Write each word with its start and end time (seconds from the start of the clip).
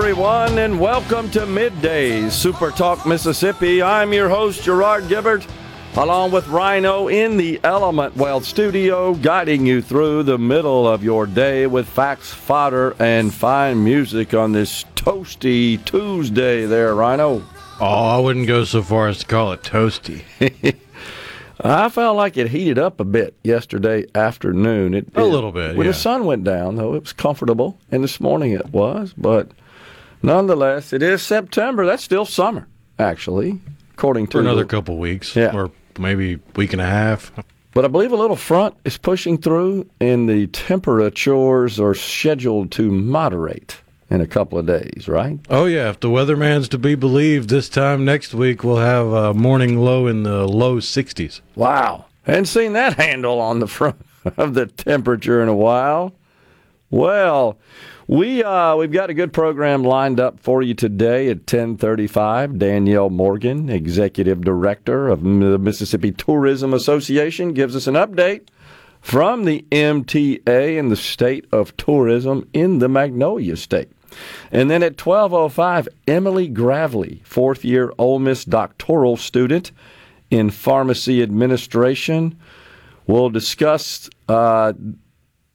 Everyone, 0.00 0.58
and 0.58 0.78
welcome 0.78 1.28
to 1.32 1.40
Middays 1.40 2.30
Super 2.30 2.70
Talk 2.70 3.04
Mississippi. 3.04 3.82
I'm 3.82 4.12
your 4.12 4.28
host, 4.28 4.62
Gerard 4.62 5.08
Gibert, 5.08 5.44
along 5.96 6.30
with 6.30 6.46
Rhino 6.46 7.08
in 7.08 7.36
the 7.36 7.58
Element 7.64 8.16
Wealth 8.16 8.44
studio, 8.44 9.14
guiding 9.14 9.66
you 9.66 9.82
through 9.82 10.22
the 10.22 10.38
middle 10.38 10.86
of 10.86 11.02
your 11.02 11.26
day 11.26 11.66
with 11.66 11.88
facts, 11.88 12.32
fodder, 12.32 12.94
and 13.00 13.34
fine 13.34 13.82
music 13.82 14.34
on 14.34 14.52
this 14.52 14.84
toasty 14.94 15.84
Tuesday 15.84 16.64
there, 16.64 16.94
Rhino. 16.94 17.42
Oh, 17.80 17.84
I 17.84 18.18
wouldn't 18.20 18.46
go 18.46 18.62
so 18.62 18.82
far 18.82 19.08
as 19.08 19.18
to 19.18 19.26
call 19.26 19.50
it 19.52 19.62
toasty. 19.62 20.22
I 21.60 21.88
felt 21.88 22.16
like 22.16 22.36
it 22.36 22.50
heated 22.50 22.78
up 22.78 23.00
a 23.00 23.04
bit 23.04 23.34
yesterday 23.42 24.06
afternoon. 24.14 24.94
It 24.94 25.08
A 25.08 25.22
did. 25.22 25.24
little 25.24 25.50
bit, 25.50 25.76
When 25.76 25.86
yeah. 25.86 25.92
the 25.92 25.98
sun 25.98 26.24
went 26.24 26.44
down, 26.44 26.76
though, 26.76 26.94
it 26.94 27.00
was 27.00 27.12
comfortable, 27.12 27.78
and 27.90 28.04
this 28.04 28.20
morning 28.20 28.52
it 28.52 28.70
was. 28.70 29.12
But 29.18 29.50
nonetheless, 30.22 30.92
it 30.92 31.02
is 31.02 31.22
September. 31.22 31.86
That's 31.86 32.02
still 32.04 32.24
summer, 32.24 32.66
actually, 32.98 33.58
according 33.94 34.26
to 34.28 34.32
For 34.38 34.40
another 34.40 34.62
the- 34.62 34.68
couple 34.68 34.98
weeks, 34.98 35.34
Yeah. 35.36 35.54
or 35.54 35.70
maybe 35.98 36.38
week 36.56 36.72
and 36.72 36.82
a 36.82 36.86
half. 36.86 37.32
But 37.74 37.84
I 37.84 37.88
believe 37.88 38.12
a 38.12 38.16
little 38.16 38.36
front 38.36 38.74
is 38.84 38.96
pushing 38.96 39.38
through, 39.38 39.86
and 40.00 40.28
the 40.28 40.46
temperatures 40.48 41.78
are 41.78 41.94
scheduled 41.94 42.70
to 42.72 42.90
moderate 42.90 43.76
in 44.10 44.20
a 44.20 44.26
couple 44.26 44.58
of 44.58 44.66
days. 44.66 45.06
Right? 45.06 45.38
Oh 45.50 45.66
yeah, 45.66 45.90
if 45.90 46.00
the 46.00 46.08
weatherman's 46.10 46.68
to 46.70 46.78
be 46.78 46.94
believed, 46.94 47.50
this 47.50 47.68
time 47.68 48.04
next 48.04 48.34
week 48.34 48.64
we'll 48.64 48.76
have 48.78 49.06
a 49.08 49.34
morning 49.34 49.78
low 49.78 50.06
in 50.06 50.22
the 50.22 50.46
low 50.48 50.80
60s. 50.80 51.40
Wow. 51.54 52.06
Hadn't 52.24 52.46
seen 52.46 52.72
that 52.72 52.94
handle 52.98 53.38
on 53.40 53.60
the 53.60 53.66
front 53.66 53.96
of 54.36 54.54
the 54.54 54.66
temperature 54.66 55.42
in 55.42 55.48
a 55.48 55.54
while. 55.54 56.12
Well, 56.90 57.58
we 58.08 58.42
uh, 58.42 58.74
we've 58.74 58.90
got 58.90 59.10
a 59.10 59.14
good 59.14 59.34
program 59.34 59.84
lined 59.84 60.18
up 60.18 60.40
for 60.40 60.62
you 60.62 60.72
today 60.72 61.28
at 61.28 61.44
10:35. 61.44 62.58
Danielle 62.58 63.10
Morgan, 63.10 63.68
executive 63.68 64.40
director 64.40 65.08
of 65.08 65.22
the 65.22 65.58
Mississippi 65.58 66.10
Tourism 66.10 66.72
Association, 66.72 67.52
gives 67.52 67.76
us 67.76 67.86
an 67.86 67.94
update 67.94 68.48
from 69.02 69.44
the 69.44 69.64
MTA 69.70 70.78
and 70.78 70.90
the 70.90 70.96
state 70.96 71.46
of 71.52 71.76
tourism 71.76 72.48
in 72.54 72.78
the 72.78 72.88
Magnolia 72.88 73.56
State. 73.56 73.90
And 74.50 74.70
then 74.70 74.82
at 74.82 74.96
12:05, 74.96 75.86
Emily 76.06 76.48
Gravely, 76.48 77.20
fourth 77.24 77.62
year 77.62 77.92
Ole 77.98 78.20
Miss 78.20 78.42
doctoral 78.46 79.18
student 79.18 79.70
in 80.30 80.48
pharmacy 80.48 81.22
administration, 81.22 82.38
will 83.06 83.28
discuss 83.28 84.08
uh, 84.30 84.72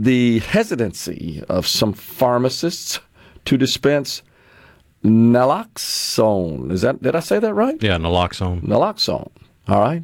the 0.03 0.39
hesitancy 0.39 1.41
of 1.47 1.65
some 1.65 1.93
pharmacists 1.93 2.99
to 3.45 3.57
dispense 3.57 4.21
naloxone. 5.03 6.71
Is 6.71 6.81
that 6.81 7.01
did 7.01 7.15
I 7.15 7.21
say 7.21 7.39
that 7.39 7.53
right? 7.53 7.81
Yeah, 7.81 7.97
naloxone. 7.97 8.61
naloxone. 8.61 9.31
All 9.67 9.79
right. 9.79 10.03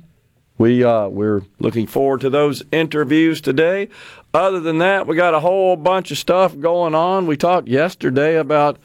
We 0.57 0.83
uh, 0.83 1.09
we're 1.09 1.41
looking 1.59 1.85
forward 1.85 2.21
to 2.21 2.29
those 2.29 2.63
interviews 2.71 3.41
today. 3.41 3.89
Other 4.33 4.59
than 4.59 4.77
that, 4.77 5.05
we 5.05 5.15
got 5.15 5.33
a 5.33 5.39
whole 5.39 5.75
bunch 5.75 6.11
of 6.11 6.17
stuff 6.17 6.57
going 6.57 6.95
on. 6.95 7.27
We 7.27 7.35
talked 7.35 7.67
yesterday 7.67 8.37
about 8.37 8.77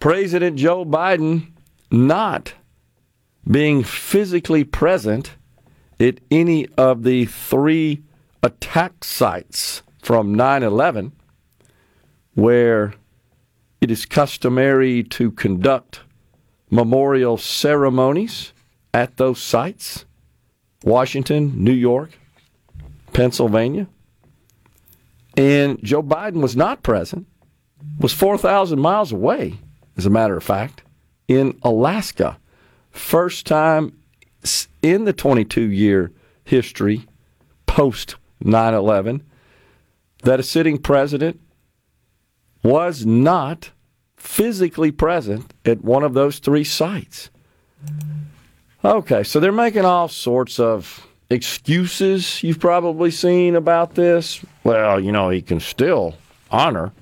President 0.00 0.56
Joe 0.56 0.84
Biden 0.84 1.48
not 1.90 2.54
being 3.50 3.82
physically 3.82 4.64
present 4.64 5.32
at 6.00 6.20
any 6.30 6.68
of 6.78 7.02
the 7.02 7.24
three 7.26 8.02
attack 8.42 9.02
sites 9.02 9.82
from 10.08 10.34
9/11 10.34 11.12
where 12.32 12.94
it 13.82 13.90
is 13.90 14.06
customary 14.06 15.02
to 15.02 15.30
conduct 15.30 16.00
memorial 16.70 17.36
ceremonies 17.36 18.54
at 18.94 19.18
those 19.18 19.38
sites 19.38 20.06
Washington, 20.82 21.62
New 21.62 21.74
York, 21.74 22.18
Pennsylvania. 23.12 23.86
And 25.36 25.78
Joe 25.82 26.02
Biden 26.02 26.40
was 26.40 26.56
not 26.56 26.82
present, 26.82 27.26
was 28.00 28.14
4,000 28.14 28.80
miles 28.80 29.12
away, 29.12 29.58
as 29.98 30.06
a 30.06 30.10
matter 30.10 30.38
of 30.38 30.42
fact, 30.42 30.84
in 31.26 31.58
Alaska. 31.62 32.38
First 32.90 33.44
time 33.44 33.92
in 34.80 35.04
the 35.04 35.12
22 35.12 35.70
year 35.70 36.12
history 36.44 37.04
post 37.66 38.16
9 38.40 38.72
11 38.72 39.22
that 40.22 40.40
a 40.40 40.42
sitting 40.42 40.78
president 40.78 41.40
was 42.62 43.06
not 43.06 43.70
physically 44.16 44.90
present 44.90 45.54
at 45.64 45.84
one 45.84 46.02
of 46.02 46.14
those 46.14 46.38
three 46.38 46.64
sites. 46.64 47.30
Okay, 48.84 49.22
so 49.22 49.40
they're 49.40 49.52
making 49.52 49.84
all 49.84 50.08
sorts 50.08 50.58
of 50.58 51.06
excuses 51.30 52.42
you've 52.42 52.60
probably 52.60 53.10
seen 53.10 53.54
about 53.54 53.94
this. 53.94 54.44
Well, 54.64 55.00
you 55.00 55.12
know, 55.12 55.30
he 55.30 55.42
can 55.42 55.60
still 55.60 56.14
honor 56.50 56.92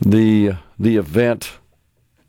the 0.00 0.52
the 0.78 0.96
event 0.96 1.52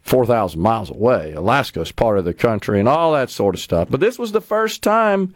4,000 0.01 0.59
miles 0.59 0.89
away. 0.89 1.31
Alaska 1.33 1.81
is 1.81 1.91
part 1.91 2.17
of 2.17 2.25
the 2.25 2.33
country 2.33 2.79
and 2.79 2.89
all 2.89 3.13
that 3.13 3.29
sort 3.29 3.55
of 3.55 3.61
stuff. 3.61 3.87
But 3.89 4.01
this 4.01 4.19
was 4.19 4.33
the 4.33 4.41
first 4.41 4.83
time 4.83 5.33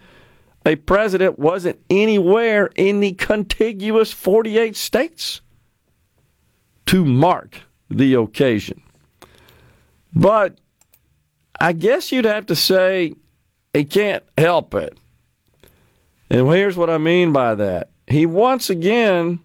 a 0.66 0.76
president 0.76 1.38
wasn't 1.38 1.80
anywhere 1.90 2.72
in 2.76 3.00
the 3.00 3.14
contiguous 3.14 4.12
48 4.12 4.76
states 4.76 5.42
to 6.88 7.06
mark 7.06 7.62
the 7.90 8.16
occasion. 8.16 8.82
But 10.14 10.58
I 11.60 11.74
guess 11.74 12.12
you'd 12.12 12.26
have 12.26 12.48
to 12.48 12.56
say 12.56 13.14
he 13.74 13.86
can't 13.86 14.24
help 14.38 14.74
it. 14.74 14.98
And 16.30 16.48
here's 16.48 16.78
what 16.78 16.90
I 16.90 16.98
mean 16.98 17.32
by 17.32 17.56
that. 17.56 17.92
He 18.08 18.26
once 18.26 18.70
again 18.70 19.40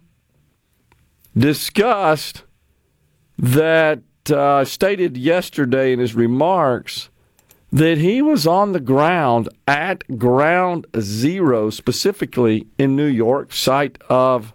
discussed 1.37 2.43
that, 3.37 4.01
uh, 4.29 4.65
stated 4.65 5.17
yesterday 5.17 5.93
in 5.93 5.99
his 5.99 6.15
remarks, 6.15 7.09
that 7.71 7.97
he 7.97 8.21
was 8.21 8.45
on 8.45 8.73
the 8.73 8.79
ground 8.79 9.47
at 9.67 10.17
ground 10.17 10.85
zero, 10.99 11.69
specifically 11.69 12.67
in 12.77 12.95
New 12.95 13.05
York, 13.05 13.53
site 13.53 13.97
of 14.09 14.53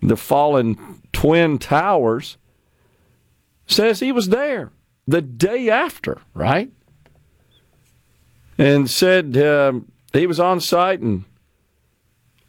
the 0.00 0.16
fallen 0.16 1.02
Twin 1.12 1.58
Towers, 1.58 2.38
says 3.66 4.00
he 4.00 4.12
was 4.12 4.30
there 4.30 4.72
the 5.06 5.20
day 5.20 5.68
after, 5.68 6.18
right? 6.34 6.70
And 8.56 8.88
said 8.88 9.36
um, 9.36 9.92
he 10.12 10.26
was 10.26 10.40
on 10.40 10.60
site 10.60 11.00
and 11.00 11.24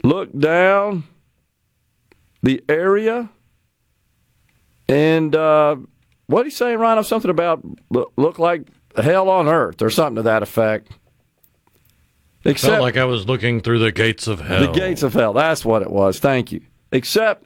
looked 0.04 0.40
down 0.40 1.04
the 2.42 2.64
area. 2.70 3.30
And 4.88 5.36
uh, 5.36 5.76
what 6.28 6.44
did 6.44 6.52
he 6.52 6.56
say, 6.56 6.76
Rhino? 6.76 7.02
Something 7.02 7.30
about 7.30 7.64
look 7.90 8.40
like 8.40 8.68
hell 8.98 9.30
on 9.30 9.48
earth 9.48 9.82
or 9.82 9.90
something 9.90 10.16
to 10.18 10.22
that 10.24 10.44
effect. 10.44 10.92
Except 12.46 12.72
Felt 12.72 12.82
like 12.82 12.98
I 12.98 13.06
was 13.06 13.28
looking 13.28 13.60
through 13.62 13.80
the 13.80 13.92
gates 13.92 14.28
of 14.28 14.40
hell. 14.40 14.62
The 14.62 14.80
gates 14.80 15.04
of 15.04 15.14
hell. 15.14 15.34
That's 15.34 15.66
what 15.66 15.82
it 15.82 15.92
was. 15.92 16.20
Thank 16.20 16.52
you. 16.52 16.62
Except 16.92 17.46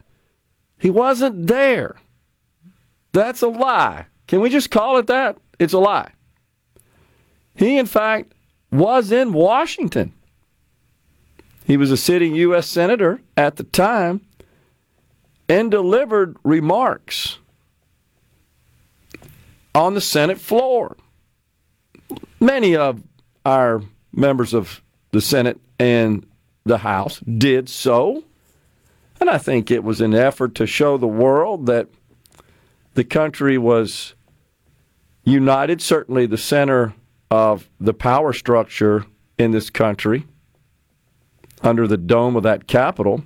he 0.77 0.89
wasn't 0.89 1.47
there. 1.47 1.95
That's 3.11 3.41
a 3.41 3.47
lie. 3.47 4.05
Can 4.27 4.41
we 4.41 4.49
just 4.49 4.71
call 4.71 4.97
it 4.97 5.07
that? 5.07 5.37
It's 5.59 5.73
a 5.73 5.79
lie. 5.79 6.11
He, 7.55 7.77
in 7.77 7.85
fact, 7.85 8.33
was 8.71 9.11
in 9.11 9.33
Washington. 9.33 10.13
He 11.65 11.77
was 11.77 11.91
a 11.91 11.97
sitting 11.97 12.35
U.S. 12.35 12.67
Senator 12.67 13.21
at 13.37 13.55
the 13.55 13.63
time 13.63 14.21
and 15.47 15.69
delivered 15.69 16.37
remarks 16.43 17.37
on 19.75 19.93
the 19.93 20.01
Senate 20.01 20.39
floor. 20.39 20.97
Many 22.43 22.75
of 22.75 23.01
our 23.45 23.81
members 24.11 24.53
of 24.53 24.81
the 25.11 25.21
Senate 25.21 25.61
and 25.79 26.25
the 26.65 26.79
House 26.79 27.21
did 27.21 27.69
so. 27.69 28.25
And 29.21 29.29
I 29.29 29.37
think 29.37 29.71
it 29.71 29.81
was 29.81 30.01
an 30.01 30.13
effort 30.13 30.53
to 30.55 30.67
show 30.67 30.97
the 30.97 31.07
world 31.07 31.67
that 31.67 31.87
the 32.95 33.05
country 33.05 33.57
was 33.57 34.13
united, 35.23 35.81
certainly 35.81 36.25
the 36.25 36.37
center 36.37 36.93
of 37.31 37.69
the 37.79 37.93
power 37.93 38.33
structure 38.33 39.05
in 39.37 39.51
this 39.51 39.69
country 39.69 40.27
under 41.61 41.87
the 41.87 41.95
dome 41.95 42.35
of 42.35 42.43
that 42.43 42.67
Capitol, 42.67 43.23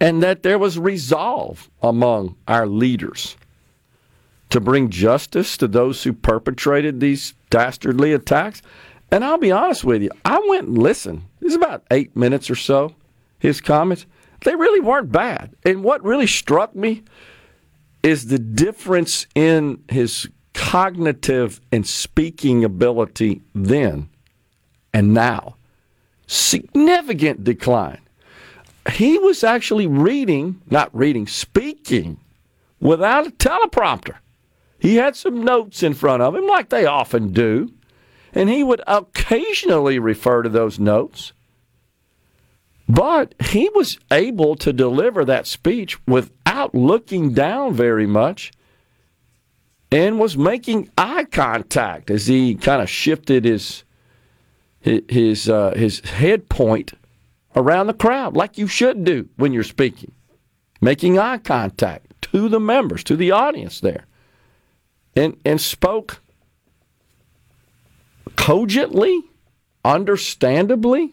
and 0.00 0.20
that 0.20 0.42
there 0.42 0.58
was 0.58 0.80
resolve 0.80 1.70
among 1.80 2.34
our 2.48 2.66
leaders 2.66 3.36
to 4.50 4.60
bring 4.60 4.90
justice 4.90 5.56
to 5.56 5.68
those 5.68 6.02
who 6.02 6.12
perpetrated 6.12 7.00
these 7.00 7.34
dastardly 7.50 8.12
attacks. 8.12 8.62
And 9.10 9.24
I'll 9.24 9.38
be 9.38 9.52
honest 9.52 9.84
with 9.84 10.02
you, 10.02 10.10
I 10.24 10.44
went 10.48 10.68
and 10.68 10.78
listened. 10.78 11.22
It 11.40 11.44
was 11.44 11.54
about 11.54 11.84
eight 11.90 12.16
minutes 12.16 12.50
or 12.50 12.54
so, 12.54 12.94
his 13.38 13.60
comments. 13.60 14.06
They 14.44 14.54
really 14.54 14.80
weren't 14.80 15.12
bad. 15.12 15.54
And 15.64 15.82
what 15.84 16.04
really 16.04 16.26
struck 16.26 16.74
me 16.74 17.02
is 18.02 18.26
the 18.26 18.38
difference 18.38 19.26
in 19.34 19.82
his 19.88 20.28
cognitive 20.54 21.60
and 21.70 21.86
speaking 21.86 22.64
ability 22.64 23.42
then 23.54 24.08
and 24.92 25.14
now. 25.14 25.56
Significant 26.26 27.44
decline. 27.44 28.00
He 28.92 29.18
was 29.18 29.44
actually 29.44 29.86
reading, 29.86 30.62
not 30.70 30.94
reading, 30.94 31.26
speaking 31.26 32.18
without 32.80 33.26
a 33.26 33.30
teleprompter. 33.30 34.16
He 34.80 34.96
had 34.96 35.14
some 35.14 35.44
notes 35.44 35.82
in 35.82 35.92
front 35.92 36.22
of 36.22 36.34
him, 36.34 36.46
like 36.46 36.70
they 36.70 36.86
often 36.86 37.32
do, 37.32 37.70
and 38.32 38.48
he 38.48 38.64
would 38.64 38.80
occasionally 38.86 39.98
refer 39.98 40.42
to 40.42 40.48
those 40.48 40.78
notes. 40.78 41.32
But 42.88 43.34
he 43.40 43.68
was 43.74 43.98
able 44.10 44.56
to 44.56 44.72
deliver 44.72 45.24
that 45.24 45.46
speech 45.46 45.98
without 46.06 46.74
looking 46.74 47.34
down 47.34 47.74
very 47.74 48.06
much 48.06 48.52
and 49.92 50.18
was 50.18 50.36
making 50.36 50.88
eye 50.96 51.24
contact 51.24 52.10
as 52.10 52.26
he 52.26 52.54
kind 52.54 52.82
of 52.82 52.88
shifted 52.88 53.44
his 53.44 53.84
his 54.80 55.48
uh, 55.48 55.74
his 55.76 56.00
head 56.00 56.48
point 56.48 56.94
around 57.54 57.86
the 57.86 57.94
crowd 57.94 58.34
like 58.34 58.56
you 58.56 58.66
should 58.66 59.04
do 59.04 59.28
when 59.36 59.52
you're 59.52 59.62
speaking. 59.62 60.12
Making 60.80 61.18
eye 61.18 61.38
contact 61.38 62.22
to 62.22 62.48
the 62.48 62.60
members 62.60 63.04
to 63.04 63.14
the 63.14 63.30
audience 63.30 63.80
there 63.80 64.06
and 65.16 65.36
and 65.44 65.60
spoke 65.60 66.20
cogently, 68.36 69.22
understandably, 69.84 71.12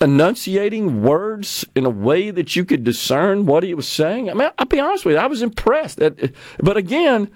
enunciating 0.00 1.02
words 1.02 1.64
in 1.74 1.84
a 1.84 1.90
way 1.90 2.30
that 2.30 2.54
you 2.54 2.64
could 2.64 2.84
discern 2.84 3.46
what 3.46 3.62
he 3.62 3.74
was 3.74 3.88
saying. 3.88 4.30
I 4.30 4.34
mean, 4.34 4.50
I'll 4.58 4.66
be 4.66 4.80
honest 4.80 5.04
with 5.04 5.14
you, 5.14 5.20
I 5.20 5.26
was 5.26 5.42
impressed. 5.42 6.00
But 6.58 6.76
again, 6.76 7.30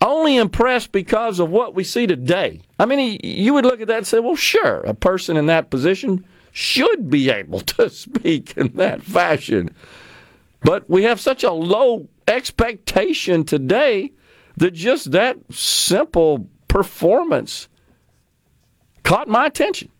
only 0.00 0.36
impressed 0.36 0.92
because 0.92 1.40
of 1.40 1.50
what 1.50 1.74
we 1.74 1.82
see 1.82 2.06
today. 2.06 2.60
I 2.78 2.86
mean, 2.86 3.18
you 3.22 3.54
would 3.54 3.64
look 3.64 3.80
at 3.80 3.88
that 3.88 3.98
and 3.98 4.06
say, 4.06 4.20
well, 4.20 4.36
sure, 4.36 4.80
a 4.80 4.94
person 4.94 5.36
in 5.36 5.46
that 5.46 5.70
position 5.70 6.24
should 6.52 7.10
be 7.10 7.30
able 7.30 7.60
to 7.76 7.90
speak 7.90 8.56
in 8.56 8.68
that 8.74 9.02
fashion. 9.02 9.74
But 10.62 10.88
we 10.88 11.02
have 11.02 11.20
such 11.20 11.44
a 11.44 11.52
low 11.52 12.08
expectation 12.28 13.44
today 13.44 14.12
that 14.56 14.72
just 14.72 15.12
that 15.12 15.38
simple 15.52 16.48
performance 16.68 17.68
caught 19.02 19.28
my 19.28 19.46
attention. 19.46 19.90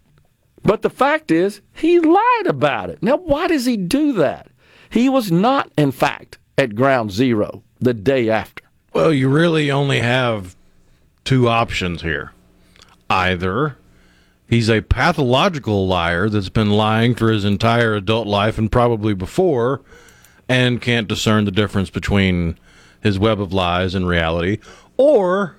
But 0.62 0.82
the 0.82 0.90
fact 0.90 1.30
is, 1.30 1.60
he 1.74 2.00
lied 2.00 2.46
about 2.46 2.90
it. 2.90 3.02
Now, 3.02 3.16
why 3.16 3.48
does 3.48 3.66
he 3.66 3.76
do 3.76 4.12
that? 4.14 4.48
He 4.88 5.08
was 5.08 5.30
not, 5.30 5.70
in 5.76 5.92
fact, 5.92 6.38
at 6.56 6.74
ground 6.74 7.12
zero 7.12 7.62
the 7.80 7.94
day 7.94 8.30
after. 8.30 8.64
Well, 8.92 9.12
you 9.12 9.28
really 9.28 9.70
only 9.70 10.00
have 10.00 10.56
two 11.24 11.48
options 11.48 12.02
here. 12.02 12.32
Either 13.10 13.76
he's 14.48 14.70
a 14.70 14.80
pathological 14.80 15.86
liar 15.86 16.28
that's 16.28 16.48
been 16.48 16.70
lying 16.70 17.14
for 17.14 17.30
his 17.30 17.44
entire 17.44 17.94
adult 17.94 18.26
life 18.26 18.56
and 18.56 18.70
probably 18.70 19.14
before, 19.14 19.82
and 20.48 20.80
can't 20.80 21.08
discern 21.08 21.44
the 21.44 21.50
difference 21.50 21.90
between 21.90 22.58
his 23.00 23.18
web 23.18 23.40
of 23.40 23.52
lies 23.52 23.94
and 23.94 24.06
reality, 24.06 24.58
or 24.96 25.56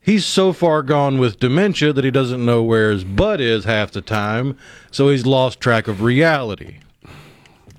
he's 0.00 0.24
so 0.24 0.52
far 0.52 0.82
gone 0.82 1.18
with 1.18 1.40
dementia 1.40 1.92
that 1.92 2.04
he 2.04 2.10
doesn't 2.10 2.44
know 2.44 2.62
where 2.62 2.90
his 2.90 3.04
butt 3.04 3.40
is 3.40 3.64
half 3.64 3.90
the 3.90 4.02
time, 4.02 4.56
so 4.90 5.08
he's 5.08 5.26
lost 5.26 5.60
track 5.60 5.88
of 5.88 6.02
reality. 6.02 6.78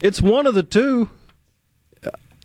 It's 0.01 0.21
one 0.21 0.47
of 0.47 0.55
the 0.55 0.63
two. 0.63 1.09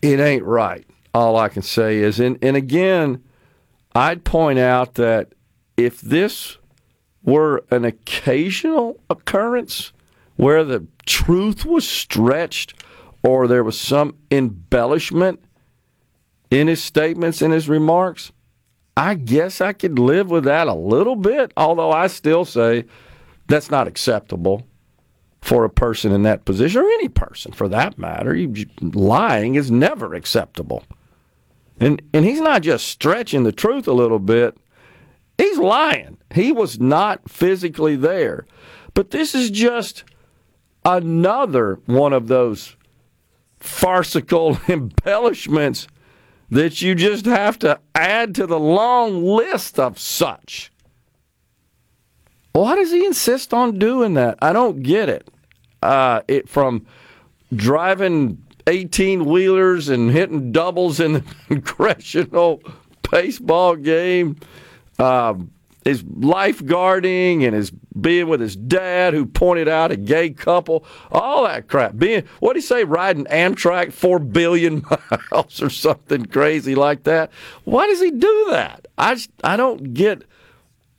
It 0.03 0.21
ain't 0.21 0.45
right. 0.45 0.87
All 1.15 1.37
I 1.37 1.49
can 1.49 1.63
say 1.63 1.99
is, 1.99 2.19
and, 2.21 2.39
and 2.43 2.57
again, 2.57 3.23
I'd 3.95 4.25
point 4.25 4.59
out 4.59 4.95
that 4.95 5.33
if 5.77 6.01
this 6.01 6.59
were 7.23 7.65
an 7.71 7.85
occasional 7.85 9.01
occurrence 9.09 9.93
where 10.37 10.65
the 10.65 10.87
truth 11.07 11.65
was 11.65 11.87
stretched 11.89 12.75
or 13.25 13.49
there 13.49 13.65
was 13.65 13.81
some 13.81 14.15
embellishment 14.31 15.43
in 16.51 16.69
his 16.69 16.85
statements 16.85 17.43
and 17.43 17.53
his 17.53 17.69
remarks, 17.69 18.31
I 18.97 19.15
guess 19.15 19.61
I 19.61 19.73
could 19.73 19.99
live 19.99 20.31
with 20.31 20.45
that 20.45 20.69
a 20.69 20.75
little 20.75 21.17
bit, 21.17 21.53
although 21.57 21.91
I 21.91 22.07
still 22.07 22.45
say 22.45 22.85
that's 23.49 23.71
not 23.71 23.89
acceptable 23.89 24.67
for 25.41 25.65
a 25.65 25.71
person 25.71 26.13
in 26.13 26.23
that 26.23 26.45
position 26.45 26.83
or 26.83 26.85
any 26.85 27.09
person 27.09 27.53
for 27.53 27.69
that 27.69 27.99
matter. 27.99 28.37
Lying 28.81 29.57
is 29.57 29.71
never 29.71 30.15
acceptable. 30.15 30.85
And 31.81 32.01
and 32.13 32.25
he's 32.25 32.41
not 32.41 32.63
just 32.63 32.87
stretching 32.87 33.43
the 33.43 33.53
truth 33.53 33.89
a 33.89 33.93
little 33.93 34.21
bit. 34.21 34.57
He's 35.37 35.59
lying. 35.59 36.19
He 36.33 36.53
was 36.53 36.79
not 36.79 37.29
physically 37.29 37.97
there. 37.97 38.47
But 38.95 39.11
this 39.11 39.35
is 39.35 39.51
just 39.51 40.05
another 40.85 41.81
one 41.87 42.13
of 42.13 42.29
those 42.29 42.77
farcical 43.65 44.59
embellishments 44.69 45.89
that 46.51 46.83
you 46.83 46.95
just 46.95 47.25
have 47.25 47.59
to 47.59 47.81
add 47.95 48.35
to 48.35 48.47
the 48.47 48.61
long 48.61 49.25
list 49.25 49.79
of 49.79 49.99
such. 49.99 50.71
Why 52.53 52.77
does 52.77 52.93
he 52.93 53.05
insist 53.05 53.55
on 53.55 53.79
doing 53.79 54.15
that? 54.15 54.39
I 54.43 54.53
don't 54.53 54.83
get 54.83 55.09
it. 55.09 55.29
Uh, 55.83 56.21
it 56.29 56.49
from 56.49 56.87
driving 57.55 58.43
18 58.67 59.25
wheelers 59.25 59.89
and 59.89 60.11
hitting 60.11 60.53
doubles 60.53 61.01
in 61.01 61.15
the 61.15 61.25
congressional 61.49 62.63
baseball 63.11 63.77
game. 63.77 64.37
Um, 64.99 65.51
his 65.85 66.03
lifeguarding 66.03 67.45
and 67.45 67.55
his 67.55 67.73
being 68.01 68.29
with 68.29 68.41
his 68.41 68.57
dad 68.57 69.15
who 69.15 69.27
pointed 69.27 69.69
out 69.69 69.93
a 69.93 69.97
gay 69.97 70.31
couple, 70.31 70.85
all 71.13 71.45
that 71.45 71.69
crap. 71.69 71.97
Being 71.97 72.25
what 72.41 72.55
do 72.55 72.59
you 72.59 72.63
say, 72.63 72.85
riding 72.85 73.25
Amtrak 73.27 73.93
four 73.93 74.19
billion 74.19 74.85
miles 75.31 75.63
or 75.63 75.71
something 75.71 76.27
crazy 76.27 76.75
like 76.75 77.05
that. 77.05 77.31
Why 77.65 77.87
does 77.87 78.01
he 78.01 78.11
do 78.11 78.47
that? 78.51 78.87
I 78.99 79.19
I 79.43 79.57
don't 79.57 79.95
get. 79.95 80.25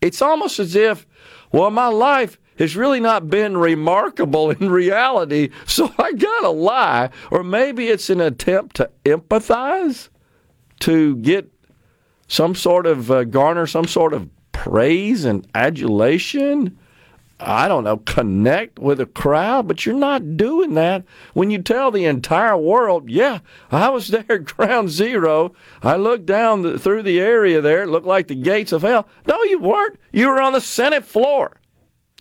It's 0.02 0.22
almost 0.22 0.60
as 0.60 0.76
if, 0.76 1.08
well, 1.52 1.72
my 1.72 1.88
life 1.88 2.38
has 2.60 2.76
really 2.76 3.00
not 3.00 3.30
been 3.30 3.58
remarkable 3.58 4.52
in 4.60 4.70
reality, 4.70 5.50
so 5.66 5.94
I 5.98 6.14
gotta 6.14 6.50
lie, 6.50 7.10
or 7.32 7.44
maybe 7.44 7.88
it's 7.88 8.10
an 8.10 8.22
attempt 8.22 8.78
to 8.78 8.90
empathize, 9.06 10.10
to 10.82 11.16
get 11.18 11.52
some 12.28 12.56
sort 12.56 12.88
of 12.88 13.12
uh, 13.12 13.24
garner 13.24 13.68
some 13.68 13.86
sort 13.88 14.14
of 14.14 14.30
praise 14.52 15.26
and 15.26 15.48
adulation. 15.54 16.78
I 17.40 17.68
don't 17.68 17.84
know, 17.84 17.98
connect 17.98 18.80
with 18.80 19.02
a 19.02 19.06
crowd, 19.06 19.68
but 19.68 19.86
you're 19.86 19.94
not 19.94 20.38
doing 20.38 20.74
that 20.76 21.04
when 21.34 21.52
you 21.52 21.62
tell 21.62 21.92
the 21.92 22.06
entire 22.06 22.56
world, 22.56 23.10
yeah, 23.10 23.40
I 23.72 23.90
was 23.90 24.08
there 24.10 24.26
at 24.30 24.46
ground 24.46 24.90
zero. 24.90 25.54
I 25.84 25.98
looked 25.98 26.26
down 26.26 26.62
the, 26.62 26.80
through 26.80 27.04
the 27.04 27.20
area 27.20 27.60
there. 27.60 27.84
It 27.84 27.90
looked 27.90 28.08
like 28.08 28.28
the 28.28 28.36
gates 28.36 28.72
of 28.72 28.84
hell. 28.84 29.08
No, 29.28 29.42
you 29.44 29.60
weren't. 29.60 30.00
You 30.14 30.30
were 30.30 30.42
on 30.42 30.54
the 30.54 30.62
Senate 30.62 31.04
floor. 31.06 31.60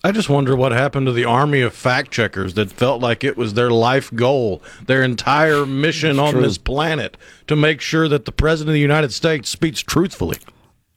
I 0.07 0.13
just 0.13 0.29
wonder 0.29 0.55
what 0.55 0.73
happened 0.73 1.07
to 1.07 1.13
the 1.13 1.25
army 1.25 1.63
of 1.63 1.73
fact 1.75 2.11
checkers 2.11 2.53
that 2.55 2.71
felt 2.71 3.01
like 3.01 3.25
it 3.25 3.39
was 3.39 3.55
their 3.55 3.71
life 3.71 4.13
goal, 4.15 4.63
their 4.85 5.03
entire 5.03 5.65
mission 5.65 6.19
on 6.19 6.33
true. 6.35 6.43
this 6.43 6.59
planet 6.59 7.17
to 7.47 7.57
make 7.57 7.81
sure 7.81 8.07
that 8.09 8.27
the 8.27 8.33
president 8.33 8.71
of 8.71 8.75
the 8.75 8.81
United 8.81 9.15
States 9.15 9.49
speaks 9.49 9.81
truthfully. 9.81 10.37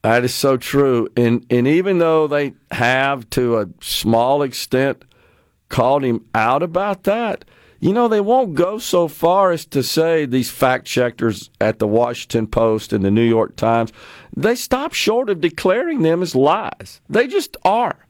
That 0.03 0.23
is 0.23 0.33
so 0.33 0.57
true. 0.57 1.07
And 1.17 1.45
and 1.49 1.67
even 1.67 1.99
though 1.99 2.27
they 2.27 2.53
have 2.71 3.29
to 3.31 3.57
a 3.57 3.67
small 3.81 4.41
extent 4.41 5.03
called 5.69 6.03
him 6.03 6.25
out 6.33 6.63
about 6.63 7.03
that, 7.03 7.43
you 7.79 7.93
know, 7.93 8.07
they 8.07 8.21
won't 8.21 8.55
go 8.55 8.77
so 8.79 9.07
far 9.07 9.51
as 9.51 9.65
to 9.67 9.83
say 9.83 10.25
these 10.25 10.49
fact 10.49 10.85
checkers 10.85 11.49
at 11.61 11.79
the 11.79 11.87
Washington 11.87 12.47
Post 12.47 12.93
and 12.93 13.03
the 13.03 13.11
New 13.11 13.27
York 13.27 13.55
Times, 13.55 13.91
they 14.35 14.55
stop 14.55 14.93
short 14.93 15.29
of 15.29 15.41
declaring 15.41 16.01
them 16.01 16.21
as 16.21 16.35
lies. 16.35 17.01
They 17.09 17.27
just 17.27 17.57
are. 17.63 18.07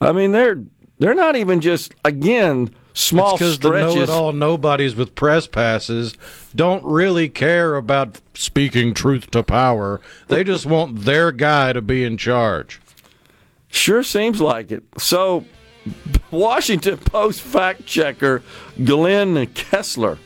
I 0.00 0.12
mean, 0.12 0.32
they're 0.32 0.62
they're 0.98 1.14
not 1.14 1.36
even 1.36 1.60
just 1.60 1.94
again 2.04 2.74
small 2.96 3.36
because 3.36 3.58
the 3.58 3.70
know-it-all 3.70 4.32
nobodies 4.32 4.96
with 4.96 5.14
press 5.14 5.46
passes 5.46 6.14
don't 6.54 6.82
really 6.84 7.28
care 7.28 7.76
about 7.76 8.20
speaking 8.34 8.94
truth 8.94 9.30
to 9.30 9.42
power. 9.42 10.00
They 10.28 10.42
just 10.42 10.66
want 10.66 11.00
their 11.00 11.30
guy 11.30 11.72
to 11.74 11.82
be 11.82 12.04
in 12.04 12.16
charge. 12.16 12.80
Sure 13.68 14.02
seems 14.02 14.40
like 14.40 14.72
it. 14.72 14.82
So, 14.96 15.44
Washington 16.30 16.96
Post 16.96 17.42
fact 17.42 17.84
checker 17.84 18.42
Glenn 18.82 19.46
Kessler, 19.48 20.18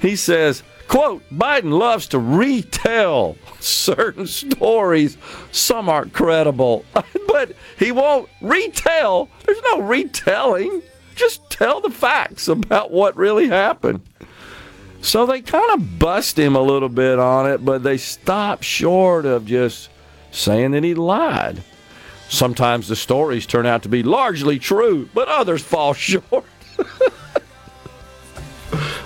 he 0.00 0.16
says, 0.16 0.64
quote, 0.88 1.22
Biden 1.30 1.78
loves 1.78 2.08
to 2.08 2.18
retell 2.18 3.36
certain 3.60 4.26
stories. 4.26 5.16
Some 5.52 5.88
aren't 5.88 6.12
credible, 6.12 6.84
but 7.28 7.52
he 7.78 7.92
won't 7.92 8.28
retell. 8.40 9.28
There's 9.46 9.62
no 9.62 9.80
retelling. 9.80 10.82
Just 11.14 11.48
tell 11.50 11.80
the 11.80 11.90
facts 11.90 12.48
about 12.48 12.90
what 12.90 13.16
really 13.16 13.48
happened. 13.48 14.00
So 15.00 15.26
they 15.26 15.42
kind 15.42 15.70
of 15.74 15.98
bust 15.98 16.38
him 16.38 16.56
a 16.56 16.62
little 16.62 16.88
bit 16.88 17.18
on 17.18 17.50
it, 17.50 17.64
but 17.64 17.82
they 17.82 17.98
stop 17.98 18.62
short 18.62 19.26
of 19.26 19.44
just 19.44 19.90
saying 20.30 20.70
that 20.72 20.82
he 20.82 20.94
lied. 20.94 21.62
Sometimes 22.28 22.88
the 22.88 22.96
stories 22.96 23.46
turn 23.46 23.66
out 23.66 23.82
to 23.82 23.88
be 23.88 24.02
largely 24.02 24.58
true, 24.58 25.08
but 25.14 25.28
others 25.28 25.62
fall 25.62 25.92
short. 25.94 26.44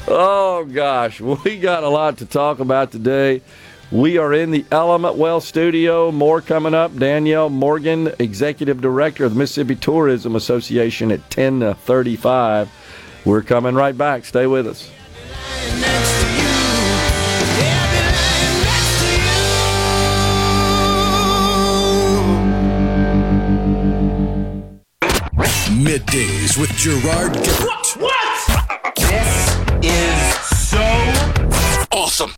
oh, 0.08 0.68
gosh. 0.72 1.20
We 1.20 1.58
got 1.58 1.82
a 1.82 1.88
lot 1.88 2.18
to 2.18 2.26
talk 2.26 2.60
about 2.60 2.92
today. 2.92 3.42
We 3.90 4.18
are 4.18 4.34
in 4.34 4.50
the 4.50 4.66
Element 4.70 5.16
Wealth 5.16 5.44
studio. 5.44 6.12
More 6.12 6.42
coming 6.42 6.74
up. 6.74 6.94
Danielle 6.94 7.48
Morgan, 7.48 8.12
Executive 8.18 8.82
Director 8.82 9.24
of 9.24 9.32
the 9.32 9.38
Mississippi 9.38 9.76
Tourism 9.76 10.36
Association 10.36 11.10
at 11.10 11.20
1035. 11.20 12.70
We're 13.24 13.42
coming 13.42 13.74
right 13.74 13.96
back. 13.96 14.26
Stay 14.26 14.46
with 14.46 14.66
us. 14.66 14.90
Middays 25.70 26.58
with 26.60 26.70
Gerard 26.76 27.32
Gibert. 27.32 27.96
What? 27.96 28.94
This 28.96 29.56
is 29.82 30.68
so 30.68 30.78
Awesome. 31.90 32.37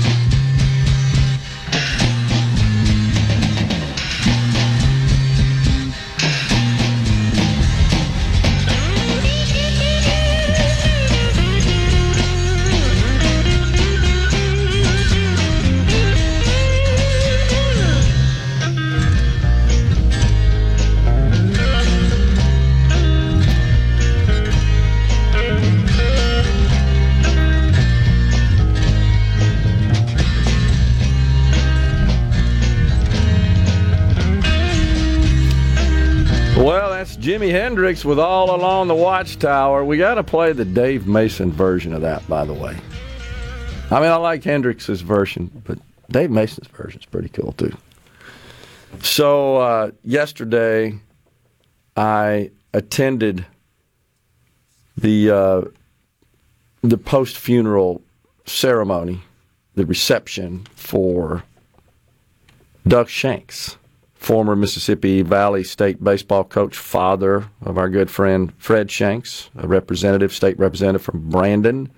Jimi 37.21 37.51
Hendrix 37.51 38.03
with 38.03 38.17
All 38.17 38.55
Along 38.55 38.87
the 38.87 38.95
Watchtower. 38.95 39.85
We 39.85 39.99
got 39.99 40.15
to 40.15 40.23
play 40.23 40.53
the 40.53 40.65
Dave 40.65 41.05
Mason 41.05 41.51
version 41.51 41.93
of 41.93 42.01
that, 42.01 42.27
by 42.27 42.45
the 42.45 42.53
way. 42.53 42.75
I 43.91 43.99
mean, 43.99 44.09
I 44.09 44.15
like 44.15 44.43
Hendrix's 44.43 45.01
version, 45.01 45.51
but 45.63 45.77
Dave 46.09 46.31
Mason's 46.31 46.67
version 46.69 46.99
is 46.99 47.05
pretty 47.05 47.29
cool, 47.29 47.51
too. 47.51 47.77
So, 49.03 49.57
uh, 49.57 49.91
yesterday, 50.03 50.97
I 51.95 52.49
attended 52.73 53.45
the, 54.97 55.29
uh, 55.29 55.61
the 56.81 56.97
post 56.97 57.37
funeral 57.37 58.01
ceremony, 58.47 59.21
the 59.75 59.85
reception 59.85 60.65
for 60.73 61.43
Doug 62.87 63.09
Shanks 63.09 63.77
former 64.21 64.55
Mississippi 64.55 65.23
Valley 65.23 65.63
State 65.63 66.03
baseball 66.03 66.43
coach, 66.43 66.77
father 66.77 67.49
of 67.63 67.79
our 67.79 67.89
good 67.89 68.11
friend 68.11 68.53
Fred 68.59 68.91
Shanks, 68.91 69.49
a 69.57 69.67
representative, 69.67 70.31
state 70.31 70.59
representative 70.59 71.01
from 71.01 71.27
Brandon. 71.27 71.91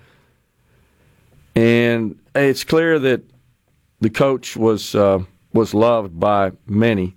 And 1.54 2.18
it's 2.34 2.64
clear 2.64 2.98
that 2.98 3.22
the 4.00 4.08
coach 4.08 4.56
was 4.56 4.94
uh, 4.94 5.22
was 5.52 5.74
loved 5.74 6.18
by 6.18 6.52
many 6.66 7.14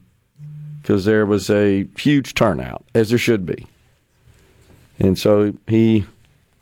because 0.82 1.06
there 1.06 1.26
was 1.26 1.50
a 1.50 1.88
huge 1.98 2.34
turnout, 2.34 2.84
as 2.94 3.10
there 3.10 3.18
should 3.18 3.46
be. 3.46 3.66
And 5.00 5.18
so 5.18 5.54
he 5.68 6.06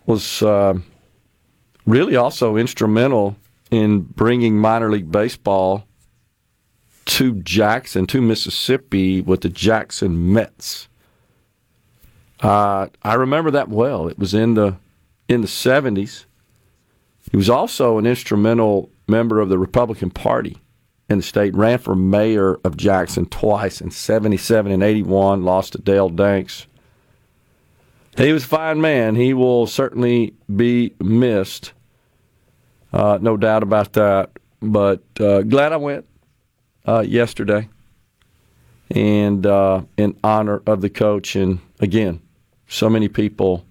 was 0.06 0.44
uh, 0.44 0.76
really 1.88 2.16
also 2.16 2.58
instrumental 2.58 3.38
in 3.72 4.02
bringing 4.02 4.56
minor 4.56 4.92
league 4.92 5.12
baseball 5.12 5.88
to 7.06 7.36
Jackson, 7.36 8.08
to 8.08 8.22
Mississippi 8.22 9.22
with 9.22 9.42
the 9.42 9.50
Jackson 9.50 10.34
Mets. 10.34 10.88
Uh, 12.42 12.88
I 13.04 13.14
remember 13.14 13.52
that 13.52 13.70
well. 13.70 14.08
It 14.08 14.20
was 14.20 14.34
in 14.34 14.56
the 14.56 14.78
in 15.28 15.42
the 15.42 15.48
seventies. 15.48 16.26
He 17.32 17.38
was 17.38 17.50
also 17.50 17.98
an 17.98 18.06
instrumental 18.06 18.90
member 19.08 19.40
of 19.40 19.50
the 19.50 19.58
Republican 19.58 20.12
Party 20.12 20.58
in 21.10 21.18
the 21.18 21.24
state. 21.24 21.56
Ran 21.56 21.80
for 21.80 21.96
mayor 21.96 22.56
of 22.64 22.78
Jackson 22.78 23.26
twice 23.28 23.82
in 23.82 23.92
seventy 23.92 24.38
seven 24.38 24.72
and 24.72 24.84
eighty 24.84 25.04
one. 25.04 25.44
Lost 25.44 25.74
to 25.74 25.78
Dale 25.80 26.10
Danks. 26.10 26.68
He 28.18 28.32
was 28.32 28.46
a 28.46 28.48
fine 28.48 28.80
man. 28.80 29.16
He 29.16 29.34
will 29.34 29.68
certainly 29.68 30.34
be 30.54 30.94
missed. 31.00 31.74
Uh, 32.94 33.20
no 33.22 33.36
doubt 33.36 33.62
about 33.62 33.94
that. 33.94 34.32
But 34.62 35.04
uh, 35.20 35.42
glad 35.42 35.74
I 35.74 35.78
went 35.78 36.06
uh, 36.88 37.02
yesterday, 37.02 37.70
and 38.92 39.46
uh, 39.46 39.82
in 39.98 40.18
honor 40.24 40.62
of 40.66 40.82
the 40.82 40.90
coach. 40.90 41.36
And 41.36 41.60
again, 41.80 42.22
so 42.68 42.90
many 42.90 43.08
people 43.08 43.66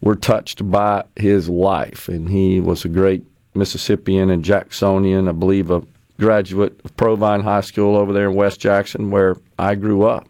were 0.00 0.16
touched 0.16 0.68
by 0.70 1.04
his 1.16 1.48
life, 1.48 2.08
and 2.08 2.28
he 2.28 2.60
was 2.60 2.84
a 2.84 2.88
great 2.88 3.24
Mississippian 3.54 4.30
and 4.30 4.44
Jacksonian. 4.44 5.28
I 5.28 5.32
believe 5.32 5.70
a 5.70 5.82
graduate 6.18 6.80
of 6.84 6.96
Provine 6.96 7.40
High 7.40 7.62
School 7.62 7.96
over 7.96 8.12
there 8.12 8.28
in 8.28 8.34
West 8.34 8.60
Jackson, 8.60 9.10
where 9.10 9.36
I 9.58 9.74
grew 9.74 10.04
up 10.04 10.28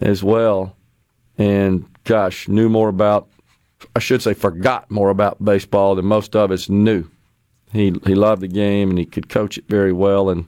as 0.00 0.22
well. 0.22 0.76
And 1.36 1.86
gosh, 2.04 2.48
knew 2.48 2.68
more 2.68 2.88
about, 2.88 3.28
I 3.96 3.98
should 3.98 4.22
say, 4.22 4.34
forgot 4.34 4.90
more 4.90 5.10
about 5.10 5.44
baseball 5.44 5.94
than 5.94 6.04
most 6.06 6.36
of 6.36 6.50
us 6.50 6.68
knew 6.68 7.08
he 7.74 7.92
he 8.06 8.14
loved 8.14 8.40
the 8.40 8.48
game 8.48 8.88
and 8.88 8.98
he 8.98 9.04
could 9.04 9.28
coach 9.28 9.58
it 9.58 9.64
very 9.68 9.92
well 9.92 10.30
and 10.30 10.46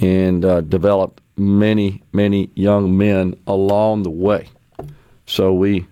and 0.00 0.44
uh, 0.44 0.60
developed 0.62 1.20
many 1.36 2.02
many 2.12 2.50
young 2.54 2.96
men 2.96 3.34
along 3.46 4.04
the 4.04 4.10
way. 4.10 4.48
So 5.26 5.52
we 5.52 5.86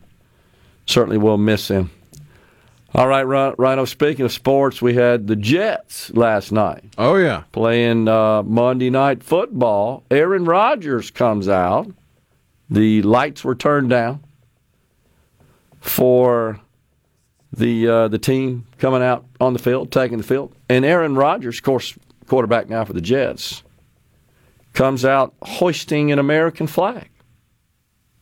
certainly 0.86 1.18
will 1.18 1.38
miss 1.38 1.68
him. 1.68 1.90
All 2.94 3.08
right, 3.08 3.24
Rhino. 3.24 3.84
Speaking 3.86 4.24
of 4.24 4.30
sports, 4.30 4.80
we 4.80 4.94
had 4.94 5.26
the 5.26 5.34
Jets 5.34 6.12
last 6.14 6.52
night. 6.52 6.84
Oh 6.96 7.16
yeah, 7.16 7.42
playing 7.50 8.06
uh, 8.06 8.44
Monday 8.44 8.88
night 8.88 9.24
football. 9.24 10.04
Aaron 10.12 10.44
Rodgers 10.44 11.10
comes 11.10 11.48
out. 11.48 11.90
The 12.70 13.02
lights 13.02 13.42
were 13.42 13.56
turned 13.56 13.90
down 13.90 14.22
for 15.80 16.60
the 17.56 17.88
uh, 17.88 18.08
the 18.08 18.18
team 18.18 18.66
coming 18.78 19.02
out 19.02 19.24
on 19.40 19.52
the 19.52 19.58
field, 19.58 19.92
taking 19.92 20.18
the 20.18 20.24
field, 20.24 20.54
and 20.68 20.84
Aaron 20.84 21.14
Rodgers, 21.14 21.58
of 21.58 21.62
course, 21.62 21.94
quarterback 22.26 22.68
now 22.68 22.84
for 22.84 22.92
the 22.92 23.00
Jets, 23.00 23.62
comes 24.72 25.04
out 25.04 25.34
hoisting 25.42 26.10
an 26.10 26.18
American 26.18 26.66
flag 26.66 27.10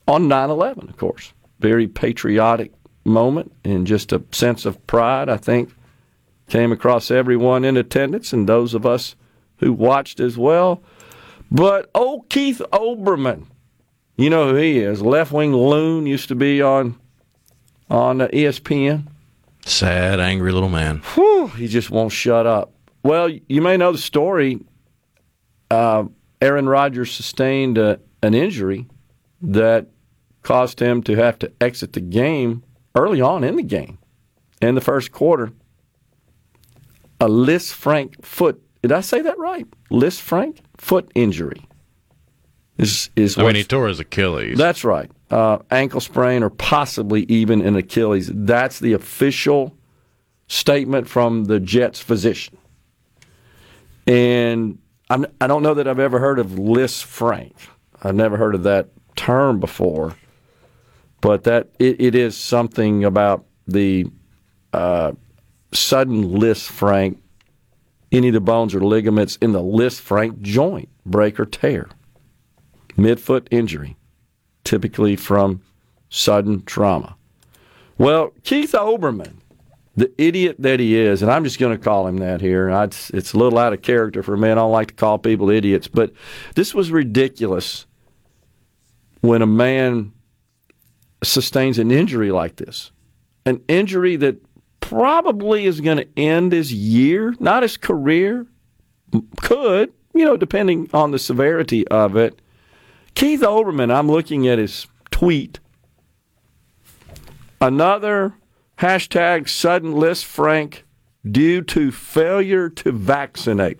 on 0.06 0.28
9 0.28 0.50
11, 0.50 0.88
of 0.88 0.96
course. 0.96 1.32
Very 1.60 1.86
patriotic 1.86 2.72
moment 3.04 3.52
and 3.64 3.86
just 3.86 4.12
a 4.12 4.22
sense 4.32 4.64
of 4.64 4.84
pride, 4.86 5.28
I 5.28 5.36
think, 5.36 5.74
came 6.48 6.72
across 6.72 7.10
everyone 7.10 7.64
in 7.64 7.76
attendance 7.76 8.32
and 8.32 8.48
those 8.48 8.74
of 8.74 8.84
us 8.84 9.16
who 9.58 9.72
watched 9.72 10.20
as 10.20 10.36
well. 10.36 10.82
But 11.50 11.90
old 11.94 12.28
Keith 12.28 12.60
Olbermann, 12.72 13.46
you 14.16 14.28
know 14.28 14.50
who 14.50 14.56
he 14.56 14.78
is, 14.78 15.02
left 15.02 15.32
wing 15.32 15.54
loon, 15.54 16.06
used 16.06 16.28
to 16.28 16.34
be 16.34 16.60
on 16.60 16.98
on 17.90 18.20
ESPN. 18.20 19.06
Sad, 19.64 20.20
angry 20.20 20.52
little 20.52 20.68
man. 20.68 20.98
Whew, 21.14 21.48
he 21.48 21.68
just 21.68 21.90
won't 21.90 22.12
shut 22.12 22.46
up. 22.46 22.72
Well, 23.02 23.28
you 23.28 23.62
may 23.62 23.76
know 23.76 23.92
the 23.92 23.98
story. 23.98 24.60
Uh, 25.70 26.04
Aaron 26.40 26.68
Rodgers 26.68 27.12
sustained 27.12 27.78
a, 27.78 28.00
an 28.22 28.34
injury 28.34 28.88
that 29.40 29.86
caused 30.42 30.80
him 30.80 31.02
to 31.04 31.14
have 31.16 31.38
to 31.40 31.52
exit 31.60 31.92
the 31.92 32.00
game 32.00 32.62
early 32.94 33.20
on 33.20 33.44
in 33.44 33.56
the 33.56 33.62
game, 33.62 33.98
in 34.60 34.74
the 34.74 34.80
first 34.80 35.12
quarter. 35.12 35.52
A 37.20 37.26
Lisfranc 37.28 38.24
foot. 38.24 38.60
Did 38.82 38.92
I 38.92 39.00
say 39.00 39.22
that 39.22 39.38
right? 39.38 39.66
Lisfranc 39.90 40.58
foot 40.76 41.10
injury. 41.14 41.64
Is 42.78 43.10
is 43.14 43.38
I 43.38 43.44
mean, 43.44 43.54
he 43.54 43.64
tore 43.64 43.86
his 43.86 44.00
Achilles. 44.00 44.58
that's 44.58 44.82
right. 44.82 45.10
Uh, 45.32 45.58
ankle 45.70 45.98
sprain 45.98 46.42
or 46.42 46.50
possibly 46.50 47.22
even 47.22 47.62
an 47.62 47.74
Achilles. 47.74 48.30
That's 48.34 48.80
the 48.80 48.92
official 48.92 49.74
statement 50.46 51.08
from 51.08 51.46
the 51.46 51.58
Jets 51.58 52.00
physician. 52.00 52.58
And 54.06 54.78
I'm, 55.08 55.24
I 55.40 55.46
don't 55.46 55.62
know 55.62 55.72
that 55.72 55.88
I've 55.88 55.98
ever 55.98 56.18
heard 56.18 56.38
of 56.38 56.48
Lisfranc. 56.48 57.54
I've 58.02 58.14
never 58.14 58.36
heard 58.36 58.54
of 58.54 58.64
that 58.64 58.90
term 59.16 59.58
before. 59.58 60.16
But 61.22 61.44
that 61.44 61.70
it, 61.78 61.98
it 61.98 62.14
is 62.14 62.36
something 62.36 63.02
about 63.02 63.46
the 63.66 64.10
uh, 64.74 65.12
sudden 65.72 66.24
Lisfranc, 66.24 67.16
any 68.10 68.28
of 68.28 68.34
the 68.34 68.40
bones 68.42 68.74
or 68.74 68.80
ligaments 68.80 69.36
in 69.36 69.52
the 69.52 69.62
Lisfranc 69.62 70.42
joint 70.42 70.90
break 71.06 71.40
or 71.40 71.46
tear, 71.46 71.88
midfoot 72.98 73.46
injury 73.50 73.96
typically 74.64 75.16
from 75.16 75.62
sudden 76.08 76.62
trauma. 76.64 77.16
Well, 77.98 78.32
Keith 78.42 78.72
Olbermann, 78.72 79.34
the 79.94 80.12
idiot 80.18 80.56
that 80.58 80.80
he 80.80 80.96
is, 80.96 81.22
and 81.22 81.30
I'm 81.30 81.44
just 81.44 81.58
going 81.58 81.76
to 81.76 81.82
call 81.82 82.06
him 82.06 82.18
that 82.18 82.40
here. 82.40 82.70
I, 82.70 82.84
it's, 82.84 83.10
it's 83.10 83.32
a 83.32 83.38
little 83.38 83.58
out 83.58 83.72
of 83.72 83.82
character 83.82 84.22
for 84.22 84.36
me. 84.36 84.50
I 84.50 84.54
don't 84.54 84.72
like 84.72 84.88
to 84.88 84.94
call 84.94 85.18
people 85.18 85.50
idiots, 85.50 85.88
but 85.88 86.12
this 86.54 86.74
was 86.74 86.90
ridiculous 86.90 87.86
when 89.20 89.42
a 89.42 89.46
man 89.46 90.12
sustains 91.22 91.78
an 91.78 91.90
injury 91.90 92.32
like 92.32 92.56
this. 92.56 92.90
An 93.46 93.62
injury 93.68 94.16
that 94.16 94.36
probably 94.80 95.64
is 95.64 95.80
going 95.80 95.98
to 95.98 96.08
end 96.18 96.52
his 96.52 96.72
year, 96.72 97.34
not 97.38 97.62
his 97.62 97.76
career. 97.76 98.46
Could, 99.40 99.92
you 100.14 100.24
know, 100.24 100.36
depending 100.36 100.90
on 100.92 101.10
the 101.10 101.18
severity 101.18 101.86
of 101.88 102.16
it. 102.16 102.41
Keith 103.14 103.40
Olbermann, 103.40 103.94
I'm 103.94 104.10
looking 104.10 104.48
at 104.48 104.58
his 104.58 104.86
tweet. 105.10 105.60
Another 107.60 108.34
hashtag 108.78 109.48
sudden 109.48 109.92
Lisfranc 109.92 110.82
due 111.30 111.62
to 111.62 111.92
failure 111.92 112.68
to 112.68 112.92
vaccinate. 112.92 113.78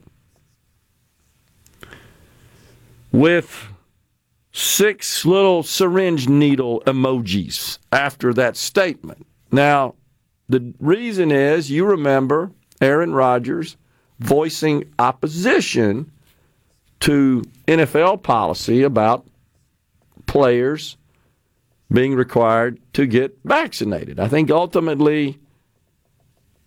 With 3.11 3.69
six 4.53 5.25
little 5.25 5.63
syringe 5.63 6.29
needle 6.29 6.83
emojis 6.87 7.79
after 7.91 8.33
that 8.35 8.57
statement. 8.57 9.27
Now, 9.51 9.95
the 10.49 10.75
reason 10.79 11.31
is 11.33 11.71
you 11.71 11.85
remember 11.85 12.53
Aaron 12.81 13.13
Rodgers 13.13 13.77
voicing 14.19 14.85
opposition 14.99 16.11
to 17.03 17.43
NFL 17.67 18.23
policy 18.23 18.83
about 18.83 19.27
players 20.27 20.97
being 21.93 22.15
required 22.15 22.79
to 22.95 23.07
get 23.07 23.37
vaccinated. 23.45 24.21
I 24.21 24.29
think 24.29 24.51
ultimately 24.51 25.39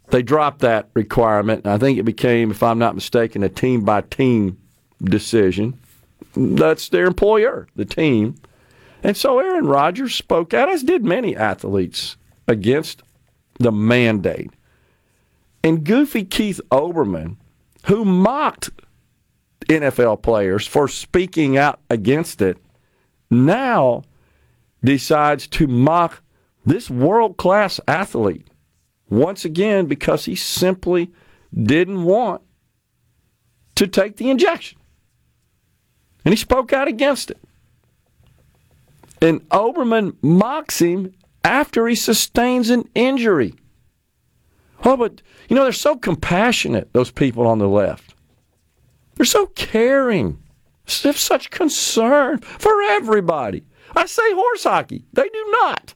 they 0.09 0.21
dropped 0.21 0.59
that 0.59 0.89
requirement, 0.93 1.65
I 1.65 1.77
think 1.77 1.97
it 1.97 2.03
became, 2.03 2.51
if 2.51 2.61
I'm 2.61 2.77
not 2.77 2.95
mistaken, 2.95 3.43
a 3.43 3.49
team 3.49 3.85
by 3.85 4.01
team 4.01 4.57
decision. 5.01 5.79
That's 6.35 6.89
their 6.89 7.05
employer, 7.05 7.67
the 7.75 7.85
team. 7.85 8.35
And 9.03 9.15
so 9.15 9.39
Aaron 9.39 9.67
Rodgers 9.67 10.13
spoke 10.13 10.53
out, 10.53 10.69
as 10.69 10.83
did 10.83 11.05
many 11.05 11.35
athletes, 11.35 12.17
against 12.47 13.01
the 13.57 13.71
mandate. 13.71 14.51
And 15.63 15.85
goofy 15.85 16.25
Keith 16.25 16.59
Olbermann, 16.71 17.37
who 17.85 18.03
mocked 18.03 18.69
NFL 19.65 20.21
players 20.21 20.65
for 20.65 20.87
speaking 20.87 21.57
out 21.57 21.79
against 21.89 22.41
it, 22.41 22.57
now 23.29 24.03
decides 24.83 25.47
to 25.47 25.67
mock 25.67 26.21
this 26.65 26.89
world 26.89 27.37
class 27.37 27.79
athlete 27.87 28.47
once 29.09 29.45
again 29.45 29.85
because 29.85 30.25
he 30.25 30.35
simply 30.35 31.11
didn't 31.53 32.03
want 32.03 32.41
to 33.75 33.87
take 33.87 34.17
the 34.17 34.29
injection. 34.29 34.79
And 36.23 36.33
he 36.33 36.37
spoke 36.37 36.73
out 36.73 36.87
against 36.87 37.29
it. 37.29 37.39
And 39.21 39.47
Olbermann 39.49 40.15
mocks 40.21 40.79
him 40.79 41.13
after 41.43 41.87
he 41.87 41.95
sustains 41.95 42.69
an 42.69 42.89
injury. 42.95 43.53
Oh, 44.83 44.97
but, 44.97 45.21
you 45.47 45.55
know, 45.55 45.63
they're 45.63 45.71
so 45.71 45.95
compassionate, 45.95 46.91
those 46.93 47.11
people 47.11 47.47
on 47.47 47.59
the 47.59 47.67
left. 47.67 48.04
They're 49.15 49.25
so 49.25 49.47
caring. 49.47 50.41
They 50.85 51.09
have 51.09 51.17
such 51.17 51.49
concern 51.49 52.39
for 52.39 52.81
everybody. 52.81 53.63
I 53.95 54.05
say 54.05 54.33
horse 54.33 54.63
hockey. 54.63 55.05
They 55.13 55.29
do 55.29 55.45
not. 55.61 55.93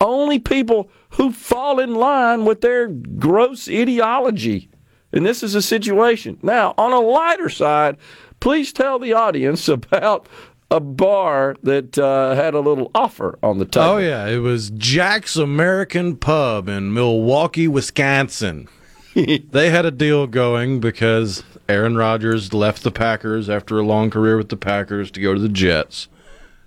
Only 0.00 0.38
people 0.38 0.90
who 1.10 1.32
fall 1.32 1.78
in 1.80 1.94
line 1.94 2.44
with 2.44 2.60
their 2.60 2.88
gross 2.88 3.68
ideology. 3.68 4.70
And 5.12 5.26
this 5.26 5.42
is 5.42 5.54
a 5.54 5.62
situation. 5.62 6.38
Now, 6.42 6.74
on 6.78 6.92
a 6.92 7.00
lighter 7.00 7.48
side, 7.48 7.96
please 8.38 8.72
tell 8.72 8.98
the 8.98 9.12
audience 9.12 9.68
about 9.68 10.28
a 10.70 10.80
bar 10.80 11.56
that 11.64 11.98
uh, 11.98 12.34
had 12.36 12.54
a 12.54 12.60
little 12.60 12.90
offer 12.94 13.38
on 13.42 13.58
the 13.58 13.64
table. 13.64 13.86
Oh 13.86 13.98
yeah, 13.98 14.26
it 14.28 14.38
was 14.38 14.70
Jack's 14.70 15.36
American 15.36 16.16
Pub 16.16 16.68
in 16.68 16.94
Milwaukee, 16.94 17.66
Wisconsin. 17.66 18.68
they 19.14 19.70
had 19.70 19.84
a 19.84 19.90
deal 19.90 20.26
going 20.26 20.80
because 20.80 21.42
Aaron 21.68 21.96
Rodgers 21.96 22.52
left 22.52 22.82
the 22.82 22.90
Packers 22.90 23.48
after 23.50 23.78
a 23.78 23.84
long 23.84 24.10
career 24.10 24.36
with 24.36 24.48
the 24.48 24.56
Packers 24.56 25.10
to 25.12 25.20
go 25.20 25.34
to 25.34 25.40
the 25.40 25.48
Jets. 25.48 26.08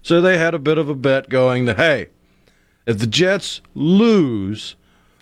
So 0.01 0.19
they 0.19 0.37
had 0.37 0.53
a 0.53 0.59
bit 0.59 0.77
of 0.77 0.89
a 0.89 0.95
bet 0.95 1.29
going 1.29 1.65
that 1.65 1.77
hey, 1.77 2.07
if 2.85 2.97
the 2.97 3.07
Jets 3.07 3.61
lose, 3.73 4.75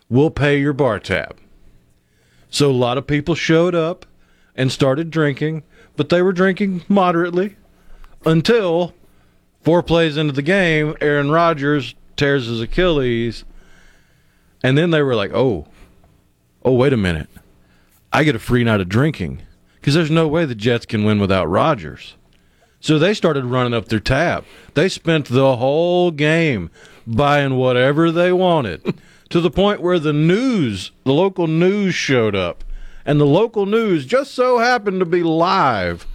we'll 0.09 0.31
pay 0.31 0.59
your 0.59 0.73
bar 0.73 0.99
tab. 0.99 1.37
So 2.49 2.69
a 2.69 2.73
lot 2.73 2.97
of 2.97 3.05
people 3.05 3.35
showed 3.35 3.75
up 3.75 4.05
and 4.55 4.71
started 4.71 5.11
drinking, 5.11 5.63
but 5.95 6.09
they 6.09 6.21
were 6.21 6.33
drinking 6.33 6.83
moderately 6.89 7.55
until 8.25 8.93
four 9.63 9.83
plays 9.83 10.17
into 10.17 10.33
the 10.33 10.41
game, 10.41 10.95
Aaron 11.01 11.31
Rodgers 11.31 11.95
tears 12.17 12.47
his 12.47 12.61
Achilles, 12.61 13.45
and 14.63 14.77
then 14.77 14.91
they 14.91 15.01
were 15.01 15.15
like, 15.15 15.31
"Oh, 15.33 15.67
oh, 16.63 16.73
wait 16.73 16.93
a 16.93 16.97
minute, 16.97 17.29
I 18.13 18.23
get 18.23 18.35
a 18.35 18.39
free 18.39 18.63
night 18.63 18.81
of 18.81 18.89
drinking 18.89 19.41
because 19.75 19.93
there's 19.93 20.11
no 20.11 20.27
way 20.27 20.45
the 20.45 20.55
Jets 20.55 20.85
can 20.85 21.03
win 21.03 21.19
without 21.19 21.49
Rodgers." 21.49 22.15
So 22.81 22.97
they 22.97 23.13
started 23.13 23.45
running 23.45 23.75
up 23.75 23.87
their 23.89 23.99
tab. 23.99 24.43
They 24.73 24.89
spent 24.89 25.27
the 25.27 25.57
whole 25.57 26.09
game 26.09 26.71
buying 27.05 27.55
whatever 27.55 28.11
they 28.11 28.33
wanted 28.33 28.95
to 29.29 29.39
the 29.39 29.51
point 29.51 29.81
where 29.81 29.99
the 29.99 30.13
news, 30.13 30.91
the 31.03 31.13
local 31.13 31.47
news 31.47 31.93
showed 31.93 32.35
up. 32.35 32.63
And 33.05 33.19
the 33.19 33.25
local 33.25 33.65
news 33.65 34.05
just 34.05 34.31
so 34.33 34.59
happened 34.59 34.99
to 34.99 35.05
be 35.05 35.23
live 35.23 36.05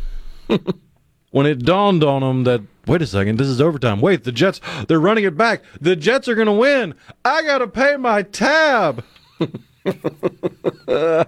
when 1.31 1.47
it 1.47 1.65
dawned 1.65 2.05
on 2.05 2.23
them 2.23 2.45
that 2.45 2.63
wait 2.87 3.03
a 3.03 3.07
second, 3.07 3.39
this 3.39 3.49
is 3.49 3.61
overtime. 3.61 4.01
Wait, 4.01 4.25
the 4.25 4.33
Jets 4.33 4.61
they're 4.89 5.01
running 5.01 5.25
it 5.25 5.37
back. 5.37 5.63
The 5.81 5.97
Jets 5.97 6.29
are 6.29 6.35
going 6.35 6.47
to 6.47 6.53
win. 6.53 6.95
I 7.25 7.43
got 7.43 7.59
to 7.59 7.69
pay 7.69 7.97
my 7.97 8.23
tab. 8.23 9.05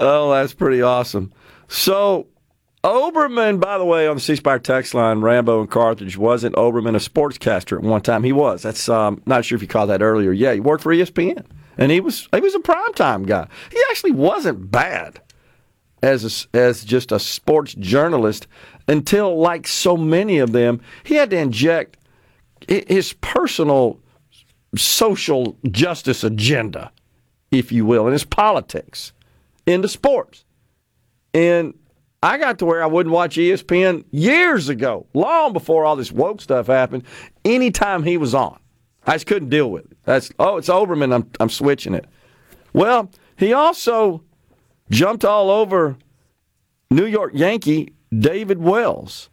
Oh, 0.00 0.32
that's 0.32 0.52
pretty 0.54 0.82
awesome. 0.82 1.32
So, 1.68 2.26
Olbermann, 2.84 3.60
by 3.60 3.78
the 3.78 3.84
way, 3.84 4.06
on 4.06 4.16
the 4.16 4.20
C 4.20 4.36
Spire 4.36 4.58
text 4.58 4.94
line, 4.94 5.20
Rambo 5.20 5.60
and 5.60 5.70
Carthage, 5.70 6.16
wasn't 6.16 6.54
Olbermann 6.56 6.94
a 6.94 6.98
sportscaster 7.10 7.78
at 7.78 7.82
one 7.82 8.02
time? 8.02 8.22
He 8.24 8.32
was. 8.32 8.62
That's 8.62 8.88
um, 8.88 9.22
not 9.26 9.44
sure 9.44 9.56
if 9.56 9.62
you 9.62 9.68
caught 9.68 9.86
that 9.86 10.02
earlier. 10.02 10.32
Yeah, 10.32 10.52
he 10.52 10.60
worked 10.60 10.82
for 10.82 10.92
ESPN, 10.94 11.44
and 11.76 11.90
he 11.90 12.00
was 12.00 12.28
he 12.32 12.40
was 12.40 12.54
a 12.54 12.60
primetime 12.60 13.26
guy. 13.26 13.48
He 13.70 13.78
actually 13.90 14.12
wasn't 14.12 14.70
bad. 14.70 15.20
as 16.02 16.48
a, 16.54 16.56
as 16.56 16.84
just 16.84 17.10
a 17.12 17.18
sports 17.18 17.74
journalist 17.74 18.46
until, 18.86 19.38
like 19.38 19.66
so 19.66 19.96
many 19.96 20.38
of 20.38 20.52
them, 20.52 20.80
he 21.04 21.14
had 21.14 21.30
to 21.30 21.38
inject 21.38 21.96
his 22.68 23.12
personal 23.14 23.98
social 24.76 25.56
justice 25.70 26.22
agenda, 26.24 26.92
if 27.50 27.72
you 27.72 27.84
will, 27.84 28.06
and 28.06 28.14
it's 28.14 28.24
politics 28.24 29.12
into 29.66 29.88
sports. 29.88 30.44
And 31.34 31.74
I 32.22 32.38
got 32.38 32.58
to 32.58 32.66
where 32.66 32.82
I 32.82 32.86
wouldn't 32.86 33.14
watch 33.14 33.36
ESPN 33.36 34.04
years 34.10 34.68
ago, 34.68 35.06
long 35.14 35.52
before 35.52 35.84
all 35.84 35.96
this 35.96 36.10
woke 36.10 36.40
stuff 36.40 36.66
happened. 36.66 37.04
Anytime 37.44 38.02
he 38.02 38.16
was 38.16 38.34
on, 38.34 38.58
I 39.06 39.14
just 39.14 39.26
couldn't 39.26 39.50
deal 39.50 39.70
with 39.70 39.90
it. 39.90 39.96
That's 40.04 40.30
oh, 40.38 40.56
it's 40.56 40.68
Olbermann. 40.68 41.14
I'm 41.14 41.30
I'm 41.38 41.48
switching 41.48 41.94
it. 41.94 42.06
Well, 42.72 43.10
he 43.36 43.52
also 43.52 44.22
jumped 44.90 45.24
all 45.24 45.50
over 45.50 45.96
New 46.90 47.06
York 47.06 47.32
Yankee 47.34 47.92
David 48.16 48.58
Wells. 48.58 49.30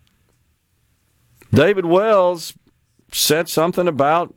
David 1.52 1.86
Wells 1.86 2.54
said 3.12 3.48
something 3.48 3.88
about 3.88 4.36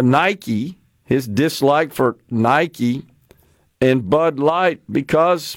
Nike, 0.00 0.78
his 1.04 1.28
dislike 1.28 1.92
for 1.92 2.16
Nike 2.30 3.06
and 3.80 4.08
Bud 4.08 4.38
Light 4.38 4.80
because 4.90 5.56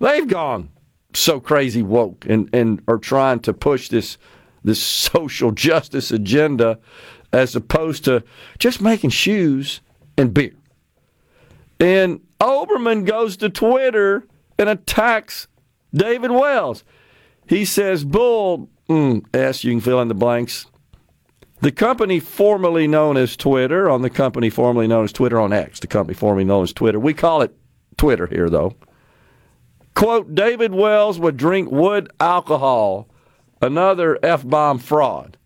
they've 0.00 0.26
gone 0.26 0.70
so 1.14 1.40
crazy 1.40 1.82
woke 1.82 2.26
and, 2.26 2.48
and 2.52 2.82
are 2.88 2.98
trying 2.98 3.40
to 3.40 3.52
push 3.52 3.88
this 3.88 4.18
this 4.64 4.80
social 4.82 5.52
justice 5.52 6.10
agenda 6.10 6.78
as 7.32 7.54
opposed 7.54 8.04
to 8.04 8.22
just 8.58 8.80
making 8.80 9.10
shoes 9.10 9.80
and 10.16 10.32
beer. 10.32 10.54
And 11.78 12.20
Olbermann 12.40 13.04
goes 13.04 13.36
to 13.38 13.50
Twitter 13.50 14.24
and 14.58 14.68
attacks 14.68 15.46
David 15.92 16.30
Wells. 16.30 16.84
He 17.48 17.64
says, 17.64 18.04
Bull, 18.04 18.68
mm, 18.88 19.24
S, 19.34 19.62
you 19.64 19.72
can 19.72 19.80
fill 19.80 20.00
in 20.00 20.08
the 20.08 20.14
blanks. 20.14 20.66
The 21.60 21.72
company 21.72 22.20
formerly 22.20 22.86
known 22.86 23.16
as 23.16 23.36
Twitter, 23.36 23.88
on 23.88 24.02
the 24.02 24.10
company 24.10 24.50
formerly 24.50 24.86
known 24.86 25.04
as 25.04 25.12
Twitter 25.12 25.40
on 25.40 25.52
X, 25.52 25.80
the 25.80 25.86
company 25.86 26.14
formerly 26.14 26.44
known 26.44 26.64
as 26.64 26.72
Twitter. 26.72 27.00
We 27.00 27.14
call 27.14 27.42
it 27.42 27.56
Twitter 27.96 28.26
here, 28.26 28.50
though. 28.50 28.76
Quote, 29.94 30.34
David 30.34 30.74
Wells 30.74 31.18
would 31.18 31.38
drink 31.38 31.70
wood 31.70 32.10
alcohol, 32.20 33.08
another 33.62 34.18
F 34.22 34.46
bomb 34.46 34.78
fraud. 34.78 35.38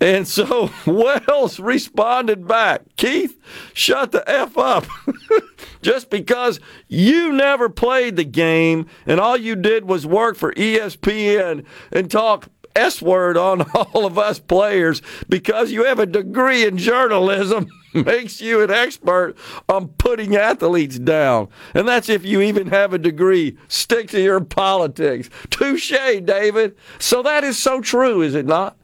And 0.00 0.26
so 0.26 0.70
Wells 0.86 1.60
responded 1.60 2.48
back, 2.48 2.82
Keith, 2.96 3.38
shut 3.74 4.12
the 4.12 4.28
F 4.28 4.56
up. 4.56 4.86
Just 5.82 6.10
because 6.10 6.58
you 6.88 7.32
never 7.32 7.68
played 7.68 8.16
the 8.16 8.24
game 8.24 8.86
and 9.06 9.20
all 9.20 9.36
you 9.36 9.54
did 9.54 9.84
was 9.84 10.06
work 10.06 10.36
for 10.36 10.52
ESPN 10.54 11.64
and 11.92 12.10
talk 12.10 12.48
S 12.74 13.02
word 13.02 13.36
on 13.36 13.62
all 13.74 14.06
of 14.06 14.18
us 14.18 14.38
players 14.38 15.02
because 15.28 15.72
you 15.72 15.84
have 15.84 15.98
a 15.98 16.06
degree 16.06 16.66
in 16.66 16.78
journalism 16.78 17.68
makes 17.94 18.40
you 18.40 18.62
an 18.62 18.70
expert 18.70 19.34
on 19.68 19.88
putting 19.88 20.36
athletes 20.36 20.98
down. 20.98 21.48
And 21.74 21.86
that's 21.86 22.08
if 22.08 22.24
you 22.24 22.40
even 22.40 22.68
have 22.68 22.92
a 22.92 22.98
degree. 22.98 23.56
Stick 23.68 24.08
to 24.10 24.20
your 24.20 24.40
politics. 24.40 25.28
Touche, 25.50 25.90
David. 25.90 26.76
So 26.98 27.22
that 27.22 27.44
is 27.44 27.58
so 27.58 27.80
true, 27.80 28.22
is 28.22 28.34
it 28.34 28.46
not? 28.46 28.76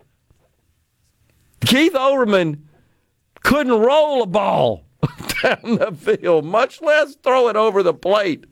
Keith 1.65 1.95
Olbermann 1.95 2.63
couldn't 3.43 3.81
roll 3.81 4.23
a 4.23 4.27
ball 4.27 4.85
down 5.43 5.77
the 5.77 5.93
field, 5.93 6.45
much 6.45 6.81
less 6.83 7.15
throw 7.17 7.49
it 7.49 7.57
over 7.57 7.83
the 7.83 7.95
plate. 7.95 8.45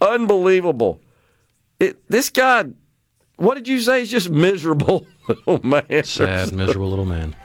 Unbelievable. 0.00 1.00
It, 1.80 2.08
this 2.08 2.30
guy, 2.30 2.66
what 3.36 3.54
did 3.54 3.68
you 3.68 3.80
say? 3.80 4.00
He's 4.00 4.10
just 4.10 4.30
miserable. 4.30 5.06
oh, 5.46 5.60
man. 5.62 6.04
Sad, 6.04 6.52
miserable 6.52 6.90
little 6.90 7.06
man. 7.06 7.34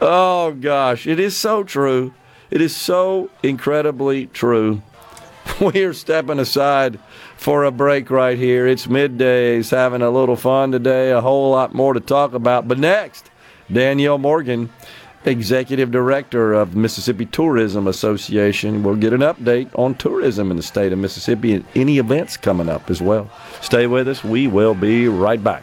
Oh, 0.00 0.52
gosh. 0.52 1.06
It 1.06 1.20
is 1.20 1.36
so 1.36 1.64
true. 1.64 2.12
It 2.50 2.60
is 2.60 2.74
so 2.74 3.30
incredibly 3.42 4.26
true. 4.26 4.82
We 5.60 5.84
are 5.84 5.92
stepping 5.92 6.38
aside 6.38 6.98
for 7.36 7.64
a 7.64 7.70
break 7.70 8.10
right 8.10 8.38
here. 8.38 8.66
It's 8.66 8.86
middays, 8.86 9.70
having 9.70 10.02
a 10.02 10.10
little 10.10 10.36
fun 10.36 10.72
today, 10.72 11.10
a 11.10 11.20
whole 11.20 11.50
lot 11.50 11.74
more 11.74 11.92
to 11.92 12.00
talk 12.00 12.32
about. 12.32 12.66
But 12.66 12.78
next, 12.78 13.30
Danielle 13.70 14.18
Morgan, 14.18 14.70
Executive 15.26 15.90
Director 15.90 16.52
of 16.52 16.76
Mississippi 16.76 17.26
Tourism 17.26 17.86
Association, 17.86 18.82
We'll 18.82 18.96
get 18.96 19.12
an 19.12 19.20
update 19.20 19.70
on 19.78 19.94
tourism 19.94 20.50
in 20.50 20.56
the 20.56 20.62
state 20.62 20.92
of 20.92 20.98
Mississippi 20.98 21.54
and 21.54 21.64
any 21.74 21.98
events 21.98 22.36
coming 22.36 22.68
up 22.68 22.90
as 22.90 23.00
well. 23.00 23.30
Stay 23.62 23.86
with 23.86 24.06
us. 24.06 24.22
We 24.22 24.46
will 24.46 24.74
be 24.74 25.08
right 25.08 25.42
back. 25.42 25.62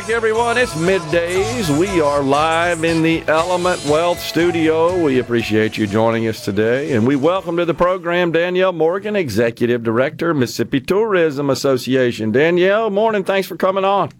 Back, 0.00 0.10
everyone. 0.10 0.56
It's 0.56 0.74
middays. 0.74 1.76
We 1.76 2.00
are 2.00 2.22
live 2.22 2.84
in 2.84 3.02
the 3.02 3.24
Element 3.26 3.84
Wealth 3.86 4.20
Studio. 4.20 5.02
We 5.02 5.18
appreciate 5.18 5.76
you 5.76 5.88
joining 5.88 6.28
us 6.28 6.44
today. 6.44 6.92
And 6.92 7.04
we 7.04 7.16
welcome 7.16 7.56
to 7.56 7.64
the 7.64 7.74
program 7.74 8.30
Danielle 8.30 8.70
Morgan, 8.70 9.16
Executive 9.16 9.82
Director, 9.82 10.34
Mississippi 10.34 10.80
Tourism 10.80 11.50
Association. 11.50 12.30
Danielle, 12.30 12.90
morning. 12.90 13.24
Thanks 13.24 13.48
for 13.48 13.56
coming 13.56 13.84
on. 13.84 14.12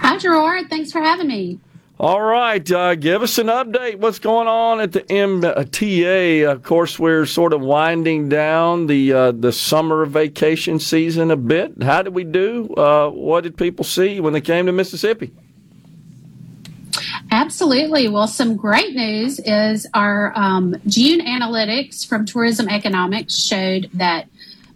Hi, 0.00 0.16
Gerard. 0.16 0.68
Thanks 0.68 0.90
for 0.90 1.00
having 1.00 1.28
me. 1.28 1.60
All 2.00 2.22
right, 2.22 2.72
uh, 2.72 2.94
give 2.94 3.20
us 3.20 3.36
an 3.36 3.48
update. 3.48 3.96
What's 3.96 4.18
going 4.18 4.48
on 4.48 4.80
at 4.80 4.92
the 4.92 5.02
MTA? 5.02 6.50
Of 6.50 6.62
course, 6.62 6.98
we're 6.98 7.26
sort 7.26 7.52
of 7.52 7.60
winding 7.60 8.30
down 8.30 8.86
the 8.86 9.12
uh, 9.12 9.32
the 9.32 9.52
summer 9.52 10.06
vacation 10.06 10.78
season 10.78 11.30
a 11.30 11.36
bit. 11.36 11.82
How 11.82 12.00
did 12.00 12.14
we 12.14 12.24
do? 12.24 12.72
Uh, 12.74 13.10
what 13.10 13.42
did 13.42 13.54
people 13.54 13.84
see 13.84 14.18
when 14.18 14.32
they 14.32 14.40
came 14.40 14.64
to 14.64 14.72
Mississippi? 14.72 15.30
Absolutely. 17.30 18.08
Well, 18.08 18.28
some 18.28 18.56
great 18.56 18.96
news 18.96 19.38
is 19.38 19.86
our 19.92 20.32
um, 20.34 20.76
June 20.86 21.20
analytics 21.20 22.08
from 22.08 22.24
Tourism 22.24 22.66
Economics 22.70 23.36
showed 23.36 23.90
that 23.92 24.26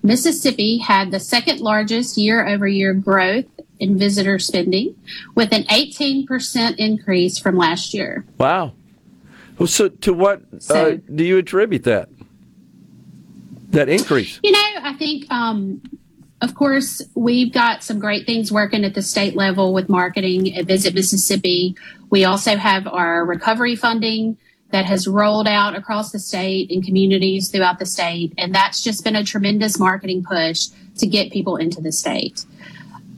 Mississippi 0.03 0.77
had 0.77 1.11
the 1.11 1.21
second 1.21 1.61
largest 1.61 2.19
year 2.19 2.47
over 2.47 2.69
year 2.69 2.93
growth 2.93 3.47
in 3.81 3.99
visitor 3.99 4.39
spending 4.39 4.95
with 5.35 5.53
an 5.53 5.65
18% 5.65 6.77
increase 6.77 7.39
from 7.39 7.57
last 7.57 7.95
year. 7.95 8.25
Wow. 8.39 8.73
Well, 9.59 9.67
so, 9.67 9.89
to 9.89 10.13
what 10.13 10.43
uh, 10.71 10.97
do 11.15 11.25
you 11.25 11.39
attribute 11.39 11.85
that? 11.85 12.09
That 13.71 13.89
increase? 13.89 14.41
You 14.43 14.53
know, 14.53 14.69
I 14.83 14.95
think 14.95 15.31
um, 15.31 15.81
of 16.45 16.55
course, 16.55 17.01
we've 17.15 17.53
got 17.53 17.83
some 17.83 17.99
great 17.99 18.27
things 18.27 18.53
working 18.53 18.85
at 18.85 18.95
the 18.95 19.01
state 19.01 19.35
level 19.35 19.73
with 19.73 19.89
marketing 19.89 20.55
at 20.57 20.67
Visit 20.67 20.95
Mississippi. 20.95 21.75
We 22.11 22.27
also 22.27 22.57
have 22.57 22.87
our 22.87 23.25
recovery 23.25 23.77
funding 23.77 24.37
that 24.71 24.85
has 24.85 25.09
rolled 25.09 25.49
out 25.49 25.75
across 25.75 26.13
the 26.13 26.19
state 26.19 26.71
and 26.71 26.85
communities 26.85 27.51
throughout 27.51 27.79
the 27.79 27.87
state. 27.87 28.35
And 28.37 28.55
that's 28.55 28.83
just 28.83 29.05
been 29.05 29.17
a 29.17 29.25
tremendous 29.25 29.79
marketing 29.79 30.23
push 30.23 30.67
to 30.99 31.07
get 31.07 31.33
people 31.33 31.57
into 31.57 31.81
the 31.81 31.93
state. 31.93 32.45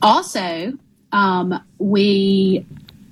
Also, 0.02 0.72
um, 1.12 1.62
we 1.78 2.66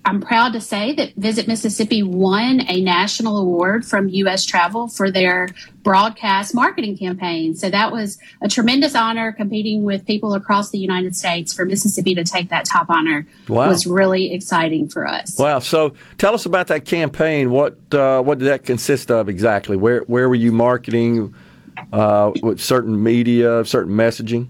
I'm 0.06 0.20
proud 0.20 0.52
to 0.52 0.60
say 0.60 0.92
that 0.94 1.14
Visit 1.14 1.48
Mississippi 1.48 2.02
won 2.02 2.60
a 2.68 2.82
national 2.82 3.38
award 3.38 3.86
from 3.86 4.08
U.S. 4.08 4.44
Travel 4.44 4.88
for 4.88 5.10
their 5.10 5.48
broadcast 5.82 6.54
marketing 6.54 6.98
campaign. 6.98 7.54
So 7.54 7.70
that 7.70 7.90
was 7.90 8.18
a 8.42 8.48
tremendous 8.48 8.94
honor 8.94 9.32
competing 9.32 9.82
with 9.82 10.06
people 10.06 10.34
across 10.34 10.70
the 10.70 10.78
United 10.78 11.16
States 11.16 11.54
for 11.54 11.64
Mississippi 11.64 12.14
to 12.16 12.24
take 12.24 12.50
that 12.50 12.66
top 12.66 12.90
honor 12.90 13.26
wow. 13.48 13.68
was 13.68 13.86
really 13.86 14.34
exciting 14.34 14.88
for 14.88 15.06
us. 15.06 15.38
Wow. 15.38 15.60
So 15.60 15.94
tell 16.18 16.34
us 16.34 16.44
about 16.44 16.66
that 16.66 16.84
campaign. 16.84 17.50
What 17.50 17.78
uh, 17.94 18.20
what 18.22 18.38
did 18.38 18.46
that 18.46 18.64
consist 18.64 19.10
of 19.10 19.30
exactly? 19.30 19.76
Where 19.76 20.00
where 20.02 20.28
were 20.28 20.34
you 20.34 20.52
marketing 20.52 21.34
uh, 21.94 22.32
with 22.42 22.60
certain 22.60 23.02
media, 23.02 23.64
certain 23.64 23.94
messaging? 23.94 24.48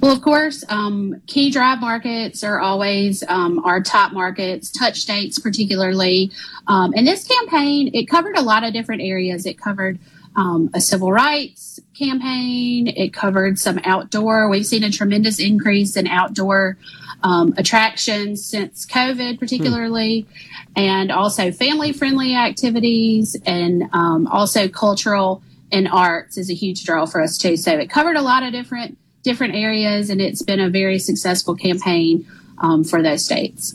Well, 0.00 0.12
of 0.12 0.22
course, 0.22 0.64
um, 0.68 1.20
key 1.26 1.50
drive 1.50 1.80
markets 1.80 2.42
are 2.42 2.60
always 2.60 3.22
um, 3.28 3.58
our 3.64 3.82
top 3.82 4.12
markets, 4.12 4.70
touch 4.70 5.00
states 5.00 5.38
particularly. 5.38 6.30
Um, 6.66 6.92
and 6.96 7.06
this 7.06 7.26
campaign, 7.26 7.90
it 7.94 8.06
covered 8.06 8.36
a 8.36 8.42
lot 8.42 8.64
of 8.64 8.72
different 8.72 9.02
areas. 9.02 9.46
It 9.46 9.58
covered 9.58 9.98
um, 10.36 10.70
a 10.74 10.80
civil 10.80 11.12
rights 11.12 11.80
campaign. 11.98 12.88
It 12.88 13.12
covered 13.12 13.58
some 13.58 13.80
outdoor. 13.84 14.48
We've 14.48 14.66
seen 14.66 14.84
a 14.84 14.90
tremendous 14.90 15.40
increase 15.40 15.96
in 15.96 16.06
outdoor 16.06 16.76
um, 17.22 17.54
attractions 17.56 18.44
since 18.44 18.86
COVID, 18.86 19.38
particularly, 19.38 20.22
hmm. 20.22 20.72
and 20.76 21.10
also 21.10 21.50
family 21.50 21.92
friendly 21.92 22.34
activities 22.34 23.36
and 23.46 23.84
um, 23.92 24.26
also 24.26 24.68
cultural 24.68 25.42
and 25.72 25.88
arts 25.88 26.36
is 26.36 26.50
a 26.50 26.54
huge 26.54 26.84
draw 26.84 27.06
for 27.06 27.20
us 27.20 27.36
too. 27.38 27.56
So 27.56 27.76
it 27.76 27.90
covered 27.90 28.16
a 28.16 28.22
lot 28.22 28.42
of 28.42 28.52
different 28.52 28.98
different 29.26 29.56
areas, 29.56 30.08
and 30.08 30.22
it's 30.22 30.40
been 30.40 30.60
a 30.60 30.70
very 30.70 31.00
successful 31.00 31.56
campaign 31.56 32.24
um, 32.58 32.84
for 32.84 33.02
those 33.02 33.24
states. 33.24 33.74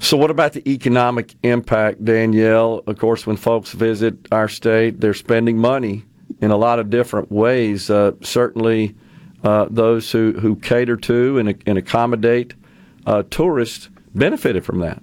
So, 0.00 0.16
what 0.16 0.30
about 0.30 0.54
the 0.54 0.68
economic 0.68 1.34
impact, 1.44 2.04
Danielle? 2.04 2.82
Of 2.86 2.98
course, 2.98 3.24
when 3.26 3.36
folks 3.36 3.70
visit 3.72 4.14
our 4.32 4.48
state, 4.48 5.00
they're 5.00 5.14
spending 5.14 5.58
money 5.58 6.04
in 6.40 6.50
a 6.50 6.56
lot 6.56 6.80
of 6.80 6.90
different 6.90 7.30
ways. 7.30 7.90
Uh, 7.90 8.12
certainly, 8.22 8.96
uh, 9.44 9.66
those 9.70 10.10
who, 10.10 10.32
who 10.32 10.56
cater 10.56 10.96
to 10.96 11.38
and, 11.38 11.62
and 11.66 11.78
accommodate 11.78 12.54
uh, 13.06 13.22
tourists 13.30 13.90
benefited 14.14 14.64
from 14.64 14.80
that. 14.80 15.02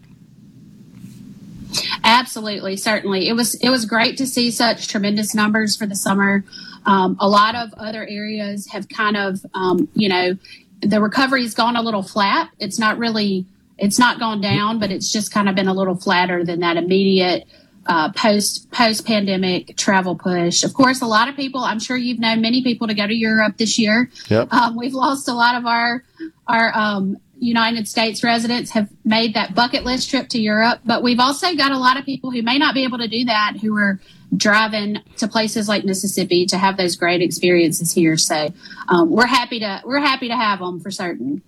Absolutely, 2.04 2.76
certainly. 2.76 3.30
It 3.30 3.34
was 3.34 3.54
it 3.56 3.70
was 3.70 3.86
great 3.86 4.18
to 4.18 4.26
see 4.26 4.50
such 4.50 4.88
tremendous 4.88 5.36
numbers 5.36 5.78
for 5.78 5.86
the 5.86 5.96
summer. 5.96 6.44
Um, 6.86 7.18
a 7.20 7.28
lot 7.28 7.56
of 7.56 7.74
other 7.74 8.08
areas 8.08 8.68
have 8.68 8.88
kind 8.90 9.18
of, 9.18 9.46
um, 9.54 9.88
you 9.94 10.10
know, 10.10 10.38
the 10.82 11.02
recovery 11.02 11.44
has 11.44 11.54
gone 11.54 11.76
a 11.76 11.82
little 11.82 12.04
flat. 12.04 12.50
It's 12.60 12.80
not 12.80 12.98
really, 12.98 13.46
it's 13.78 14.00
not 14.00 14.20
gone 14.20 14.42
down, 14.42 14.80
but 14.80 14.92
it's 14.92 15.12
just 15.12 15.32
kind 15.32 15.50
of 15.50 15.56
been 15.56 15.68
a 15.68 15.74
little 15.74 15.96
flatter 15.96 16.44
than 16.44 16.62
that 16.62 16.78
immediate 16.78 17.48
uh, 17.86 18.12
post 18.12 18.70
post 18.72 19.06
pandemic 19.06 19.76
travel 19.76 20.16
push. 20.16 20.64
Of 20.64 20.74
course, 20.74 21.02
a 21.02 21.08
lot 21.08 21.28
of 21.28 21.36
people. 21.36 21.62
I'm 21.62 21.80
sure 21.80 21.98
you've 21.98 22.20
known 22.20 22.40
many 22.40 22.64
people 22.64 22.88
to 22.88 22.94
go 22.94 23.08
to 23.08 23.14
Europe 23.14 23.58
this 23.58 23.80
year. 23.80 24.10
Yep. 24.30 24.54
Um, 24.54 24.78
we've 24.78 24.94
lost 24.94 25.28
a 25.28 25.34
lot 25.34 25.56
of 25.56 25.66
our 25.66 26.04
our 26.48 26.76
um, 26.78 27.18
United 27.40 27.88
States 27.88 28.24
residents 28.24 28.72
have 28.72 28.90
made 29.04 29.34
that 29.34 29.56
bucket 29.56 29.86
list 29.86 30.10
trip 30.10 30.30
to 30.30 30.40
Europe, 30.40 30.82
but 30.86 31.02
we've 31.02 31.20
also 31.20 31.56
got 31.56 31.72
a 31.72 31.78
lot 31.78 31.98
of 31.98 32.06
people 32.06 32.32
who 32.32 32.42
may 32.42 32.58
not 32.58 32.74
be 32.74 32.84
able 32.84 33.00
to 33.00 33.08
do 33.08 33.26
that 33.26 33.58
who 33.60 33.76
are 33.76 34.00
driving 34.36 35.02
to 35.18 35.28
places 35.28 35.68
like 35.68 35.84
Mississippi 35.86 36.46
to 36.48 36.58
have 36.58 36.78
those 36.78 36.96
great 36.96 37.22
experiences 37.22 37.92
here. 37.92 38.18
So 38.18 38.54
um, 38.88 39.10
we're 39.10 39.26
happy 39.26 39.60
to 39.60 39.82
we're 39.86 40.00
happy 40.00 40.28
to 40.28 40.36
have 40.36 40.60
them 40.60 40.80
for 40.80 40.92
certain. 40.92 41.42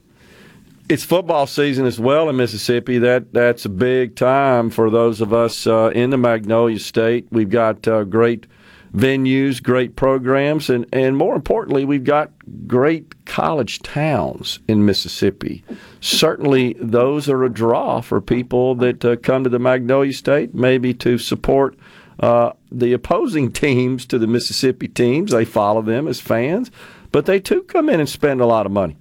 It's 0.90 1.06
football 1.06 1.48
season 1.48 1.86
as 1.86 2.00
well 2.00 2.28
in 2.30 2.36
Mississippi. 2.36 2.98
That 2.98 3.34
that's 3.34 3.66
a 3.66 3.70
big 3.70 4.16
time 4.16 4.70
for 4.70 4.90
those 4.90 5.22
of 5.22 5.34
us 5.34 5.66
uh, 5.68 5.92
in 5.96 6.10
the 6.10 6.18
Magnolia 6.18 6.80
State. 6.80 7.28
We've 7.32 7.50
got 7.50 7.88
uh, 7.88 8.04
great 8.04 8.48
venues, 8.94 9.64
great 9.64 9.96
programs, 9.96 10.70
and, 10.70 10.86
and 10.92 11.16
more 11.16 11.36
importantly, 11.36 11.86
we've 11.86 12.04
got 12.04 12.32
great 12.68 13.26
college 13.26 13.80
towns 13.80 14.60
in 14.68 14.86
Mississippi. 14.86 15.64
Certainly, 16.02 16.76
those 16.80 17.30
are 17.30 17.44
a 17.44 17.50
draw 17.50 18.02
for 18.02 18.20
people 18.20 18.76
that 18.76 19.06
uh, 19.06 19.16
come 19.16 19.44
to 19.44 19.50
the 19.50 19.60
Magnolia 19.60 20.14
State, 20.14 20.54
maybe 20.54 20.94
to 20.96 21.18
support 21.18 21.78
uh, 22.22 22.54
the 22.72 22.94
opposing 22.94 23.52
teams 23.64 24.06
to 24.06 24.18
the 24.18 24.28
Mississippi 24.28 24.88
teams. 24.88 25.32
They 25.32 25.46
follow 25.46 25.82
them 25.82 26.08
as 26.08 26.22
fans, 26.22 26.72
but 27.12 27.26
they 27.26 27.40
too 27.40 27.64
come 27.64 27.90
in 27.90 28.00
and 28.00 28.08
spend 28.10 28.42
a 28.42 28.46
lot 28.46 28.66
of 28.66 28.72
money. 28.72 28.98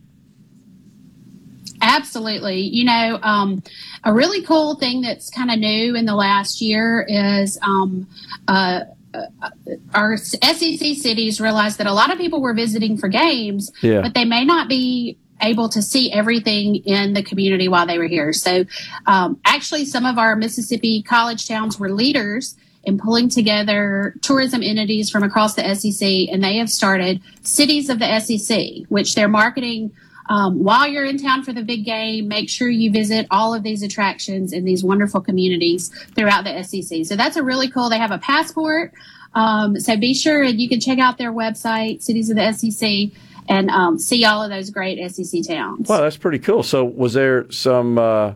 Absolutely. 1.82 2.60
You 2.60 2.84
know, 2.84 3.18
um, 3.22 3.62
a 4.04 4.12
really 4.12 4.42
cool 4.42 4.74
thing 4.74 5.00
that's 5.00 5.30
kind 5.30 5.50
of 5.50 5.58
new 5.58 5.94
in 5.96 6.04
the 6.04 6.14
last 6.14 6.60
year 6.60 7.06
is 7.08 7.58
um, 7.62 8.06
uh, 8.48 8.80
uh, 9.14 9.50
our 9.94 10.16
SEC 10.16 10.78
cities 10.78 11.40
realized 11.40 11.78
that 11.78 11.86
a 11.86 11.92
lot 11.92 12.12
of 12.12 12.18
people 12.18 12.40
were 12.40 12.54
visiting 12.54 12.96
for 12.96 13.08
games, 13.08 13.72
yeah. 13.82 14.02
but 14.02 14.14
they 14.14 14.24
may 14.24 14.44
not 14.44 14.68
be 14.68 15.18
able 15.42 15.70
to 15.70 15.80
see 15.80 16.12
everything 16.12 16.76
in 16.76 17.14
the 17.14 17.22
community 17.22 17.66
while 17.66 17.86
they 17.86 17.98
were 17.98 18.06
here. 18.06 18.32
So, 18.32 18.66
um, 19.06 19.40
actually, 19.44 19.86
some 19.86 20.04
of 20.04 20.18
our 20.18 20.36
Mississippi 20.36 21.02
college 21.02 21.48
towns 21.48 21.78
were 21.78 21.90
leaders 21.90 22.56
in 22.84 22.98
pulling 22.98 23.28
together 23.28 24.14
tourism 24.22 24.62
entities 24.62 25.10
from 25.10 25.22
across 25.22 25.54
the 25.54 25.74
SEC, 25.74 26.02
and 26.30 26.42
they 26.42 26.56
have 26.56 26.70
started 26.70 27.20
cities 27.42 27.90
of 27.90 27.98
the 27.98 28.20
SEC, 28.20 28.86
which 28.88 29.14
they're 29.14 29.28
marketing. 29.28 29.92
Um, 30.28 30.62
while 30.62 30.86
you're 30.86 31.04
in 31.04 31.18
town 31.18 31.42
for 31.42 31.52
the 31.52 31.62
big 31.62 31.84
game, 31.84 32.28
make 32.28 32.48
sure 32.48 32.68
you 32.68 32.92
visit 32.92 33.26
all 33.30 33.52
of 33.52 33.64
these 33.64 33.82
attractions 33.82 34.52
in 34.52 34.64
these 34.64 34.84
wonderful 34.84 35.20
communities 35.20 35.88
throughout 36.14 36.44
the 36.44 36.62
SEC. 36.62 37.04
So 37.04 37.16
that's 37.16 37.36
a 37.36 37.42
really 37.42 37.68
cool. 37.68 37.90
They 37.90 37.98
have 37.98 38.12
a 38.12 38.18
passport. 38.18 38.94
Um, 39.34 39.78
so 39.78 39.96
be 39.96 40.14
sure 40.14 40.42
and 40.42 40.60
you 40.60 40.68
can 40.68 40.80
check 40.80 40.98
out 40.98 41.18
their 41.18 41.32
website, 41.32 42.02
Cities 42.02 42.30
of 42.30 42.36
the 42.36 42.52
SEC, 42.52 43.10
and 43.48 43.70
um, 43.70 43.98
see 43.98 44.24
all 44.24 44.42
of 44.42 44.50
those 44.50 44.70
great 44.70 44.98
SEC 45.10 45.42
towns. 45.46 45.88
Well, 45.88 46.02
that's 46.02 46.16
pretty 46.16 46.38
cool. 46.38 46.62
So 46.62 46.84
was 46.84 47.12
there 47.12 47.50
some 47.50 47.98
uh, 47.98 48.34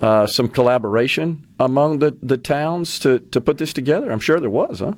uh, 0.00 0.26
some 0.26 0.48
collaboration 0.48 1.46
among 1.58 1.98
the, 1.98 2.16
the 2.22 2.36
towns 2.36 2.98
to, 3.00 3.18
to 3.18 3.40
put 3.40 3.58
this 3.58 3.72
together? 3.72 4.10
I'm 4.10 4.20
sure 4.20 4.40
there 4.40 4.50
was, 4.50 4.80
huh? 4.80 4.94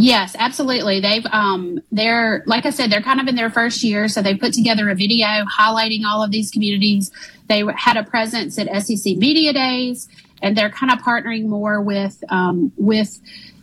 Yes, 0.00 0.36
absolutely. 0.38 1.00
They've 1.00 1.26
um 1.32 1.80
they're 1.90 2.44
like 2.46 2.64
I 2.66 2.70
said, 2.70 2.88
they're 2.88 3.02
kind 3.02 3.20
of 3.20 3.26
in 3.26 3.34
their 3.34 3.50
first 3.50 3.82
year, 3.82 4.06
so 4.06 4.22
they 4.22 4.36
put 4.36 4.52
together 4.52 4.88
a 4.88 4.94
video 4.94 5.26
highlighting 5.26 6.04
all 6.06 6.22
of 6.22 6.30
these 6.30 6.52
communities. 6.52 7.10
They 7.48 7.64
had 7.74 7.96
a 7.96 8.04
presence 8.04 8.60
at 8.60 8.68
SEC 8.84 9.16
Media 9.16 9.52
Days, 9.52 10.08
and 10.40 10.56
they're 10.56 10.70
kind 10.70 10.92
of 10.92 11.00
partnering 11.00 11.46
more 11.46 11.82
with 11.82 12.22
um, 12.28 12.70
with 12.76 13.18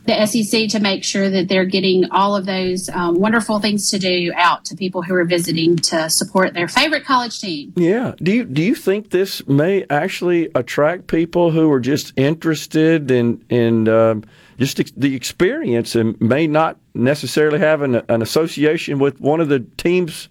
the 0.06 0.26
SEC 0.26 0.68
to 0.68 0.80
make 0.80 1.04
sure 1.04 1.28
that 1.28 1.48
they're 1.48 1.64
getting 1.64 2.10
all 2.10 2.36
of 2.36 2.46
those 2.46 2.88
um, 2.90 3.18
wonderful 3.18 3.60
things 3.60 3.90
to 3.90 3.98
do 3.98 4.32
out 4.36 4.64
to 4.66 4.76
people 4.76 5.02
who 5.02 5.14
are 5.14 5.24
visiting 5.24 5.76
to 5.76 6.08
support 6.10 6.54
their 6.54 6.68
favorite 6.68 7.04
college 7.04 7.40
team. 7.40 7.72
Yeah. 7.76 8.14
Do 8.18 8.32
you 8.32 8.44
do 8.44 8.62
you 8.62 8.74
think 8.74 9.10
this 9.10 9.46
may 9.46 9.84
actually 9.90 10.50
attract 10.54 11.06
people 11.06 11.50
who 11.50 11.70
are 11.70 11.80
just 11.80 12.12
interested 12.16 13.10
in 13.10 13.44
in 13.48 13.88
um, 13.88 14.24
just 14.58 14.98
the 14.98 15.14
experience 15.14 15.94
and 15.94 16.20
may 16.20 16.46
not 16.46 16.78
necessarily 16.94 17.58
have 17.58 17.82
an, 17.82 18.02
an 18.08 18.22
association 18.22 18.98
with 18.98 19.20
one 19.20 19.40
of 19.40 19.48
the 19.48 19.60
teams 19.76 20.28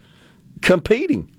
competing? 0.61 1.31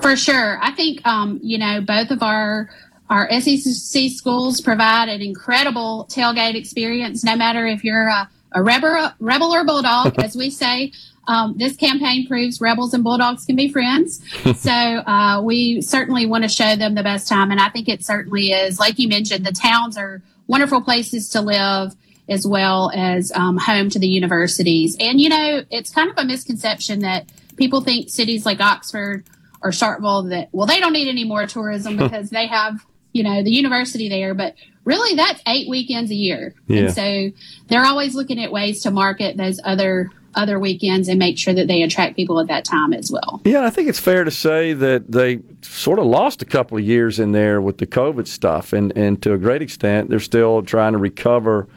For 0.00 0.16
sure. 0.16 0.58
I 0.62 0.72
think, 0.72 1.04
um, 1.06 1.40
you 1.42 1.58
know, 1.58 1.80
both 1.80 2.10
of 2.10 2.22
our 2.22 2.70
our 3.10 3.30
SEC 3.40 4.10
schools 4.10 4.60
provide 4.60 5.08
an 5.08 5.20
incredible 5.20 6.06
tailgate 6.10 6.54
experience, 6.54 7.22
no 7.22 7.36
matter 7.36 7.66
if 7.66 7.84
you're 7.84 8.08
a, 8.08 8.28
a 8.52 8.62
rebel, 8.62 9.12
rebel 9.20 9.52
or 9.52 9.64
bulldog, 9.64 10.18
as 10.22 10.36
we 10.36 10.50
say. 10.50 10.92
Um, 11.26 11.54
this 11.56 11.76
campaign 11.76 12.26
proves 12.26 12.60
rebels 12.60 12.92
and 12.92 13.02
bulldogs 13.02 13.46
can 13.46 13.56
be 13.56 13.68
friends. 13.68 14.20
so 14.56 14.70
uh, 14.70 15.40
we 15.42 15.80
certainly 15.80 16.26
want 16.26 16.44
to 16.44 16.48
show 16.48 16.76
them 16.76 16.94
the 16.94 17.02
best 17.02 17.28
time, 17.28 17.50
and 17.50 17.60
I 17.60 17.68
think 17.70 17.88
it 17.88 18.04
certainly 18.04 18.52
is. 18.52 18.78
Like 18.78 18.98
you 18.98 19.08
mentioned, 19.08 19.44
the 19.44 19.52
towns 19.52 19.96
are 19.96 20.22
wonderful 20.46 20.82
places 20.82 21.28
to 21.30 21.40
live 21.40 21.94
as 22.28 22.46
well 22.46 22.90
as 22.94 23.32
um, 23.32 23.58
home 23.58 23.90
to 23.90 23.98
the 23.98 24.08
universities. 24.08 24.96
And 24.98 25.20
you 25.20 25.28
know, 25.28 25.62
it's 25.70 25.90
kind 25.90 26.10
of 26.10 26.16
a 26.18 26.24
misconception 26.24 27.00
that 27.00 27.30
people 27.56 27.80
think 27.80 28.10
cities 28.10 28.46
like 28.46 28.60
Oxford 28.60 29.24
or 29.62 29.70
Starkville 29.70 30.30
that 30.30 30.48
well 30.52 30.66
they 30.66 30.80
don't 30.80 30.92
need 30.92 31.08
any 31.08 31.24
more 31.24 31.46
tourism 31.46 31.96
because 31.98 32.30
they 32.30 32.46
have 32.46 32.84
you 33.14 33.22
know, 33.22 33.42
the 33.42 33.50
university 33.50 34.10
there, 34.10 34.34
but 34.34 34.54
really 34.84 35.16
that's 35.16 35.40
eight 35.46 35.68
weekends 35.68 36.10
a 36.10 36.14
year. 36.14 36.52
Yeah. 36.66 36.80
And 36.80 36.94
so 36.94 37.30
they're 37.68 37.84
always 37.84 38.14
looking 38.14 38.42
at 38.42 38.52
ways 38.52 38.82
to 38.82 38.90
market 38.90 39.38
those 39.38 39.58
other 39.64 40.10
other 40.36 40.58
weekends 40.58 41.08
and 41.08 41.16
make 41.16 41.38
sure 41.38 41.54
that 41.54 41.68
they 41.68 41.82
attract 41.82 42.16
people 42.16 42.40
at 42.40 42.48
that 42.48 42.64
time 42.64 42.92
as 42.92 43.08
well. 43.08 43.40
Yeah, 43.44 43.64
I 43.64 43.70
think 43.70 43.88
it's 43.88 44.00
fair 44.00 44.24
to 44.24 44.32
say 44.32 44.72
that 44.72 45.12
they 45.12 45.38
sort 45.62 46.00
of 46.00 46.06
lost 46.06 46.42
a 46.42 46.44
couple 46.44 46.76
of 46.76 46.82
years 46.82 47.20
in 47.20 47.30
there 47.30 47.60
with 47.60 47.78
the 47.78 47.86
COVID 47.86 48.26
stuff, 48.26 48.72
and, 48.72 48.92
and 48.96 49.22
to 49.22 49.32
a 49.32 49.38
great 49.38 49.62
extent, 49.62 50.10
they're 50.10 50.18
still 50.18 50.60
trying 50.64 50.92
to 50.92 50.98
recover 50.98 51.68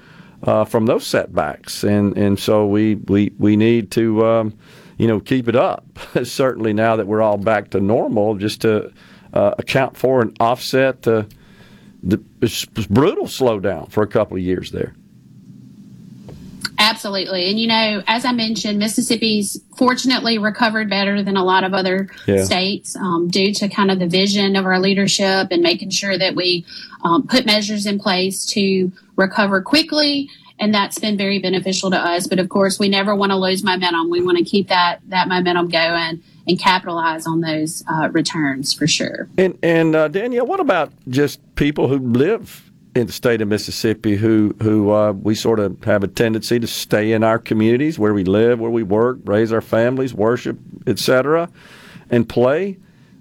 uh, 0.41 0.65
from 0.65 0.88
those 0.88 1.06
setbacks, 1.06 1.84
and 1.84 2.17
and 2.17 2.39
so 2.39 2.65
we 2.65 2.95
we 2.95 3.32
we 3.38 3.56
need 3.56 3.91
to. 3.91 4.26
Um, 4.26 4.58
you 5.00 5.08
know, 5.08 5.19
keep 5.19 5.47
it 5.47 5.56
up. 5.56 5.86
Certainly, 6.23 6.73
now 6.73 6.95
that 6.95 7.06
we're 7.06 7.21
all 7.21 7.38
back 7.38 7.69
to 7.69 7.80
normal, 7.80 8.34
just 8.34 8.62
to 8.62 8.91
uh, 9.34 9.56
account 9.58 9.98
for 9.98 10.22
and 10.22 10.36
offset 10.40 11.02
the, 11.02 11.28
the 12.04 12.18
brutal 12.90 13.26
slowdown 13.26 13.92
for 13.92 14.04
a 14.04 14.08
couple 14.08 14.38
of 14.38 14.44
years 14.44 14.72
there. 14.72 14.94
Absolutely. 16.80 17.50
And, 17.50 17.60
you 17.60 17.68
know, 17.68 18.04
as 18.06 18.24
I 18.24 18.32
mentioned, 18.34 18.78
Mississippi's 18.78 19.60
fortunately 19.76 20.38
recovered 20.38 20.90
better 20.90 21.24
than 21.24 21.36
a 21.36 21.44
lot 21.44 21.63
of 21.63 21.74
other 21.74 22.08
yeah. 22.28 22.44
states 22.44 22.96
um, 22.96 23.30
due 23.30 23.52
to 23.56 23.68
kind 23.68 23.90
of 23.90 23.98
the 23.98 24.08
vision 24.08 24.56
of 24.56 24.63
our 24.66 24.80
leadership 24.80 25.48
and 25.50 25.63
making 25.63 25.90
sure 25.90 26.18
that 26.18 26.36
we 26.36 26.66
um, 27.04 27.26
put 27.26 27.48
measures 27.48 27.88
in 27.88 27.98
place 27.98 28.46
to 28.48 28.92
recover 29.16 29.60
quickly. 29.60 30.30
And 30.60 30.72
that's 30.72 31.00
been 31.00 31.18
very 31.18 31.40
beneficial 31.40 31.90
to 31.90 31.98
us. 31.98 32.28
But 32.28 32.38
of 32.38 32.50
course, 32.50 32.78
we 32.78 32.90
never 32.90 33.16
want 33.16 33.32
to 33.32 33.38
lose 33.38 33.63
momentum. 33.63 34.12
We 34.12 34.22
want 34.22 34.38
to 34.38 34.44
keep 34.44 34.68
that, 34.70 35.02
that 35.08 35.28
momentum 35.28 35.70
going 35.70 36.22
and 36.47 36.60
capitalize 36.60 37.27
on 37.27 37.41
those 37.41 37.83
uh, 37.88 38.10
returns 38.12 38.73
for 38.73 38.88
sure. 38.88 39.27
And, 39.38 39.57
and 39.62 39.95
uh, 39.95 40.07
Danielle, 40.07 40.45
what 40.45 40.60
about 40.60 40.91
just 41.10 41.39
people 41.55 41.88
who 41.88 41.99
live 41.99 42.67
in 42.97 43.07
the 43.07 43.13
state 43.13 43.41
of 43.41 43.47
Mississippi 43.47 44.15
who 44.15 44.55
who 44.62 44.91
uh, 44.91 45.12
we 45.12 45.36
sort 45.36 45.60
of 45.60 45.83
have 45.83 46.03
a 46.03 46.07
tendency 46.07 46.60
to 46.60 46.67
stay 46.67 47.12
in 47.12 47.23
our 47.23 47.39
communities 47.39 47.99
where 47.99 48.13
we 48.13 48.23
live, 48.23 48.60
where 48.60 48.71
we 48.71 48.83
work, 48.83 49.19
raise 49.25 49.51
our 49.51 49.62
families, 49.62 50.13
worship, 50.13 50.57
etc., 50.88 51.49
and 52.10 52.27
play. 52.27 52.77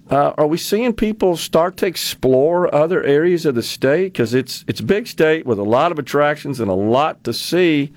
Uh, 0.08 0.32
are 0.38 0.46
we 0.46 0.56
seeing 0.56 0.92
people 0.92 1.36
start 1.36 1.76
to 1.76 1.86
explore 1.86 2.72
other 2.72 3.02
areas 3.02 3.44
of 3.44 3.56
the 3.56 3.62
state 3.62 4.12
because 4.12 4.34
it's 4.34 4.64
it's 4.66 4.80
a 4.80 4.84
big 4.84 5.06
state 5.06 5.44
with 5.44 5.58
a 5.58 5.64
lot 5.64 5.92
of 5.92 5.98
attractions 5.98 6.60
and 6.60 6.70
a 6.70 6.74
lot 6.74 7.22
to 7.24 7.32
see? 7.32 7.92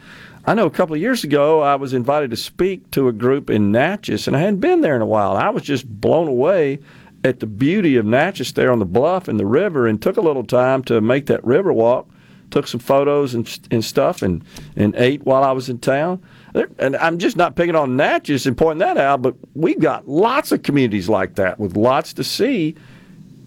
I 0.50 0.56
know 0.56 0.66
a 0.66 0.72
couple 0.72 0.96
of 0.96 1.02
years 1.02 1.24
ago 1.24 1.62
I 1.62 1.76
was 1.76 1.94
invited 1.94 2.32
to 2.32 2.36
speak 2.36 2.90
to 2.90 3.08
a 3.08 3.14
group 3.14 3.52
in 3.52 3.72
Natchez, 3.72 4.26
and 4.26 4.36
I 4.36 4.40
hadn't 4.40 4.62
been 4.62 4.82
there 4.82 4.96
in 4.96 5.02
a 5.04 5.06
while. 5.06 5.38
I 5.38 5.50
was 5.50 5.62
just 5.62 5.88
blown 5.88 6.28
away 6.28 6.80
at 7.24 7.40
the 7.40 7.46
beauty 7.46 7.98
of 7.98 8.06
Natchez 8.08 8.54
there 8.54 8.72
on 8.72 8.80
the 8.80 8.86
bluff 8.86 9.28
and 9.28 9.40
the 9.40 9.46
river 9.46 9.86
and 9.86 10.02
took 10.02 10.18
a 10.18 10.22
little 10.22 10.44
time 10.44 10.84
to 10.86 11.02
make 11.02 11.28
that 11.28 11.44
river 11.44 11.72
walk. 11.72 12.10
Took 12.50 12.66
some 12.68 12.80
photos 12.80 13.36
and, 13.36 13.60
and 13.70 13.86
stuff 13.86 14.24
and, 14.24 14.44
and 14.76 14.96
ate 14.96 15.24
while 15.24 15.44
I 15.44 15.52
was 15.52 15.70
in 15.70 15.78
town. 15.78 16.20
And 16.80 16.96
I'm 16.96 17.20
just 17.20 17.38
not 17.38 17.56
picking 17.56 17.76
on 17.76 17.96
Natchez 17.96 18.48
and 18.48 18.58
pointing 18.58 18.80
that 18.80 18.98
out, 18.98 19.22
but 19.22 19.36
we've 19.54 19.80
got 19.80 20.08
lots 20.08 20.52
of 20.52 20.64
communities 20.64 21.08
like 21.08 21.36
that 21.36 21.60
with 21.60 21.78
lots 21.78 22.12
to 22.14 22.24
see. 22.24 22.74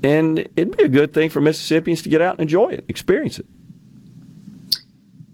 And 0.04 0.38
it'd 0.54 0.76
be 0.76 0.84
a 0.84 0.88
good 0.88 1.12
thing 1.12 1.30
for 1.30 1.40
Mississippians 1.40 2.02
to 2.02 2.08
get 2.08 2.20
out 2.20 2.34
and 2.34 2.42
enjoy 2.42 2.68
it, 2.68 2.84
experience 2.86 3.40
it. 3.40 3.46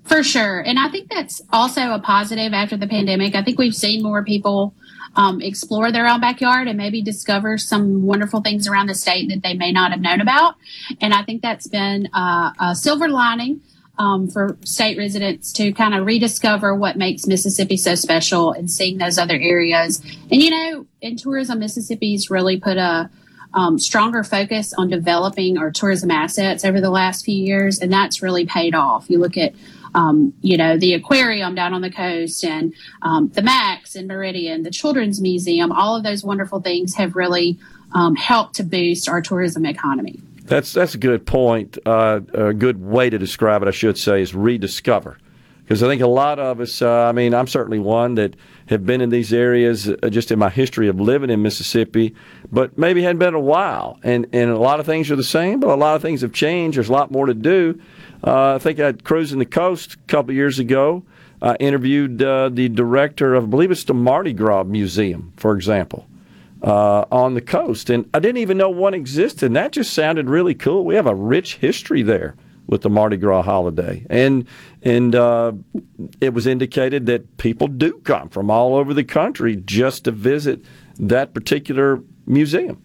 For 0.09 0.23
sure. 0.23 0.61
And 0.61 0.79
I 0.79 0.88
think 0.88 1.11
that's 1.11 1.42
also 1.53 1.92
a 1.92 1.99
positive 1.99 2.55
after 2.55 2.79
the 2.79 2.87
pandemic. 2.87 3.35
I 3.35 3.42
think 3.42 3.59
we've 3.59 3.75
seen 3.75 4.03
more 4.03 4.25
people 4.25 4.75
um, 5.16 5.42
explore 5.42 5.92
their 5.92 6.07
own 6.07 6.21
backyard 6.21 6.66
and 6.66 6.79
maybe 6.79 7.03
discover 7.03 7.59
some 7.59 8.03
wonderful 8.03 8.40
things 8.40 8.66
around 8.66 8.87
the 8.87 8.94
state 8.94 9.29
that 9.29 9.42
they 9.42 9.53
may 9.53 9.71
not 9.71 9.90
have 9.90 10.01
known 10.01 10.23
about. 10.23 10.55
And 11.01 11.12
I 11.12 11.25
think 11.25 11.42
that's 11.42 11.66
been 11.68 12.09
uh, 12.14 12.53
a 12.59 12.75
silver 12.75 13.09
lining. 13.09 13.61
Um, 14.01 14.29
for 14.29 14.57
state 14.62 14.97
residents 14.97 15.53
to 15.55 15.73
kind 15.73 15.92
of 15.92 16.07
rediscover 16.07 16.73
what 16.73 16.97
makes 16.97 17.27
Mississippi 17.27 17.77
so 17.77 17.97
special 17.97 18.53
and 18.53 18.71
seeing 18.71 18.99
those 18.99 19.18
other 19.18 19.35
areas. 19.35 20.01
And 20.31 20.40
you 20.40 20.51
know, 20.51 20.87
in 21.01 21.16
tourism, 21.16 21.59
Mississippi's 21.59 22.31
really 22.31 22.61
put 22.61 22.77
a 22.77 23.11
um, 23.55 23.77
stronger 23.77 24.23
focus 24.23 24.73
on 24.75 24.88
developing 24.88 25.59
our 25.59 25.73
tourism 25.73 26.12
assets 26.12 26.64
over 26.64 26.81
the 26.81 26.90
last 26.90 27.25
few 27.25 27.35
years, 27.35 27.81
and 27.81 27.92
that's 27.92 28.23
really 28.23 28.47
paid 28.47 28.73
off. 28.73 29.11
You 29.11 29.18
look 29.18 29.37
at 29.37 29.53
um, 29.94 30.33
you 30.40 30.57
know, 30.57 30.77
the 30.77 30.94
aquarium 30.94 31.55
down 31.55 31.74
on 31.74 31.81
the 31.81 31.90
coast 31.90 32.44
and 32.44 32.74
um, 33.03 33.29
the 33.29 33.42
Max 33.42 33.94
in 33.94 34.07
Meridian, 34.07 34.62
the 34.62 34.70
Children's 34.70 35.20
Museum, 35.20 35.72
all 35.72 35.96
of 35.96 36.03
those 36.03 36.24
wonderful 36.24 36.61
things 36.61 36.94
have 36.94 37.16
really 37.16 37.59
um, 37.94 38.14
helped 38.16 38.55
to 38.57 38.62
boost 38.62 39.09
our 39.09 39.20
tourism 39.20 39.64
economy. 39.64 40.20
That's 40.44 40.72
that's 40.72 40.94
a 40.94 40.98
good 40.98 41.27
point. 41.27 41.79
Uh, 41.85 42.20
a 42.33 42.55
good 42.55 42.83
way 42.83 43.11
to 43.11 43.18
describe 43.18 43.62
it, 43.62 43.68
I 43.68 43.72
should 43.72 43.98
say, 43.98 44.22
is 44.22 44.35
rediscover. 44.35 45.18
Because 45.68 45.83
I 45.83 45.87
think 45.88 46.01
a 46.01 46.07
lot 46.07 46.38
of 46.38 46.61
us, 46.61 46.81
uh, 46.81 47.03
I 47.03 47.12
mean, 47.12 47.35
I'm 47.35 47.46
certainly 47.46 47.79
one 47.79 48.14
that 48.14 48.37
have 48.68 48.87
been 48.87 49.03
in 49.03 49.11
these 49.11 49.35
areas 49.35 49.87
uh, 49.87 50.09
just 50.09 50.33
in 50.33 50.38
my 50.38 50.48
history 50.48 50.88
of 50.88 50.98
living 50.98 51.29
in 51.29 51.42
Mississippi, 51.42 52.14
but 52.51 52.79
maybe 52.79 53.03
hadn't 53.03 53.18
been 53.18 53.35
a 53.35 53.40
while. 53.40 54.01
And, 54.03 54.27
and 54.33 54.48
a 54.48 54.57
lot 54.57 54.81
of 54.81 54.87
things 54.87 55.11
are 55.11 55.16
the 55.16 55.22
same, 55.22 55.61
but 55.61 55.68
a 55.68 55.74
lot 55.74 55.94
of 55.94 56.01
things 56.01 56.22
have 56.22 56.33
changed. 56.33 56.79
There's 56.79 56.88
a 56.88 56.92
lot 56.92 57.11
more 57.11 57.27
to 57.27 57.35
do. 57.35 57.79
Uh, 58.22 58.54
I 58.54 58.59
think 58.59 58.81
I 58.81 58.92
cruising 58.92 59.38
the 59.38 59.46
coast 59.46 59.94
a 59.94 59.98
couple 60.07 60.35
years 60.35 60.59
ago. 60.59 61.04
I 61.40 61.54
interviewed 61.57 62.20
uh, 62.22 62.48
the 62.48 62.68
director 62.68 63.35
of, 63.35 63.44
I 63.44 63.46
believe 63.46 63.70
it's 63.70 63.85
the 63.85 63.94
Mardi 63.94 64.33
Gras 64.33 64.64
Museum, 64.64 65.33
for 65.37 65.54
example, 65.54 66.07
uh, 66.62 67.04
on 67.12 67.35
the 67.35 67.40
coast. 67.40 67.90
And 67.90 68.11
I 68.12 68.18
didn't 68.18 68.38
even 68.38 68.59
know 68.59 68.70
one 68.70 68.94
existed. 68.94 69.46
And 69.46 69.57
that 69.57 69.72
just 69.72 69.92
sounded 69.92 70.28
really 70.28 70.54
cool. 70.54 70.85
We 70.85 70.96
have 70.96 71.07
a 71.07 71.14
rich 71.14 71.57
history 71.57 72.02
there 72.02 72.35
with 72.66 72.83
the 72.83 72.90
Mardi 72.90 73.16
Gras 73.16 73.42
holiday. 73.42 74.04
And, 74.11 74.46
and 74.83 75.14
uh, 75.14 75.52
it 76.20 76.35
was 76.35 76.46
indicated 76.46 77.07
that 77.07 77.37
people 77.38 77.68
do 77.68 78.00
come 78.04 78.28
from 78.28 78.50
all 78.50 78.74
over 78.74 78.92
the 78.92 79.04
country 79.04 79.57
just 79.64 80.04
to 80.04 80.11
visit 80.11 80.64
that 80.98 81.35
particular 81.35 82.02
museum. 82.26 82.83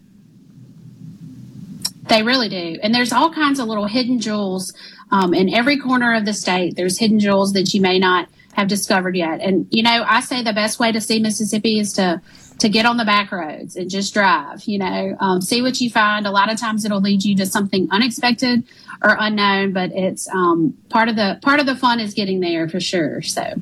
They 2.08 2.22
really 2.22 2.48
do. 2.48 2.78
And 2.82 2.94
there's 2.94 3.12
all 3.12 3.32
kinds 3.32 3.58
of 3.58 3.66
little 3.66 3.86
hidden 3.86 4.20
jewels 4.20 4.72
um, 5.14 5.32
in 5.32 5.54
every 5.54 5.78
corner 5.78 6.12
of 6.12 6.24
the 6.24 6.34
state, 6.34 6.74
there's 6.74 6.98
hidden 6.98 7.20
jewels 7.20 7.52
that 7.52 7.72
you 7.72 7.80
may 7.80 8.00
not 8.00 8.28
have 8.54 8.66
discovered 8.66 9.14
yet. 9.16 9.40
And 9.40 9.68
you 9.70 9.82
know, 9.82 10.04
I 10.04 10.20
say 10.20 10.42
the 10.42 10.52
best 10.52 10.80
way 10.80 10.90
to 10.90 11.00
see 11.00 11.20
Mississippi 11.20 11.78
is 11.78 11.92
to 11.92 12.20
to 12.58 12.68
get 12.68 12.84
on 12.84 12.96
the 12.96 13.04
back 13.04 13.30
roads 13.30 13.76
and 13.76 13.88
just 13.88 14.12
drive. 14.12 14.64
You 14.64 14.78
know, 14.78 15.16
um, 15.20 15.40
see 15.40 15.62
what 15.62 15.80
you 15.80 15.88
find. 15.88 16.26
A 16.26 16.32
lot 16.32 16.52
of 16.52 16.58
times 16.58 16.84
it'll 16.84 17.00
lead 17.00 17.24
you 17.24 17.36
to 17.36 17.46
something 17.46 17.86
unexpected 17.92 18.64
or 19.04 19.16
unknown, 19.20 19.72
but 19.72 19.92
it's 19.92 20.28
um, 20.30 20.76
part 20.88 21.08
of 21.08 21.14
the 21.14 21.38
part 21.42 21.60
of 21.60 21.66
the 21.66 21.76
fun 21.76 22.00
is 22.00 22.12
getting 22.12 22.40
there 22.40 22.68
for 22.68 22.80
sure. 22.80 23.22
So. 23.22 23.54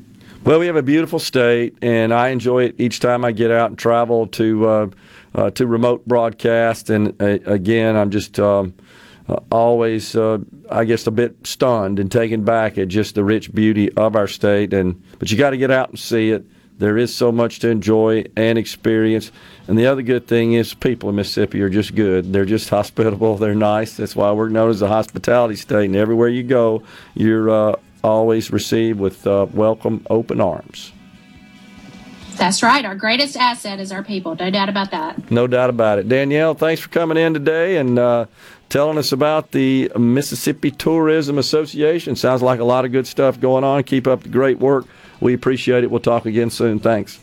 Well, 0.43 0.59
we 0.59 0.65
have 0.65 0.75
a 0.75 0.83
beautiful 0.83 1.19
state, 1.19 1.77
and 1.83 2.13
I 2.13 2.29
enjoy 2.29 2.65
it 2.65 2.75
each 2.77 2.99
time 2.99 3.23
I 3.23 3.31
get 3.31 3.51
out 3.51 3.69
and 3.69 3.77
travel 3.77 4.25
to 4.27 4.67
uh, 4.67 4.87
uh, 5.35 5.51
to 5.51 5.67
remote 5.67 6.05
broadcast. 6.07 6.89
And 6.89 7.21
uh, 7.21 7.37
again, 7.45 7.95
I'm 7.95 8.09
just 8.09 8.39
um, 8.39 8.73
uh, 9.27 9.37
always, 9.51 10.15
uh, 10.15 10.39
I 10.69 10.85
guess, 10.85 11.07
a 11.07 11.11
bit 11.11 11.35
stunned 11.45 11.99
and 11.99 12.11
taken 12.11 12.43
back 12.43 12.77
at 12.77 12.89
just 12.89 13.15
the 13.15 13.23
rich 13.23 13.53
beauty 13.53 13.91
of 13.93 14.15
our 14.15 14.27
state. 14.27 14.73
And 14.73 15.01
but 15.19 15.31
you 15.31 15.37
got 15.37 15.51
to 15.51 15.57
get 15.57 15.71
out 15.71 15.89
and 15.89 15.99
see 15.99 16.31
it. 16.31 16.45
There 16.79 16.97
is 16.97 17.15
so 17.15 17.31
much 17.31 17.59
to 17.59 17.69
enjoy 17.69 18.25
and 18.35 18.57
experience. 18.57 19.31
And 19.67 19.77
the 19.77 19.85
other 19.85 20.01
good 20.01 20.27
thing 20.27 20.53
is, 20.53 20.73
people 20.73 21.09
in 21.09 21.15
Mississippi 21.15 21.61
are 21.61 21.69
just 21.69 21.95
good. 21.95 22.33
They're 22.33 22.45
just 22.45 22.69
hospitable. 22.77 23.37
They're 23.37 23.55
nice. 23.55 23.95
That's 23.95 24.15
why 24.15 24.31
we're 24.31 24.49
known 24.49 24.69
as 24.69 24.81
a 24.81 24.87
hospitality 24.87 25.55
state. 25.55 25.85
And 25.85 25.95
everywhere 25.95 26.29
you 26.29 26.43
go, 26.43 26.83
you're 27.13 27.49
uh, 27.49 27.75
always 28.03 28.51
received 28.51 28.99
with 28.99 29.25
uh, 29.25 29.47
welcome, 29.53 30.05
open 30.09 30.41
arms. 30.41 30.91
That's 32.35 32.63
right. 32.63 32.83
Our 32.83 32.95
greatest 32.95 33.37
asset 33.37 33.79
is 33.79 33.91
our 33.91 34.03
people. 34.03 34.35
No 34.35 34.49
doubt 34.49 34.69
about 34.69 34.91
that. 34.91 35.31
No 35.31 35.47
doubt 35.47 35.69
about 35.69 35.99
it. 35.99 36.09
Danielle, 36.09 36.55
thanks 36.55 36.81
for 36.81 36.89
coming 36.89 37.17
in 37.17 37.33
today 37.33 37.77
and 37.77 37.99
uh, 37.99 38.25
telling 38.73 38.97
us 38.97 39.11
about 39.11 39.51
the 39.51 39.91
Mississippi 39.95 40.71
Tourism 40.71 41.37
Association. 41.37 42.15
Sounds 42.15 42.41
like 42.41 42.59
a 42.59 42.63
lot 42.63 42.85
of 42.85 42.91
good 42.91 43.05
stuff 43.05 43.39
going 43.39 43.63
on. 43.63 43.83
Keep 43.83 44.07
up 44.07 44.23
the 44.23 44.29
great 44.29 44.57
work. 44.57 44.87
We 45.21 45.35
appreciate 45.35 45.83
it. 45.83 45.91
We'll 45.91 45.99
talk 45.99 46.25
again 46.25 46.49
soon. 46.49 46.79
Thanks. 46.79 47.19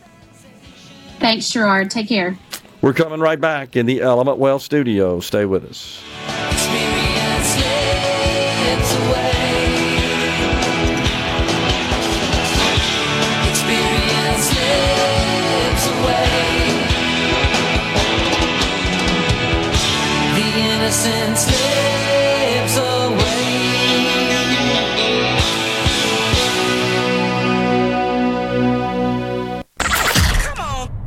Thanks, 1.19 1.51
Gerard. 1.51 1.91
Take 1.91 2.07
care. 2.07 2.37
We're 2.81 2.93
coming 2.93 3.19
right 3.19 3.39
back 3.39 3.75
in 3.75 3.85
the 3.85 3.99
Element 3.99 4.37
Wealth 4.37 4.61
studio. 4.61 5.19
Stay 5.19 5.43
with 5.43 5.65
us. 5.65 6.01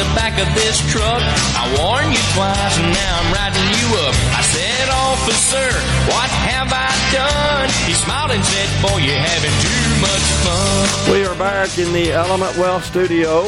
The 0.00 0.06
back 0.16 0.40
of 0.40 0.48
this 0.54 0.80
truck. 0.90 1.20
I 1.60 1.68
warned 1.76 2.08
you 2.08 2.24
twice, 2.32 2.78
and 2.80 2.88
now 2.88 3.20
I'm 3.20 3.34
riding 3.36 3.68
you 3.68 3.86
up. 4.00 4.14
I 4.32 4.40
said, 4.40 4.88
Officer, 4.88 5.68
what 6.08 6.30
have 6.48 6.72
I 6.72 6.88
done? 7.12 7.68
He 7.84 7.92
smiled 7.92 8.30
and 8.30 8.42
said, 8.42 8.68
Boy, 8.80 8.96
you're 8.96 9.20
having 9.20 9.52
too 9.60 10.00
much 10.00 10.26
fun. 10.40 11.12
We 11.12 11.26
are 11.26 11.36
back 11.36 11.76
in 11.76 11.92
the 11.92 12.12
Element 12.12 12.56
Wealth 12.56 12.86
studio. 12.86 13.44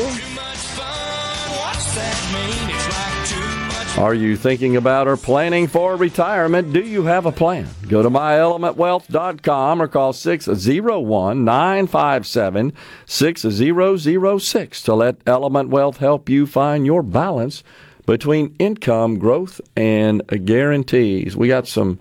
Are 3.99 4.14
you 4.14 4.36
thinking 4.36 4.76
about 4.76 5.07
or 5.07 5.18
planning 5.18 5.66
for 5.66 5.97
retirement? 5.97 6.72
Do 6.72 6.80
you 6.80 7.05
have 7.05 7.26
a 7.26 7.30
plan? 7.30 7.68
Go 7.88 8.03
to 8.03 8.09
myelementwealth.com 8.09 9.82
or 9.82 9.86
call 9.86 10.14
601 10.14 11.45
957 11.45 12.72
6006 13.05 14.82
to 14.82 14.95
let 14.95 15.16
Element 15.26 15.68
Wealth 15.68 15.99
help 15.99 16.30
you 16.30 16.47
find 16.47 16.86
your 16.86 17.03
balance 17.03 17.62
between 18.07 18.57
income, 18.59 19.18
growth, 19.18 19.61
and 19.76 20.26
guarantees. 20.47 21.36
We 21.36 21.49
got 21.49 21.68
some 21.68 22.01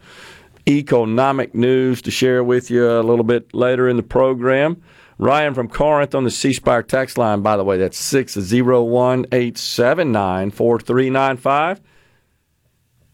economic 0.68 1.54
news 1.54 2.02
to 2.04 2.12
share 2.12 2.42
with 2.44 2.72
you 2.72 2.90
a 2.90 3.04
little 3.04 3.26
bit 3.26 3.54
later 3.54 3.90
in 3.90 3.98
the 3.98 4.04
program. 4.04 4.82
Ryan 5.22 5.54
from 5.54 5.68
Corinth 5.68 6.16
on 6.16 6.24
the 6.24 6.32
C 6.32 6.52
Spire 6.52 6.82
text 6.82 7.16
line, 7.16 7.44
by 7.44 7.56
the 7.56 7.64
way, 7.64 7.78
that's 7.78 8.00
601 8.00 9.28
879 9.32 10.50
4395. 10.50 11.80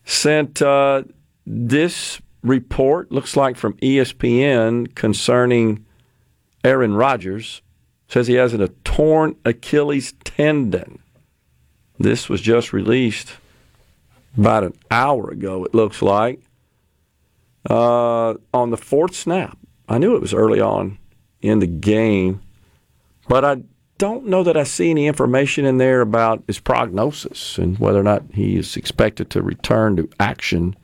Sent 0.06 0.62
uh, 0.62 1.04
this 1.46 2.22
report, 2.44 3.12
looks 3.12 3.36
like 3.36 3.58
from 3.58 3.74
ESPN, 3.74 4.96
concerning 4.96 5.86
Aaron 6.64 6.96
Rodgers. 6.96 7.62
Says 8.08 8.28
he 8.28 8.36
has 8.36 8.54
a 8.54 8.70
torn 8.86 9.36
Achilles 9.44 10.14
tendon. 10.24 11.00
This 12.00 12.30
was 12.30 12.40
just 12.40 12.72
released 12.72 13.34
about 14.38 14.64
an 14.64 14.76
hour 14.90 15.30
ago, 15.30 15.66
it 15.66 15.76
looks 15.76 16.02
like 16.02 16.40
uh, 17.70 18.36
on 18.54 18.70
the 18.70 18.78
fourth 18.78 19.14
snap. 19.14 19.58
I 19.90 19.98
knew 19.98 20.16
it 20.16 20.22
was 20.22 20.34
early 20.34 20.62
on 20.62 21.00
in 21.42 21.60
the 21.60 21.68
game, 21.68 22.42
but 23.28 23.46
I 23.46 23.58
don't 23.98 24.26
know 24.28 24.44
that 24.44 24.56
I 24.58 24.64
see 24.64 24.90
any 24.92 25.08
information 25.08 25.66
in 25.66 25.78
there 25.78 26.02
about 26.02 26.44
his 26.48 26.60
prognosis 26.60 27.58
and 27.58 27.80
whether 27.80 28.00
or 28.00 28.04
not 28.04 28.24
he 28.34 28.56
is 28.58 28.78
expected 28.78 29.30
to 29.32 29.42
return 29.42 29.96
to 29.98 30.10
action 30.20 30.76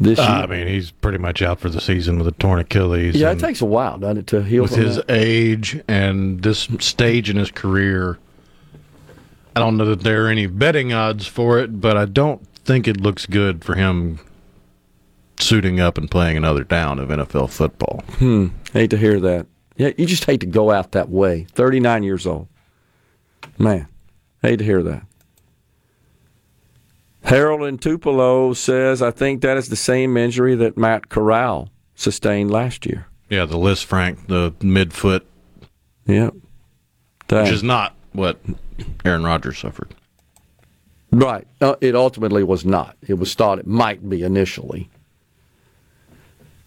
this 0.00 0.20
Uh, 0.20 0.22
I 0.22 0.46
mean, 0.46 0.68
he's 0.68 0.92
pretty 0.92 1.18
much 1.18 1.42
out 1.42 1.58
for 1.58 1.68
the 1.68 1.80
season 1.80 2.18
with 2.18 2.28
a 2.28 2.32
torn 2.32 2.60
Achilles. 2.60 3.16
yeah, 3.16 3.32
it 3.32 3.40
takes 3.40 3.60
a 3.60 3.64
while, 3.66 3.98
doesn't 3.98 4.18
it, 4.18 4.26
to 4.28 4.42
heal 4.44 4.62
with 4.62 4.76
his 4.76 4.96
that? 4.96 5.06
age 5.10 5.80
and 5.88 6.40
this 6.42 6.68
stage 6.78 7.28
in 7.28 7.36
his 7.36 7.50
career. 7.50 8.18
I 9.56 9.60
don't 9.60 9.76
know 9.76 9.86
that 9.86 10.02
there 10.04 10.26
are 10.26 10.28
any 10.28 10.46
betting 10.46 10.92
odds 10.92 11.26
for 11.26 11.58
it, 11.58 11.80
but 11.80 11.96
I 11.96 12.04
don't 12.04 12.46
think 12.64 12.86
it 12.86 13.00
looks 13.00 13.26
good 13.26 13.64
for 13.64 13.74
him 13.74 14.20
suiting 15.40 15.80
up 15.80 15.98
and 15.98 16.08
playing 16.08 16.36
another 16.36 16.62
down 16.62 17.00
of 17.00 17.08
NFL 17.08 17.50
football. 17.50 18.04
Hmm. 18.18 18.48
Hate 18.72 18.90
to 18.90 18.96
hear 18.96 19.18
that. 19.18 19.46
Yeah, 19.78 19.92
you 19.96 20.04
just 20.06 20.24
hate 20.24 20.40
to 20.40 20.46
go 20.46 20.70
out 20.70 20.92
that 20.92 21.08
way. 21.08 21.44
39 21.52 22.02
years 22.02 22.26
old. 22.26 22.48
Man, 23.58 23.86
hate 24.42 24.56
to 24.58 24.64
hear 24.64 24.82
that. 24.82 25.04
Harold 27.22 27.62
in 27.64 27.78
Tupelo 27.78 28.52
says, 28.54 29.02
I 29.02 29.10
think 29.10 29.42
that 29.42 29.56
is 29.56 29.68
the 29.68 29.76
same 29.76 30.16
injury 30.16 30.54
that 30.56 30.76
Matt 30.76 31.08
Corral 31.08 31.68
sustained 31.94 32.50
last 32.50 32.86
year. 32.86 33.06
Yeah, 33.28 33.44
the 33.44 33.56
Lisfranc, 33.56 34.26
the 34.28 34.52
midfoot, 34.60 35.22
Yep. 36.06 36.34
Dang. 37.28 37.44
which 37.44 37.52
is 37.52 37.62
not 37.62 37.94
what 38.12 38.38
Aaron 39.04 39.24
Rodgers 39.24 39.58
suffered. 39.58 39.94
Right. 41.12 41.46
Uh, 41.60 41.74
it 41.80 41.94
ultimately 41.94 42.42
was 42.42 42.64
not. 42.64 42.96
It 43.06 43.14
was 43.14 43.34
thought 43.34 43.58
it 43.58 43.66
might 43.66 44.08
be 44.08 44.22
initially. 44.22 44.88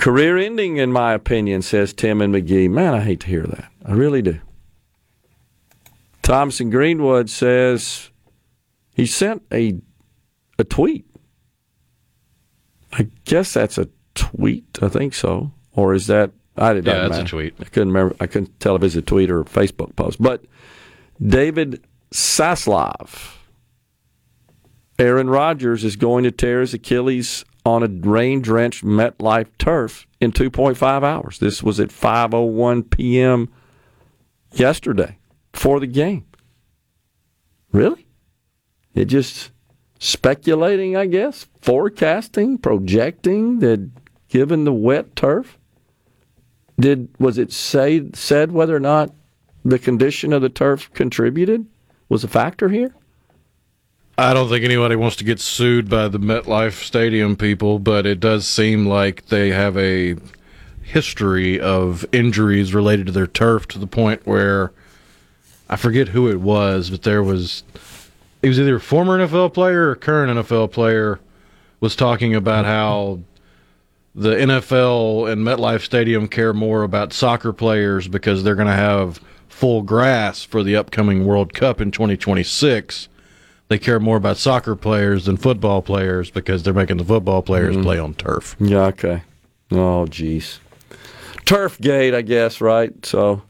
Career 0.01 0.35
ending, 0.35 0.77
in 0.77 0.91
my 0.91 1.13
opinion, 1.13 1.61
says 1.61 1.93
Tim 1.93 2.21
and 2.21 2.33
McGee. 2.33 2.67
Man, 2.71 2.95
I 2.95 3.01
hate 3.01 3.19
to 3.19 3.27
hear 3.27 3.43
that. 3.43 3.71
I 3.85 3.93
really 3.93 4.23
do. 4.23 4.39
Thompson 6.23 6.71
Greenwood 6.71 7.29
says 7.29 8.09
he 8.95 9.05
sent 9.05 9.43
a 9.51 9.79
a 10.57 10.63
tweet. 10.63 11.05
I 12.91 13.09
guess 13.25 13.53
that's 13.53 13.77
a 13.77 13.89
tweet. 14.15 14.79
I 14.81 14.89
think 14.89 15.13
so. 15.13 15.51
Or 15.73 15.93
is 15.93 16.07
that? 16.07 16.31
I 16.57 16.73
didn't. 16.73 16.87
Yeah, 16.87 17.07
that's 17.07 17.19
a 17.19 17.25
tweet. 17.25 17.53
I 17.59 17.65
couldn't 17.65 17.89
remember. 17.89 18.15
I 18.19 18.25
couldn't 18.25 18.59
tell 18.59 18.75
if 18.75 18.81
it's 18.81 18.95
a 18.95 19.03
tweet 19.03 19.29
or 19.29 19.41
a 19.41 19.45
Facebook 19.45 19.95
post. 19.95 20.19
But 20.19 20.43
David 21.21 21.85
Saslav. 22.11 23.35
Aaron 24.97 25.29
Rodgers 25.29 25.83
is 25.83 25.95
going 25.95 26.23
to 26.23 26.31
tear 26.31 26.61
his 26.61 26.73
Achilles 26.73 27.45
on 27.65 27.83
a 27.83 27.87
rain-drenched 27.87 28.83
MetLife 28.83 29.49
turf 29.57 30.07
in 30.19 30.31
2.5 30.31 31.03
hours. 31.03 31.39
This 31.39 31.61
was 31.61 31.79
at 31.79 31.89
5:01 31.89 32.89
p.m. 32.89 33.49
yesterday 34.51 35.17
for 35.53 35.79
the 35.79 35.87
game. 35.87 36.25
Really? 37.71 38.07
It 38.93 39.05
just 39.05 39.51
speculating, 39.99 40.97
I 40.97 41.05
guess, 41.05 41.47
forecasting, 41.61 42.57
projecting 42.57 43.59
that 43.59 43.89
given 44.27 44.63
the 44.63 44.73
wet 44.73 45.15
turf. 45.15 45.57
Did 46.79 47.09
was 47.19 47.37
it 47.37 47.51
say 47.51 48.09
said 48.13 48.51
whether 48.51 48.75
or 48.75 48.79
not 48.79 49.13
the 49.63 49.77
condition 49.77 50.33
of 50.33 50.41
the 50.41 50.49
turf 50.49 50.91
contributed 50.93 51.67
was 52.09 52.23
a 52.23 52.27
factor 52.27 52.69
here? 52.69 52.95
I 54.17 54.33
don't 54.33 54.49
think 54.49 54.63
anybody 54.63 54.95
wants 54.95 55.15
to 55.17 55.23
get 55.23 55.39
sued 55.39 55.89
by 55.89 56.07
the 56.07 56.19
MetLife 56.19 56.83
Stadium 56.83 57.35
people, 57.35 57.79
but 57.79 58.05
it 58.05 58.19
does 58.19 58.47
seem 58.47 58.85
like 58.85 59.27
they 59.27 59.49
have 59.49 59.77
a 59.77 60.15
history 60.81 61.59
of 61.59 62.05
injuries 62.11 62.73
related 62.73 63.05
to 63.07 63.11
their 63.11 63.27
turf 63.27 63.67
to 63.69 63.79
the 63.79 63.87
point 63.87 64.27
where 64.27 64.73
I 65.69 65.77
forget 65.77 66.09
who 66.09 66.29
it 66.29 66.41
was, 66.41 66.89
but 66.89 67.03
there 67.03 67.23
was 67.23 67.63
it 68.41 68.49
was 68.49 68.59
either 68.59 68.75
a 68.75 68.81
former 68.81 69.17
NFL 69.17 69.53
player 69.53 69.89
or 69.89 69.95
current 69.95 70.37
NFL 70.37 70.71
player 70.71 71.19
was 71.79 71.95
talking 71.95 72.35
about 72.35 72.65
how 72.65 73.19
the 74.13 74.35
NFL 74.35 75.31
and 75.31 75.45
MetLife 75.45 75.81
Stadium 75.81 76.27
care 76.27 76.53
more 76.53 76.83
about 76.83 77.13
soccer 77.13 77.53
players 77.53 78.07
because 78.07 78.43
they're 78.43 78.55
going 78.55 78.67
to 78.67 78.73
have 78.73 79.21
full 79.47 79.81
grass 79.81 80.43
for 80.43 80.63
the 80.63 80.75
upcoming 80.75 81.25
World 81.25 81.53
Cup 81.53 81.79
in 81.79 81.91
2026 81.91 83.07
they 83.71 83.79
care 83.79 83.99
more 83.99 84.17
about 84.17 84.37
soccer 84.37 84.75
players 84.75 85.25
than 85.25 85.37
football 85.37 85.81
players 85.81 86.29
because 86.29 86.63
they're 86.63 86.73
making 86.73 86.97
the 86.97 87.05
football 87.05 87.41
players 87.41 87.75
mm-hmm. 87.75 87.83
play 87.83 87.99
on 87.99 88.13
turf. 88.13 88.55
Yeah, 88.59 88.87
okay. 88.87 89.23
Oh, 89.71 90.05
jeez. 90.09 90.59
Turf 91.45 91.79
gate, 91.79 92.13
I 92.13 92.21
guess, 92.21 92.59
right? 92.59 92.93
So, 93.05 93.41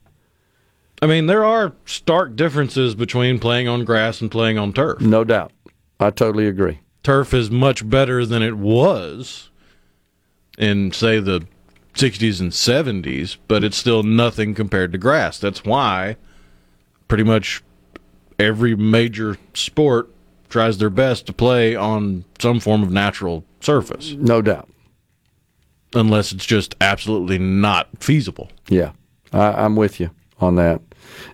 I 1.01 1.07
mean, 1.07 1.25
there 1.25 1.43
are 1.43 1.73
stark 1.85 2.35
differences 2.35 2.93
between 2.93 3.39
playing 3.39 3.67
on 3.67 3.83
grass 3.83 4.21
and 4.21 4.29
playing 4.29 4.59
on 4.59 4.73
turf. 4.73 5.01
no 5.01 5.23
doubt. 5.23 5.51
I 5.99 6.11
totally 6.11 6.47
agree. 6.47 6.79
Turf 7.03 7.33
is 7.33 7.49
much 7.49 7.87
better 7.89 8.25
than 8.25 8.43
it 8.43 8.57
was 8.57 9.49
in, 10.57 10.91
say, 10.91 11.19
the 11.19 11.47
60s 11.95 12.39
and 12.39 12.51
70s, 12.51 13.37
but 13.47 13.63
it's 13.63 13.77
still 13.77 14.03
nothing 14.03 14.53
compared 14.53 14.91
to 14.91 14.97
grass. 14.97 15.39
That's 15.39 15.63
why 15.63 16.17
pretty 17.07 17.23
much 17.23 17.63
every 18.41 18.75
major 18.75 19.37
sport 19.53 20.09
tries 20.49 20.77
their 20.79 20.89
best 20.89 21.25
to 21.27 21.33
play 21.33 21.75
on 21.75 22.25
some 22.39 22.59
form 22.59 22.83
of 22.83 22.91
natural 22.91 23.45
surface, 23.61 24.11
No 24.17 24.41
doubt. 24.41 24.67
unless 25.93 26.31
it's 26.31 26.45
just 26.45 26.75
absolutely 26.81 27.37
not 27.37 27.87
feasible. 27.99 28.49
Yeah, 28.67 28.91
I, 29.31 29.63
I'm 29.63 29.75
with 29.75 29.99
you 29.99 30.09
on 30.39 30.55
that. 30.55 30.81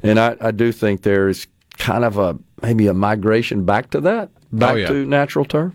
And 0.03 0.19
I, 0.19 0.35
I 0.41 0.51
do 0.51 0.71
think 0.71 1.01
there's 1.01 1.47
kind 1.77 2.03
of 2.03 2.17
a 2.17 2.37
maybe 2.61 2.87
a 2.87 2.93
migration 2.93 3.65
back 3.65 3.89
to 3.91 4.01
that, 4.01 4.29
oh, 4.35 4.41
back 4.51 4.77
yeah. 4.77 4.87
to 4.87 5.05
natural 5.05 5.45
turf. 5.45 5.73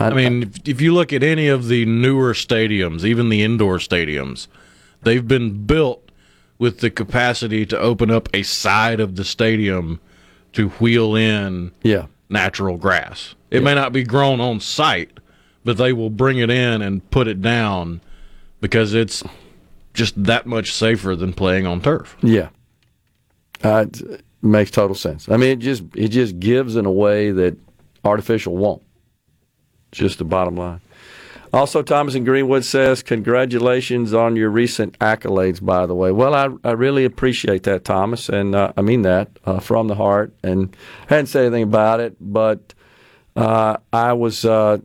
I 0.00 0.10
mean, 0.10 0.44
if, 0.44 0.68
if 0.68 0.80
you 0.80 0.94
look 0.94 1.12
at 1.12 1.24
any 1.24 1.48
of 1.48 1.66
the 1.66 1.84
newer 1.84 2.32
stadiums, 2.32 3.04
even 3.04 3.30
the 3.30 3.42
indoor 3.42 3.78
stadiums, 3.78 4.46
they've 5.02 5.26
been 5.26 5.66
built 5.66 6.12
with 6.58 6.78
the 6.80 6.90
capacity 6.90 7.66
to 7.66 7.78
open 7.78 8.10
up 8.10 8.28
a 8.32 8.44
side 8.44 9.00
of 9.00 9.16
the 9.16 9.24
stadium 9.24 10.00
to 10.52 10.68
wheel 10.70 11.14
in 11.14 11.72
yeah, 11.82 12.06
natural 12.28 12.76
grass. 12.76 13.34
It 13.50 13.62
may 13.62 13.74
not 13.74 13.92
be 13.92 14.02
grown 14.02 14.40
on 14.40 14.60
site, 14.60 15.10
but 15.64 15.76
they 15.78 15.92
will 15.92 16.10
bring 16.10 16.38
it 16.38 16.50
in 16.50 16.82
and 16.82 17.08
put 17.10 17.28
it 17.28 17.40
down 17.40 18.00
because 18.60 18.94
it's 18.94 19.22
just 19.94 20.22
that 20.24 20.46
much 20.46 20.72
safer 20.72 21.16
than 21.16 21.32
playing 21.32 21.66
on 21.66 21.80
turf. 21.80 22.16
yeah. 22.22 22.48
Uh, 23.64 23.86
it 23.88 24.22
makes 24.40 24.70
total 24.70 24.94
sense. 24.94 25.28
I 25.28 25.36
mean, 25.36 25.50
it 25.50 25.58
just 25.58 25.82
it 25.96 26.08
just 26.08 26.38
gives 26.38 26.76
in 26.76 26.86
a 26.86 26.92
way 26.92 27.32
that 27.32 27.56
artificial 28.04 28.56
won't. 28.56 28.82
Just 29.90 30.18
the 30.18 30.24
bottom 30.24 30.56
line. 30.56 30.80
Also, 31.52 31.82
Thomas 31.82 32.14
in 32.14 32.24
Greenwood 32.24 32.64
says, 32.64 33.02
Congratulations 33.02 34.12
on 34.12 34.36
your 34.36 34.50
recent 34.50 34.98
accolades, 34.98 35.64
by 35.64 35.86
the 35.86 35.94
way. 35.94 36.12
Well, 36.12 36.34
I, 36.34 36.48
I 36.68 36.72
really 36.72 37.04
appreciate 37.04 37.62
that, 37.62 37.84
Thomas, 37.84 38.28
and 38.28 38.54
uh, 38.54 38.72
I 38.76 38.82
mean 38.82 39.02
that 39.02 39.30
uh, 39.44 39.58
from 39.58 39.88
the 39.88 39.94
heart. 39.94 40.34
And 40.42 40.76
I 41.06 41.14
hadn't 41.14 41.26
said 41.26 41.46
anything 41.46 41.62
about 41.62 42.00
it, 42.00 42.16
but 42.20 42.74
uh, 43.34 43.78
I 43.92 44.12
was 44.12 44.44
uh, 44.44 44.78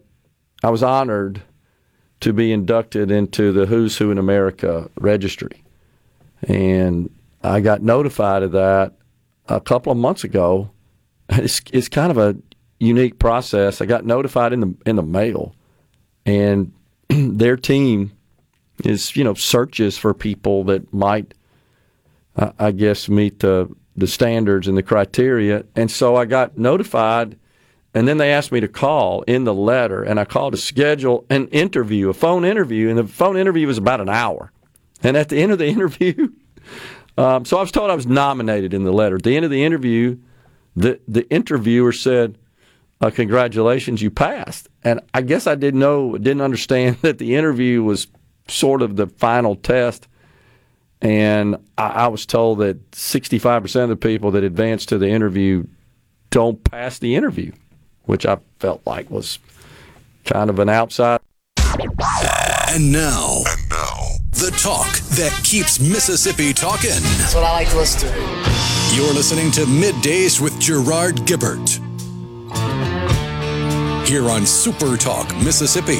I 0.63 0.69
was 0.69 0.83
honored 0.83 1.41
to 2.21 2.31
be 2.31 2.53
inducted 2.53 3.11
into 3.11 3.51
the 3.51 3.65
Who's 3.65 3.97
Who 3.97 4.09
in 4.09 4.17
America 4.17 4.89
registry. 4.99 5.63
And 6.43 7.09
I 7.43 7.59
got 7.59 7.81
notified 7.81 8.43
of 8.43 8.53
that 8.53 8.93
a 9.47 9.59
couple 9.59 9.91
of 9.91 9.97
months 9.97 10.23
ago. 10.23 10.69
It's, 11.29 11.61
it's 11.71 11.89
kind 11.89 12.11
of 12.11 12.17
a 12.17 12.35
unique 12.79 13.17
process. 13.17 13.81
I 13.81 13.85
got 13.85 14.05
notified 14.05 14.53
in 14.53 14.59
the 14.59 14.75
in 14.85 14.97
the 14.97 15.03
mail 15.03 15.55
and 16.25 16.71
their 17.09 17.57
team 17.57 18.11
is 18.83 19.15
you 19.15 19.23
know 19.23 19.33
searches 19.33 19.97
for 19.97 20.13
people 20.13 20.63
that 20.65 20.93
might 20.93 21.33
uh, 22.35 22.51
I 22.59 22.71
guess 22.71 23.09
meet 23.09 23.39
the 23.39 23.73
the 23.95 24.07
standards 24.07 24.67
and 24.67 24.75
the 24.75 24.83
criteria. 24.83 25.65
And 25.75 25.89
so 25.91 26.15
I 26.15 26.25
got 26.25 26.57
notified 26.57 27.37
and 27.93 28.07
then 28.07 28.17
they 28.17 28.33
asked 28.33 28.51
me 28.51 28.59
to 28.59 28.67
call 28.67 29.21
in 29.23 29.43
the 29.43 29.53
letter 29.53 30.01
and 30.01 30.19
I 30.19 30.25
called 30.25 30.53
to 30.53 30.57
schedule 30.57 31.25
an 31.29 31.47
interview 31.49 32.09
a 32.09 32.13
phone 32.13 32.43
interview 32.43 32.89
and 32.89 32.97
the 32.97 33.07
phone 33.07 33.37
interview 33.37 33.67
was 33.67 33.77
about 33.77 34.01
an 34.01 34.09
hour. 34.09 34.51
And 35.03 35.15
at 35.17 35.29
the 35.29 35.37
end 35.37 35.51
of 35.51 35.59
the 35.59 35.67
interview 35.67 36.29
um, 37.17 37.45
so 37.45 37.57
I 37.57 37.61
was 37.61 37.71
told 37.71 37.91
I 37.91 37.95
was 37.95 38.07
nominated 38.07 38.73
in 38.73 38.83
the 38.83 38.91
letter. 38.91 39.17
At 39.17 39.23
the 39.23 39.35
end 39.35 39.45
of 39.45 39.51
the 39.51 39.63
interview 39.63 40.17
the 40.75 40.99
the 41.07 41.29
interviewer 41.29 41.91
said 41.91 42.37
uh, 43.03 43.11
congratulations, 43.11 44.01
you 44.01 44.09
passed. 44.09 44.69
And 44.81 45.01
I 45.13 45.21
guess 45.21 45.45
I 45.45 45.55
didn't 45.55 45.81
know, 45.81 46.17
didn't 46.17 46.41
understand 46.41 46.97
that 47.01 47.17
the 47.17 47.35
interview 47.35 47.83
was 47.83 48.07
sort 48.47 48.81
of 48.81 48.95
the 48.95 49.07
final 49.07 49.55
test. 49.57 50.07
And 51.01 51.57
I, 51.77 51.87
I 51.87 52.07
was 52.07 52.25
told 52.25 52.59
that 52.59 52.91
65% 52.91 53.83
of 53.83 53.89
the 53.89 53.97
people 53.97 54.31
that 54.31 54.45
advance 54.45 54.85
to 54.87 54.97
the 54.97 55.09
interview 55.09 55.65
don't 56.29 56.63
pass 56.63 56.97
the 56.99 57.15
interview, 57.15 57.51
which 58.03 58.25
I 58.25 58.37
felt 58.59 58.81
like 58.85 59.09
was 59.09 59.37
kind 60.23 60.49
of 60.49 60.59
an 60.59 60.69
outside. 60.69 61.19
And 61.75 62.91
now, 62.91 63.43
and 63.45 63.69
now, 63.69 63.97
the 64.31 64.55
talk 64.57 64.91
that 65.17 65.37
keeps 65.43 65.79
Mississippi 65.79 66.53
talking. 66.53 66.89
That's 67.17 67.35
what 67.35 67.43
I 67.43 67.51
like 67.51 67.69
to 67.69 67.77
listen 67.77 68.09
to. 68.09 68.95
You're 68.95 69.13
listening 69.13 69.51
to 69.51 69.61
Middays 69.65 70.39
with 70.39 70.57
Gerard 70.59 71.17
Gibert 71.27 71.82
here 74.13 74.29
on 74.29 74.45
Super 74.45 74.95
Talk, 74.95 75.27
Mississippi. 75.37 75.97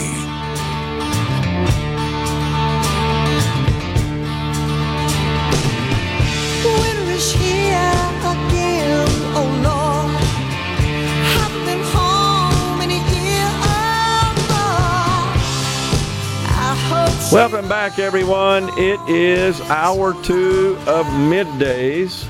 Welcome 17.32 17.68
back, 17.68 17.98
everyone. 17.98 18.70
It 18.78 19.00
is 19.10 19.60
hour 19.62 20.14
two 20.22 20.78
of 20.86 21.08
middays. 21.08 22.28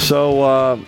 So, 0.00 0.42
uh, 0.42 0.80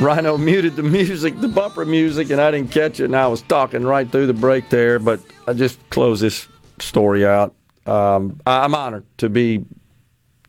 Rhino 0.00 0.36
muted 0.36 0.74
the 0.76 0.82
music, 0.82 1.40
the 1.40 1.48
bumper 1.48 1.84
music, 1.84 2.30
and 2.30 2.40
I 2.40 2.50
didn't 2.50 2.72
catch 2.72 3.00
it. 3.00 3.04
And 3.04 3.16
I 3.16 3.28
was 3.28 3.42
talking 3.42 3.84
right 3.84 4.10
through 4.10 4.26
the 4.26 4.34
break 4.34 4.68
there, 4.68 4.98
but 4.98 5.20
I 5.46 5.52
just 5.52 5.78
close 5.90 6.20
this 6.20 6.48
story 6.80 7.24
out. 7.24 7.54
Um, 7.86 8.40
I'm 8.46 8.74
honored 8.74 9.06
to 9.18 9.28
be 9.28 9.64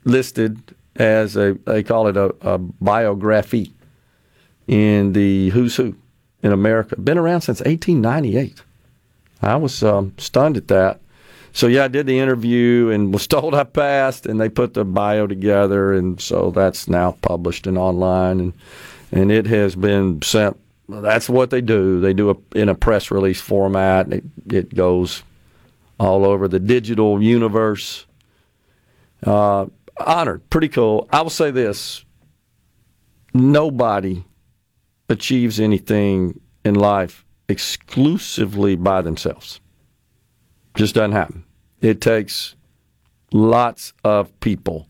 listed 0.03 0.57
as 0.95 1.35
a, 1.35 1.53
they 1.65 1.83
call 1.83 2.07
it 2.07 2.17
a, 2.17 2.33
a 2.41 2.57
biography 2.57 3.73
in 4.67 5.13
the 5.13 5.49
Who's 5.49 5.75
Who 5.75 5.95
in 6.41 6.51
America. 6.51 6.99
Been 6.99 7.17
around 7.17 7.41
since 7.41 7.59
1898. 7.59 8.61
I 9.41 9.55
was 9.57 9.83
um, 9.83 10.13
stunned 10.17 10.57
at 10.57 10.69
that. 10.69 11.01
So 11.53 11.67
yeah, 11.67 11.85
I 11.85 11.87
did 11.87 12.07
the 12.07 12.19
interview 12.19 12.89
and 12.89 13.13
was 13.13 13.27
told 13.27 13.53
I 13.53 13.63
passed, 13.63 14.25
and 14.25 14.39
they 14.41 14.49
put 14.49 14.73
the 14.73 14.83
bio 14.85 15.27
together, 15.27 15.93
and 15.93 16.19
so 16.19 16.51
that's 16.51 16.87
now 16.87 17.17
published 17.21 17.67
and 17.67 17.77
online. 17.77 18.39
And 18.39 18.53
and 19.11 19.31
it 19.31 19.45
has 19.47 19.75
been 19.75 20.21
sent. 20.21 20.57
That's 20.87 21.27
what 21.27 21.49
they 21.49 21.61
do. 21.61 21.99
They 21.99 22.13
do 22.13 22.29
it 22.29 22.37
in 22.55 22.69
a 22.69 22.75
press 22.75 23.09
release 23.09 23.41
format. 23.41 24.11
It, 24.13 24.23
it 24.51 24.75
goes 24.75 25.23
all 25.99 26.25
over 26.25 26.47
the 26.47 26.59
digital 26.59 27.21
universe. 27.21 28.05
Uh, 29.23 29.67
honored, 30.05 30.47
pretty 30.49 30.69
cool. 30.69 31.07
I 31.11 31.21
will 31.21 31.29
say 31.29 31.51
this: 31.51 32.05
nobody 33.33 34.23
achieves 35.09 35.59
anything 35.59 36.39
in 36.63 36.75
life 36.75 37.25
exclusively 37.47 38.75
by 38.75 39.01
themselves. 39.01 39.59
Just 40.75 40.95
doesn't 40.95 41.13
happen. 41.13 41.45
It 41.81 42.01
takes 42.01 42.55
lots 43.31 43.93
of 44.03 44.37
people 44.39 44.87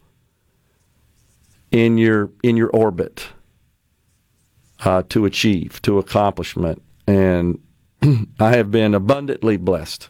in 1.72 1.98
your 1.98 2.32
in 2.44 2.58
your 2.58 2.70
orbit 2.70 3.28
uh, 4.86 5.02
to 5.10 5.26
achieve, 5.26 5.82
to 5.82 5.98
accomplishment. 5.98 6.82
And 7.08 7.60
I 8.40 8.56
have 8.56 8.72
been 8.72 8.94
abundantly 8.94 9.58
blessed 9.58 10.10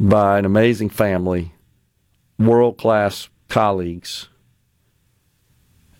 by 0.00 0.38
an 0.38 0.44
amazing 0.44 0.88
family, 0.88 1.52
world 2.38 2.78
class 2.78 3.28
colleagues, 3.48 4.28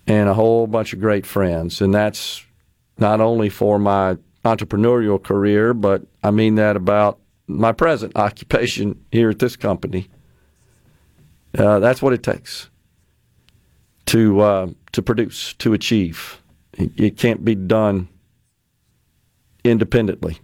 and 0.07 0.29
a 0.29 0.35
whole 0.35 0.67
bunch 0.67 0.93
of 0.93 1.01
great 1.01 1.27
friends. 1.27 1.81
And 1.81 1.95
that's 1.95 2.45
not 2.99 3.21
only 3.21 3.51
for 3.51 3.79
my 3.79 4.17
entrepreneurial 4.45 5.23
career, 5.23 5.75
but 5.75 6.03
I 6.23 6.31
mean 6.31 6.55
that 6.55 6.77
about 6.77 7.19
my 7.47 7.73
present 7.73 8.13
occupation 8.17 9.05
here 9.13 9.31
at 9.31 9.39
this 9.39 9.57
company. 9.57 10.09
Uh, 11.57 11.79
that's 11.81 12.03
what 12.03 12.13
it 12.13 12.23
takes 12.23 12.71
to 14.07 14.41
uh, 14.41 14.67
to 14.93 15.03
produce, 15.03 15.55
to 15.55 15.73
achieve 15.73 16.41
it 16.77 17.17
can't 17.17 17.45
be 17.45 17.55
done 17.55 18.09
independently. 19.65 20.39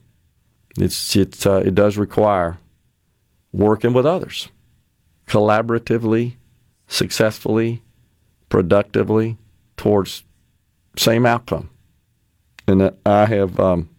It's 0.79 1.15
it 1.17 1.47
uh, 1.47 1.63
it 1.65 1.75
does 1.75 1.97
require 1.97 2.59
working 3.53 3.93
with 3.93 4.07
others, 4.07 4.49
collaboratively, 5.27 6.37
successfully, 6.87 7.83
productively 8.49 9.37
towards 9.77 10.25
same 10.97 11.27
outcome. 11.27 11.71
And 12.67 12.93
I 13.05 13.27
have 13.27 13.59
um, 13.61 13.91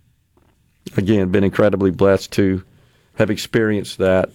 again 0.97 1.29
been 1.29 1.43
incredibly 1.43 1.91
blessed 1.91 2.31
to 2.33 2.63
have 3.15 3.29
experienced 3.29 3.99
that. 3.99 4.31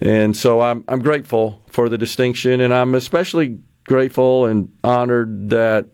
And 0.00 0.36
so 0.36 0.60
I'm 0.60 0.84
I'm 0.86 1.00
grateful 1.00 1.62
for 1.68 1.88
the 1.88 1.98
distinction, 1.98 2.60
and 2.60 2.72
I'm 2.72 2.94
especially 2.94 3.58
grateful 3.84 4.46
and 4.46 4.72
honored 4.84 5.50
that 5.50 5.86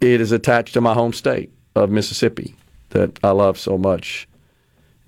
it 0.00 0.20
is 0.20 0.32
attached 0.32 0.74
to 0.74 0.80
my 0.80 0.94
home 0.94 1.12
state 1.12 1.50
of 1.74 1.90
Mississippi 1.90 2.54
that 2.90 3.18
I 3.22 3.30
love 3.30 3.58
so 3.58 3.78
much. 3.78 4.28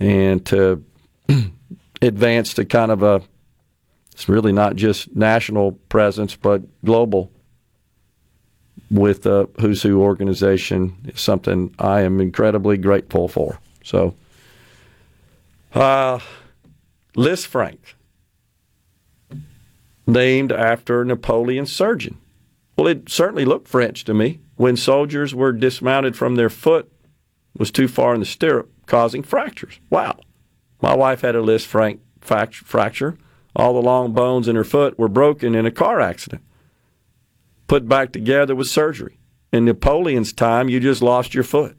And 0.00 0.44
to 0.46 0.84
advance 2.02 2.54
to 2.54 2.64
kind 2.64 2.90
of 2.90 3.02
a, 3.02 3.22
it's 4.12 4.28
really 4.28 4.52
not 4.52 4.76
just 4.76 5.14
national 5.14 5.72
presence, 5.88 6.36
but 6.36 6.62
global 6.84 7.30
with 8.90 9.22
the 9.22 9.48
Who's 9.60 9.82
Who 9.82 10.00
organization 10.00 10.96
is 11.04 11.20
something 11.20 11.74
I 11.78 12.02
am 12.02 12.20
incredibly 12.20 12.78
grateful 12.78 13.28
for. 13.28 13.58
So, 13.84 14.14
uh, 15.74 16.20
Lisfranc, 17.16 17.78
named 20.06 20.52
after 20.52 21.04
Napoleon's 21.04 21.72
surgeon. 21.72 22.18
Well, 22.76 22.86
it 22.86 23.08
certainly 23.08 23.44
looked 23.44 23.68
French 23.68 24.04
to 24.04 24.14
me 24.14 24.40
when 24.58 24.76
soldiers 24.76 25.34
were 25.34 25.52
dismounted 25.52 26.16
from 26.16 26.34
their 26.34 26.50
foot 26.50 26.90
was 27.56 27.70
too 27.70 27.88
far 27.88 28.12
in 28.12 28.20
the 28.20 28.26
stirrup, 28.26 28.70
causing 28.86 29.22
fractures. 29.22 29.78
Wow. 29.88 30.18
My 30.82 30.94
wife 30.94 31.20
had 31.20 31.36
a 31.36 31.40
Lisfranc 31.40 32.00
fracture. 32.20 33.16
All 33.54 33.72
the 33.72 33.80
long 33.80 34.12
bones 34.12 34.48
in 34.48 34.56
her 34.56 34.64
foot 34.64 34.98
were 34.98 35.08
broken 35.08 35.54
in 35.54 35.64
a 35.64 35.70
car 35.70 36.00
accident. 36.00 36.42
Put 37.68 37.88
back 37.88 38.12
together 38.12 38.54
with 38.56 38.66
surgery. 38.66 39.18
In 39.52 39.64
Napoleon's 39.64 40.32
time, 40.32 40.68
you 40.68 40.80
just 40.80 41.02
lost 41.02 41.34
your 41.34 41.44
foot. 41.44 41.76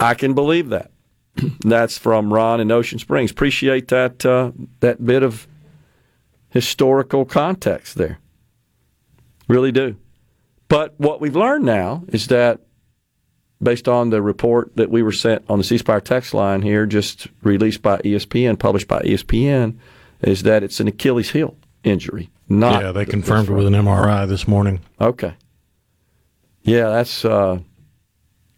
I 0.00 0.14
can 0.14 0.32
believe 0.32 0.70
that. 0.70 0.90
That's 1.60 1.98
from 1.98 2.32
Ron 2.32 2.60
in 2.60 2.72
Ocean 2.72 2.98
Springs. 2.98 3.30
Appreciate 3.30 3.88
that 3.88 4.24
uh, 4.24 4.52
that 4.80 5.04
bit 5.04 5.22
of 5.22 5.46
historical 6.48 7.26
context 7.26 7.96
there. 7.96 8.18
Really 9.46 9.72
do. 9.72 9.96
But 10.68 10.94
what 10.98 11.20
we've 11.20 11.36
learned 11.36 11.64
now 11.64 12.04
is 12.08 12.28
that 12.28 12.60
based 13.62 13.88
on 13.88 14.10
the 14.10 14.22
report 14.22 14.76
that 14.76 14.90
we 14.90 15.02
were 15.02 15.12
sent 15.12 15.44
on 15.48 15.58
the 15.58 15.64
C 15.64 15.78
Spire 15.78 16.00
text 16.00 16.34
line 16.34 16.62
here, 16.62 16.86
just 16.86 17.28
released 17.42 17.82
by 17.82 17.98
ESPN, 17.98 18.58
published 18.58 18.88
by 18.88 19.00
ESPN, 19.00 19.78
is 20.20 20.42
that 20.42 20.62
it's 20.62 20.80
an 20.80 20.88
Achilles 20.88 21.30
heel 21.30 21.56
injury. 21.82 22.30
Not 22.48 22.82
yeah, 22.82 22.92
they 22.92 23.04
confirmed 23.04 23.48
it 23.48 23.52
with 23.52 23.66
an 23.66 23.74
MRI 23.74 24.28
this 24.28 24.46
morning. 24.46 24.80
Okay. 25.00 25.34
Yeah, 26.62 26.90
that's 26.90 27.24
uh, 27.24 27.58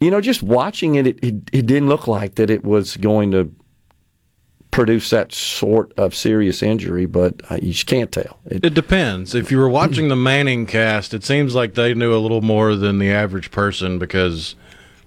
you 0.01 0.11
know, 0.11 0.21
just 0.21 0.43
watching 0.43 0.97
it, 0.97 1.07
it, 1.07 1.19
it, 1.23 1.35
it 1.53 1.67
didn't 1.67 1.89
look 1.89 2.07
like 2.07 2.35
that 2.37 2.51
it 2.51 2.65
was 2.65 2.97
going 2.97 3.31
to 3.33 3.53
produce 4.77 5.09
that 5.09 5.33
sort 5.33 5.91
of 5.97 6.15
serious 6.15 6.63
injury, 6.63 7.07
but 7.07 7.41
uh, 7.51 7.57
you 7.63 7.73
just 7.73 7.87
can't 7.87 8.13
tell. 8.13 8.39
It, 8.45 8.63
it, 8.63 8.75
depends. 8.75 9.35
If 9.35 9.51
you 9.51 9.57
were 9.57 9.71
watching 9.71 10.09
the 10.09 10.17
Manning 10.17 10.67
cast, 10.67 11.15
it 11.15 11.25
seems 11.25 11.55
like 11.55 11.73
they 11.73 11.95
knew 11.95 12.15
a 12.15 12.21
little 12.21 12.43
more 12.43 12.77
than 12.77 12.99
the 12.99 13.11
average 13.11 13.51
person 13.51 13.99
because 13.99 14.55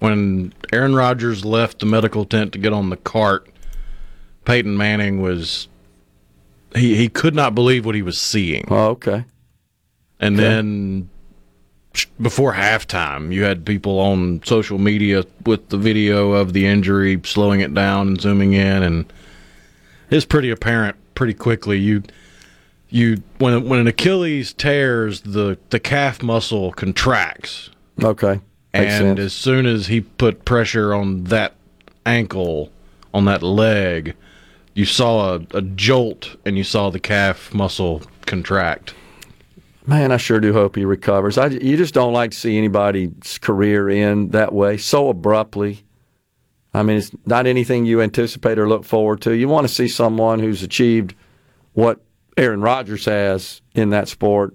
when 0.00 0.52
Aaron 0.72 0.96
Rodgers 0.96 1.44
left 1.44 1.78
the 1.78 1.86
medical 1.86 2.24
tent 2.24 2.52
to 2.54 2.58
get 2.58 2.72
on 2.72 2.90
the 2.90 2.96
cart, 2.96 3.48
Peyton 4.44 4.76
Manning 4.76 5.22
was 5.22 5.68
he 6.74 6.96
he 6.96 7.08
could 7.08 7.36
not 7.36 7.54
believe 7.54 7.86
what 7.86 7.94
he 7.94 8.02
was 8.02 8.20
seeing. 8.20 8.66
Oh, 8.68 8.88
okay. 8.88 9.24
And 10.18 10.34
okay. 10.34 10.48
then 10.48 11.10
before 12.20 12.54
halftime, 12.54 13.32
you 13.32 13.44
had 13.44 13.64
people 13.64 14.00
on 14.00 14.42
social 14.44 14.78
media 14.78 15.24
with 15.46 15.68
the 15.68 15.78
video 15.78 16.32
of 16.32 16.54
the 16.54 16.66
injury, 16.66 17.20
slowing 17.22 17.60
it 17.60 17.72
down 17.72 18.08
and 18.08 18.20
zooming 18.20 18.54
in, 18.54 18.82
and 18.82 19.12
it's 20.10 20.26
pretty 20.26 20.50
apparent 20.50 20.96
pretty 21.14 21.34
quickly. 21.34 21.78
You 21.78 22.02
you 22.88 23.22
when 23.38 23.68
when 23.68 23.80
an 23.80 23.86
Achilles 23.86 24.52
tears, 24.52 25.22
the 25.22 25.58
the 25.70 25.80
calf 25.80 26.22
muscle 26.22 26.72
contracts. 26.72 27.70
Okay. 28.02 28.40
Makes 28.72 28.92
and 28.92 29.18
sense. 29.18 29.20
as 29.20 29.32
soon 29.32 29.66
as 29.66 29.88
he 29.88 30.00
put 30.00 30.44
pressure 30.44 30.94
on 30.94 31.24
that 31.24 31.54
ankle, 32.06 32.70
on 33.12 33.24
that 33.24 33.42
leg, 33.42 34.14
you 34.74 34.84
saw 34.84 35.34
a, 35.34 35.46
a 35.54 35.62
jolt 35.62 36.36
and 36.44 36.56
you 36.56 36.64
saw 36.64 36.90
the 36.90 37.00
calf 37.00 37.52
muscle 37.52 38.02
contract. 38.26 38.94
Man, 39.86 40.12
I 40.12 40.18
sure 40.18 40.38
do 40.38 40.52
hope 40.52 40.76
he 40.76 40.84
recovers. 40.84 41.36
I, 41.36 41.46
you 41.46 41.76
just 41.76 41.94
don't 41.94 42.12
like 42.12 42.30
to 42.30 42.36
see 42.36 42.56
anybody's 42.56 43.38
career 43.38 43.88
end 43.88 44.32
that 44.32 44.52
way 44.52 44.76
so 44.76 45.08
abruptly. 45.08 45.82
I 46.72 46.82
mean, 46.82 46.98
it's 46.98 47.10
not 47.26 47.46
anything 47.46 47.84
you 47.84 48.00
anticipate 48.00 48.58
or 48.58 48.68
look 48.68 48.84
forward 48.84 49.20
to. 49.22 49.34
You 49.34 49.48
want 49.48 49.66
to 49.66 49.74
see 49.74 49.88
someone 49.88 50.38
who's 50.38 50.62
achieved 50.62 51.14
what 51.72 52.00
Aaron 52.36 52.60
Rodgers 52.60 53.04
has 53.06 53.60
in 53.74 53.90
that 53.90 54.08
sport 54.08 54.54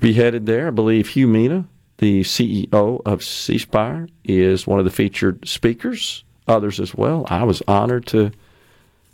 be 0.00 0.14
headed 0.14 0.46
there. 0.46 0.68
I 0.68 0.70
believe 0.70 1.10
Hu 1.10 1.26
Meena, 1.26 1.66
the 1.98 2.22
CEO 2.22 3.02
of 3.04 3.22
C 3.22 3.58
Spire, 3.58 4.08
is 4.24 4.66
one 4.66 4.78
of 4.78 4.84
the 4.84 4.90
featured 4.90 5.46
speakers. 5.46 6.24
Others 6.48 6.80
as 6.80 6.94
well. 6.94 7.26
I 7.28 7.44
was 7.44 7.62
honored 7.68 8.06
to 8.08 8.32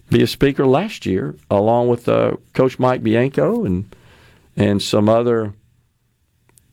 be 0.09 0.23
a 0.23 0.27
speaker 0.27 0.67
last 0.67 1.05
year, 1.05 1.35
along 1.51 1.89
with 1.89 2.09
uh, 2.09 2.37
Coach 2.55 2.79
Mike 2.79 3.03
Bianco 3.03 3.65
and 3.65 3.95
and 4.57 4.81
some 4.81 5.09
other 5.09 5.53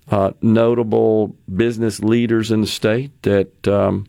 uh, 0.10 0.32
notable 0.42 1.36
business 1.54 2.00
leaders 2.02 2.52
in 2.52 2.62
the 2.62 2.68
state 2.68 3.12
that 3.24 3.68
um, 3.68 4.08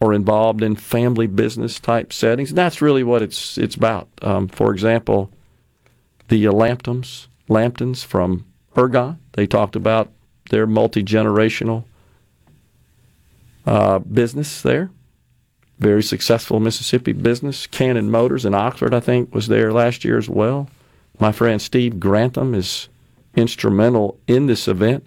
are 0.00 0.12
involved 0.12 0.62
in 0.62 0.76
family 0.76 1.26
business 1.26 1.80
type 1.80 2.12
settings. 2.12 2.50
And 2.50 2.58
that's 2.58 2.80
really 2.80 3.02
what 3.02 3.22
it's 3.22 3.58
it's 3.58 3.74
about. 3.74 4.08
Um, 4.22 4.48
for 4.48 4.72
example, 4.72 5.32
the 6.28 6.44
Lamptons, 6.44 7.28
Lamptons 7.48 8.04
from 8.04 8.44
Ergon. 8.76 9.18
They 9.38 9.46
talked 9.46 9.76
about 9.76 10.10
their 10.50 10.66
multi 10.66 11.00
generational 11.00 11.84
uh, 13.64 14.00
business 14.00 14.62
there. 14.62 14.90
Very 15.78 16.02
successful 16.02 16.58
Mississippi 16.58 17.12
business. 17.12 17.68
Cannon 17.68 18.10
Motors 18.10 18.44
in 18.44 18.52
Oxford, 18.52 18.92
I 18.92 18.98
think, 18.98 19.32
was 19.32 19.46
there 19.46 19.72
last 19.72 20.04
year 20.04 20.18
as 20.18 20.28
well. 20.28 20.68
My 21.20 21.30
friend 21.30 21.62
Steve 21.62 22.00
Grantham 22.00 22.52
is 22.52 22.88
instrumental 23.36 24.18
in 24.26 24.46
this 24.46 24.66
event. 24.66 25.06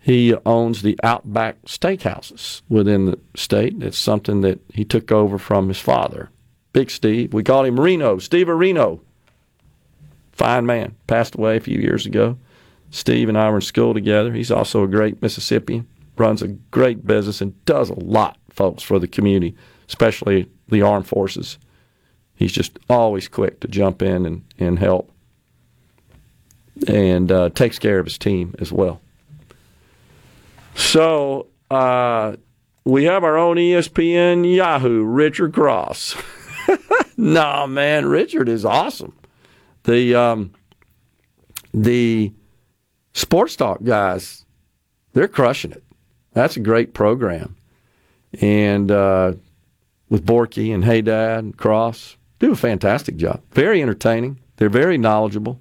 He 0.00 0.34
owns 0.44 0.82
the 0.82 0.98
Outback 1.04 1.62
Steakhouses 1.62 2.62
within 2.68 3.06
the 3.06 3.20
state. 3.36 3.80
It's 3.84 3.98
something 3.98 4.40
that 4.40 4.58
he 4.74 4.84
took 4.84 5.12
over 5.12 5.38
from 5.38 5.68
his 5.68 5.78
father, 5.78 6.28
Big 6.72 6.90
Steve. 6.90 7.32
We 7.32 7.44
call 7.44 7.64
him 7.64 7.78
Reno, 7.78 8.18
Steve 8.18 8.48
Reno. 8.48 9.00
Fine 10.32 10.66
man, 10.66 10.96
passed 11.06 11.36
away 11.36 11.56
a 11.56 11.60
few 11.60 11.78
years 11.78 12.04
ago. 12.04 12.36
Steve 12.92 13.28
and 13.30 13.38
I 13.38 13.48
were 13.48 13.56
in 13.56 13.62
school 13.62 13.94
together. 13.94 14.32
He's 14.32 14.50
also 14.50 14.84
a 14.84 14.88
great 14.88 15.20
Mississippian, 15.22 15.88
runs 16.16 16.42
a 16.42 16.48
great 16.48 17.06
business, 17.06 17.40
and 17.40 17.64
does 17.64 17.88
a 17.88 17.98
lot, 17.98 18.36
folks, 18.50 18.82
for 18.82 18.98
the 18.98 19.08
community, 19.08 19.56
especially 19.88 20.48
the 20.68 20.82
armed 20.82 21.06
forces. 21.06 21.58
He's 22.34 22.52
just 22.52 22.78
always 22.90 23.28
quick 23.28 23.60
to 23.60 23.68
jump 23.68 24.02
in 24.02 24.26
and, 24.26 24.44
and 24.58 24.78
help 24.78 25.10
and 26.86 27.32
uh, 27.32 27.48
takes 27.50 27.78
care 27.78 27.98
of 27.98 28.04
his 28.04 28.18
team 28.18 28.54
as 28.58 28.70
well. 28.70 29.00
So 30.74 31.46
uh, 31.70 32.36
we 32.84 33.04
have 33.04 33.24
our 33.24 33.38
own 33.38 33.56
ESPN 33.56 34.54
Yahoo, 34.54 35.02
Richard 35.02 35.54
Cross. 35.54 36.14
nah, 37.16 37.66
man, 37.66 38.04
Richard 38.06 38.50
is 38.50 38.64
awesome. 38.66 39.16
The 39.84 40.14
um, 40.14 40.52
the 41.72 42.32
Sports 43.12 43.56
Talk 43.56 43.82
guys, 43.82 44.44
they're 45.12 45.28
crushing 45.28 45.72
it. 45.72 45.84
That's 46.32 46.56
a 46.56 46.60
great 46.60 46.94
program. 46.94 47.56
And 48.40 48.90
uh, 48.90 49.34
with 50.08 50.24
Borky 50.24 50.74
and 50.74 50.84
Hey 50.84 51.02
Dad 51.02 51.44
and 51.44 51.56
Cross, 51.56 52.16
do 52.38 52.52
a 52.52 52.56
fantastic 52.56 53.16
job. 53.16 53.42
Very 53.52 53.82
entertaining. 53.82 54.40
They're 54.56 54.68
very 54.68 54.98
knowledgeable. 54.98 55.60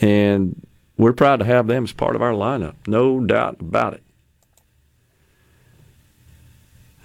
And 0.00 0.66
we're 0.96 1.12
proud 1.12 1.38
to 1.38 1.44
have 1.44 1.66
them 1.66 1.84
as 1.84 1.92
part 1.92 2.16
of 2.16 2.22
our 2.22 2.32
lineup. 2.32 2.74
No 2.86 3.20
doubt 3.20 3.60
about 3.60 3.94
it. 3.94 4.02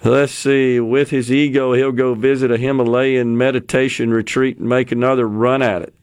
Let's 0.04 0.32
see. 0.32 0.80
With 0.80 1.10
his 1.10 1.30
ego, 1.30 1.74
he'll 1.74 1.92
go 1.92 2.14
visit 2.14 2.50
a 2.50 2.58
Himalayan 2.58 3.38
meditation 3.38 4.10
retreat 4.10 4.58
and 4.58 4.68
make 4.68 4.90
another 4.90 5.28
run 5.28 5.62
at 5.62 5.82
it. 5.82 5.94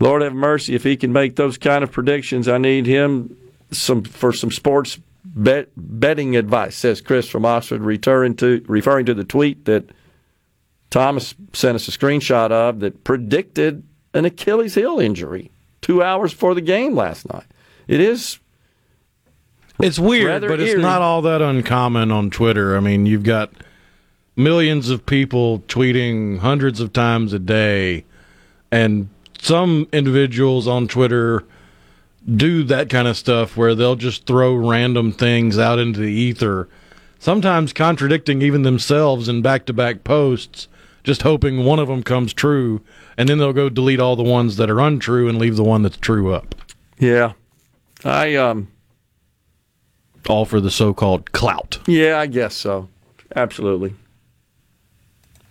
Lord 0.00 0.22
have 0.22 0.34
mercy. 0.34 0.74
If 0.74 0.82
he 0.84 0.96
can 0.96 1.12
make 1.12 1.36
those 1.36 1.56
kind 1.58 1.84
of 1.84 1.92
predictions, 1.92 2.48
I 2.48 2.58
need 2.58 2.86
him 2.86 3.36
some 3.70 4.02
for 4.02 4.32
some 4.32 4.50
sports 4.50 4.98
bet, 5.24 5.68
betting 5.76 6.36
advice. 6.36 6.76
Says 6.76 7.00
Chris 7.00 7.28
from 7.28 7.44
Oxford, 7.44 7.80
referring 7.80 8.36
to 8.36 8.64
referring 8.66 9.06
to 9.06 9.14
the 9.14 9.24
tweet 9.24 9.64
that 9.66 9.84
Thomas 10.90 11.34
sent 11.52 11.76
us 11.76 11.88
a 11.88 11.90
screenshot 11.90 12.50
of 12.50 12.80
that 12.80 13.04
predicted 13.04 13.82
an 14.12 14.24
Achilles 14.24 14.74
heel 14.74 14.98
injury 15.00 15.50
two 15.80 16.02
hours 16.02 16.32
before 16.32 16.54
the 16.54 16.60
game 16.60 16.94
last 16.94 17.30
night. 17.32 17.44
It 17.88 18.00
is 18.00 18.38
It's 19.80 19.98
weird, 19.98 20.42
but 20.42 20.60
it's 20.60 20.72
eerie. 20.72 20.82
not 20.82 21.02
all 21.02 21.22
that 21.22 21.42
uncommon 21.42 22.10
on 22.10 22.30
Twitter. 22.30 22.76
I 22.76 22.80
mean, 22.80 23.06
you've 23.06 23.24
got 23.24 23.52
millions 24.36 24.88
of 24.88 25.04
people 25.04 25.60
tweeting 25.68 26.38
hundreds 26.38 26.80
of 26.80 26.92
times 26.92 27.32
a 27.32 27.38
day, 27.38 28.04
and 28.70 29.08
some 29.40 29.88
individuals 29.92 30.66
on 30.66 30.88
Twitter 30.88 31.44
do 32.36 32.62
that 32.64 32.88
kind 32.88 33.06
of 33.06 33.16
stuff 33.16 33.56
where 33.56 33.74
they'll 33.74 33.96
just 33.96 34.26
throw 34.26 34.54
random 34.54 35.12
things 35.12 35.58
out 35.58 35.78
into 35.78 36.00
the 36.00 36.06
ether, 36.12 36.68
sometimes 37.18 37.72
contradicting 37.72 38.40
even 38.42 38.62
themselves 38.62 39.28
in 39.28 39.42
back 39.42 39.66
to 39.66 39.72
back 39.72 40.04
posts, 40.04 40.68
just 41.02 41.22
hoping 41.22 41.64
one 41.64 41.78
of 41.78 41.88
them 41.88 42.02
comes 42.02 42.32
true, 42.32 42.80
and 43.18 43.28
then 43.28 43.36
they'll 43.38 43.52
go 43.52 43.68
delete 43.68 44.00
all 44.00 44.16
the 44.16 44.22
ones 44.22 44.56
that 44.56 44.70
are 44.70 44.80
untrue 44.80 45.28
and 45.28 45.38
leave 45.38 45.56
the 45.56 45.62
one 45.64 45.82
that's 45.82 45.98
true 45.98 46.32
up. 46.32 46.54
yeah. 46.98 47.32
I 48.06 48.34
um 48.36 48.68
All 50.28 50.44
for 50.44 50.60
the 50.60 50.70
so 50.70 50.92
called 50.94 51.32
clout. 51.32 51.78
yeah, 51.86 52.18
I 52.18 52.26
guess 52.26 52.54
so. 52.54 52.88
Absolutely. 53.36 53.94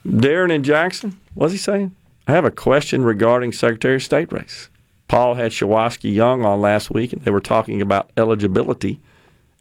Darren 0.06 0.54
and 0.54 0.64
Jackson, 0.66 1.20
what's 1.34 1.52
he 1.54 1.58
saying? 1.58 1.96
I 2.28 2.32
have 2.32 2.46
a 2.46 2.52
question 2.52 3.04
regarding 3.04 3.52
Secretary 3.52 3.96
of 3.96 4.04
State 4.04 4.32
race. 4.32 4.70
Paul 5.08 5.36
had 5.36 5.52
Shuwaski 5.52 6.14
Young 6.14 6.46
on 6.46 6.62
last 6.62 6.90
week, 6.90 7.14
and 7.14 7.22
they 7.22 7.32
were 7.32 7.42
talking 7.42 7.82
about 7.82 8.12
eligibility. 8.16 9.02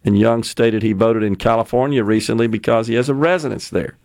And 0.05 0.19
Young 0.19 0.43
stated 0.43 0.83
he 0.83 0.93
voted 0.93 1.23
in 1.23 1.37
California 1.37 2.05
recently 2.05 2.47
because 2.47 2.87
he 2.87 2.95
has 2.95 3.09
a 3.09 3.15
residence 3.15 3.69
there. 3.69 3.97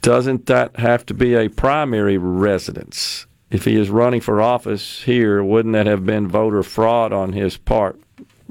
Doesn't 0.00 0.46
that 0.46 0.76
have 0.76 1.04
to 1.06 1.14
be 1.14 1.34
a 1.34 1.48
primary 1.48 2.16
residence? 2.16 3.26
If 3.50 3.64
he 3.64 3.76
is 3.76 3.90
running 3.90 4.20
for 4.20 4.40
office 4.40 5.02
here, 5.02 5.42
wouldn't 5.42 5.74
that 5.74 5.86
have 5.86 6.06
been 6.06 6.28
voter 6.28 6.62
fraud 6.62 7.12
on 7.12 7.32
his 7.32 7.56
part? 7.56 8.00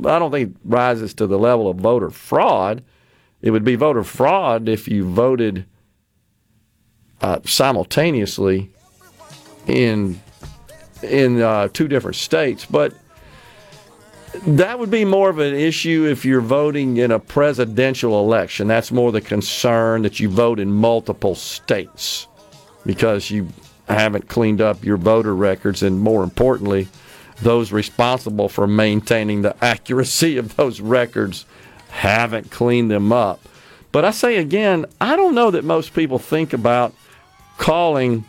I 0.05 0.19
don't 0.19 0.31
think 0.31 0.51
it 0.51 0.57
rises 0.63 1.13
to 1.15 1.27
the 1.27 1.39
level 1.39 1.69
of 1.69 1.77
voter 1.77 2.09
fraud. 2.09 2.83
It 3.41 3.51
would 3.51 3.63
be 3.63 3.75
voter 3.75 4.03
fraud 4.03 4.67
if 4.69 4.87
you 4.87 5.03
voted 5.03 5.65
uh, 7.21 7.39
simultaneously 7.45 8.69
in 9.67 10.19
in 11.03 11.41
uh, 11.41 11.67
two 11.73 11.87
different 11.87 12.15
states, 12.15 12.65
but 12.65 12.93
that 14.45 14.77
would 14.79 14.91
be 14.91 15.05
more 15.05 15.29
of 15.29 15.39
an 15.39 15.53
issue 15.53 16.05
if 16.09 16.25
you're 16.25 16.41
voting 16.41 16.97
in 16.97 17.11
a 17.11 17.19
presidential 17.19 18.19
election. 18.19 18.67
That's 18.67 18.91
more 18.91 19.11
the 19.11 19.21
concern 19.21 20.01
that 20.03 20.19
you 20.19 20.29
vote 20.29 20.59
in 20.59 20.71
multiple 20.71 21.35
states 21.35 22.27
because 22.85 23.29
you 23.29 23.47
haven't 23.87 24.27
cleaned 24.27 24.61
up 24.61 24.83
your 24.83 24.97
voter 24.97 25.35
records, 25.35 25.83
and 25.83 25.99
more 25.99 26.23
importantly, 26.23 26.87
those 27.41 27.71
responsible 27.71 28.49
for 28.49 28.67
maintaining 28.67 29.41
the 29.41 29.55
accuracy 29.63 30.37
of 30.37 30.55
those 30.55 30.81
records 30.81 31.45
haven't 31.89 32.51
cleaned 32.51 32.91
them 32.91 33.11
up. 33.11 33.39
But 33.91 34.05
I 34.05 34.11
say 34.11 34.37
again, 34.37 34.85
I 34.99 35.15
don't 35.15 35.35
know 35.35 35.51
that 35.51 35.63
most 35.63 35.93
people 35.93 36.19
think 36.19 36.53
about 36.53 36.93
calling 37.57 38.25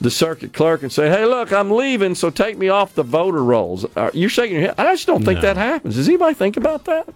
the 0.00 0.10
circuit 0.10 0.52
clerk 0.52 0.82
and 0.82 0.92
say, 0.92 1.08
"Hey, 1.08 1.24
look, 1.24 1.52
I'm 1.52 1.70
leaving, 1.70 2.14
so 2.14 2.30
take 2.30 2.58
me 2.58 2.68
off 2.68 2.94
the 2.94 3.02
voter 3.02 3.42
rolls." 3.42 3.86
You're 4.12 4.30
shaking 4.30 4.56
your 4.56 4.66
head. 4.66 4.74
I 4.78 4.92
just 4.94 5.06
don't 5.06 5.24
think 5.24 5.40
that 5.40 5.56
happens. 5.56 5.96
Does 5.96 6.08
anybody 6.08 6.34
think 6.34 6.56
about 6.56 6.84
that? 6.84 7.08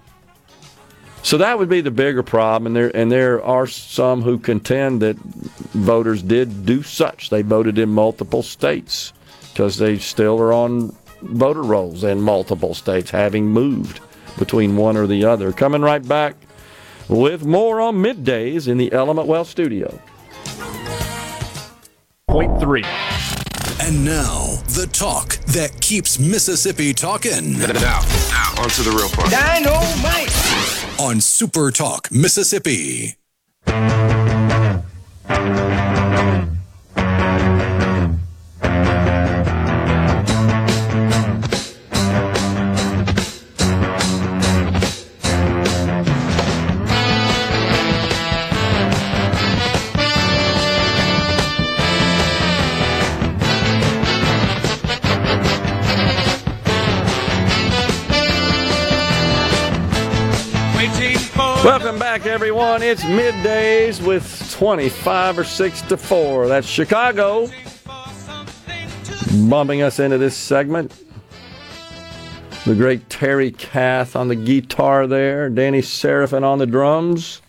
So 1.22 1.36
that 1.36 1.58
would 1.58 1.68
be 1.68 1.82
the 1.82 1.90
bigger 1.90 2.22
problem, 2.22 2.68
and 2.68 2.74
there 2.74 2.90
and 2.96 3.12
there 3.12 3.44
are 3.44 3.66
some 3.66 4.22
who 4.22 4.38
contend 4.38 5.02
that 5.02 5.18
voters 5.18 6.22
did 6.22 6.64
do 6.64 6.82
such. 6.82 7.28
They 7.28 7.42
voted 7.42 7.78
in 7.78 7.90
multiple 7.90 8.42
states 8.42 9.12
because 9.52 9.76
they 9.76 9.98
still 9.98 10.40
are 10.40 10.54
on 10.54 10.96
voter 11.20 11.62
rolls 11.62 12.04
in 12.04 12.22
multiple 12.22 12.72
states, 12.72 13.10
having 13.10 13.48
moved 13.48 14.00
between 14.38 14.76
one 14.76 14.96
or 14.96 15.06
the 15.06 15.26
other. 15.26 15.52
Coming 15.52 15.82
right 15.82 16.06
back 16.06 16.36
with 17.08 17.44
more 17.44 17.82
on 17.82 17.96
middays 17.96 18.66
in 18.66 18.78
the 18.78 18.90
Element 18.92 19.28
Wealth 19.28 19.48
studio. 19.48 20.00
Point 22.30 22.60
three. 22.60 22.84
And 23.80 24.04
now, 24.04 24.62
the 24.68 24.88
talk 24.92 25.36
that 25.46 25.80
keeps 25.80 26.18
Mississippi 26.18 26.94
talking 26.94 27.58
Now, 27.58 27.66
now, 27.66 28.62
on 28.62 28.68
to 28.68 28.82
the 28.82 28.92
real 28.92 29.08
part. 29.08 29.30
Dynamite! 29.30 30.30
on 31.00 31.20
Super 31.20 31.70
Talk 31.70 32.10
Mississippi. 32.12 33.16
Welcome 61.62 61.98
back, 61.98 62.24
everyone. 62.24 62.82
It's 62.82 63.02
middays 63.02 64.02
with 64.02 64.50
25 64.52 65.40
or 65.40 65.44
6 65.44 65.82
to 65.82 65.98
4. 65.98 66.48
That's 66.48 66.66
Chicago. 66.66 67.50
Bumping 69.46 69.82
us 69.82 69.98
into 69.98 70.16
this 70.16 70.34
segment. 70.34 70.98
The 72.64 72.74
great 72.74 73.10
Terry 73.10 73.50
Kath 73.50 74.16
on 74.16 74.28
the 74.28 74.36
guitar 74.36 75.06
there, 75.06 75.50
Danny 75.50 75.82
Seraphine 75.82 76.44
on 76.44 76.58
the 76.58 76.66
drums. 76.66 77.42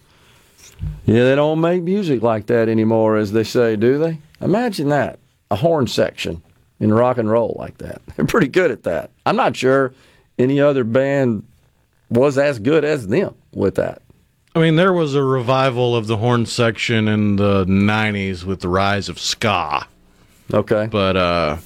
Yeah, 1.05 1.24
they 1.24 1.36
don't 1.36 1.62
make 1.62 1.82
music 1.82 2.22
like 2.22 2.47
that 2.47 2.68
anymore, 2.68 3.16
as 3.16 3.32
they 3.32 3.45
say, 3.45 3.78
do 3.78 3.97
they? 3.97 4.20
Imagine 4.41 4.89
that 4.89 5.20
a 5.49 5.55
horn 5.55 5.88
section 5.88 6.43
in 6.82 6.93
rock 6.93 7.18
and 7.18 7.32
roll 7.32 7.55
like 7.57 7.78
that. 7.78 8.01
They're 8.18 8.26
pretty 8.26 8.49
good 8.49 8.72
at 8.72 8.84
that. 8.84 9.12
I'm 9.26 9.38
not 9.38 9.55
sure 9.55 9.93
any 10.38 10.59
other 10.59 10.84
band 10.84 11.47
was 12.09 12.38
as 12.38 12.59
good 12.59 12.84
as 12.84 13.07
them 13.07 13.36
with 13.54 13.76
that. 13.76 14.02
I 14.54 14.60
mean, 14.60 14.76
there 14.76 14.93
was 14.93 15.16
a 15.16 15.24
revival 15.24 15.95
of 15.95 16.08
the 16.08 16.18
horn 16.18 16.45
section 16.45 17.08
in 17.08 17.38
the 17.38 17.66
90s 17.66 18.43
with 18.43 18.60
the 18.60 18.68
rise 18.68 19.08
of 19.08 19.18
ska. 19.18 19.88
Okay. 20.54 20.88
But, 20.91 21.16
uh, 21.16 21.58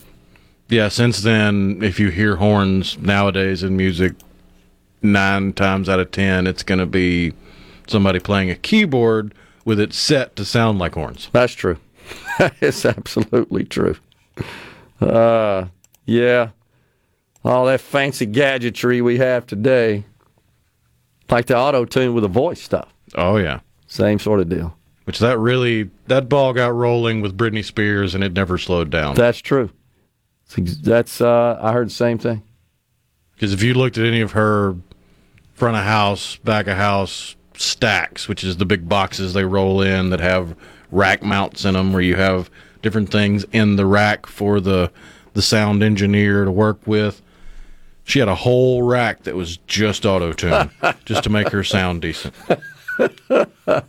yeah, 0.70 0.90
since 0.90 1.22
then, 1.22 1.80
if 1.82 2.00
you 2.00 2.10
hear 2.10 2.36
horns 2.36 2.98
nowadays 2.98 3.64
in 3.64 3.76
music, 3.76 4.14
nine 5.02 5.54
times 5.54 5.88
out 5.88 6.00
of 6.00 6.12
ten, 6.12 6.48
it's 6.48 6.64
going 6.64 6.80
to 6.80 6.86
be 6.86 7.34
somebody 7.88 8.20
playing 8.20 8.50
a 8.50 8.56
keyboard 8.56 9.34
with 9.64 9.80
it 9.80 9.94
set 9.94 10.36
to 10.36 10.46
sound 10.46 10.80
like 10.80 10.96
horns. 10.96 11.30
That's 11.32 11.54
true. 11.54 11.78
it's 12.62 12.86
absolutely 12.86 13.64
true. 13.64 13.96
Uh, 15.00 15.66
yeah. 16.06 16.50
All 17.44 17.66
that 17.66 17.82
fancy 17.82 18.26
gadgetry 18.26 19.02
we 19.02 19.20
have 19.20 19.46
today, 19.46 20.04
like 21.30 21.45
the 21.45 21.57
auto 21.57 21.86
tune 21.86 22.13
with 22.13 22.23
the 22.23 22.28
voice 22.28 22.61
stuff. 22.61 22.93
Oh, 23.15 23.38
yeah. 23.38 23.59
Same 23.88 24.19
sort 24.19 24.39
of 24.39 24.49
deal. 24.49 24.76
Which 25.05 25.19
that 25.19 25.38
really, 25.38 25.91
that 26.07 26.28
ball 26.30 26.53
got 26.53 26.73
rolling 26.73 27.21
with 27.21 27.38
Britney 27.38 27.63
Spears 27.63 28.15
and 28.15 28.23
it 28.23 28.34
never 28.34 28.57
slowed 28.57 28.89
down. 28.89 29.15
That's 29.15 29.39
true. 29.39 29.69
That's 30.57 31.21
uh, 31.21 31.59
I 31.61 31.71
heard 31.73 31.88
the 31.88 31.93
same 31.93 32.17
thing. 32.17 32.43
Because 33.34 33.53
if 33.53 33.61
you 33.61 33.73
looked 33.73 33.97
at 33.97 34.05
any 34.05 34.21
of 34.21 34.32
her 34.32 34.76
front 35.53 35.78
of 35.78 35.84
house, 35.84 36.38
back 36.38 36.67
of 36.67 36.78
house 36.78 37.36
stacks, 37.55 38.28
which 38.28 38.43
is 38.43 38.57
the 38.57 38.65
big 38.65 38.88
boxes 38.88 39.34
they 39.34 39.45
roll 39.45 39.82
in 39.82 40.09
that 40.09 40.19
have 40.19 40.55
rack 40.91 41.23
mounts 41.23 41.65
in 41.65 41.73
them, 41.73 41.93
where 41.93 42.01
you 42.01 42.15
have 42.15 42.49
different 42.82 43.11
things 43.11 43.45
in 43.51 43.76
the 43.76 43.86
rack 43.86 44.26
for 44.26 44.59
the 44.59 44.91
the 45.34 45.41
sound 45.41 45.84
engineer 45.84 46.45
to 46.45 46.51
work 46.51 46.80
with. 46.88 47.21
She 48.06 48.20
had 48.20 48.28
a 48.28 48.36
whole 48.36 48.84
rack 48.84 49.24
that 49.24 49.36
was 49.36 49.58
just 49.68 50.06
auto 50.06 50.32
tune, 50.32 50.72
just 51.06 51.24
to 51.24 51.30
make 51.30 51.49
her 51.49 51.64
sound 51.64 52.01
decent. 52.01 52.34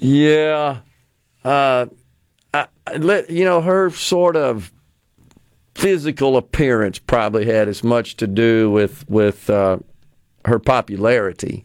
Yeah. 0.00 0.78
Uh, 1.44 1.86
I, 2.54 2.66
I 2.86 2.96
let 2.96 3.30
you 3.30 3.44
know 3.44 3.60
her 3.60 3.90
sort 3.90 4.36
of 4.36 4.72
physical 5.74 6.36
appearance 6.36 6.98
probably 6.98 7.46
had 7.46 7.68
as 7.68 7.84
much 7.84 8.16
to 8.16 8.26
do 8.26 8.70
with 8.70 9.08
with 9.08 9.48
uh, 9.48 9.78
her 10.44 10.58
popularity 10.58 11.64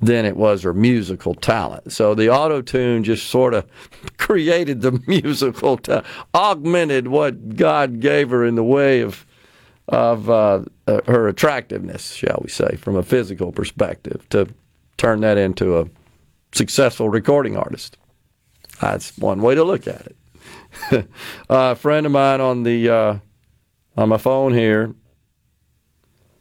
than 0.00 0.24
it 0.24 0.36
was 0.36 0.62
her 0.62 0.72
musical 0.72 1.34
talent. 1.34 1.92
So 1.92 2.14
the 2.14 2.30
auto 2.30 2.62
tune 2.62 3.02
just 3.02 3.26
sort 3.28 3.52
of 3.52 3.66
created 4.18 4.80
the 4.80 5.02
musical, 5.06 5.76
ta- 5.76 6.04
augmented 6.34 7.08
what 7.08 7.56
God 7.56 7.98
gave 8.00 8.30
her 8.30 8.44
in 8.44 8.54
the 8.54 8.62
way 8.62 9.00
of 9.00 9.26
of 9.88 10.28
uh, 10.28 10.64
uh, 10.86 11.00
her 11.06 11.28
attractiveness, 11.28 12.12
shall 12.12 12.40
we 12.42 12.50
say, 12.50 12.76
from 12.76 12.96
a 12.96 13.02
physical 13.02 13.52
perspective, 13.52 14.28
to 14.30 14.48
turn 14.96 15.20
that 15.20 15.38
into 15.38 15.78
a 15.78 15.88
successful 16.52 17.08
recording 17.08 17.56
artist. 17.56 17.96
That's 18.80 19.16
one 19.18 19.40
way 19.40 19.54
to 19.54 19.64
look 19.64 19.86
at 19.86 20.06
it. 20.90 21.08
a 21.48 21.74
friend 21.74 22.06
of 22.06 22.12
mine 22.12 22.40
on 22.40 22.62
the 22.62 22.88
uh, 22.88 23.18
on 23.96 24.08
my 24.10 24.18
phone 24.18 24.54
here 24.54 24.94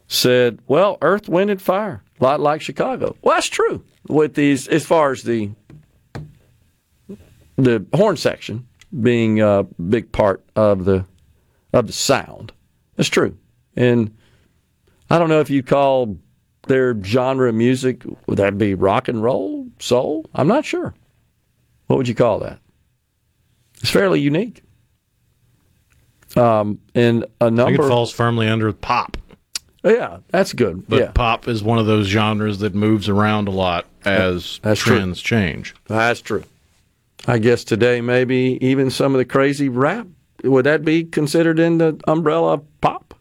said, 0.08 0.60
"Well, 0.68 0.98
Earth, 1.02 1.28
Wind, 1.28 1.50
and 1.50 1.62
Fire, 1.62 2.04
a 2.20 2.24
lot 2.24 2.39
like 2.39 2.62
Chicago." 2.62 3.16
Well, 3.22 3.36
that's 3.36 3.48
true 3.48 3.84
with 4.08 4.36
these 4.36 4.68
as 4.68 4.86
far 4.86 5.12
as 5.12 5.24
the 5.24 5.52
the 7.56 7.86
horn 7.93 8.18
section 8.18 8.68
being 9.02 9.41
a 9.41 9.64
big 9.64 10.12
part 10.12 10.43
of 10.56 10.86
the 10.86 11.06
of 11.74 11.88
the 11.88 11.93
sound. 11.93 12.52
That's 12.98 13.10
true, 13.10 13.38
and 13.76 14.14
I 15.10 15.18
don't 15.18 15.30
know 15.30 15.39
if 15.39 15.50
you 15.50 15.64
call 15.64 16.18
their 16.68 17.02
genre 17.02 17.50
of 17.50 17.56
music 17.56 18.04
would 18.28 18.38
that 18.38 18.58
be 18.58 18.74
rock 18.74 19.08
and 19.08 19.24
roll, 19.24 19.68
soul? 19.80 20.26
I'm 20.36 20.48
not 20.48 20.66
sure. 20.66 20.93
What 21.88 21.98
would 21.98 22.08
you 22.08 22.16
call 22.16 22.39
that? 22.39 22.60
It's 23.82 23.89
fairly 23.89 24.20
unique. 24.20 24.64
Um, 26.36 26.80
and 26.93 27.26
a 27.39 27.50
number. 27.50 27.64
I 27.64 27.66
think 27.68 27.80
it 27.80 27.88
falls 27.88 28.12
firmly 28.12 28.48
under 28.48 28.72
pop. 28.74 29.18
Yeah, 29.84 30.18
that's 30.30 30.54
good. 30.54 30.88
But 30.89 31.00
yeah. 31.00 31.12
pop 31.12 31.48
is 31.48 31.64
one 31.64 31.80
of 31.80 31.86
those 31.86 32.08
genres 32.08 32.60
that 32.60 32.76
moves 32.76 33.08
around 33.08 33.48
a 33.48 33.52
lot 33.52 33.86
as 34.04 34.60
That's 34.62 34.82
true. 34.82 34.98
trends 34.98 35.22
change. 35.22 35.74
That's 35.86 36.22
true. 36.22 36.43
I 37.28 37.38
guess 37.38 37.64
today 37.64 38.02
maybe 38.02 38.58
even 38.62 38.89
some 38.89 39.14
of 39.14 39.20
the 39.20 39.26
crazy 39.26 39.70
rap 39.70 40.08
would 40.43 40.65
that 40.65 40.83
be 40.85 41.03
considered 41.03 41.59
in 41.59 41.77
the 41.77 41.99
umbrella 42.07 42.53
of 42.53 42.81
pop? 42.81 43.13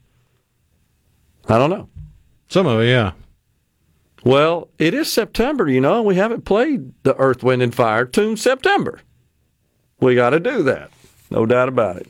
I 1.48 1.58
don't 1.58 1.70
know. 1.70 1.88
Some 2.48 2.66
of 2.66 2.80
it, 2.80 2.88
yeah. 2.88 3.12
Well, 4.24 4.68
it 4.78 4.94
is 4.94 5.12
September, 5.12 5.68
you 5.68 5.80
know. 5.80 5.98
And 5.98 6.06
we 6.06 6.16
haven't 6.16 6.44
played 6.44 6.92
the 7.04 7.14
Earth, 7.16 7.42
Wind, 7.42 7.62
and 7.62 7.74
Fire 7.74 8.04
tune 8.04 8.36
September. 8.36 9.00
We 10.00 10.14
got 10.14 10.30
to 10.30 10.40
do 10.40 10.62
that. 10.64 10.90
No 11.30 11.46
doubt 11.46 11.68
about 11.68 11.96
it. 11.96 12.08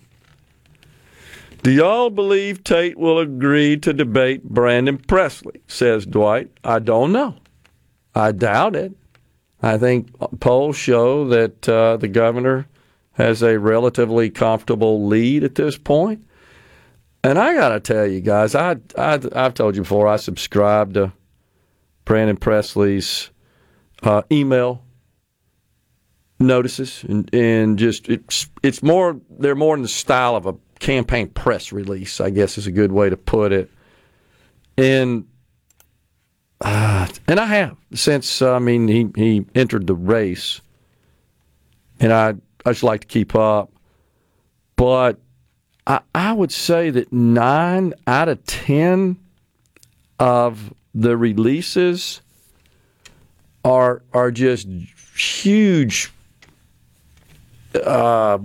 Do 1.63 1.71
y'all 1.71 2.11
believe 2.11 2.63
Tate 2.65 2.99
will 2.99 3.19
agree 3.19 3.77
to 3.79 3.93
debate 3.93 4.45
Brandon 4.45 4.99
Presley? 4.99 5.61
Says 5.67 6.07
Dwight. 6.07 6.51
I 6.63 6.79
don't 6.79 7.13
know. 7.13 7.37
I 8.15 8.33
doubt 8.33 8.77
it. 8.77 8.93
I 9.63 9.77
think 9.79 10.09
polls 10.41 10.77
show 10.77 11.27
that 11.29 11.69
uh, 11.69 11.97
the 11.97 12.09
governor 12.09 12.67
has 13.17 13.43
a 13.43 13.59
relatively 13.59 14.31
comfortable 14.31 15.07
lead 15.07 15.43
at 15.43 15.55
this 15.55 15.79
point. 15.79 16.27
And 17.25 17.39
I 17.39 17.55
got 17.55 17.71
to 17.71 17.81
tell 17.81 18.07
you 18.07 18.21
guys, 18.21 18.55
I, 18.55 18.77
I, 18.97 19.21
I've 19.35 19.55
told 19.55 19.75
you 19.75 19.83
before, 19.83 20.07
I 20.07 20.17
subscribe 20.17 20.95
to 20.95 21.13
Brandon 22.05 22.37
Presley's 22.37 23.31
uh, 24.03 24.23
email 24.31 24.85
notices, 26.39 27.05
and, 27.09 27.33
and 27.35 27.79
just 27.79 28.09
it's 28.09 28.49
it's 28.63 28.83
more 28.83 29.19
they're 29.39 29.55
more 29.57 29.75
in 29.75 29.83
the 29.83 29.89
style 29.89 30.37
of 30.37 30.47
a 30.47 30.55
campaign 30.79 31.29
press 31.29 31.73
release, 31.73 32.21
I 32.21 32.31
guess 32.31 32.59
is 32.59 32.67
a 32.67 32.73
good 32.73 32.93
way 32.93 33.11
to 33.11 33.17
put 33.17 33.53
it. 33.53 33.71
And 34.79 35.27
uh, 36.61 37.09
and 37.27 37.41
I 37.41 37.47
have 37.47 37.77
since 37.95 38.43
I 38.43 38.59
mean 38.59 38.87
he 38.87 39.09
he 39.17 39.47
entered 39.55 39.87
the 39.87 39.95
race, 39.95 40.61
and 41.99 42.13
I 42.13 42.35
I 42.67 42.71
just 42.71 42.83
like 42.83 43.03
to 43.03 43.07
keep 43.07 43.37
up, 43.37 43.71
but 44.75 45.21
I 45.87 46.01
I 46.15 46.33
would 46.33 46.51
say 46.51 46.91
that 46.91 47.13
nine 47.13 47.95
out 48.09 48.29
of 48.29 48.45
ten 48.45 49.17
of 50.19 50.75
the 50.93 51.17
releases 51.17 52.23
are 53.65 54.03
are 54.13 54.33
just 54.33 54.67
huge 55.17 56.13
uh, 57.85 58.39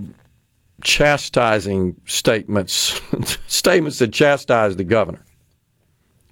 chastising 0.84 2.00
statements, 2.06 3.00
statements 3.48 3.98
that 3.98 4.12
chastise 4.12 4.76
the 4.76 4.84
governor. 4.84 5.24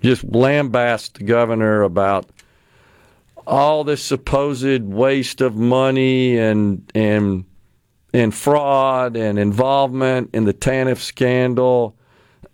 Just 0.01 0.25
lambast 0.31 1.15
the 1.15 1.25
governor 1.25 1.83
about 1.83 2.31
all 3.49 3.83
this 3.83 4.01
supposed 4.01 4.85
waste 4.85 5.41
of 5.41 5.57
money 5.57 6.39
and 6.39 6.89
and 6.95 7.45
and 8.13 8.35
fraud 8.35 9.17
and 9.17 9.39
involvement 9.39 10.31
in 10.33 10.45
the 10.45 10.55
TANF 10.55 10.99
scandal. 10.99 11.97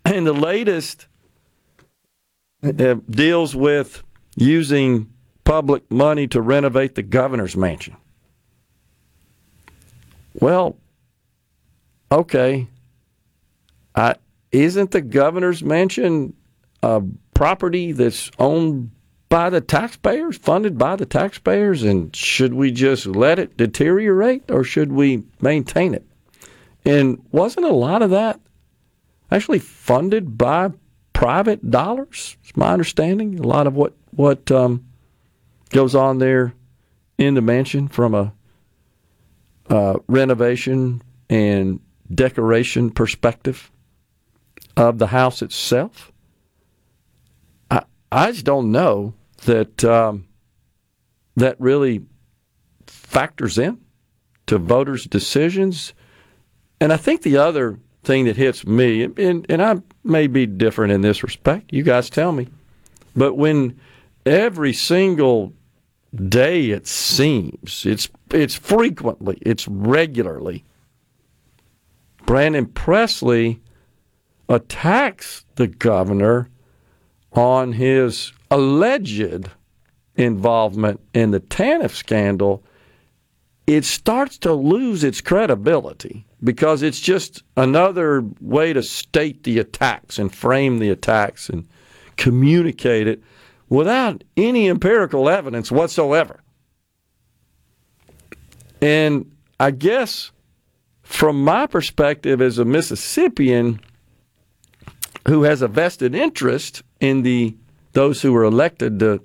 And 0.04 0.24
the 0.24 0.32
latest 0.32 1.08
uh, 2.62 2.94
deals 3.10 3.56
with 3.56 4.04
using 4.36 5.12
public 5.42 5.90
money 5.90 6.28
to 6.28 6.40
renovate 6.40 6.94
the 6.94 7.02
governor's 7.02 7.56
mansion. 7.56 7.96
Well, 10.34 10.76
okay. 12.12 12.68
I, 13.96 14.14
isn't 14.52 14.92
the 14.92 15.00
governor's 15.00 15.64
mansion 15.64 16.34
a 16.82 17.02
property 17.34 17.92
that's 17.92 18.30
owned 18.38 18.90
by 19.28 19.50
the 19.50 19.60
taxpayers, 19.60 20.36
funded 20.36 20.78
by 20.78 20.96
the 20.96 21.06
taxpayers? 21.06 21.82
And 21.82 22.14
should 22.14 22.54
we 22.54 22.70
just 22.70 23.06
let 23.06 23.38
it 23.38 23.56
deteriorate 23.56 24.50
or 24.50 24.64
should 24.64 24.92
we 24.92 25.24
maintain 25.40 25.94
it? 25.94 26.06
And 26.84 27.22
wasn't 27.32 27.66
a 27.66 27.72
lot 27.72 28.02
of 28.02 28.10
that 28.10 28.40
actually 29.30 29.58
funded 29.58 30.38
by 30.38 30.70
private 31.12 31.70
dollars? 31.70 32.36
It's 32.42 32.56
my 32.56 32.72
understanding. 32.72 33.38
A 33.40 33.46
lot 33.46 33.66
of 33.66 33.74
what, 33.74 33.94
what 34.12 34.50
um, 34.50 34.86
goes 35.70 35.94
on 35.94 36.18
there 36.18 36.54
in 37.18 37.34
the 37.34 37.42
mansion 37.42 37.88
from 37.88 38.14
a 38.14 38.32
uh, 39.68 39.98
renovation 40.06 41.02
and 41.28 41.80
decoration 42.14 42.90
perspective 42.90 43.70
of 44.76 44.98
the 44.98 45.08
house 45.08 45.42
itself. 45.42 46.12
I 48.10 48.32
just 48.32 48.44
don't 48.44 48.70
know 48.72 49.14
that 49.44 49.84
um, 49.84 50.26
that 51.36 51.60
really 51.60 52.02
factors 52.86 53.58
in 53.58 53.78
to 54.46 54.58
voters' 54.58 55.04
decisions. 55.04 55.92
And 56.80 56.92
I 56.92 56.96
think 56.96 57.22
the 57.22 57.36
other 57.36 57.78
thing 58.04 58.26
that 58.26 58.36
hits 58.36 58.66
me, 58.66 59.02
and, 59.02 59.46
and 59.48 59.62
I 59.62 59.76
may 60.04 60.26
be 60.26 60.46
different 60.46 60.92
in 60.92 61.00
this 61.00 61.22
respect, 61.22 61.72
you 61.72 61.82
guys 61.82 62.08
tell 62.08 62.32
me, 62.32 62.48
but 63.14 63.34
when 63.34 63.78
every 64.24 64.72
single 64.72 65.52
day 66.14 66.70
it 66.70 66.86
seems 66.86 67.84
it's 67.84 68.08
it's 68.30 68.54
frequently 68.54 69.38
it's 69.42 69.68
regularly 69.68 70.64
Brandon 72.24 72.66
Presley 72.66 73.60
attacks 74.48 75.44
the 75.56 75.66
governor 75.66 76.48
on 77.36 77.72
his 77.72 78.32
alleged 78.50 79.50
involvement 80.16 81.00
in 81.14 81.30
the 81.30 81.40
TANF 81.40 81.90
scandal 81.90 82.64
it 83.66 83.84
starts 83.84 84.38
to 84.38 84.52
lose 84.52 85.02
its 85.02 85.20
credibility 85.20 86.24
because 86.42 86.82
it's 86.82 87.00
just 87.00 87.42
another 87.56 88.22
way 88.40 88.72
to 88.72 88.82
state 88.82 89.42
the 89.42 89.58
attacks 89.58 90.18
and 90.18 90.32
frame 90.32 90.78
the 90.78 90.90
attacks 90.90 91.48
and 91.48 91.66
communicate 92.16 93.08
it 93.08 93.22
without 93.68 94.22
any 94.36 94.68
empirical 94.68 95.28
evidence 95.28 95.72
whatsoever. 95.72 96.40
And 98.80 99.32
I 99.58 99.72
guess 99.72 100.30
from 101.02 101.42
my 101.42 101.66
perspective 101.66 102.40
as 102.40 102.58
a 102.58 102.64
Mississippian 102.64 103.80
who 105.26 105.42
has 105.42 105.60
a 105.60 105.68
vested 105.68 106.14
interest 106.14 106.84
in 107.00 107.22
the 107.22 107.54
those 107.92 108.22
who 108.22 108.32
were 108.32 108.44
elected 108.44 108.98
to 109.00 109.22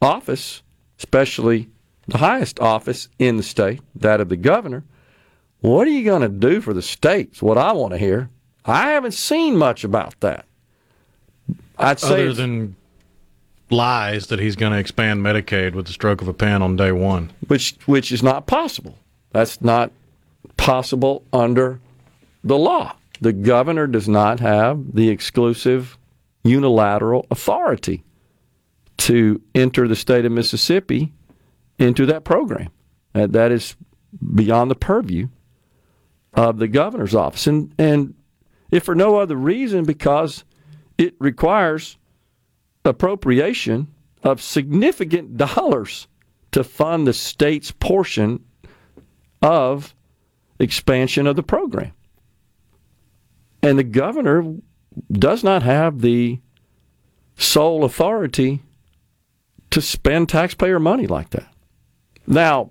office, 0.00 0.62
especially 0.98 1.68
the 2.08 2.18
highest 2.18 2.58
office 2.58 3.08
in 3.18 3.36
the 3.36 3.42
state, 3.42 3.80
that 3.94 4.20
of 4.20 4.28
the 4.28 4.36
governor, 4.36 4.82
what 5.60 5.86
are 5.86 5.90
you 5.90 6.04
going 6.04 6.22
to 6.22 6.28
do 6.28 6.60
for 6.60 6.72
the 6.74 6.82
states? 6.82 7.42
What 7.42 7.58
I 7.58 7.72
want 7.72 7.92
to 7.92 7.98
hear. 7.98 8.30
I 8.64 8.90
haven't 8.90 9.12
seen 9.12 9.56
much 9.56 9.84
about 9.84 10.18
that. 10.20 10.46
I'd 11.78 12.00
say 12.00 12.24
Other 12.24 12.32
than 12.32 12.76
lies 13.70 14.26
that 14.28 14.38
he's 14.38 14.56
going 14.56 14.72
to 14.72 14.78
expand 14.78 15.22
Medicaid 15.22 15.74
with 15.74 15.86
the 15.86 15.92
stroke 15.92 16.22
of 16.22 16.28
a 16.28 16.34
pen 16.34 16.62
on 16.62 16.76
day 16.76 16.92
one. 16.92 17.30
which 17.48 17.76
which 17.86 18.12
is 18.12 18.22
not 18.22 18.46
possible. 18.46 18.98
That's 19.30 19.60
not 19.60 19.90
possible 20.56 21.24
under 21.32 21.80
the 22.44 22.58
law. 22.58 22.96
The 23.20 23.32
governor 23.32 23.86
does 23.86 24.08
not 24.08 24.40
have 24.40 24.94
the 24.94 25.08
exclusive 25.08 25.96
unilateral 26.44 27.26
authority 27.30 28.04
to 28.98 29.40
enter 29.54 29.88
the 29.88 29.96
state 29.96 30.24
of 30.24 30.32
Mississippi 30.32 31.12
into 31.78 32.06
that 32.06 32.24
program. 32.24 32.70
Uh, 33.14 33.26
that 33.26 33.52
is 33.52 33.76
beyond 34.34 34.70
the 34.70 34.76
purview 34.76 35.28
of 36.34 36.58
the 36.58 36.68
governor's 36.68 37.14
office. 37.14 37.46
And, 37.46 37.74
and 37.78 38.14
if 38.70 38.84
for 38.84 38.94
no 38.94 39.16
other 39.16 39.36
reason, 39.36 39.84
because 39.84 40.44
it 40.98 41.14
requires 41.18 41.98
appropriation 42.84 43.88
of 44.22 44.40
significant 44.40 45.36
dollars 45.56 46.08
to 46.52 46.64
fund 46.64 47.06
the 47.06 47.12
state's 47.12 47.70
portion 47.70 48.44
of 49.40 49.94
expansion 50.58 51.26
of 51.26 51.36
the 51.36 51.42
program. 51.42 51.92
And 53.62 53.78
the 53.78 53.84
governor 53.84 54.56
does 55.10 55.42
not 55.42 55.62
have 55.62 56.00
the 56.00 56.40
sole 57.36 57.84
authority 57.84 58.62
to 59.70 59.80
spend 59.80 60.28
taxpayer 60.28 60.78
money 60.78 61.06
like 61.06 61.30
that. 61.30 61.48
Now, 62.26 62.70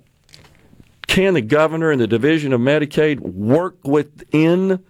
can 1.07 1.33
the 1.33 1.41
governor 1.41 1.91
and 1.91 1.99
the 1.99 2.07
Division 2.07 2.53
of 2.53 2.61
Medicaid 2.61 3.19
work 3.19 3.77
within 3.83 4.83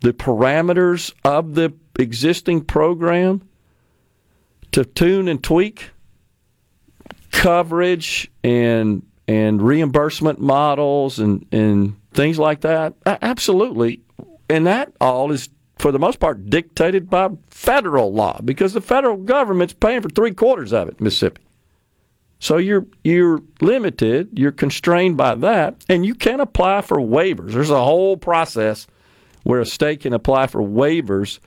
the 0.00 0.12
parameters 0.12 1.12
of 1.24 1.54
the 1.54 1.74
existing 1.98 2.64
program 2.64 3.46
to 4.72 4.84
tune 4.84 5.28
and 5.28 5.42
tweak 5.42 5.90
coverage 7.32 8.30
and 8.42 9.02
and 9.28 9.62
reimbursement 9.62 10.40
models 10.40 11.18
and, 11.18 11.46
and 11.52 11.96
things 12.12 12.38
like 12.38 12.62
that? 12.62 12.94
Absolutely. 13.04 14.00
And 14.48 14.66
that 14.66 14.92
all 15.00 15.30
is, 15.30 15.48
for 15.80 15.90
the 15.90 15.98
most 15.98 16.20
part, 16.20 16.50
dictated 16.50 17.08
by 17.08 17.30
federal 17.48 18.12
law 18.12 18.38
because 18.44 18.74
the 18.74 18.80
federal 18.80 19.16
government's 19.16 19.72
paying 19.72 20.02
for 20.02 20.10
three 20.10 20.32
quarters 20.32 20.72
of 20.72 20.88
it, 20.88 21.00
Mississippi. 21.00 21.42
So 22.38 22.56
you're 22.56 22.86
you're 23.04 23.42
limited, 23.60 24.38
you're 24.38 24.52
constrained 24.52 25.16
by 25.16 25.34
that, 25.36 25.84
and 25.88 26.06
you 26.06 26.14
can 26.14 26.40
apply 26.40 26.82
for 26.82 26.98
waivers. 26.98 27.52
There's 27.52 27.70
a 27.70 27.84
whole 27.84 28.16
process 28.16 28.86
where 29.42 29.60
a 29.60 29.66
state 29.66 30.00
can 30.00 30.12
apply 30.12 30.46
for 30.46 30.60
waivers 30.62 31.38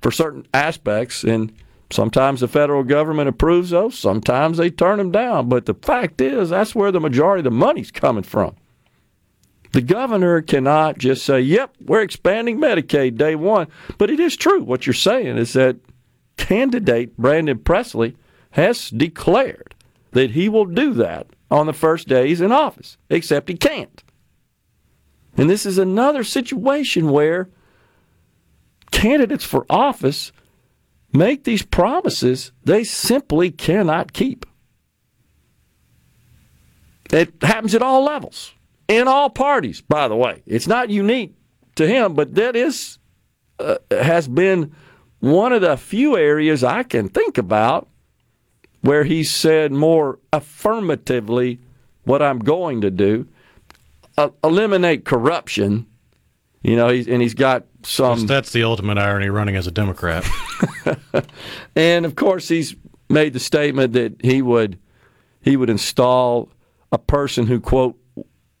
for 0.00 0.10
certain 0.10 0.46
aspects, 0.54 1.24
and 1.24 1.52
sometimes 1.90 2.40
the 2.40 2.48
federal 2.48 2.84
government 2.84 3.28
approves 3.28 3.70
those, 3.70 3.98
sometimes 3.98 4.58
they 4.58 4.70
turn 4.70 4.98
them 4.98 5.10
down. 5.10 5.48
But 5.48 5.66
the 5.66 5.74
fact 5.74 6.20
is, 6.20 6.50
that's 6.50 6.74
where 6.74 6.92
the 6.92 7.00
majority 7.00 7.40
of 7.40 7.44
the 7.44 7.50
money's 7.50 7.90
coming 7.90 8.22
from. 8.22 8.54
The 9.72 9.82
governor 9.82 10.40
cannot 10.40 10.98
just 10.98 11.24
say, 11.24 11.40
"Yep, 11.40 11.74
we're 11.84 12.02
expanding 12.02 12.58
Medicaid 12.58 13.16
day 13.16 13.34
one." 13.34 13.68
But 13.98 14.10
it 14.10 14.18
is 14.18 14.36
true 14.36 14.62
what 14.62 14.86
you're 14.86 14.94
saying 14.94 15.36
is 15.36 15.52
that 15.52 15.76
candidate 16.36 17.16
Brandon 17.16 17.58
Presley 17.58 18.16
has 18.52 18.90
declared 18.90 19.74
that 20.12 20.30
he 20.30 20.48
will 20.48 20.64
do 20.64 20.94
that 20.94 21.26
on 21.50 21.66
the 21.66 21.72
first 21.72 22.08
day 22.08 22.28
he's 22.28 22.40
in 22.40 22.52
office, 22.52 22.96
except 23.10 23.48
he 23.48 23.56
can't. 23.56 24.02
And 25.36 25.48
this 25.48 25.66
is 25.66 25.78
another 25.78 26.24
situation 26.24 27.10
where 27.10 27.48
candidates 28.90 29.44
for 29.44 29.66
office 29.68 30.32
make 31.12 31.44
these 31.44 31.62
promises 31.62 32.52
they 32.64 32.84
simply 32.84 33.50
cannot 33.50 34.12
keep. 34.12 34.46
It 37.12 37.34
happens 37.42 37.74
at 37.74 37.82
all 37.82 38.04
levels, 38.04 38.52
in 38.88 39.06
all 39.06 39.30
parties, 39.30 39.80
by 39.80 40.08
the 40.08 40.16
way. 40.16 40.42
It's 40.46 40.66
not 40.66 40.90
unique 40.90 41.34
to 41.76 41.86
him, 41.86 42.14
but 42.14 42.34
that 42.34 42.56
is 42.56 42.98
uh, 43.58 43.76
has 43.90 44.26
been 44.26 44.74
one 45.20 45.52
of 45.52 45.62
the 45.62 45.76
few 45.76 46.16
areas 46.16 46.64
I 46.64 46.82
can 46.82 47.08
think 47.08 47.38
about 47.38 47.88
where 48.80 49.04
he 49.04 49.24
said 49.24 49.72
more 49.72 50.18
affirmatively 50.32 51.60
what 52.04 52.22
I'm 52.22 52.38
going 52.38 52.80
to 52.82 52.90
do, 52.90 53.28
uh, 54.16 54.30
eliminate 54.42 55.04
corruption. 55.04 55.86
You 56.62 56.76
know, 56.76 56.88
he's, 56.88 57.06
and 57.06 57.20
he's 57.20 57.34
got 57.34 57.66
some. 57.82 58.26
That's 58.26 58.52
the 58.52 58.64
ultimate 58.64 58.98
irony 58.98 59.28
running 59.28 59.56
as 59.56 59.66
a 59.66 59.70
Democrat. 59.70 60.28
and 61.76 62.06
of 62.06 62.14
course, 62.14 62.48
he's 62.48 62.74
made 63.08 63.32
the 63.32 63.40
statement 63.40 63.92
that 63.92 64.14
he 64.22 64.42
would 64.42 64.78
he 65.40 65.56
would 65.56 65.70
install 65.70 66.50
a 66.92 66.98
person 66.98 67.46
who 67.46 67.60
quote 67.60 67.98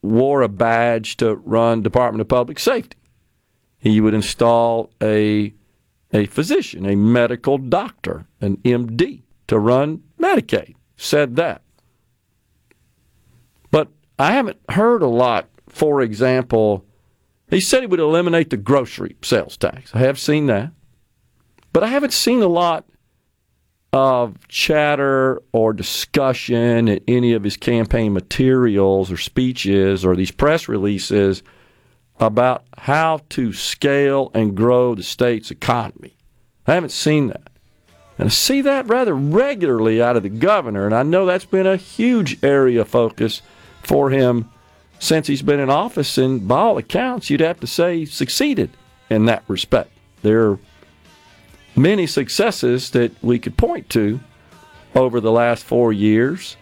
wore 0.02 0.42
a 0.42 0.48
badge 0.48 1.16
to 1.18 1.36
run 1.36 1.82
Department 1.82 2.20
of 2.20 2.28
Public 2.28 2.58
Safety. 2.58 2.96
He 3.78 4.00
would 4.00 4.14
install 4.14 4.90
a 5.02 5.54
a 6.12 6.26
physician, 6.26 6.86
a 6.86 6.96
medical 6.96 7.58
doctor, 7.58 8.26
an 8.40 8.56
MD 8.58 9.22
to 9.46 9.58
run 9.58 10.02
Medicaid. 10.18 10.74
Said 10.96 11.36
that. 11.36 11.62
But 13.70 13.88
I 14.18 14.32
haven't 14.32 14.58
heard 14.70 15.02
a 15.02 15.06
lot, 15.06 15.48
for 15.68 16.00
example, 16.00 16.84
he 17.50 17.60
said 17.60 17.80
he 17.80 17.86
would 17.86 18.00
eliminate 18.00 18.50
the 18.50 18.56
grocery 18.56 19.16
sales 19.22 19.56
tax. 19.56 19.94
I 19.94 19.98
have 19.98 20.18
seen 20.18 20.46
that. 20.46 20.72
But 21.72 21.84
I 21.84 21.88
haven't 21.88 22.12
seen 22.12 22.42
a 22.42 22.48
lot 22.48 22.86
of 23.92 24.46
chatter 24.48 25.40
or 25.52 25.72
discussion 25.72 26.88
in 26.88 27.00
any 27.08 27.32
of 27.32 27.42
his 27.42 27.56
campaign 27.56 28.12
materials 28.12 29.10
or 29.10 29.16
speeches 29.16 30.04
or 30.04 30.14
these 30.14 30.30
press 30.30 30.68
releases 30.68 31.42
about 32.20 32.64
how 32.76 33.20
to 33.30 33.52
scale 33.52 34.30
and 34.34 34.56
grow 34.56 34.94
the 34.94 35.02
state's 35.02 35.50
economy. 35.50 36.16
I 36.66 36.74
haven't 36.74 36.90
seen 36.90 37.28
that. 37.28 37.48
And 38.18 38.26
I 38.26 38.30
see 38.30 38.60
that 38.62 38.88
rather 38.88 39.14
regularly 39.14 40.02
out 40.02 40.16
of 40.16 40.24
the 40.24 40.28
governor, 40.28 40.84
and 40.84 40.94
I 40.94 41.04
know 41.04 41.24
that's 41.24 41.44
been 41.44 41.68
a 41.68 41.76
huge 41.76 42.42
area 42.42 42.80
of 42.80 42.88
focus 42.88 43.42
for 43.82 44.10
him 44.10 44.50
since 44.98 45.28
he's 45.28 45.42
been 45.42 45.60
in 45.60 45.70
office. 45.70 46.18
And 46.18 46.46
by 46.46 46.58
all 46.58 46.78
accounts, 46.78 47.30
you'd 47.30 47.40
have 47.40 47.60
to 47.60 47.66
say 47.68 48.04
succeeded 48.04 48.70
in 49.08 49.26
that 49.26 49.44
respect. 49.46 49.92
There 50.22 50.58
many 51.78 52.06
successes 52.06 52.90
that 52.90 53.12
we 53.22 53.38
could 53.38 53.56
point 53.56 53.88
to 53.90 54.20
over 54.94 55.20
the 55.20 55.32
last 55.32 55.64
four 55.64 55.92
years 55.92 56.56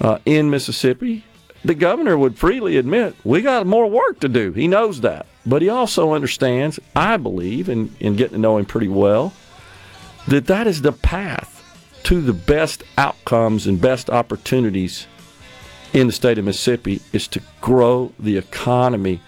uh, 0.00 0.18
in 0.24 0.50
Mississippi. 0.50 1.24
The 1.64 1.74
governor 1.74 2.16
would 2.16 2.38
freely 2.38 2.76
admit 2.76 3.16
we 3.24 3.42
got 3.42 3.66
more 3.66 3.88
work 3.88 4.20
to 4.20 4.28
do. 4.28 4.52
He 4.52 4.68
knows 4.68 5.00
that. 5.00 5.26
But 5.44 5.62
he 5.62 5.68
also 5.68 6.12
understands, 6.12 6.78
I 6.94 7.16
believe, 7.16 7.68
in, 7.68 7.94
in 8.00 8.16
getting 8.16 8.34
to 8.34 8.38
know 8.38 8.58
him 8.58 8.66
pretty 8.66 8.88
well, 8.88 9.32
that 10.28 10.46
that 10.46 10.66
is 10.66 10.82
the 10.82 10.92
path 10.92 11.54
to 12.04 12.20
the 12.20 12.34
best 12.34 12.84
outcomes 12.96 13.66
and 13.66 13.80
best 13.80 14.10
opportunities 14.10 15.06
in 15.92 16.06
the 16.06 16.12
state 16.12 16.38
of 16.38 16.44
Mississippi 16.44 17.00
is 17.12 17.26
to 17.28 17.40
grow 17.60 18.12
the 18.18 18.36
economy. 18.36 19.20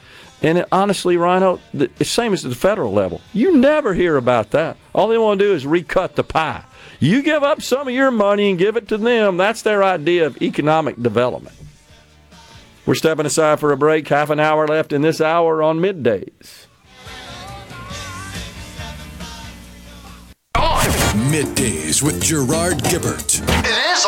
And 0.43 0.59
it, 0.59 0.68
honestly, 0.72 1.16
Rhino, 1.16 1.61
the, 1.74 1.91
it's 1.99 2.11
same 2.11 2.32
as 2.32 2.45
at 2.45 2.51
the 2.51 2.57
federal 2.57 2.93
level. 2.93 3.20
You 3.32 3.57
never 3.57 3.95
hear 3.95 4.16
about 4.16 4.51
that. 4.53 4.76
All 4.95 5.09
they 5.09 5.18
want 5.18 5.38
to 5.38 5.47
do 5.47 5.53
is 5.53 5.66
recut 5.66 6.16
the 6.16 6.24
pie. 6.24 6.64
You 6.99 7.22
give 7.22 7.43
up 7.43 7.62
some 7.62 7.88
of 7.88 7.95
your 7.95 8.11
money 8.11 8.51
and 8.51 8.59
give 8.59 8.76
it 8.76 8.88
to 8.88 8.99
them. 8.99 9.36
That's 9.36 9.62
their 9.62 9.82
idea 9.82 10.26
of 10.26 10.41
economic 10.43 11.03
development. 11.03 11.57
We're 12.86 12.95
stepping 12.95 13.26
aside 13.26 13.61
for 13.61 13.72
a 13.72 13.76
break. 13.76 14.09
Half 14.09 14.30
an 14.30 14.41
hour 14.41 14.66
left 14.66 14.93
in 14.93 15.03
this 15.03 15.20
hour 15.20 15.62
on 15.62 15.78
middays. 15.78 16.66
Middays 21.30 22.03
with 22.03 22.22
Gerard 22.22 22.78
Gibert. 22.84 23.41
It 23.64 23.93
is 23.93 24.07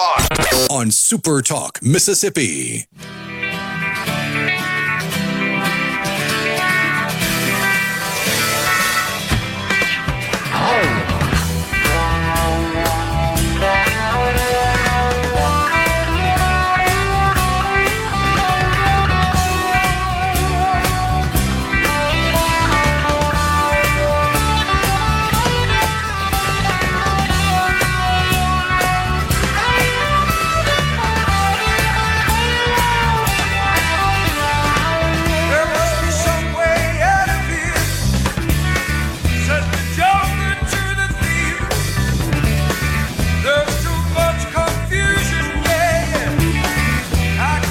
on. 0.71 0.81
On 0.81 0.91
Super 0.91 1.43
Talk, 1.43 1.81
Mississippi. 1.83 2.87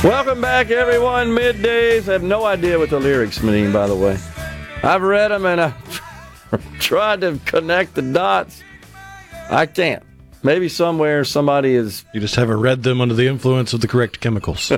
Welcome 0.03 0.41
back, 0.41 0.71
everyone. 0.71 1.27
Middays. 1.29 2.09
I 2.09 2.13
have 2.13 2.23
no 2.23 2.43
idea 2.43 2.79
what 2.79 2.89
the 2.89 2.99
lyrics 2.99 3.43
mean, 3.43 3.71
by 3.71 3.85
the 3.85 3.95
way. 3.95 4.17
I've 4.81 5.03
read 5.03 5.27
them 5.27 5.45
and 5.45 5.61
I've 5.61 6.79
tried 6.79 7.21
to 7.21 7.39
connect 7.45 7.93
the 7.93 8.01
dots. 8.01 8.63
I 9.51 9.67
can't. 9.67 10.01
maybe 10.41 10.69
somewhere 10.69 11.23
somebody 11.23 11.75
is. 11.75 12.03
You 12.15 12.19
just 12.19 12.35
haven't 12.35 12.61
read 12.61 12.81
them 12.81 12.99
under 12.99 13.13
the 13.13 13.27
influence 13.27 13.73
of 13.73 13.81
the 13.81 13.87
correct 13.87 14.19
chemicals. 14.21 14.71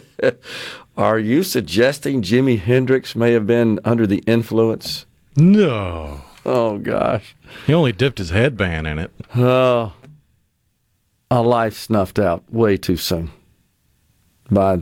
Are 0.96 1.18
you 1.18 1.42
suggesting 1.42 2.22
Jimi 2.22 2.58
Hendrix 2.58 3.14
may 3.14 3.32
have 3.32 3.46
been 3.46 3.80
under 3.84 4.06
the 4.06 4.22
influence? 4.26 5.04
no. 5.36 6.22
Oh 6.44 6.78
gosh. 6.78 7.36
He 7.66 7.74
only 7.74 7.92
dipped 7.92 8.18
his 8.18 8.30
headband 8.30 8.86
in 8.86 8.98
it. 8.98 9.12
Oh, 9.36 9.92
a 11.30 11.42
life 11.42 11.78
snuffed 11.78 12.18
out 12.18 12.50
way 12.50 12.76
too 12.78 12.96
soon 12.96 13.30
by 14.52 14.80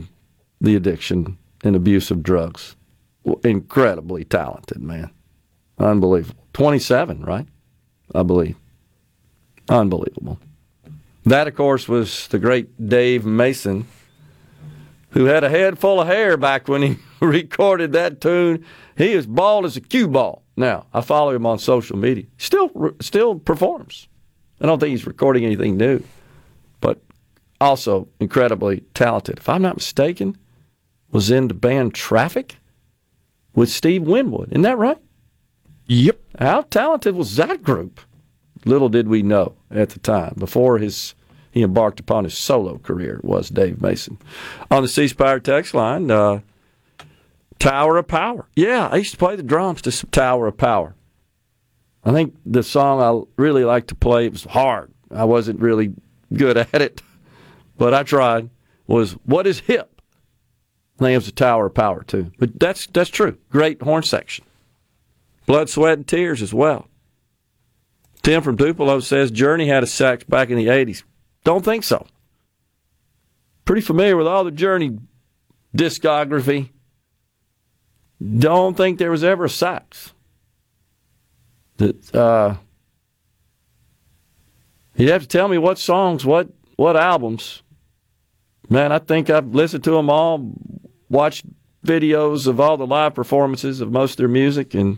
the 0.59 0.75
addiction 0.75 1.37
and 1.63 1.75
abuse 1.75 2.11
of 2.11 2.23
drugs. 2.23 2.75
Incredibly 3.43 4.25
talented 4.25 4.81
man. 4.81 5.11
Unbelievable. 5.77 6.45
27, 6.53 7.23
right? 7.23 7.47
I 8.13 8.23
believe. 8.23 8.55
Unbelievable. 9.69 10.39
That, 11.25 11.47
of 11.47 11.55
course, 11.55 11.87
was 11.87 12.27
the 12.27 12.39
great 12.39 12.89
Dave 12.89 13.25
Mason, 13.25 13.87
who 15.11 15.25
had 15.25 15.43
a 15.43 15.49
head 15.49 15.77
full 15.77 16.01
of 16.01 16.07
hair 16.07 16.35
back 16.35 16.67
when 16.67 16.81
he 16.81 16.97
recorded 17.21 17.93
that 17.93 18.21
tune. 18.21 18.65
He 18.97 19.13
is 19.13 19.27
bald 19.27 19.65
as 19.65 19.77
a 19.77 19.81
cue 19.81 20.07
ball. 20.07 20.43
Now, 20.57 20.87
I 20.93 21.01
follow 21.01 21.31
him 21.31 21.45
on 21.45 21.59
social 21.59 21.97
media. 21.97 22.25
Still, 22.37 22.95
still 22.99 23.35
performs. 23.35 24.07
I 24.59 24.65
don't 24.65 24.79
think 24.79 24.91
he's 24.91 25.07
recording 25.07 25.45
anything 25.45 25.77
new, 25.77 26.03
also 27.61 28.07
incredibly 28.19 28.81
talented. 28.93 29.37
If 29.37 29.47
I'm 29.47 29.61
not 29.61 29.77
mistaken, 29.77 30.37
was 31.11 31.31
in 31.31 31.47
the 31.47 31.53
band 31.53 31.93
Traffic 31.93 32.57
with 33.53 33.69
Steve 33.69 34.03
Winwood. 34.03 34.49
Isn't 34.49 34.63
that 34.63 34.77
right? 34.77 34.97
Yep. 35.85 36.19
How 36.39 36.61
talented 36.63 37.15
was 37.15 37.35
that 37.35 37.63
group? 37.63 37.99
Little 38.65 38.89
did 38.89 39.07
we 39.07 39.23
know 39.23 39.55
at 39.69 39.89
the 39.89 39.99
time 39.99 40.35
before 40.37 40.77
his 40.77 41.15
he 41.51 41.63
embarked 41.63 41.99
upon 41.99 42.23
his 42.23 42.37
solo 42.37 42.77
career 42.77 43.19
was 43.23 43.49
Dave 43.49 43.81
Mason. 43.81 44.17
On 44.69 44.81
the 44.81 44.87
C 44.87 45.07
Spire 45.09 45.39
text 45.39 45.73
line, 45.73 46.09
uh, 46.09 46.39
Tower 47.59 47.97
of 47.97 48.07
Power. 48.07 48.47
Yeah, 48.55 48.87
I 48.89 48.97
used 48.97 49.11
to 49.11 49.17
play 49.17 49.35
the 49.35 49.43
drums 49.43 49.81
to 49.81 50.05
Tower 50.07 50.47
of 50.47 50.57
Power. 50.57 50.95
I 52.03 52.11
think 52.11 52.35
the 52.45 52.63
song 52.63 53.01
I 53.01 53.41
really 53.41 53.65
liked 53.65 53.89
to 53.89 53.95
play 53.95 54.25
it 54.25 54.31
was 54.31 54.45
hard. 54.45 54.91
I 55.13 55.25
wasn't 55.25 55.59
really 55.59 55.93
good 56.33 56.57
at 56.73 56.81
it, 56.81 57.01
but 57.81 57.95
I 57.95 58.03
tried. 58.03 58.51
Was 58.85 59.13
what 59.25 59.47
is 59.47 59.61
hip? 59.61 60.03
Was 60.99 61.25
the 61.25 61.31
Tower 61.31 61.65
of 61.65 61.73
Power 61.73 62.03
too. 62.03 62.31
But 62.37 62.59
that's 62.59 62.85
that's 62.85 63.09
true. 63.09 63.39
Great 63.49 63.81
horn 63.81 64.03
section. 64.03 64.45
Blood, 65.47 65.67
sweat, 65.67 65.97
and 65.97 66.07
tears 66.07 66.43
as 66.43 66.53
well. 66.53 66.87
Tim 68.21 68.43
from 68.43 68.55
Tupelo 68.55 68.99
says 68.99 69.31
Journey 69.31 69.67
had 69.67 69.81
a 69.81 69.87
sax 69.87 70.23
back 70.23 70.51
in 70.51 70.57
the 70.57 70.67
80s. 70.67 71.01
Don't 71.43 71.65
think 71.65 71.83
so. 71.83 72.05
Pretty 73.65 73.81
familiar 73.81 74.15
with 74.15 74.27
all 74.27 74.43
the 74.43 74.51
Journey 74.51 74.99
discography. 75.75 76.69
Don't 78.37 78.77
think 78.77 78.99
there 78.99 79.09
was 79.09 79.23
ever 79.23 79.45
a 79.45 79.49
sax. 79.49 80.13
That 81.77 82.13
uh, 82.13 82.57
you'd 84.95 85.09
have 85.09 85.23
to 85.23 85.27
tell 85.27 85.47
me 85.47 85.57
what 85.57 85.79
songs, 85.79 86.23
what 86.23 86.49
what 86.75 86.95
albums. 86.95 87.63
Man, 88.71 88.93
I 88.93 88.99
think 88.99 89.29
I've 89.29 89.53
listened 89.53 89.83
to 89.83 89.91
them 89.91 90.09
all, 90.09 90.53
watched 91.09 91.45
videos 91.85 92.47
of 92.47 92.61
all 92.61 92.77
the 92.77 92.87
live 92.87 93.13
performances 93.13 93.81
of 93.81 93.91
most 93.91 94.11
of 94.11 94.17
their 94.17 94.29
music, 94.29 94.73
and 94.73 94.97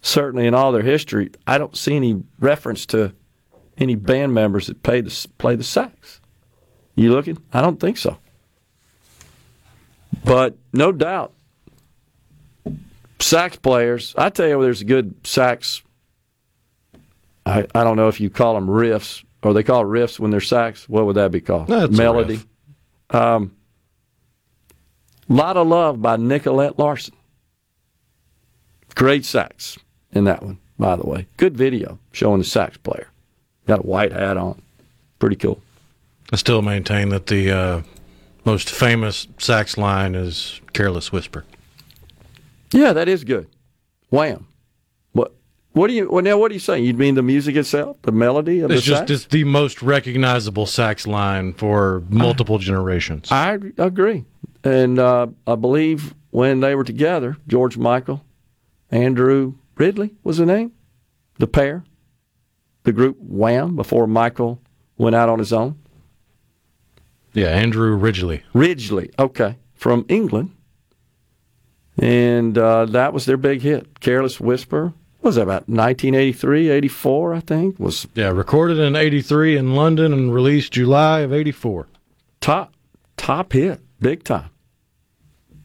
certainly 0.00 0.46
in 0.46 0.54
all 0.54 0.72
their 0.72 0.82
history, 0.82 1.30
I 1.46 1.58
don't 1.58 1.76
see 1.76 1.94
any 1.94 2.22
reference 2.38 2.86
to 2.86 3.12
any 3.76 3.96
band 3.96 4.32
members 4.32 4.68
that 4.68 4.82
play 4.82 5.02
the, 5.02 5.28
play 5.36 5.56
the 5.56 5.62
sax. 5.62 6.22
You 6.94 7.12
looking? 7.12 7.36
I 7.52 7.60
don't 7.60 7.78
think 7.78 7.98
so. 7.98 8.16
But 10.24 10.56
no 10.72 10.90
doubt, 10.90 11.34
sax 13.18 13.56
players, 13.56 14.14
I 14.16 14.30
tell 14.30 14.48
you, 14.48 14.62
there's 14.62 14.80
a 14.80 14.86
good 14.86 15.14
sax. 15.26 15.82
I, 17.44 17.66
I 17.74 17.84
don't 17.84 17.96
know 17.96 18.08
if 18.08 18.20
you 18.20 18.30
call 18.30 18.54
them 18.54 18.68
riffs 18.68 19.22
or 19.42 19.52
they 19.52 19.62
call 19.62 19.84
riffs 19.84 20.18
when 20.18 20.30
they're 20.30 20.40
sax. 20.40 20.88
What 20.88 21.04
would 21.04 21.16
that 21.16 21.30
be 21.30 21.42
called? 21.42 21.68
Melody. 21.68 22.40
Um, 23.10 23.56
Lot 25.28 25.56
of 25.56 25.66
Love 25.66 26.02
by 26.02 26.16
Nicolette 26.16 26.78
Larson. 26.78 27.14
Great 28.94 29.24
sax 29.24 29.78
in 30.12 30.24
that 30.24 30.42
one, 30.42 30.58
by 30.78 30.96
the 30.96 31.06
way. 31.06 31.26
Good 31.36 31.56
video 31.56 31.98
showing 32.12 32.38
the 32.38 32.44
sax 32.44 32.76
player. 32.76 33.08
Got 33.66 33.80
a 33.80 33.86
white 33.86 34.12
hat 34.12 34.36
on. 34.36 34.60
Pretty 35.18 35.36
cool. 35.36 35.60
I 36.32 36.36
still 36.36 36.62
maintain 36.62 37.10
that 37.10 37.26
the 37.26 37.50
uh, 37.50 37.82
most 38.44 38.70
famous 38.70 39.26
sax 39.38 39.76
line 39.76 40.14
is 40.14 40.60
"Careless 40.72 41.12
Whisper." 41.12 41.44
Yeah, 42.72 42.92
that 42.92 43.08
is 43.08 43.24
good. 43.24 43.48
Wham. 44.10 44.46
What? 45.72 45.86
Do 45.88 45.94
you? 45.94 46.10
Well, 46.10 46.22
now, 46.24 46.36
what 46.36 46.50
are 46.50 46.54
you 46.54 46.60
saying? 46.60 46.84
You 46.84 46.94
mean 46.94 47.14
the 47.14 47.22
music 47.22 47.54
itself, 47.56 47.96
the 48.02 48.10
melody 48.12 48.60
of 48.60 48.70
It's 48.70 48.82
the 48.82 48.86
just 48.90 49.00
sax? 49.02 49.10
it's 49.10 49.24
the 49.26 49.44
most 49.44 49.82
recognizable 49.82 50.66
sax 50.66 51.06
line 51.06 51.52
for 51.52 52.02
multiple 52.08 52.58
generations. 52.58 53.30
I 53.30 53.58
agree, 53.78 54.24
and 54.64 54.98
uh, 54.98 55.28
I 55.46 55.54
believe 55.54 56.14
when 56.30 56.60
they 56.60 56.74
were 56.74 56.82
together, 56.84 57.36
George 57.46 57.76
Michael, 57.78 58.24
Andrew 58.90 59.54
Ridley 59.76 60.14
was 60.24 60.38
the 60.38 60.46
name, 60.46 60.72
the 61.38 61.46
pair, 61.46 61.84
the 62.82 62.92
group 62.92 63.16
Wham. 63.20 63.76
Before 63.76 64.08
Michael 64.08 64.60
went 64.98 65.14
out 65.14 65.28
on 65.28 65.38
his 65.38 65.52
own. 65.52 65.78
yeah, 67.32 67.46
Andrew 67.46 67.96
Ridgeley. 67.96 68.42
Ridgeley, 68.54 69.10
okay, 69.20 69.56
from 69.74 70.04
England. 70.08 70.50
And 71.96 72.56
uh, 72.56 72.86
that 72.86 73.12
was 73.12 73.26
their 73.26 73.36
big 73.36 73.60
hit. 73.62 74.00
Careless 74.00 74.40
Whisper. 74.40 74.94
Was 75.22 75.34
that 75.36 75.42
about 75.42 75.68
1983, 75.68 76.70
84, 76.70 77.34
I 77.34 77.40
think? 77.40 77.78
Was 77.78 78.06
Yeah, 78.14 78.28
recorded 78.30 78.78
in 78.78 78.96
'83 78.96 79.56
in 79.56 79.74
London 79.74 80.12
and 80.12 80.32
released 80.34 80.72
July 80.72 81.20
of 81.20 81.32
'84. 81.32 81.86
top 82.40 82.72
top 83.16 83.52
hit, 83.52 83.80
big 84.00 84.24
time. 84.24 84.48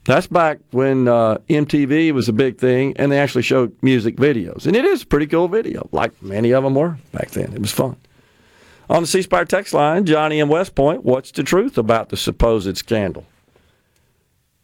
That's 0.03 0.27
back 0.27 0.59
when 0.71 1.07
uh, 1.07 1.37
MTV 1.49 2.11
was 2.11 2.27
a 2.29 2.33
big 2.33 2.57
thing, 2.59 2.93
and 2.97 3.11
they 3.11 3.17
actually 3.17 3.41
showed 3.41 3.75
music 3.81 4.17
videos, 4.17 4.67
and 4.67 4.75
it 4.75 4.85
is 4.85 5.01
a 5.01 5.05
pretty 5.07 5.25
cool 5.25 5.47
video, 5.47 5.87
like 5.91 6.11
many 6.21 6.51
of 6.51 6.63
them 6.63 6.75
were 6.75 6.97
back 7.11 7.31
then. 7.31 7.53
It 7.53 7.61
was 7.61 7.71
fun. 7.71 7.95
On 8.87 9.01
the 9.01 9.07
C 9.07 9.23
Spire 9.23 9.45
text 9.45 9.73
line, 9.73 10.05
Johnny 10.05 10.39
in 10.39 10.47
West 10.47 10.75
Point, 10.75 11.03
what's 11.03 11.31
the 11.31 11.41
truth 11.43 11.75
about 11.77 12.09
the 12.09 12.17
supposed 12.17 12.77
scandal? 12.77 13.25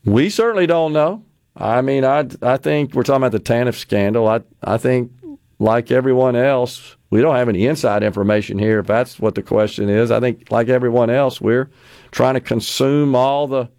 We 0.06 0.30
certainly 0.30 0.68
don't 0.68 0.94
know. 0.94 1.24
I 1.56 1.82
mean, 1.82 2.06
I 2.06 2.28
I 2.42 2.58
think 2.58 2.94
we're 2.94 3.04
talking 3.04 3.24
about 3.24 3.32
the 3.34 3.40
TANF 3.40 3.76
scandal. 3.76 4.28
I 4.28 4.42
I 4.64 4.78
think, 4.78 5.12
like 5.60 5.92
everyone 5.92 6.36
else, 6.36 6.96
we 7.10 7.22
don't 7.22 7.36
have 7.36 7.50
any 7.50 7.66
inside 7.68 8.04
information 8.04 8.58
here. 8.58 8.80
If 8.80 8.88
that's 8.88 9.20
what 9.20 9.36
the 9.36 9.44
question 9.44 9.90
is, 9.90 10.12
I 10.12 10.20
think, 10.20 10.50
like 10.52 10.70
everyone 10.70 11.10
else, 11.10 11.42
we're 11.42 11.70
trying 12.12 12.36
to 12.36 12.40
consume 12.42 13.16
all 13.16 13.48
the 13.48 13.70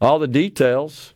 all 0.00 0.18
the 0.18 0.28
details. 0.28 1.12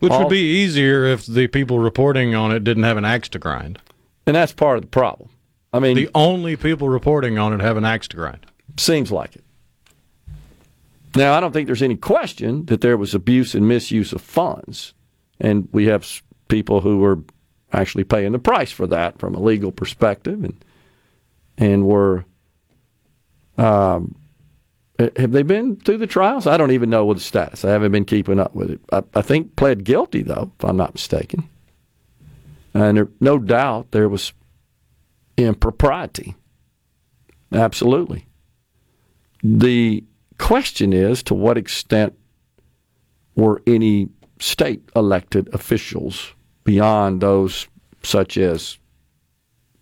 Which 0.00 0.12
All- 0.12 0.20
would 0.20 0.28
be 0.28 0.40
easier 0.62 1.04
if 1.06 1.24
the 1.24 1.46
people 1.46 1.78
reporting 1.78 2.34
on 2.34 2.52
it 2.52 2.64
didn't 2.64 2.82
have 2.82 2.98
an 2.98 3.04
axe 3.06 3.30
to 3.30 3.38
grind. 3.38 3.78
And 4.26 4.36
that's 4.36 4.52
part 4.52 4.76
of 4.76 4.82
the 4.82 4.88
problem. 4.88 5.30
I 5.72 5.78
mean, 5.78 5.96
The 5.96 6.10
only 6.14 6.54
people 6.56 6.88
reporting 6.90 7.38
on 7.38 7.54
it 7.54 7.60
have 7.62 7.78
an 7.78 7.84
axe 7.86 8.06
to 8.08 8.16
grind. 8.16 8.44
seems 8.76 9.10
like 9.10 9.36
it. 9.36 9.44
Now, 11.16 11.32
I 11.32 11.40
don't 11.40 11.52
think 11.52 11.66
there's 11.66 11.82
any 11.82 11.96
question 11.96 12.66
that 12.66 12.82
there 12.82 12.96
was 12.96 13.14
abuse 13.14 13.54
and 13.54 13.66
misuse 13.66 14.12
of 14.12 14.20
funds, 14.20 14.92
and 15.40 15.68
we 15.72 15.86
have 15.86 16.06
people 16.48 16.82
who 16.82 16.98
were 16.98 17.20
actually 17.72 18.04
paying 18.04 18.32
the 18.32 18.38
price 18.38 18.70
for 18.70 18.86
that 18.86 19.18
from 19.18 19.34
a 19.34 19.40
legal 19.40 19.72
perspective, 19.72 20.44
and 20.44 20.64
and 21.58 21.86
were. 21.86 22.24
Um, 23.56 24.16
have 24.98 25.32
they 25.32 25.42
been 25.42 25.76
through 25.76 25.98
the 25.98 26.06
trials? 26.06 26.46
I 26.46 26.56
don't 26.56 26.70
even 26.70 26.90
know 26.90 27.04
what 27.04 27.18
the 27.18 27.22
status. 27.22 27.64
I 27.64 27.70
haven't 27.70 27.92
been 27.92 28.04
keeping 28.04 28.40
up 28.40 28.54
with 28.54 28.70
it. 28.70 28.80
I, 28.92 29.02
I 29.14 29.22
think 29.22 29.56
pled 29.56 29.84
guilty 29.84 30.22
though, 30.22 30.52
if 30.58 30.64
I'm 30.64 30.76
not 30.76 30.94
mistaken. 30.94 31.48
And 32.72 32.96
there, 32.96 33.08
no 33.20 33.38
doubt 33.38 33.90
there 33.90 34.08
was 34.08 34.32
impropriety. 35.36 36.34
Absolutely. 37.52 38.26
The 39.42 40.02
question 40.38 40.92
is 40.92 41.22
to 41.24 41.34
what 41.34 41.58
extent 41.58 42.14
were 43.34 43.62
any 43.66 44.08
state 44.38 44.82
elected 44.94 45.48
officials 45.54 46.34
beyond 46.64 47.20
those 47.20 47.68
such 48.02 48.36
as 48.36 48.78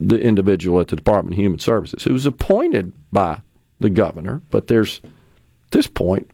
the 0.00 0.20
individual 0.20 0.80
at 0.80 0.88
the 0.88 0.96
Department 0.96 1.34
of 1.34 1.38
Human 1.38 1.58
Services 1.58 2.02
who 2.02 2.12
was 2.12 2.26
appointed 2.26 2.92
by 3.12 3.40
the 3.80 3.90
governor, 3.90 4.42
but 4.50 4.66
there's 4.66 5.00
at 5.04 5.70
this 5.70 5.86
point, 5.86 6.30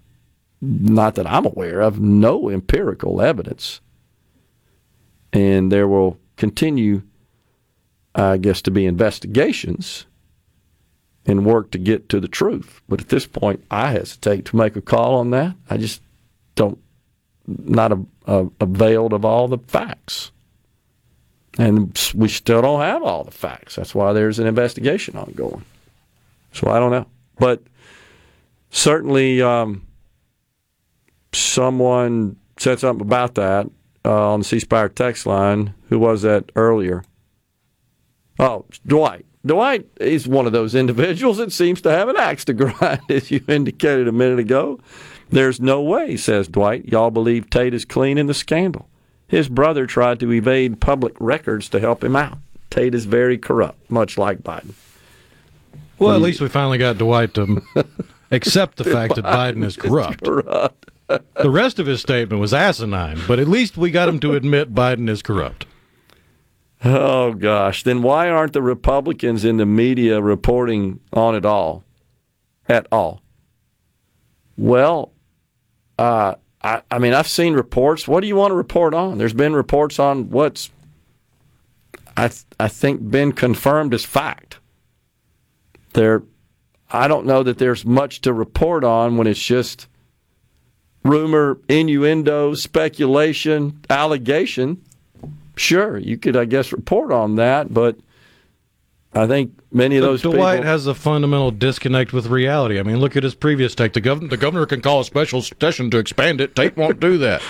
not 0.60 1.14
that 1.14 1.26
I'm 1.26 1.46
aware 1.46 1.80
of, 1.80 2.00
no 2.00 2.50
empirical 2.50 3.22
evidence. 3.22 3.80
And 5.32 5.70
there 5.70 5.88
will 5.88 6.18
continue, 6.36 7.02
I 8.14 8.36
guess, 8.36 8.60
to 8.62 8.70
be 8.70 8.84
investigations 8.84 10.06
and 11.26 11.44
work 11.44 11.70
to 11.70 11.78
get 11.78 12.08
to 12.08 12.20
the 12.20 12.28
truth. 12.28 12.80
But 12.88 13.00
at 13.00 13.08
this 13.08 13.26
point, 13.26 13.64
I 13.70 13.92
hesitate 13.92 14.46
to 14.46 14.56
make 14.56 14.76
a 14.76 14.80
call 14.80 15.16
on 15.16 15.30
that. 15.30 15.54
I 15.68 15.76
just 15.76 16.02
don't, 16.54 16.78
not 17.46 17.92
a, 17.92 18.00
a, 18.26 18.48
availed 18.60 19.12
of 19.12 19.24
all 19.24 19.48
the 19.48 19.58
facts. 19.58 20.32
And 21.58 21.98
we 22.14 22.28
still 22.28 22.62
don't 22.62 22.80
have 22.80 23.02
all 23.02 23.24
the 23.24 23.30
facts. 23.30 23.76
That's 23.76 23.94
why 23.94 24.12
there's 24.12 24.38
an 24.38 24.46
investigation 24.46 25.16
ongoing. 25.16 25.64
So 26.52 26.70
I 26.70 26.78
don't 26.78 26.90
know. 26.90 27.06
But 27.38 27.62
certainly, 28.70 29.42
um, 29.42 29.86
someone 31.32 32.36
said 32.56 32.78
something 32.78 33.06
about 33.06 33.34
that 33.34 33.68
uh, 34.04 34.32
on 34.32 34.40
the 34.40 34.44
C 34.44 34.60
Spire 34.60 34.88
text 34.88 35.26
line. 35.26 35.74
Who 35.88 35.98
was 35.98 36.22
that 36.22 36.50
earlier? 36.56 37.04
Oh, 38.38 38.64
Dwight. 38.86 39.26
Dwight 39.44 39.86
is 39.98 40.28
one 40.28 40.46
of 40.46 40.52
those 40.52 40.74
individuals 40.74 41.38
that 41.38 41.52
seems 41.52 41.80
to 41.82 41.90
have 41.90 42.08
an 42.08 42.16
axe 42.16 42.44
to 42.46 42.52
grind, 42.52 43.00
as 43.10 43.30
you 43.30 43.42
indicated 43.48 44.06
a 44.06 44.12
minute 44.12 44.38
ago. 44.38 44.78
There's 45.30 45.60
no 45.60 45.80
way, 45.80 46.16
says 46.16 46.48
Dwight, 46.48 46.86
y'all 46.86 47.10
believe 47.10 47.48
Tate 47.48 47.72
is 47.72 47.84
clean 47.84 48.18
in 48.18 48.26
the 48.26 48.34
scandal. 48.34 48.88
His 49.28 49.48
brother 49.48 49.86
tried 49.86 50.20
to 50.20 50.32
evade 50.32 50.80
public 50.80 51.14
records 51.20 51.68
to 51.70 51.80
help 51.80 52.02
him 52.02 52.16
out. 52.16 52.38
Tate 52.68 52.94
is 52.94 53.04
very 53.04 53.38
corrupt, 53.38 53.90
much 53.90 54.18
like 54.18 54.42
Biden. 54.42 54.72
Well, 55.98 56.14
at 56.14 56.22
least 56.22 56.40
we 56.40 56.48
finally 56.48 56.78
got 56.78 56.98
Dwight 56.98 57.34
to 57.34 57.62
accept 58.30 58.76
the 58.76 58.84
fact 58.84 59.14
that 59.16 59.24
Biden 59.24 59.64
is 59.64 59.76
corrupt. 59.76 60.24
corrupt. 60.24 60.90
the 61.08 61.50
rest 61.50 61.78
of 61.78 61.86
his 61.86 62.00
statement 62.00 62.40
was 62.40 62.52
asinine, 62.52 63.20
but 63.28 63.38
at 63.38 63.48
least 63.48 63.76
we 63.76 63.90
got 63.90 64.08
him 64.08 64.18
to 64.20 64.34
admit 64.34 64.74
Biden 64.74 65.08
is 65.08 65.22
corrupt. 65.22 65.66
Oh, 66.84 67.34
gosh. 67.34 67.82
Then 67.82 68.02
why 68.02 68.30
aren't 68.30 68.54
the 68.54 68.62
Republicans 68.62 69.44
in 69.44 69.58
the 69.58 69.66
media 69.66 70.20
reporting 70.20 71.00
on 71.12 71.34
it 71.34 71.44
all? 71.44 71.84
At 72.68 72.86
all? 72.90 73.20
Well, 74.56 75.12
uh, 75.98 76.36
I, 76.62 76.82
I 76.90 76.98
mean, 76.98 77.12
I've 77.14 77.28
seen 77.28 77.54
reports. 77.54 78.06
What 78.06 78.20
do 78.20 78.26
you 78.26 78.36
want 78.36 78.50
to 78.52 78.56
report 78.56 78.94
on? 78.94 79.18
There's 79.18 79.34
been 79.34 79.54
reports 79.54 79.98
on 79.98 80.30
what's, 80.30 80.70
I, 82.16 82.28
th- 82.28 82.44
I 82.58 82.68
think, 82.68 83.10
been 83.10 83.32
confirmed 83.32 83.92
as 83.92 84.04
fact. 84.04 84.58
There, 85.92 86.22
I 86.90 87.08
don't 87.08 87.26
know 87.26 87.42
that 87.42 87.58
there's 87.58 87.84
much 87.84 88.20
to 88.22 88.32
report 88.32 88.84
on 88.84 89.16
when 89.16 89.26
it's 89.26 89.42
just 89.42 89.88
rumor, 91.04 91.58
innuendo, 91.68 92.54
speculation, 92.54 93.80
allegation. 93.90 94.82
Sure, 95.56 95.98
you 95.98 96.16
could, 96.16 96.36
I 96.36 96.44
guess, 96.44 96.72
report 96.72 97.12
on 97.12 97.36
that, 97.36 97.72
but 97.72 97.96
I 99.12 99.26
think 99.26 99.58
many 99.72 99.96
of 99.96 100.02
those 100.02 100.22
Dwight 100.22 100.58
people, 100.58 100.70
has 100.70 100.86
a 100.86 100.94
fundamental 100.94 101.50
disconnect 101.50 102.12
with 102.12 102.26
reality. 102.26 102.78
I 102.78 102.82
mean, 102.82 102.98
look 102.98 103.16
at 103.16 103.24
his 103.24 103.34
previous 103.34 103.74
take. 103.74 103.92
The 103.92 104.00
governor, 104.00 104.28
the 104.28 104.36
governor 104.36 104.66
can 104.66 104.80
call 104.80 105.00
a 105.00 105.04
special 105.04 105.42
session 105.42 105.90
to 105.90 105.98
expand 105.98 106.40
it. 106.40 106.54
Tate 106.54 106.76
won't 106.76 107.00
do 107.00 107.18
that. 107.18 107.42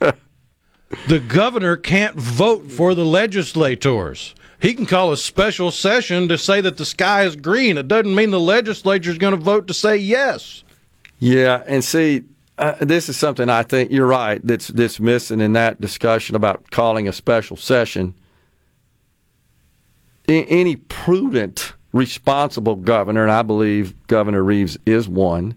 the 1.08 1.20
governor 1.20 1.76
can't 1.76 2.16
vote 2.16 2.70
for 2.70 2.94
the 2.94 3.04
legislators. 3.04 4.34
He 4.60 4.72
can 4.72 4.86
call 4.86 5.12
a 5.12 5.16
special 5.18 5.70
session 5.70 6.28
to 6.28 6.38
say 6.38 6.62
that 6.62 6.78
the 6.78 6.86
sky 6.86 7.24
is 7.24 7.36
green. 7.36 7.76
It 7.76 7.86
doesn't 7.86 8.14
mean 8.14 8.30
the 8.30 8.40
legislature 8.40 9.10
is 9.10 9.18
going 9.18 9.36
to 9.36 9.40
vote 9.40 9.66
to 9.66 9.74
say 9.74 9.96
yes. 9.98 10.64
Yeah, 11.18 11.62
and 11.66 11.84
see, 11.84 12.24
uh, 12.58 12.74
this 12.80 13.08
is 13.08 13.16
something 13.16 13.48
I 13.48 13.62
think 13.62 13.90
you're 13.90 14.06
right 14.06 14.40
that's 14.46 14.68
that's 14.68 15.00
missing 15.00 15.40
in 15.40 15.54
that 15.54 15.80
discussion 15.80 16.36
about 16.36 16.70
calling 16.70 17.08
a 17.08 17.12
special 17.12 17.56
session 17.56 18.14
any 20.26 20.76
prudent, 20.76 21.74
responsible 21.92 22.76
governor, 22.76 23.22
and 23.22 23.32
I 23.32 23.42
believe 23.42 23.94
Governor 24.06 24.42
Reeves 24.42 24.78
is 24.86 25.08
one, 25.08 25.54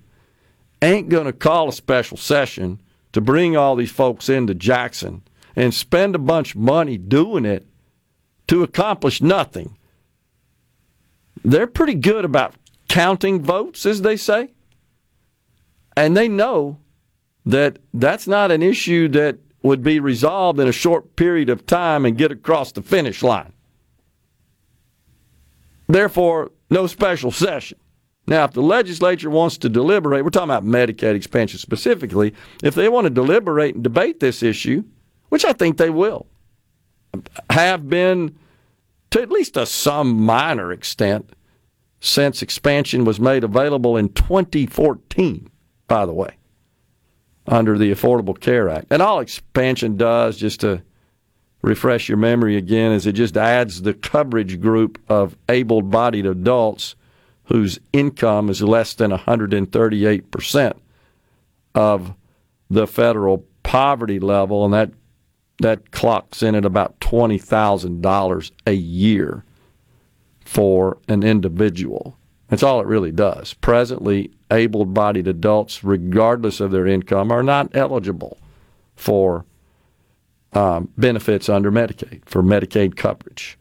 ain't 0.81 1.09
going 1.09 1.25
to 1.25 1.33
call 1.33 1.69
a 1.69 1.73
special 1.73 2.17
session 2.17 2.81
to 3.13 3.21
bring 3.21 3.55
all 3.55 3.75
these 3.75 3.91
folks 3.91 4.29
into 4.29 4.53
Jackson 4.53 5.23
and 5.55 5.73
spend 5.73 6.15
a 6.15 6.19
bunch 6.19 6.53
of 6.53 6.61
money 6.61 6.97
doing 6.97 7.45
it 7.45 7.65
to 8.47 8.63
accomplish 8.63 9.21
nothing. 9.21 9.77
They're 11.43 11.67
pretty 11.67 11.95
good 11.95 12.25
about 12.25 12.55
counting 12.89 13.41
votes, 13.41 13.85
as 13.85 14.01
they 14.01 14.17
say. 14.17 14.51
And 15.95 16.15
they 16.15 16.27
know 16.27 16.77
that 17.47 17.79
that's 17.93 18.27
not 18.27 18.51
an 18.51 18.61
issue 18.61 19.07
that 19.07 19.37
would 19.63 19.81
be 19.81 20.01
resolved 20.01 20.59
in 20.59 20.67
a 20.67 20.73
short 20.73 21.15
period 21.15 21.49
of 21.49 21.65
time 21.65 22.05
and 22.05 22.17
get 22.17 22.29
across 22.29 22.73
the 22.73 22.81
finish 22.81 23.23
line. 23.23 23.53
Therefore, 25.87 26.51
no 26.69 26.85
special 26.87 27.31
session. 27.31 27.79
Now, 28.27 28.43
if 28.43 28.51
the 28.51 28.61
legislature 28.61 29.29
wants 29.29 29.57
to 29.59 29.69
deliberate, 29.69 30.25
we're 30.25 30.29
talking 30.29 30.49
about 30.49 30.65
Medicaid 30.65 31.15
expansion 31.15 31.57
specifically, 31.57 32.33
if 32.61 32.75
they 32.75 32.89
want 32.89 33.05
to 33.05 33.09
deliberate 33.09 33.75
and 33.75 33.83
debate 33.83 34.19
this 34.19 34.43
issue, 34.43 34.83
which 35.29 35.45
I 35.45 35.53
think 35.53 35.77
they 35.77 35.89
will, 35.89 36.27
have 37.49 37.87
been 37.87 38.37
to 39.11 39.21
at 39.21 39.31
least 39.31 39.55
a 39.55 39.65
some 39.65 40.21
minor 40.21 40.73
extent 40.73 41.29
since 42.01 42.41
expansion 42.41 43.05
was 43.05 43.21
made 43.21 43.45
available 43.45 43.95
in 43.95 44.09
2014, 44.09 45.49
by 45.87 46.05
the 46.05 46.13
way, 46.13 46.35
under 47.47 47.77
the 47.77 47.91
Affordable 47.91 48.39
Care 48.39 48.69
Act. 48.69 48.87
And 48.89 49.01
all 49.01 49.19
expansion 49.19 49.97
does, 49.97 50.37
just 50.37 50.59
to 50.61 50.81
refresh 51.61 52.07
your 52.07 52.17
memory 52.17 52.55
again 52.55 52.91
is 52.91 53.07
it 53.07 53.13
just 53.13 53.35
adds 53.35 53.81
the 53.81 53.93
coverage 53.93 54.61
group 54.61 55.01
of 55.09 55.35
able 55.49 55.81
bodied 55.81 56.25
adults 56.25 56.95
whose 57.45 57.79
income 57.93 58.49
is 58.49 58.61
less 58.61 58.93
than 58.93 59.11
138% 59.11 60.73
of 61.73 62.13
the 62.69 62.87
federal 62.87 63.45
poverty 63.63 64.19
level, 64.19 64.65
and 64.65 64.73
that 64.73 64.91
that 65.59 65.91
clocks 65.91 66.43
in 66.43 66.53
at 66.53 66.65
about 66.65 66.99
$20,000 66.99 68.51
a 68.67 68.73
year 68.73 69.43
for 70.45 70.99
an 71.07 71.23
individual. 71.23 72.15
That's 72.47 72.63
all 72.63 72.79
it 72.79 72.87
really 72.87 73.11
does. 73.11 73.53
Presently, 73.53 74.31
able 74.51 74.85
bodied 74.85 75.27
adults, 75.27 75.83
regardless 75.83 76.59
of 76.59 76.71
their 76.71 76.87
income, 76.87 77.31
are 77.31 77.43
not 77.43 77.75
eligible 77.75 78.37
for 78.95 79.45
um, 80.53 80.89
benefits 80.97 81.49
under 81.49 81.71
Medicaid 81.71 82.21
for 82.25 82.41
Medicaid 82.41 82.95
coverage. 82.95 83.57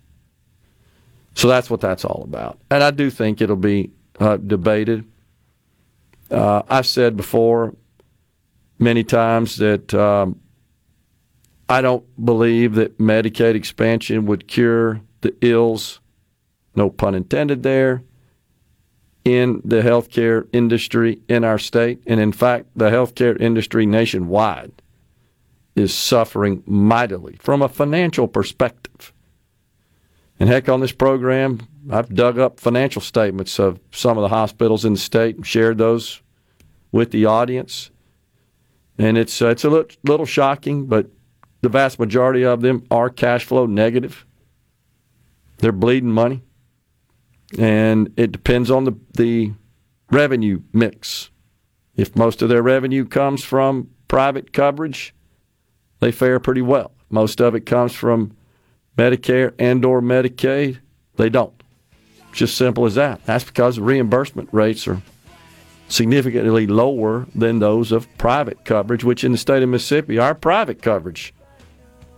So 1.34 1.48
that's 1.48 1.68
what 1.68 1.80
that's 1.80 2.04
all 2.04 2.22
about. 2.24 2.58
And 2.70 2.82
I 2.82 2.90
do 2.90 3.10
think 3.10 3.40
it'll 3.40 3.56
be 3.56 3.90
uh, 4.18 4.38
debated. 4.38 5.04
Uh, 6.30 6.62
I've 6.68 6.86
said 6.86 7.16
before 7.16 7.74
many 8.78 9.04
times 9.04 9.56
that 9.56 9.92
um, 9.94 10.40
I 11.68 11.82
don't 11.82 12.04
believe 12.24 12.76
that 12.76 12.98
Medicaid 12.98 13.54
expansion 13.54 14.26
would 14.26 14.48
cure 14.48 15.02
the 15.20 15.34
ills, 15.40 16.00
no 16.74 16.88
pun 16.88 17.14
intended 17.14 17.62
there, 17.62 18.02
in 19.26 19.60
the 19.64 19.82
healthcare 19.82 20.46
industry 20.52 21.20
in 21.28 21.42
our 21.42 21.58
state. 21.58 22.00
And 22.06 22.20
in 22.20 22.30
fact, 22.30 22.66
the 22.76 22.90
healthcare 22.90 23.38
industry 23.40 23.84
nationwide 23.84 24.70
is 25.74 25.92
suffering 25.92 26.62
mightily 26.64 27.36
from 27.40 27.60
a 27.60 27.68
financial 27.68 28.28
perspective. 28.28 29.12
And 30.38 30.48
heck, 30.48 30.68
on 30.68 30.78
this 30.78 30.92
program, 30.92 31.66
I've 31.90 32.14
dug 32.14 32.38
up 32.38 32.60
financial 32.60 33.02
statements 33.02 33.58
of 33.58 33.80
some 33.90 34.16
of 34.16 34.22
the 34.22 34.28
hospitals 34.28 34.84
in 34.84 34.92
the 34.92 34.98
state 35.00 35.34
and 35.34 35.44
shared 35.44 35.78
those 35.78 36.22
with 36.92 37.10
the 37.10 37.26
audience. 37.26 37.90
And 38.96 39.18
it's 39.18 39.42
uh, 39.42 39.48
it's 39.48 39.64
a 39.64 39.70
little, 39.70 39.90
little 40.04 40.26
shocking, 40.26 40.86
but 40.86 41.10
the 41.62 41.68
vast 41.68 41.98
majority 41.98 42.44
of 42.44 42.60
them 42.60 42.86
are 42.92 43.10
cash 43.10 43.44
flow 43.44 43.66
negative. 43.66 44.24
They're 45.58 45.72
bleeding 45.72 46.12
money, 46.12 46.44
and 47.58 48.12
it 48.16 48.32
depends 48.32 48.70
on 48.70 48.84
the 48.84 48.96
the 49.14 49.52
revenue 50.10 50.62
mix. 50.72 51.30
If 51.96 52.14
most 52.14 52.42
of 52.42 52.48
their 52.48 52.62
revenue 52.62 53.04
comes 53.06 53.42
from 53.42 53.90
private 54.08 54.52
coverage, 54.52 55.14
they 56.00 56.12
fare 56.12 56.38
pretty 56.38 56.62
well. 56.62 56.92
Most 57.08 57.40
of 57.40 57.54
it 57.54 57.66
comes 57.66 57.94
from 57.94 58.36
Medicare 58.96 59.54
and 59.58 59.84
or 59.84 60.00
Medicaid. 60.00 60.78
They 61.16 61.30
don't. 61.30 61.62
Just 62.32 62.56
simple 62.56 62.84
as 62.84 62.96
that. 62.96 63.24
That's 63.24 63.44
because 63.44 63.78
reimbursement 63.78 64.50
rates 64.52 64.86
are 64.86 65.00
significantly 65.88 66.66
lower 66.66 67.26
than 67.34 67.58
those 67.60 67.92
of 67.92 68.06
private 68.18 68.64
coverage, 68.64 69.04
which 69.04 69.24
in 69.24 69.32
the 69.32 69.38
state 69.38 69.62
of 69.62 69.68
Mississippi, 69.68 70.18
our 70.18 70.34
private 70.34 70.82
coverage, 70.82 71.32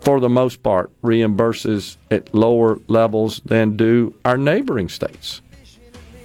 for 0.00 0.20
the 0.20 0.28
most 0.28 0.62
part, 0.62 0.90
reimburses 1.02 1.96
at 2.10 2.34
lower 2.34 2.78
levels 2.88 3.40
than 3.44 3.76
do 3.76 4.14
our 4.24 4.36
neighboring 4.36 4.88
states. 4.88 5.42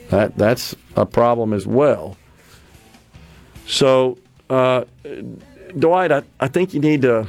That 0.09 0.37
that's 0.37 0.75
a 0.95 1.05
problem 1.05 1.53
as 1.53 1.65
well. 1.65 2.17
So, 3.65 4.17
uh, 4.49 4.85
Dwight, 5.77 6.11
I, 6.11 6.23
I 6.39 6.47
think 6.47 6.73
you 6.73 6.79
need 6.79 7.01
to 7.01 7.27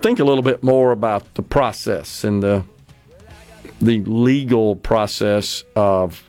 think 0.00 0.18
a 0.18 0.24
little 0.24 0.42
bit 0.42 0.62
more 0.62 0.92
about 0.92 1.34
the 1.34 1.42
process 1.42 2.24
and 2.24 2.42
the 2.42 2.64
the 3.80 4.00
legal 4.04 4.76
process 4.76 5.64
of 5.74 6.28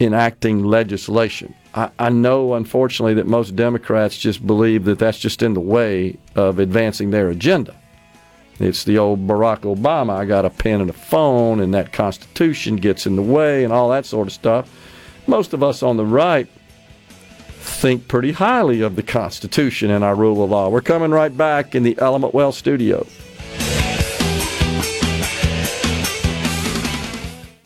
enacting 0.00 0.64
legislation. 0.64 1.54
I, 1.74 1.90
I 1.98 2.08
know, 2.08 2.54
unfortunately, 2.54 3.14
that 3.14 3.26
most 3.26 3.56
Democrats 3.56 4.16
just 4.16 4.46
believe 4.46 4.84
that 4.84 4.98
that's 5.00 5.18
just 5.18 5.42
in 5.42 5.54
the 5.54 5.60
way 5.60 6.18
of 6.36 6.58
advancing 6.60 7.10
their 7.10 7.28
agenda. 7.28 7.74
It's 8.60 8.84
the 8.84 8.98
old 8.98 9.26
Barack 9.26 9.60
Obama, 9.60 10.16
I 10.16 10.24
got 10.24 10.44
a 10.44 10.50
pen 10.50 10.80
and 10.80 10.90
a 10.90 10.94
phone, 10.94 11.58
and 11.60 11.74
that 11.74 11.92
Constitution 11.92 12.76
gets 12.76 13.04
in 13.04 13.16
the 13.16 13.22
way, 13.22 13.64
and 13.64 13.72
all 13.72 13.90
that 13.90 14.06
sort 14.06 14.28
of 14.28 14.32
stuff. 14.32 14.70
Most 15.26 15.52
of 15.52 15.62
us 15.62 15.82
on 15.82 15.96
the 15.96 16.06
right 16.06 16.46
think 17.64 18.06
pretty 18.06 18.32
highly 18.32 18.82
of 18.82 18.94
the 18.94 19.02
Constitution 19.02 19.90
and 19.90 20.04
our 20.04 20.14
rule 20.14 20.44
of 20.44 20.50
law. 20.50 20.68
We're 20.68 20.82
coming 20.82 21.10
right 21.10 21.34
back 21.36 21.74
in 21.74 21.82
the 21.82 21.96
Element 21.98 22.32
Wealth 22.34 22.54
studio. 22.54 23.06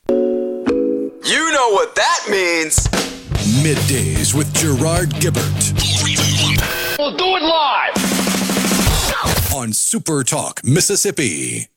You 0.09 1.52
know 1.52 1.70
what 1.73 1.94
that 1.97 2.27
means. 2.31 2.89
Middays 3.62 4.35
with 4.35 4.52
Gerard 4.55 5.10
Gibert. 5.20 5.74
We'll 6.98 7.16
do 7.16 7.36
it 7.36 7.43
live. 7.43 8.07
On 9.55 9.73
Super 9.73 10.25
Talk, 10.25 10.61
Mississippi. 10.65 11.69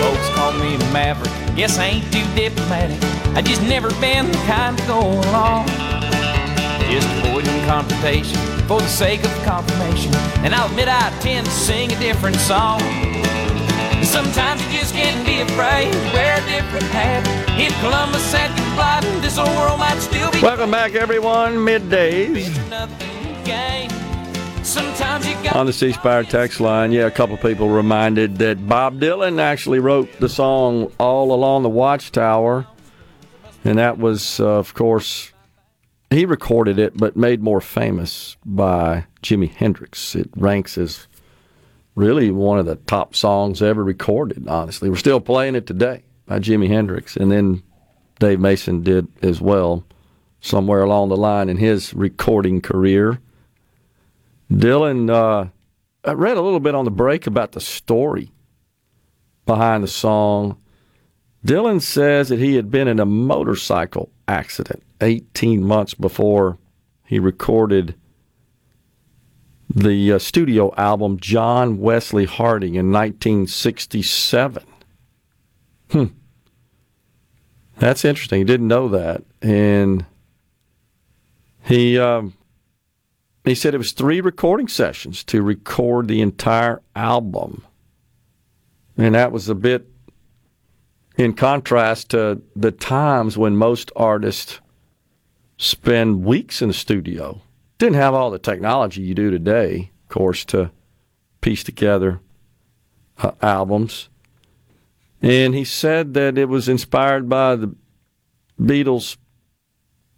Folks 0.00 0.28
call 0.34 0.52
me 0.54 0.76
maverick. 0.92 1.30
Guess 1.56 1.78
I 1.78 1.86
ain't 1.86 2.12
too 2.12 2.24
diplomatic. 2.34 2.98
I 3.36 3.42
just 3.42 3.62
never 3.62 3.90
been 4.00 4.30
the 4.30 4.38
kind 4.38 4.78
to 4.78 4.86
go 4.86 5.00
along. 5.00 5.66
Just 6.90 7.08
avoiding 7.24 7.64
confrontation 7.66 8.38
for 8.66 8.80
the 8.80 8.88
sake 8.88 9.24
of 9.24 9.32
confirmation. 9.42 10.14
And 10.44 10.54
I'll 10.54 10.68
admit 10.68 10.88
I 10.88 11.10
tend 11.20 11.46
to 11.46 11.52
sing 11.52 11.92
a 11.92 11.98
different 11.98 12.36
song. 12.36 12.80
Sometimes 14.10 14.60
you 14.64 14.80
just 14.80 14.92
can't 14.92 15.24
be 15.24 15.40
afraid. 15.40 15.94
Wear 16.12 16.42
a 16.42 16.44
different 16.44 16.84
hat. 16.86 17.24
If 17.56 17.72
Columbus 17.78 18.32
been 18.32 18.50
flying, 18.74 19.20
this 19.22 19.38
old 19.38 19.48
world 19.50 19.78
might 19.78 20.00
still 20.00 20.32
be 20.32 20.42
Welcome 20.42 20.72
back, 20.72 20.94
everyone. 20.96 21.54
Middays 21.54 22.68
nothing 22.68 23.44
gained. 23.44 23.92
Sometimes 24.66 25.28
you 25.28 25.34
got 25.44 25.54
on 25.54 25.66
the 25.66 25.72
C 25.72 25.92
Spire 25.92 26.24
text 26.24 26.58
line. 26.58 26.90
Yeah, 26.90 27.06
a 27.06 27.10
couple 27.12 27.36
people 27.36 27.68
reminded 27.68 28.38
that 28.38 28.68
Bob 28.68 29.00
Dylan 29.00 29.38
actually 29.38 29.78
wrote 29.78 30.10
the 30.18 30.28
song 30.28 30.90
All 30.98 31.32
Along 31.32 31.62
the 31.62 31.68
Watchtower. 31.68 32.66
And 33.64 33.78
that 33.78 33.98
was, 33.98 34.40
uh, 34.40 34.58
of 34.58 34.74
course, 34.74 35.32
he 36.10 36.24
recorded 36.24 36.80
it, 36.80 36.96
but 36.96 37.14
made 37.16 37.42
more 37.42 37.60
famous 37.60 38.36
by 38.44 39.06
Jimi 39.22 39.50
Hendrix. 39.50 40.16
It 40.16 40.30
ranks 40.34 40.76
as 40.76 41.06
really 42.00 42.30
one 42.30 42.58
of 42.58 42.66
the 42.66 42.76
top 42.76 43.14
songs 43.14 43.62
ever 43.62 43.84
recorded, 43.84 44.48
honestly. 44.48 44.88
We're 44.88 44.96
still 44.96 45.20
playing 45.20 45.54
it 45.54 45.66
today 45.66 46.02
by 46.26 46.38
Jimi 46.38 46.68
Hendrix. 46.68 47.16
And 47.16 47.30
then 47.30 47.62
Dave 48.18 48.40
Mason 48.40 48.82
did 48.82 49.06
as 49.22 49.40
well 49.40 49.84
somewhere 50.40 50.82
along 50.82 51.10
the 51.10 51.16
line 51.16 51.48
in 51.48 51.58
his 51.58 51.92
recording 51.94 52.60
career. 52.60 53.20
Dylan, 54.50 55.10
uh, 55.10 55.48
I 56.04 56.12
read 56.12 56.36
a 56.36 56.42
little 56.42 56.60
bit 56.60 56.74
on 56.74 56.84
the 56.84 56.90
break 56.90 57.26
about 57.26 57.52
the 57.52 57.60
story 57.60 58.32
behind 59.44 59.84
the 59.84 59.88
song. 59.88 60.56
Dylan 61.44 61.80
says 61.80 62.28
that 62.30 62.38
he 62.38 62.54
had 62.54 62.70
been 62.70 62.88
in 62.88 63.00
a 63.00 63.06
motorcycle 63.06 64.10
accident 64.26 64.82
18 65.00 65.62
months 65.62 65.94
before 65.94 66.58
he 67.04 67.18
recorded 67.18 67.94
the 69.72 70.12
uh, 70.12 70.18
studio 70.18 70.74
album 70.76 71.18
John 71.20 71.78
Wesley 71.78 72.24
Harding 72.24 72.74
in 72.74 72.90
1967. 72.90 74.64
Hmm. 75.90 76.04
That's 77.78 78.04
interesting. 78.04 78.40
He 78.40 78.44
didn't 78.44 78.68
know 78.68 78.88
that. 78.88 79.22
And 79.40 80.04
he 81.62 81.98
um, 81.98 82.34
he 83.44 83.54
said 83.54 83.74
it 83.74 83.78
was 83.78 83.92
three 83.92 84.20
recording 84.20 84.68
sessions 84.68 85.24
to 85.24 85.42
record 85.42 86.08
the 86.08 86.20
entire 86.20 86.82
album. 86.94 87.64
And 88.96 89.14
that 89.14 89.32
was 89.32 89.48
a 89.48 89.54
bit 89.54 89.86
in 91.16 91.32
contrast 91.32 92.10
to 92.10 92.42
the 92.56 92.72
times 92.72 93.38
when 93.38 93.56
most 93.56 93.92
artists 93.96 94.60
spend 95.56 96.24
weeks 96.24 96.60
in 96.60 96.68
the 96.68 96.74
studio. 96.74 97.40
Didn't 97.80 97.94
have 97.94 98.12
all 98.12 98.30
the 98.30 98.38
technology 98.38 99.00
you 99.00 99.14
do 99.14 99.30
today, 99.30 99.90
of 100.02 100.08
course, 100.10 100.44
to 100.44 100.70
piece 101.40 101.64
together 101.64 102.20
uh, 103.16 103.30
albums. 103.40 104.10
And 105.22 105.54
he 105.54 105.64
said 105.64 106.12
that 106.12 106.36
it 106.36 106.50
was 106.50 106.68
inspired 106.68 107.26
by 107.26 107.56
the 107.56 107.74
Beatles' 108.60 109.16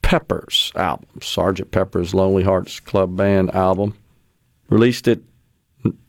Peppers 0.02 0.72
album, 0.74 1.06
Sergeant 1.22 1.70
Pepper's 1.70 2.12
Lonely 2.12 2.42
Hearts 2.42 2.80
Club 2.80 3.16
Band 3.16 3.54
album, 3.54 3.96
released 4.68 5.06
it 5.06 5.22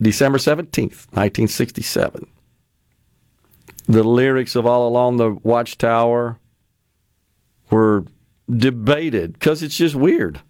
December 0.02 0.38
17th, 0.38 1.06
1967. 1.12 2.26
The 3.86 4.02
lyrics 4.02 4.56
of 4.56 4.66
All 4.66 4.88
Along 4.88 5.18
the 5.18 5.30
Watchtower 5.44 6.40
were 7.70 8.06
debated 8.50 9.34
because 9.34 9.62
it's 9.62 9.76
just 9.76 9.94
weird. 9.94 10.40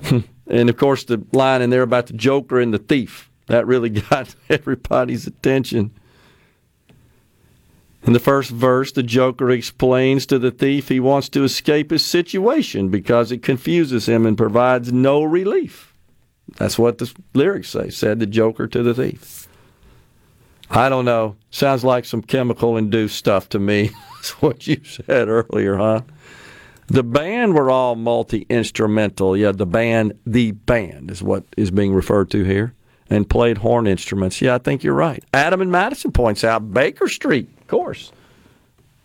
and 0.46 0.70
of 0.70 0.76
course, 0.76 1.04
the 1.04 1.24
line 1.32 1.62
in 1.62 1.70
there 1.70 1.82
about 1.82 2.06
the 2.06 2.12
Joker 2.12 2.60
and 2.60 2.72
the 2.72 2.78
thief 2.78 3.30
that 3.46 3.66
really 3.66 3.90
got 4.10 4.34
everybody's 4.48 5.26
attention. 5.26 5.90
In 8.04 8.12
the 8.12 8.20
first 8.20 8.50
verse, 8.50 8.92
the 8.92 9.02
Joker 9.02 9.50
explains 9.50 10.24
to 10.26 10.38
the 10.38 10.50
thief 10.50 10.88
he 10.88 11.00
wants 11.00 11.28
to 11.30 11.44
escape 11.44 11.90
his 11.90 12.04
situation 12.04 12.88
because 12.88 13.32
it 13.32 13.42
confuses 13.42 14.08
him 14.08 14.24
and 14.24 14.38
provides 14.38 14.92
no 14.92 15.22
relief. 15.24 15.92
That's 16.56 16.78
what 16.78 16.98
the 16.98 17.12
lyrics 17.34 17.68
say, 17.70 17.90
said 17.90 18.20
the 18.20 18.26
Joker 18.26 18.66
to 18.68 18.82
the 18.82 18.94
thief. 18.94 19.48
I 20.70 20.88
don't 20.88 21.04
know. 21.04 21.36
Sounds 21.50 21.84
like 21.84 22.04
some 22.04 22.22
chemical 22.22 22.76
induced 22.76 23.16
stuff 23.16 23.48
to 23.50 23.58
me. 23.58 23.90
That's 24.16 24.42
what 24.42 24.66
you 24.66 24.80
said 24.84 25.28
earlier, 25.28 25.76
huh? 25.76 26.02
The 26.88 27.02
band 27.02 27.54
were 27.54 27.70
all 27.70 27.96
multi 27.96 28.46
instrumental. 28.48 29.36
Yeah, 29.36 29.52
the 29.52 29.66
band, 29.66 30.18
the 30.26 30.52
band 30.52 31.10
is 31.10 31.22
what 31.22 31.44
is 31.56 31.70
being 31.70 31.92
referred 31.92 32.30
to 32.30 32.44
here, 32.44 32.72
and 33.10 33.28
played 33.28 33.58
horn 33.58 33.86
instruments. 33.86 34.40
Yeah, 34.40 34.54
I 34.54 34.58
think 34.58 34.82
you're 34.82 34.94
right. 34.94 35.22
Adam 35.34 35.60
and 35.60 35.70
Madison 35.70 36.12
points 36.12 36.44
out 36.44 36.72
Baker 36.72 37.06
Street, 37.08 37.50
of 37.60 37.66
course. 37.68 38.10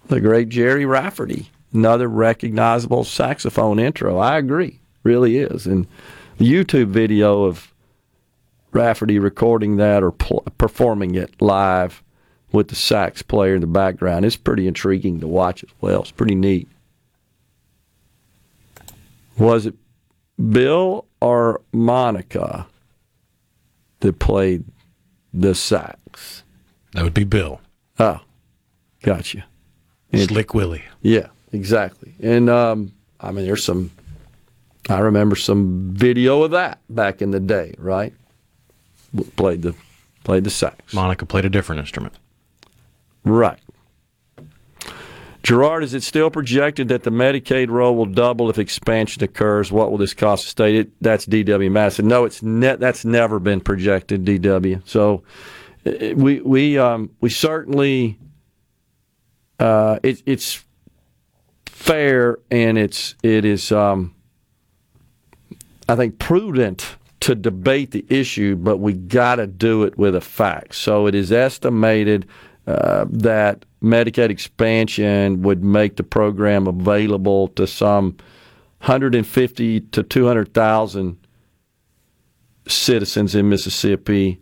The 0.07 0.21
great 0.21 0.47
Gerry 0.47 0.85
Rafferty, 0.85 1.49
another 1.73 2.07
recognizable 2.07 3.03
saxophone 3.03 3.79
intro. 3.79 4.17
I 4.17 4.37
agree, 4.37 4.79
really 5.03 5.37
is. 5.37 5.65
And 5.65 5.85
the 6.37 6.49
YouTube 6.49 6.87
video 6.87 7.43
of 7.43 7.73
Rafferty 8.71 9.19
recording 9.19 9.75
that 9.75 10.03
or 10.03 10.11
pl- 10.11 10.45
performing 10.57 11.15
it 11.15 11.41
live 11.41 12.01
with 12.53 12.69
the 12.69 12.75
sax 12.75 13.21
player 13.21 13.55
in 13.55 13.61
the 13.61 13.67
background 13.67 14.23
is 14.23 14.37
pretty 14.37 14.67
intriguing 14.67 15.19
to 15.19 15.27
watch 15.27 15.63
as 15.63 15.69
well. 15.81 16.01
It's 16.01 16.11
pretty 16.11 16.35
neat. 16.35 16.69
Was 19.37 19.65
it 19.65 19.75
Bill 20.49 21.05
or 21.21 21.61
Monica 21.71 22.67
that 23.99 24.19
played 24.19 24.63
the 25.33 25.55
sax? 25.55 26.43
That 26.93 27.03
would 27.03 27.13
be 27.13 27.23
Bill. 27.23 27.61
Oh, 27.99 28.19
gotcha. 29.01 29.45
Slick 30.13 30.53
Willie. 30.53 30.83
Yeah, 31.01 31.27
exactly. 31.51 32.13
And 32.21 32.49
um, 32.49 32.93
I 33.19 33.31
mean, 33.31 33.45
there's 33.45 33.63
some. 33.63 33.91
I 34.89 34.99
remember 34.99 35.35
some 35.35 35.93
video 35.93 36.43
of 36.43 36.51
that 36.51 36.79
back 36.89 37.21
in 37.21 37.31
the 37.31 37.39
day, 37.39 37.73
right? 37.77 38.13
Played 39.35 39.61
the 39.61 39.75
played 40.23 40.43
the 40.43 40.49
sax. 40.49 40.93
Monica 40.93 41.25
played 41.25 41.45
a 41.45 41.49
different 41.49 41.79
instrument. 41.79 42.15
Right. 43.23 43.59
Gerard, 45.43 45.83
is 45.83 45.93
it 45.93 46.03
still 46.03 46.29
projected 46.29 46.87
that 46.87 47.03
the 47.03 47.09
Medicaid 47.09 47.69
roll 47.69 47.95
will 47.95 48.05
double 48.05 48.49
if 48.49 48.57
expansion 48.57 49.23
occurs? 49.23 49.71
What 49.71 49.91
will 49.91 49.97
this 49.97 50.13
cost 50.13 50.45
the 50.45 50.49
state? 50.49 50.75
It, 50.75 50.91
that's 51.01 51.25
DW 51.25 51.69
Madison. 51.69 52.07
No, 52.07 52.23
it's 52.23 52.41
ne- 52.41 52.77
that's 52.77 53.03
never 53.03 53.39
been 53.39 53.59
projected, 53.59 54.23
DW. 54.23 54.81
So 54.87 55.23
uh, 55.85 56.15
we 56.15 56.39
we 56.39 56.77
um, 56.77 57.11
we 57.19 57.29
certainly 57.29 58.17
uh, 59.59 59.99
it, 60.01 60.23
it's 60.25 60.63
fair 61.65 62.39
and 62.49 62.77
it's 62.77 63.15
it 63.21 63.43
is 63.43 63.69
um, 63.73 64.15
I 65.89 65.97
think 65.97 66.19
prudent 66.19 66.95
to 67.19 67.35
debate 67.35 67.91
the 67.91 68.05
issue, 68.07 68.55
but 68.55 68.77
we 68.77 68.93
got 68.93 69.35
to 69.35 69.47
do 69.47 69.83
it 69.83 69.97
with 69.97 70.15
a 70.15 70.21
fact. 70.21 70.75
So 70.75 71.07
it 71.07 71.15
is 71.15 71.33
estimated 71.33 72.27
uh, 72.67 73.05
that 73.09 73.65
Medicaid 73.81 74.29
expansion 74.29 75.41
would 75.41 75.63
make 75.63 75.97
the 75.97 76.03
program 76.03 76.67
available 76.67 77.49
to 77.49 77.67
some 77.67 78.15
150 78.79 79.79
to 79.81 80.03
200,000 80.03 81.17
citizens 82.67 83.35
in 83.35 83.49
Mississippi. 83.49 84.39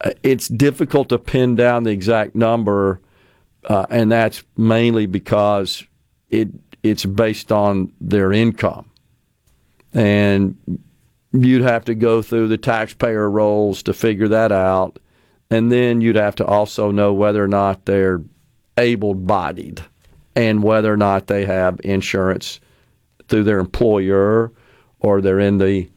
Uh, 0.00 0.10
it's 0.22 0.48
difficult 0.48 1.08
to 1.10 1.18
pin 1.18 1.56
down 1.56 1.82
the 1.82 1.90
exact 1.90 2.34
number, 2.34 3.00
uh, 3.64 3.86
and 3.90 4.10
that's 4.10 4.42
mainly 4.56 5.06
because 5.06 5.84
it 6.30 6.48
it's 6.82 7.04
based 7.04 7.50
on 7.50 7.92
their 8.00 8.32
income, 8.32 8.88
and 9.92 10.56
you'd 11.32 11.62
have 11.62 11.84
to 11.84 11.94
go 11.94 12.22
through 12.22 12.48
the 12.48 12.56
taxpayer 12.56 13.28
rolls 13.28 13.82
to 13.82 13.92
figure 13.92 14.28
that 14.28 14.52
out, 14.52 14.98
and 15.50 15.72
then 15.72 16.00
you'd 16.00 16.16
have 16.16 16.34
to 16.36 16.46
also 16.46 16.90
know 16.90 17.12
whether 17.12 17.42
or 17.42 17.48
not 17.48 17.84
they're 17.86 18.22
able-bodied, 18.76 19.82
and 20.36 20.62
whether 20.62 20.92
or 20.92 20.96
not 20.96 21.26
they 21.26 21.44
have 21.44 21.80
insurance 21.84 22.60
through 23.28 23.44
their 23.44 23.58
employer 23.58 24.52
or 25.00 25.20
they're 25.20 25.40
in 25.40 25.58
the 25.58 25.88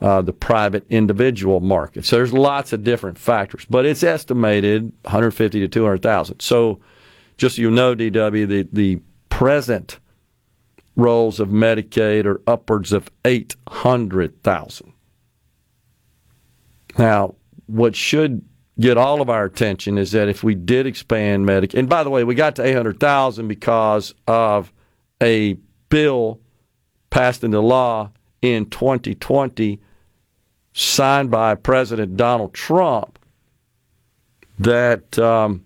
uh, 0.00 0.22
the 0.22 0.32
private 0.32 0.86
individual 0.90 1.58
market. 1.58 2.04
So 2.04 2.16
there's 2.16 2.32
lots 2.32 2.72
of 2.72 2.84
different 2.84 3.18
factors, 3.18 3.64
but 3.68 3.84
it's 3.84 4.04
estimated 4.04 4.92
150 5.02 5.58
to 5.58 5.66
200,000. 5.66 6.40
So 6.40 6.78
just 7.36 7.56
so 7.56 7.62
you 7.62 7.70
know, 7.70 7.96
DW, 7.96 8.46
the, 8.46 8.68
the 8.72 9.00
present 9.28 9.98
rolls 10.94 11.40
of 11.40 11.48
Medicaid 11.48 12.26
are 12.26 12.40
upwards 12.46 12.92
of 12.92 13.10
800,000. 13.24 14.92
Now, 16.96 17.34
what 17.66 17.96
should 17.96 18.44
get 18.80 18.96
all 18.96 19.20
of 19.20 19.28
our 19.28 19.44
attention 19.44 19.98
is 19.98 20.12
that 20.12 20.28
if 20.28 20.44
we 20.44 20.54
did 20.54 20.86
expand 20.86 21.46
Medicaid, 21.46 21.78
and 21.78 21.88
by 21.88 22.04
the 22.04 22.10
way, 22.10 22.24
we 22.24 22.34
got 22.34 22.56
to 22.56 22.64
800,000 22.64 23.48
because 23.48 24.14
of 24.26 24.72
a 25.22 25.54
bill 25.88 26.40
passed 27.10 27.42
into 27.42 27.60
law 27.60 28.10
in 28.42 28.66
2020, 28.66 29.80
signed 30.72 31.30
by 31.30 31.54
President 31.54 32.16
Donald 32.16 32.54
Trump, 32.54 33.18
that 34.58 35.18
um, 35.18 35.64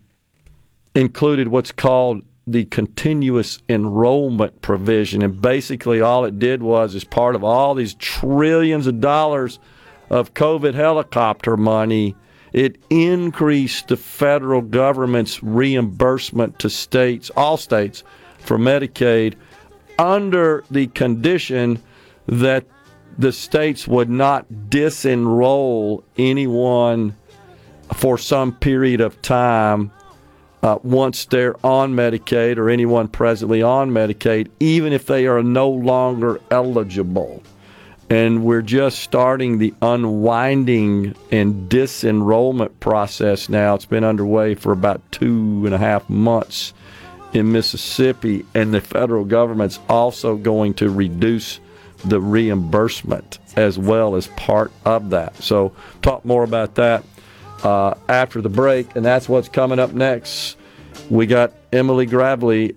included 0.94 1.48
what's 1.48 1.72
called 1.72 2.22
the 2.46 2.64
continuous 2.66 3.58
enrollment 3.68 4.62
provision. 4.62 5.22
And 5.22 5.40
basically, 5.40 6.00
all 6.00 6.24
it 6.24 6.38
did 6.38 6.62
was, 6.62 6.94
as 6.94 7.04
part 7.04 7.34
of 7.34 7.44
all 7.44 7.74
these 7.74 7.94
trillions 7.94 8.86
of 8.86 9.00
dollars 9.00 9.58
of 10.10 10.34
COVID 10.34 10.74
helicopter 10.74 11.56
money, 11.56 12.16
it 12.52 12.76
increased 12.90 13.88
the 13.88 13.96
federal 13.96 14.60
government's 14.60 15.42
reimbursement 15.42 16.58
to 16.58 16.68
states, 16.70 17.30
all 17.36 17.56
states, 17.56 18.04
for 18.38 18.58
Medicaid 18.58 19.34
under 19.98 20.64
the 20.70 20.86
condition 20.88 21.82
that 22.26 22.66
the 23.18 23.32
states 23.32 23.86
would 23.86 24.10
not 24.10 24.46
disenroll 24.68 26.02
anyone 26.16 27.14
for 27.94 28.16
some 28.16 28.52
period 28.52 29.00
of 29.00 29.20
time 29.22 29.90
uh, 30.62 30.78
once 30.82 31.24
they're 31.26 31.54
on 31.66 31.94
Medicaid 31.94 32.56
or 32.56 32.70
anyone 32.70 33.08
presently 33.08 33.62
on 33.62 33.90
Medicaid, 33.90 34.48
even 34.60 34.92
if 34.92 35.06
they 35.06 35.26
are 35.26 35.42
no 35.42 35.68
longer 35.68 36.40
eligible. 36.50 37.42
And 38.12 38.44
we're 38.44 38.60
just 38.60 38.98
starting 38.98 39.56
the 39.56 39.72
unwinding 39.80 41.14
and 41.30 41.70
disenrollment 41.70 42.78
process 42.78 43.48
now. 43.48 43.74
It's 43.74 43.86
been 43.86 44.04
underway 44.04 44.54
for 44.54 44.70
about 44.70 45.00
two 45.12 45.62
and 45.64 45.74
a 45.74 45.78
half 45.78 46.10
months 46.10 46.74
in 47.32 47.52
Mississippi, 47.52 48.44
and 48.54 48.74
the 48.74 48.82
federal 48.82 49.24
government's 49.24 49.78
also 49.88 50.36
going 50.36 50.74
to 50.74 50.90
reduce 50.90 51.58
the 52.04 52.20
reimbursement 52.20 53.38
as 53.56 53.78
well 53.78 54.14
as 54.14 54.26
part 54.26 54.72
of 54.84 55.08
that. 55.08 55.34
So, 55.42 55.72
talk 56.02 56.22
more 56.26 56.44
about 56.44 56.74
that 56.74 57.04
uh, 57.64 57.94
after 58.10 58.42
the 58.42 58.50
break, 58.50 58.94
and 58.94 59.06
that's 59.06 59.26
what's 59.26 59.48
coming 59.48 59.78
up 59.78 59.94
next. 59.94 60.58
We 61.08 61.24
got 61.24 61.54
Emily 61.72 62.04
Gravely. 62.04 62.76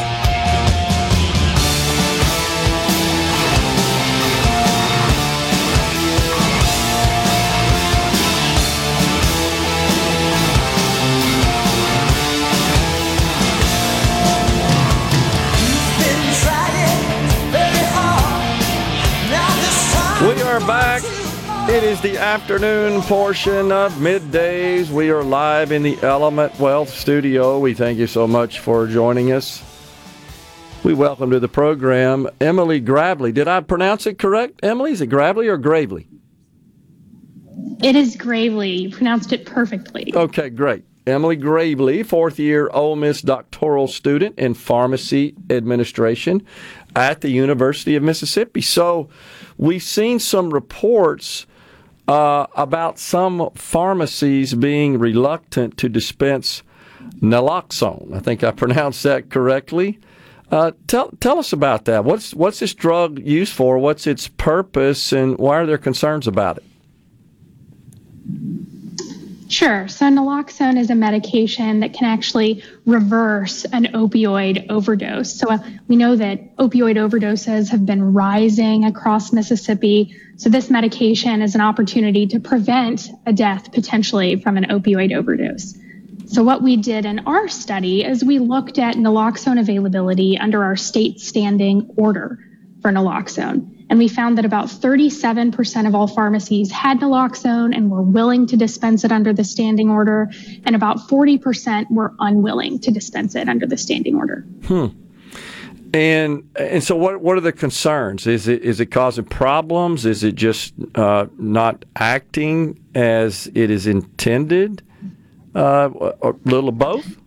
Back. 20.71 21.03
It 21.69 21.83
is 21.83 21.99
the 21.99 22.17
afternoon 22.17 23.01
portion 23.01 23.73
of 23.73 23.91
middays. 23.95 24.89
We 24.89 25.09
are 25.09 25.21
live 25.21 25.73
in 25.73 25.83
the 25.83 26.01
Element 26.01 26.57
Wealth 26.61 26.89
studio. 26.89 27.59
We 27.59 27.73
thank 27.73 27.99
you 27.99 28.07
so 28.07 28.25
much 28.25 28.59
for 28.59 28.87
joining 28.87 29.33
us. 29.33 29.61
We 30.85 30.93
welcome 30.93 31.29
to 31.31 31.41
the 31.41 31.49
program 31.49 32.29
Emily 32.39 32.79
Gravely. 32.79 33.33
Did 33.33 33.49
I 33.49 33.59
pronounce 33.59 34.07
it 34.07 34.17
correct, 34.17 34.61
Emily? 34.63 34.93
Is 34.93 35.01
it 35.01 35.07
Gravely 35.07 35.49
or 35.49 35.57
Gravely? 35.57 36.07
It 37.83 37.97
is 37.97 38.15
Gravely. 38.15 38.69
You 38.69 38.91
pronounced 38.91 39.33
it 39.33 39.45
perfectly. 39.45 40.13
Okay, 40.15 40.49
great. 40.49 40.85
Emily 41.05 41.35
Gravely, 41.35 42.01
fourth 42.01 42.39
year 42.39 42.69
Ole 42.71 42.95
Miss 42.95 43.21
doctoral 43.21 43.89
student 43.89 44.39
in 44.39 44.53
pharmacy 44.53 45.35
administration 45.49 46.45
at 46.95 47.19
the 47.19 47.29
University 47.29 47.97
of 47.97 48.03
Mississippi. 48.03 48.61
So, 48.61 49.09
we've 49.61 49.83
seen 49.83 50.19
some 50.19 50.49
reports 50.49 51.45
uh, 52.09 52.47
about 52.57 52.99
some 52.99 53.51
pharmacies 53.55 54.53
being 54.53 54.99
reluctant 54.99 55.77
to 55.77 55.87
dispense 55.87 56.63
naloxone. 57.21 58.13
I 58.13 58.19
think 58.19 58.43
I 58.43 58.51
pronounced 58.51 59.03
that 59.03 59.29
correctly. 59.29 59.99
Uh, 60.51 60.71
tell 60.87 61.11
tell 61.21 61.39
us 61.39 61.53
about 61.53 61.85
that. 61.85 62.03
What's 62.03 62.33
what's 62.33 62.59
this 62.59 62.73
drug 62.73 63.19
used 63.19 63.53
for? 63.53 63.77
What's 63.77 64.05
its 64.05 64.27
purpose, 64.27 65.13
and 65.13 65.37
why 65.37 65.59
are 65.59 65.65
there 65.65 65.77
concerns 65.77 66.27
about 66.27 66.57
it? 66.57 66.65
Sure. 69.51 69.85
So 69.89 70.05
naloxone 70.05 70.79
is 70.79 70.89
a 70.91 70.95
medication 70.95 71.81
that 71.81 71.93
can 71.93 72.07
actually 72.07 72.63
reverse 72.85 73.65
an 73.65 73.87
opioid 73.87 74.67
overdose. 74.69 75.37
So 75.37 75.49
uh, 75.49 75.57
we 75.89 75.97
know 75.97 76.15
that 76.15 76.55
opioid 76.55 76.95
overdoses 76.95 77.69
have 77.69 77.85
been 77.85 78.13
rising 78.13 78.85
across 78.85 79.33
Mississippi. 79.33 80.15
So 80.37 80.49
this 80.49 80.69
medication 80.69 81.41
is 81.41 81.53
an 81.53 81.59
opportunity 81.59 82.27
to 82.27 82.39
prevent 82.39 83.09
a 83.25 83.33
death 83.33 83.73
potentially 83.73 84.37
from 84.37 84.55
an 84.55 84.69
opioid 84.69 85.13
overdose. 85.13 85.77
So 86.27 86.43
what 86.43 86.63
we 86.63 86.77
did 86.77 87.05
in 87.05 87.19
our 87.27 87.49
study 87.49 88.05
is 88.05 88.23
we 88.23 88.39
looked 88.39 88.79
at 88.79 88.95
naloxone 88.95 89.59
availability 89.59 90.37
under 90.37 90.63
our 90.63 90.77
state 90.77 91.19
standing 91.19 91.89
order 91.97 92.39
for 92.81 92.89
naloxone. 92.89 93.80
And 93.91 93.99
we 93.99 94.07
found 94.07 94.37
that 94.37 94.45
about 94.45 94.67
37% 94.67 95.85
of 95.85 95.93
all 95.93 96.07
pharmacies 96.07 96.71
had 96.71 97.01
naloxone 97.01 97.75
and 97.75 97.91
were 97.91 98.01
willing 98.01 98.47
to 98.47 98.55
dispense 98.55 99.03
it 99.03 99.11
under 99.11 99.33
the 99.33 99.43
standing 99.43 99.89
order, 99.89 100.31
and 100.63 100.77
about 100.77 101.09
40% 101.09 101.91
were 101.91 102.13
unwilling 102.19 102.79
to 102.79 102.91
dispense 102.91 103.35
it 103.35 103.49
under 103.49 103.67
the 103.67 103.75
standing 103.75 104.15
order. 104.15 104.45
Hmm. 104.63 104.87
And 105.93 106.49
and 106.55 106.81
so 106.81 106.95
what 106.95 107.19
what 107.19 107.35
are 107.35 107.41
the 107.41 107.51
concerns? 107.51 108.25
Is 108.25 108.47
it 108.47 108.61
is 108.61 108.79
it 108.79 108.85
causing 108.85 109.25
problems? 109.25 110.05
Is 110.05 110.23
it 110.23 110.35
just 110.35 110.73
uh, 110.95 111.25
not 111.37 111.83
acting 111.97 112.79
as 112.95 113.51
it 113.53 113.69
is 113.69 113.87
intended? 113.87 114.83
Uh, 115.53 115.89
a 116.21 116.33
little 116.45 116.69
of 116.69 116.77
both. 116.77 117.17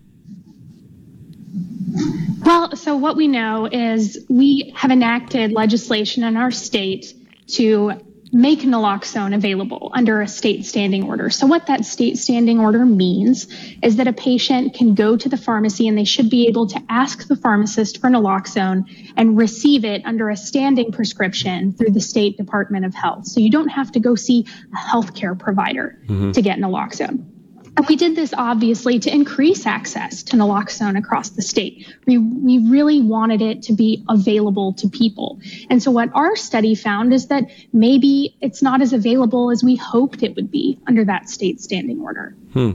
Well, 2.45 2.75
so 2.75 2.95
what 2.95 3.15
we 3.15 3.27
know 3.27 3.67
is 3.71 4.23
we 4.29 4.73
have 4.75 4.91
enacted 4.91 5.51
legislation 5.51 6.23
in 6.23 6.37
our 6.37 6.51
state 6.51 7.13
to 7.47 7.93
make 8.31 8.59
naloxone 8.59 9.33
available 9.33 9.91
under 9.93 10.21
a 10.21 10.27
state 10.27 10.65
standing 10.65 11.03
order. 11.03 11.29
So 11.29 11.47
what 11.47 11.67
that 11.67 11.85
state 11.85 12.17
standing 12.17 12.59
order 12.59 12.85
means 12.85 13.47
is 13.81 13.95
that 13.95 14.07
a 14.07 14.13
patient 14.13 14.73
can 14.73 14.93
go 14.93 15.15
to 15.15 15.29
the 15.29 15.37
pharmacy 15.37 15.87
and 15.87 15.97
they 15.97 16.03
should 16.03 16.29
be 16.29 16.47
able 16.47 16.67
to 16.67 16.83
ask 16.89 17.27
the 17.27 17.37
pharmacist 17.37 18.01
for 18.01 18.09
naloxone 18.09 18.83
and 19.15 19.37
receive 19.37 19.85
it 19.85 20.01
under 20.05 20.29
a 20.29 20.35
standing 20.35 20.91
prescription 20.91 21.71
through 21.71 21.91
the 21.91 22.01
state 22.01 22.35
Department 22.35 22.85
of 22.85 22.93
Health. 22.93 23.25
So 23.25 23.39
you 23.39 23.49
don't 23.49 23.69
have 23.69 23.93
to 23.93 24.01
go 24.01 24.15
see 24.15 24.45
a 24.73 24.77
healthcare 24.77 25.37
provider 25.39 25.97
mm-hmm. 26.05 26.31
to 26.31 26.41
get 26.41 26.59
naloxone. 26.59 27.34
And 27.77 27.85
we 27.87 27.95
did 27.95 28.15
this 28.15 28.33
obviously 28.37 28.99
to 28.99 29.13
increase 29.13 29.65
access 29.65 30.23
to 30.23 30.37
naloxone 30.37 30.97
across 30.97 31.29
the 31.29 31.41
state. 31.41 31.85
We, 32.07 32.17
we 32.17 32.69
really 32.69 33.01
wanted 33.01 33.41
it 33.41 33.63
to 33.63 33.73
be 33.73 34.03
available 34.07 34.73
to 34.73 34.87
people. 34.87 35.39
And 35.69 35.83
so 35.83 35.91
what 35.91 36.09
our 36.13 36.35
study 36.35 36.75
found 36.75 37.13
is 37.13 37.27
that 37.27 37.49
maybe 37.73 38.37
it's 38.41 38.61
not 38.61 38.81
as 38.81 38.93
available 38.93 39.51
as 39.51 39.63
we 39.63 39.75
hoped 39.75 40.23
it 40.23 40.35
would 40.35 40.49
be 40.49 40.79
under 40.87 41.03
that 41.05 41.29
state 41.29 41.59
standing 41.59 41.99
order. 42.01 42.35
Hmm. 42.53 42.71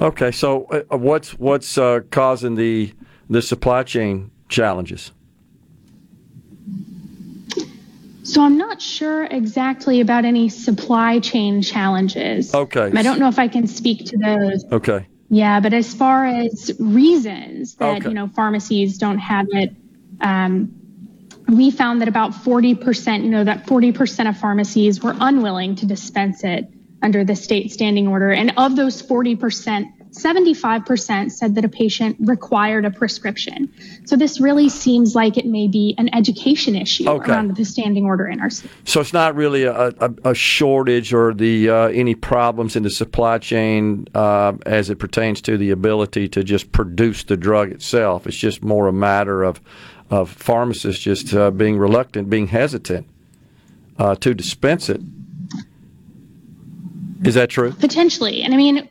Okay, 0.00 0.30
so 0.30 0.64
uh, 0.66 0.96
what's 0.96 1.36
what's 1.38 1.76
uh, 1.76 2.00
causing 2.10 2.54
the 2.54 2.92
the 3.28 3.42
supply 3.42 3.82
chain 3.82 4.30
challenges? 4.48 5.12
So 8.28 8.42
I'm 8.42 8.58
not 8.58 8.82
sure 8.82 9.24
exactly 9.24 10.00
about 10.00 10.26
any 10.26 10.50
supply 10.50 11.18
chain 11.18 11.62
challenges. 11.62 12.54
Okay. 12.54 12.92
I 12.94 13.02
don't 13.02 13.18
know 13.18 13.28
if 13.28 13.38
I 13.38 13.48
can 13.48 13.66
speak 13.66 14.04
to 14.06 14.18
those. 14.18 14.66
Okay. 14.70 15.06
Yeah, 15.30 15.60
but 15.60 15.72
as 15.72 15.94
far 15.94 16.26
as 16.26 16.70
reasons 16.78 17.76
that 17.76 17.98
Okay. 17.98 18.08
you 18.08 18.14
know 18.14 18.28
pharmacies 18.28 18.98
don't 18.98 19.18
have 19.18 19.46
it, 19.52 19.74
um, 20.20 20.74
we 21.48 21.70
found 21.70 22.02
that 22.02 22.08
about 22.08 22.32
40%, 22.32 23.24
you 23.24 23.30
know, 23.30 23.44
that 23.44 23.66
40% 23.66 24.28
of 24.28 24.36
pharmacies 24.36 25.02
were 25.02 25.16
unwilling 25.18 25.76
to 25.76 25.86
dispense 25.86 26.44
it 26.44 26.68
under 27.00 27.24
the 27.24 27.34
state 27.34 27.72
standing 27.72 28.08
order, 28.08 28.30
and 28.30 28.52
of 28.58 28.76
those 28.76 29.02
40%, 29.02 29.86
75% 30.10 31.30
said 31.30 31.54
that 31.54 31.64
a 31.64 31.68
patient 31.68 32.16
required 32.20 32.84
a 32.84 32.90
prescription. 32.90 33.72
So 34.04 34.16
this 34.16 34.40
really 34.40 34.68
seems 34.68 35.14
like 35.14 35.36
it 35.36 35.46
may 35.46 35.68
be 35.68 35.94
an 35.98 36.12
education 36.14 36.74
issue 36.76 37.08
Okay. 37.08 37.32
around 37.32 37.56
the 37.56 37.64
standing 37.64 38.04
order 38.04 38.26
in 38.26 38.40
our 38.40 38.50
state. 38.50 38.70
So 38.84 39.00
it's 39.00 39.12
not 39.12 39.34
really 39.34 39.64
a, 39.64 39.88
a, 39.88 40.14
a 40.24 40.34
shortage 40.34 41.12
or 41.12 41.34
the 41.34 41.68
uh, 41.70 41.88
any 41.88 42.14
problems 42.14 42.76
in 42.76 42.82
the 42.82 42.90
supply 42.90 43.38
chain 43.38 44.06
uh, 44.14 44.54
as 44.66 44.90
it 44.90 44.98
pertains 44.98 45.40
to 45.42 45.56
the 45.56 45.70
ability 45.70 46.28
to 46.28 46.42
just 46.44 46.72
produce 46.72 47.24
the 47.24 47.36
drug 47.36 47.70
itself. 47.70 48.26
It's 48.26 48.36
just 48.36 48.62
more 48.62 48.88
a 48.88 48.92
matter 48.92 49.42
of 49.42 49.60
of 50.10 50.30
pharmacists 50.30 51.02
just 51.02 51.34
uh, 51.34 51.50
being 51.50 51.76
reluctant, 51.78 52.30
being 52.30 52.46
hesitant 52.46 53.06
uh, 53.98 54.14
to 54.16 54.32
dispense 54.32 54.88
it. 54.88 55.02
Is 57.24 57.34
that 57.34 57.50
true? 57.50 57.72
Potentially. 57.72 58.42
And 58.42 58.54
I 58.54 58.56
mean, 58.56 58.88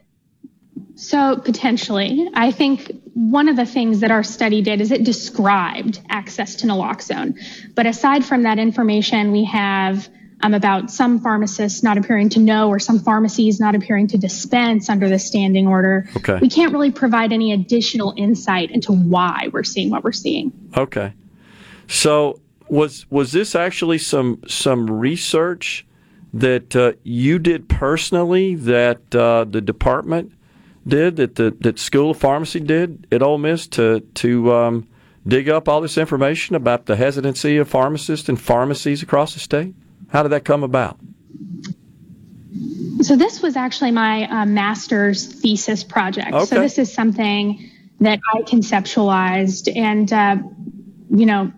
so 0.97 1.37
potentially, 1.37 2.27
I 2.33 2.49
think 2.49 2.91
one 3.13 3.49
of 3.49 3.55
the 3.55 3.67
things 3.67 3.99
that 3.99 4.09
our 4.09 4.23
study 4.23 4.63
did 4.63 4.81
is 4.81 4.91
it 4.91 5.03
described 5.03 6.01
access 6.09 6.55
to 6.55 6.67
naloxone. 6.67 7.37
But 7.75 7.85
aside 7.85 8.25
from 8.25 8.43
that 8.43 8.57
information, 8.57 9.31
we 9.31 9.43
have 9.45 10.09
um, 10.41 10.55
about 10.55 10.89
some 10.89 11.19
pharmacists 11.19 11.83
not 11.83 11.99
appearing 11.99 12.29
to 12.29 12.39
know 12.39 12.69
or 12.69 12.79
some 12.79 12.99
pharmacies 12.99 13.59
not 13.59 13.75
appearing 13.75 14.07
to 14.07 14.17
dispense 14.17 14.89
under 14.89 15.07
the 15.07 15.19
standing 15.19 15.67
order. 15.67 16.09
Okay. 16.17 16.39
We 16.41 16.49
can't 16.49 16.73
really 16.73 16.91
provide 16.91 17.31
any 17.31 17.53
additional 17.53 18.15
insight 18.17 18.71
into 18.71 18.91
why 18.91 19.49
we're 19.51 19.63
seeing 19.63 19.91
what 19.91 20.03
we're 20.03 20.11
seeing. 20.11 20.51
Okay. 20.75 21.13
So 21.87 22.41
was 22.69 23.05
was 23.11 23.31
this 23.31 23.55
actually 23.55 23.99
some 23.99 24.41
some 24.47 24.89
research 24.89 25.85
that 26.33 26.75
uh, 26.75 26.93
you 27.03 27.37
did 27.39 27.69
personally 27.69 28.55
that 28.55 29.15
uh, 29.15 29.45
the 29.47 29.61
department 29.61 30.33
did 30.87 31.17
that 31.17 31.35
the 31.35 31.55
that 31.61 31.79
School 31.79 32.11
of 32.11 32.17
Pharmacy 32.17 32.59
did 32.59 33.07
at 33.11 33.21
Ole 33.21 33.37
Miss 33.37 33.67
to 33.67 34.01
to 34.15 34.53
um, 34.53 34.87
dig 35.27 35.49
up 35.49 35.67
all 35.67 35.81
this 35.81 35.97
information 35.97 36.55
about 36.55 36.85
the 36.85 36.95
hesitancy 36.95 37.57
of 37.57 37.67
pharmacists 37.67 38.29
and 38.29 38.39
pharmacies 38.39 39.03
across 39.03 39.33
the 39.33 39.39
state? 39.39 39.75
How 40.09 40.23
did 40.23 40.29
that 40.29 40.45
come 40.45 40.63
about? 40.63 40.99
So 43.01 43.15
this 43.15 43.41
was 43.41 43.55
actually 43.55 43.91
my 43.91 44.27
uh, 44.29 44.45
master's 44.45 45.25
thesis 45.25 45.83
project. 45.83 46.33
Okay. 46.33 46.45
So 46.45 46.61
this 46.61 46.79
is 46.79 46.91
something 46.91 47.69
that 47.99 48.19
I 48.33 48.41
conceptualized, 48.41 49.75
and 49.75 50.11
uh, 50.11 50.37
you 51.09 51.25
know, 51.25 51.51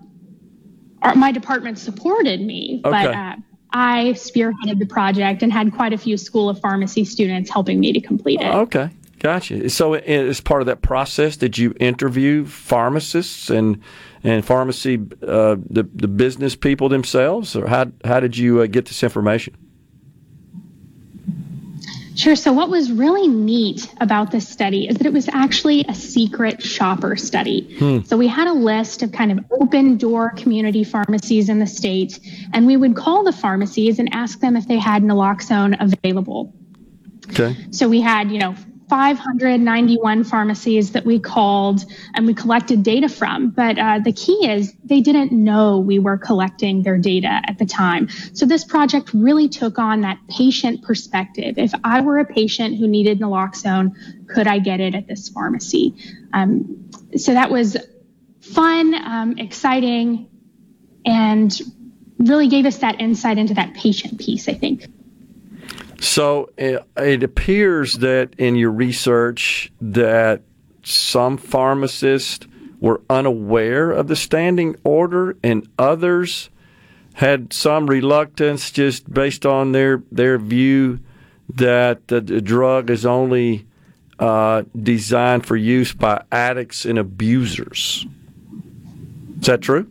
our, 1.01 1.15
my 1.15 1.31
department 1.31 1.79
supported 1.79 2.41
me, 2.41 2.81
but 2.83 3.15
uh, 3.15 3.35
I 3.71 4.13
spearheaded 4.15 4.79
the 4.79 4.85
project 4.85 5.43
and 5.43 5.53
had 5.53 5.73
quite 5.73 5.93
a 5.93 5.97
few 5.97 6.17
School 6.17 6.49
of 6.49 6.59
Pharmacy 6.59 7.05
students 7.05 7.49
helping 7.49 7.79
me 7.79 7.93
to 7.93 8.01
complete 8.01 8.41
it. 8.41 8.53
Okay, 8.53 8.89
gotcha. 9.19 9.69
So, 9.69 9.93
as 9.93 10.41
part 10.41 10.61
of 10.61 10.67
that 10.67 10.81
process, 10.81 11.37
did 11.37 11.57
you 11.57 11.73
interview 11.79 12.45
pharmacists 12.45 13.49
and 13.49 13.81
and 14.23 14.43
pharmacy 14.43 14.95
uh, 15.21 15.55
the 15.69 15.87
the 15.93 16.07
business 16.07 16.55
people 16.55 16.89
themselves, 16.89 17.55
or 17.55 17.67
how 17.67 17.91
how 18.05 18.19
did 18.19 18.37
you 18.37 18.61
uh, 18.61 18.67
get 18.67 18.85
this 18.85 19.03
information? 19.03 19.55
Sure. 22.19 22.35
So, 22.35 22.51
what 22.51 22.69
was 22.69 22.91
really 22.91 23.29
neat 23.29 23.87
about 24.01 24.29
this 24.29 24.45
study 24.45 24.89
is 24.89 24.97
that 24.97 25.07
it 25.07 25.13
was 25.13 25.29
actually 25.29 25.85
a 25.87 25.93
secret 25.93 26.61
shopper 26.61 27.15
study. 27.15 27.77
Hmm. 27.79 28.01
So, 28.01 28.17
we 28.17 28.27
had 28.27 28.45
a 28.49 28.51
list 28.51 29.03
of 29.03 29.13
kind 29.13 29.31
of 29.31 29.39
open 29.51 29.95
door 29.95 30.31
community 30.31 30.83
pharmacies 30.83 31.47
in 31.47 31.59
the 31.59 31.67
state, 31.67 32.19
and 32.51 32.67
we 32.67 32.75
would 32.75 32.97
call 32.97 33.23
the 33.23 33.31
pharmacies 33.31 33.99
and 33.99 34.13
ask 34.13 34.41
them 34.41 34.57
if 34.57 34.67
they 34.67 34.77
had 34.77 35.01
naloxone 35.01 35.77
available. 35.79 36.53
Okay. 37.29 37.55
So, 37.71 37.87
we 37.87 38.01
had, 38.01 38.29
you 38.31 38.39
know, 38.39 38.53
591 38.89 40.23
pharmacies 40.23 40.93
that 40.93 41.05
we 41.05 41.19
called 41.19 41.85
and 42.15 42.25
we 42.25 42.33
collected 42.33 42.81
data 42.81 43.07
from. 43.07 43.51
But 43.51 43.77
uh, 43.77 43.99
the 43.99 44.11
key 44.11 44.49
is 44.49 44.73
they 44.83 44.99
didn't 44.99 45.31
know 45.31 45.79
we 45.79 45.99
were 45.99 46.17
collecting 46.17 46.81
their 46.81 46.97
data 46.97 47.41
at 47.47 47.59
the 47.59 47.65
time. 47.65 48.09
So 48.33 48.45
this 48.45 48.63
project 48.63 49.11
really 49.13 49.47
took 49.47 49.77
on 49.77 50.01
that 50.01 50.17
patient 50.27 50.81
perspective. 50.81 51.57
If 51.57 51.71
I 51.83 52.01
were 52.01 52.19
a 52.19 52.25
patient 52.25 52.77
who 52.77 52.87
needed 52.87 53.19
naloxone, 53.19 53.95
could 54.27 54.47
I 54.47 54.59
get 54.59 54.79
it 54.79 54.95
at 54.95 55.07
this 55.07 55.29
pharmacy? 55.29 55.95
Um, 56.33 56.89
so 57.15 57.33
that 57.33 57.51
was 57.51 57.77
fun, 58.41 58.95
um, 58.95 59.37
exciting, 59.37 60.29
and 61.05 61.61
really 62.17 62.47
gave 62.47 62.65
us 62.65 62.79
that 62.79 62.99
insight 62.99 63.37
into 63.37 63.53
that 63.53 63.75
patient 63.75 64.19
piece, 64.19 64.49
I 64.49 64.53
think. 64.53 64.87
So 65.99 66.49
it, 66.57 67.23
appears 67.23 67.95
that 67.95 68.33
in 68.37 68.55
your 68.55 68.71
research 68.71 69.71
that 69.81 70.41
some 70.83 71.37
pharmacists 71.37 72.47
were 72.79 73.01
unaware 73.09 73.91
of 73.91 74.07
the 74.07 74.15
standing 74.15 74.75
order, 74.83 75.35
and 75.43 75.67
others 75.77 76.49
had 77.13 77.51
some 77.51 77.87
reluctance 77.87 78.71
just 78.71 79.13
based 79.13 79.45
on 79.45 79.73
their 79.73 80.01
their 80.09 80.37
view 80.37 80.99
that 81.53 82.07
the, 82.07 82.21
the 82.21 82.39
drug 82.39 82.89
is 82.89 83.05
only 83.05 83.65
uh, 84.19 84.63
designed 84.81 85.45
for 85.45 85.57
use 85.57 85.91
by 85.91 86.23
addicts 86.31 86.85
and 86.85 86.97
abusers. 86.97 88.05
Is 89.39 89.47
that 89.47 89.61
true? 89.61 89.89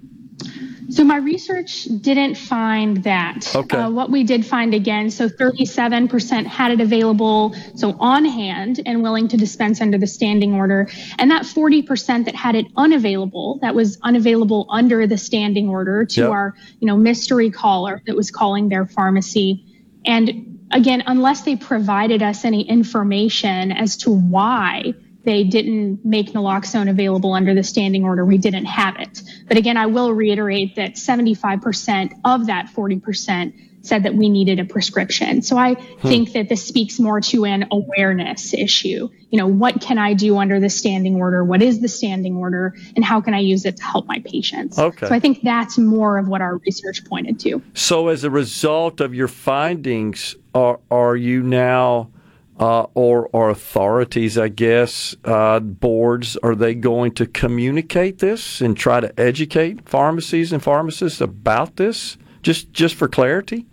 So 0.90 1.05
my 1.05 1.19
research 1.19 1.85
didn't 1.85 2.36
find 2.36 3.05
that. 3.05 3.55
Okay. 3.55 3.77
Uh, 3.77 3.90
what 3.90 4.10
we 4.10 4.24
did 4.24 4.47
find 4.47 4.73
again, 4.73 5.10
so 5.10 5.28
37% 5.28 6.47
had 6.47 6.73
it 6.73 6.81
available, 6.81 7.55
so 7.74 7.94
on 8.01 8.24
hand 8.24 8.81
and 8.86 9.02
willing 9.02 9.28
to 9.28 9.36
dispense 9.36 9.82
under 9.82 9.98
the 9.98 10.06
standing 10.06 10.55
order, 10.55 10.89
and 11.19 11.31
that 11.31 11.43
40% 11.43 12.24
that 12.24 12.35
had 12.35 12.55
it 12.55 12.66
unavailable, 12.77 13.59
that 13.60 13.74
was 13.74 13.98
unavailable 14.02 14.66
under 14.70 15.06
the 15.06 15.19
standing 15.19 15.69
order 15.69 16.06
to 16.06 16.23
Yep. 16.23 16.31
our, 16.31 16.55
you 16.81 16.86
know, 16.86 16.97
mystery 16.97 17.51
caller 17.51 18.02
that 18.06 18.16
was 18.16 18.31
calling 18.31 18.70
their 18.70 18.86
pharmacy. 18.86 19.65
And 20.06 20.59
again, 20.70 21.02
unless 21.06 21.43
they 21.43 21.56
provided 21.56 22.23
us 22.23 22.44
any 22.44 22.62
information 22.62 23.73
as 23.73 23.98
to 23.98 24.10
why 24.10 24.94
they 25.24 25.45
didn't 25.45 26.05
make 26.05 26.32
naloxone 26.32 26.89
available 26.89 27.32
under 27.32 27.55
the 27.55 27.62
standing 27.62 28.05
order. 28.05 28.24
We 28.24 28.39
didn't 28.39 28.66
have 28.66 28.97
it. 28.99 29.23
But 29.47 29.57
again, 29.57 29.77
I 29.77 29.86
will 29.86 30.12
reiterate 30.12 30.77
that 30.77 30.95
75% 30.95 32.20
of 32.24 32.47
that 32.47 32.69
40% 32.74 33.53
said 33.82 34.03
that 34.05 34.15
we 34.15 34.28
needed 34.28 34.61
a 34.61 34.65
prescription. 34.65 35.43
So 35.43 35.57
I 35.57 35.74
hmm. 35.74 36.09
think 36.09 36.32
that 36.32 36.49
this 36.49 36.65
speaks 36.65 36.99
more 36.99 37.20
to 37.23 37.45
an 37.45 37.66
awareness 37.70 38.53
issue. 38.55 39.09
You 39.31 39.39
know, 39.39 39.47
what 39.47 39.81
can 39.81 39.99
I 39.99 40.15
do 40.15 40.39
under 40.39 40.61
the 40.61 40.70
standing 40.70 41.16
order? 41.16 41.45
What 41.45 41.62
is 41.62 41.81
the 41.81 41.89
standing 41.89 42.36
order? 42.36 42.74
And 42.97 43.05
how 43.05 43.20
can 43.20 43.35
I 43.35 43.40
use 43.40 43.65
it 43.65 43.77
to 43.78 43.85
help 43.85 44.07
my 44.07 44.23
patients? 44.24 44.78
Okay. 44.78 45.07
So 45.07 45.15
I 45.15 45.20
think 45.20 45.43
that's 45.43 45.78
more 45.78 46.19
of 46.19 46.28
what 46.28 46.40
our 46.40 46.59
research 46.59 47.05
pointed 47.05 47.39
to. 47.40 47.62
So, 47.74 48.09
as 48.09 48.24
a 48.24 48.31
result 48.31 49.01
of 49.01 49.15
your 49.15 49.28
findings, 49.28 50.36
are 50.55 50.81
are 50.90 51.16
you 51.16 51.43
now, 51.43 52.11
uh, 52.59 52.87
or 52.95 53.29
or 53.33 53.51
authorities, 53.51 54.37
I 54.37 54.49
guess, 54.49 55.15
uh, 55.25 55.61
boards, 55.61 56.37
are 56.43 56.55
they 56.55 56.75
going 56.75 57.13
to 57.13 57.27
communicate 57.27 58.19
this 58.19 58.61
and 58.61 58.77
try 58.77 59.01
to 59.01 59.19
educate 59.21 59.89
pharmacies 59.89 60.53
and 60.53 60.63
pharmacists 60.63 61.21
about 61.21 61.77
this? 61.77 62.19
Just 62.43 62.73
just 62.73 62.95
for 62.95 63.09
clarity. 63.09 63.67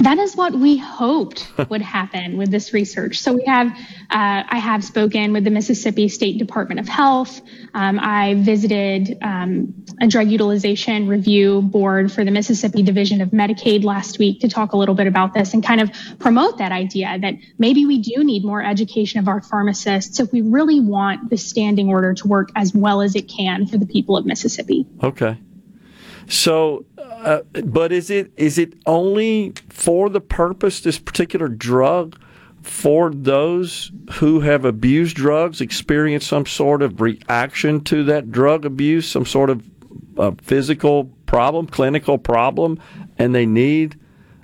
That 0.00 0.18
is 0.18 0.34
what 0.34 0.54
we 0.54 0.78
hoped 0.78 1.46
would 1.68 1.82
happen 1.82 2.38
with 2.38 2.50
this 2.50 2.72
research. 2.72 3.20
So 3.20 3.34
we 3.34 3.44
have, 3.44 3.68
uh, 3.68 4.42
I 4.48 4.58
have 4.58 4.82
spoken 4.82 5.34
with 5.34 5.44
the 5.44 5.50
Mississippi 5.50 6.08
State 6.08 6.38
Department 6.38 6.80
of 6.80 6.88
Health. 6.88 7.42
Um, 7.74 7.98
I 8.00 8.34
visited 8.34 9.18
um, 9.20 9.84
a 10.00 10.08
drug 10.08 10.28
utilization 10.28 11.06
review 11.06 11.60
board 11.60 12.10
for 12.10 12.24
the 12.24 12.30
Mississippi 12.30 12.82
Division 12.82 13.20
of 13.20 13.28
Medicaid 13.28 13.84
last 13.84 14.18
week 14.18 14.40
to 14.40 14.48
talk 14.48 14.72
a 14.72 14.76
little 14.78 14.94
bit 14.94 15.06
about 15.06 15.34
this 15.34 15.52
and 15.52 15.62
kind 15.62 15.82
of 15.82 15.90
promote 16.18 16.58
that 16.58 16.72
idea 16.72 17.18
that 17.20 17.34
maybe 17.58 17.84
we 17.84 18.00
do 18.00 18.24
need 18.24 18.42
more 18.42 18.62
education 18.62 19.20
of 19.20 19.28
our 19.28 19.42
pharmacists 19.42 20.18
if 20.18 20.32
we 20.32 20.40
really 20.40 20.80
want 20.80 21.28
the 21.28 21.36
standing 21.36 21.88
order 21.90 22.14
to 22.14 22.26
work 22.26 22.48
as 22.56 22.74
well 22.74 23.02
as 23.02 23.14
it 23.16 23.28
can 23.28 23.66
for 23.66 23.76
the 23.76 23.86
people 23.86 24.16
of 24.16 24.24
Mississippi. 24.24 24.86
Okay. 25.02 25.36
So, 26.30 26.86
uh, 27.22 27.42
but 27.64 27.92
is 27.92 28.10
it 28.10 28.32
is 28.36 28.58
it 28.58 28.74
only 28.86 29.52
for 29.68 30.08
the 30.08 30.20
purpose 30.20 30.80
this 30.80 30.98
particular 30.98 31.48
drug 31.48 32.18
for 32.62 33.10
those 33.10 33.90
who 34.12 34.40
have 34.40 34.64
abused 34.64 35.16
drugs 35.16 35.60
experience 35.60 36.26
some 36.26 36.46
sort 36.46 36.82
of 36.82 37.00
reaction 37.00 37.82
to 37.84 38.04
that 38.04 38.30
drug 38.30 38.64
abuse, 38.64 39.08
some 39.08 39.24
sort 39.24 39.50
of 39.50 39.64
uh, 40.18 40.32
physical 40.42 41.04
problem, 41.26 41.66
clinical 41.66 42.18
problem, 42.18 42.78
and 43.18 43.34
they 43.34 43.46
need 43.46 43.98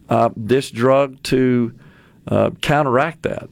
uh, 0.09 0.31
this 0.37 0.71
drug 0.71 1.23
to 1.25 1.75
uh, 2.29 2.51
counteract 2.63 3.23
that? 3.23 3.49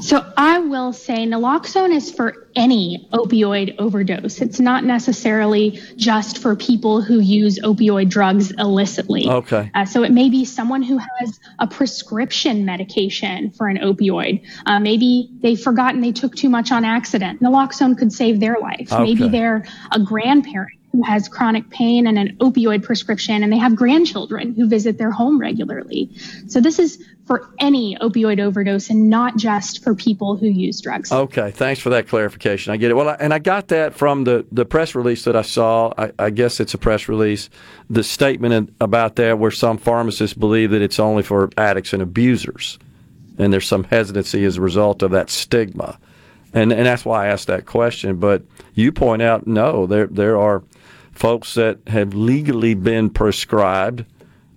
So 0.00 0.24
I 0.36 0.58
will 0.58 0.92
say 0.92 1.26
naloxone 1.26 1.94
is 1.94 2.10
for 2.10 2.46
any 2.54 3.08
opioid 3.12 3.76
overdose. 3.78 4.40
It's 4.40 4.60
not 4.60 4.84
necessarily 4.84 5.80
just 5.96 6.38
for 6.38 6.54
people 6.56 7.00
who 7.00 7.20
use 7.20 7.58
opioid 7.60 8.08
drugs 8.08 8.50
illicitly. 8.52 9.28
Okay. 9.28 9.70
Uh, 9.74 9.84
so 9.84 10.02
it 10.02 10.12
may 10.12 10.28
be 10.28 10.44
someone 10.44 10.82
who 10.82 10.98
has 10.98 11.40
a 11.58 11.66
prescription 11.66 12.64
medication 12.64 13.50
for 13.50 13.68
an 13.68 13.78
opioid. 13.78 14.44
Uh, 14.66 14.78
maybe 14.78 15.30
they've 15.40 15.60
forgotten 15.60 16.00
they 16.00 16.12
took 16.12 16.34
too 16.34 16.48
much 16.48 16.70
on 16.70 16.84
accident. 16.84 17.40
Naloxone 17.40 17.96
could 17.98 18.12
save 18.12 18.40
their 18.40 18.58
life. 18.60 18.92
Okay. 18.92 19.02
Maybe 19.02 19.28
they're 19.28 19.64
a 19.90 20.00
grandparent 20.00 20.78
who 20.94 21.02
has 21.02 21.28
chronic 21.28 21.68
pain 21.70 22.06
and 22.06 22.16
an 22.16 22.36
opioid 22.36 22.84
prescription, 22.84 23.42
and 23.42 23.52
they 23.52 23.58
have 23.58 23.74
grandchildren 23.74 24.54
who 24.54 24.68
visit 24.68 24.96
their 24.96 25.10
home 25.10 25.40
regularly. 25.40 26.08
So 26.46 26.60
this 26.60 26.78
is 26.78 27.04
for 27.26 27.50
any 27.58 27.96
opioid 27.96 28.38
overdose 28.38 28.90
and 28.90 29.10
not 29.10 29.36
just 29.36 29.82
for 29.82 29.94
people 29.94 30.36
who 30.36 30.46
use 30.46 30.80
drugs. 30.80 31.10
Okay, 31.10 31.50
thanks 31.50 31.80
for 31.80 31.90
that 31.90 32.06
clarification. 32.06 32.72
I 32.72 32.76
get 32.76 32.92
it. 32.92 32.94
Well, 32.94 33.08
I, 33.08 33.14
and 33.14 33.34
I 33.34 33.40
got 33.40 33.68
that 33.68 33.94
from 33.94 34.22
the, 34.22 34.46
the 34.52 34.64
press 34.64 34.94
release 34.94 35.24
that 35.24 35.34
I 35.34 35.42
saw. 35.42 35.92
I, 35.98 36.12
I 36.16 36.30
guess 36.30 36.60
it's 36.60 36.74
a 36.74 36.78
press 36.78 37.08
release. 37.08 37.50
The 37.90 38.04
statement 38.04 38.72
about 38.80 39.16
that 39.16 39.38
where 39.40 39.50
some 39.50 39.78
pharmacists 39.78 40.36
believe 40.36 40.70
that 40.70 40.82
it's 40.82 41.00
only 41.00 41.24
for 41.24 41.50
addicts 41.56 41.92
and 41.92 42.02
abusers, 42.02 42.78
and 43.36 43.52
there's 43.52 43.66
some 43.66 43.82
hesitancy 43.82 44.44
as 44.44 44.58
a 44.58 44.60
result 44.60 45.02
of 45.02 45.10
that 45.10 45.28
stigma, 45.28 45.98
and 46.52 46.72
and 46.72 46.86
that's 46.86 47.04
why 47.04 47.24
I 47.24 47.28
asked 47.28 47.48
that 47.48 47.66
question. 47.66 48.16
But 48.16 48.42
you 48.74 48.92
point 48.92 49.22
out 49.22 49.46
no, 49.46 49.86
there 49.86 50.06
there 50.06 50.38
are 50.38 50.62
folks 51.14 51.54
that 51.54 51.78
have 51.86 52.14
legally 52.14 52.74
been 52.74 53.08
prescribed 53.10 54.04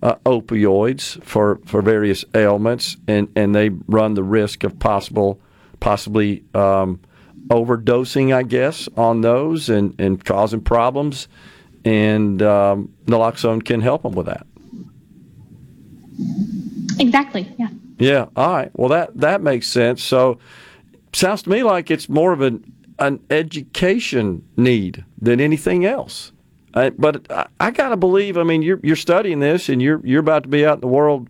uh, 0.02 0.16
opioids 0.26 1.22
for, 1.22 1.60
for 1.64 1.82
various 1.82 2.24
ailments, 2.34 2.96
and, 3.06 3.28
and 3.36 3.54
they 3.54 3.70
run 3.86 4.14
the 4.14 4.22
risk 4.22 4.64
of 4.64 4.78
possible 4.78 5.40
possibly 5.80 6.44
um, 6.54 7.00
overdosing, 7.48 8.34
I 8.34 8.42
guess, 8.42 8.88
on 8.96 9.20
those 9.20 9.68
and, 9.68 9.98
and 10.00 10.24
causing 10.24 10.60
problems. 10.60 11.28
And 11.84 12.42
um, 12.42 12.92
naloxone 13.06 13.64
can 13.64 13.80
help 13.80 14.02
them 14.02 14.12
with 14.12 14.26
that. 14.26 14.46
Exactly. 16.98 17.54
Yeah. 17.58 17.68
Yeah. 17.98 18.26
All 18.36 18.52
right. 18.52 18.70
Well, 18.74 18.88
that 18.88 19.16
that 19.20 19.40
makes 19.40 19.68
sense. 19.68 20.02
So, 20.02 20.38
sounds 21.12 21.42
to 21.42 21.50
me 21.50 21.62
like 21.62 21.90
it's 21.90 22.08
more 22.08 22.32
of 22.32 22.40
an 22.40 22.72
an 22.98 23.20
education 23.30 24.44
need 24.56 25.04
than 25.20 25.40
anything 25.40 25.84
else. 25.84 26.32
Uh, 26.78 26.90
but 26.90 27.30
I, 27.30 27.46
I 27.58 27.70
got 27.70 27.88
to 27.88 27.96
believe. 27.96 28.38
I 28.38 28.44
mean, 28.44 28.62
you're 28.62 28.80
you're 28.82 28.96
studying 28.96 29.40
this, 29.40 29.68
and 29.68 29.82
you're 29.82 30.00
you're 30.04 30.20
about 30.20 30.44
to 30.44 30.48
be 30.48 30.64
out 30.64 30.74
in 30.74 30.80
the 30.80 30.86
world. 30.86 31.28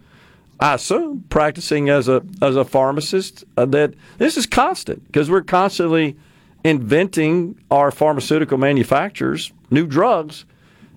I 0.61 0.75
assume 0.75 1.25
practicing 1.31 1.89
as 1.89 2.09
a 2.09 2.23
as 2.43 2.57
a 2.57 2.65
pharmacist. 2.65 3.45
Uh, 3.57 3.65
that 3.67 3.95
this 4.19 4.37
is 4.37 4.47
constant 4.47 5.07
because 5.07 5.31
we're 5.31 5.43
constantly 5.43 6.17
inventing 6.65 7.59
our 7.71 7.91
pharmaceutical 7.91 8.59
manufacturers 8.59 9.53
new 9.71 9.87
drugs, 9.87 10.45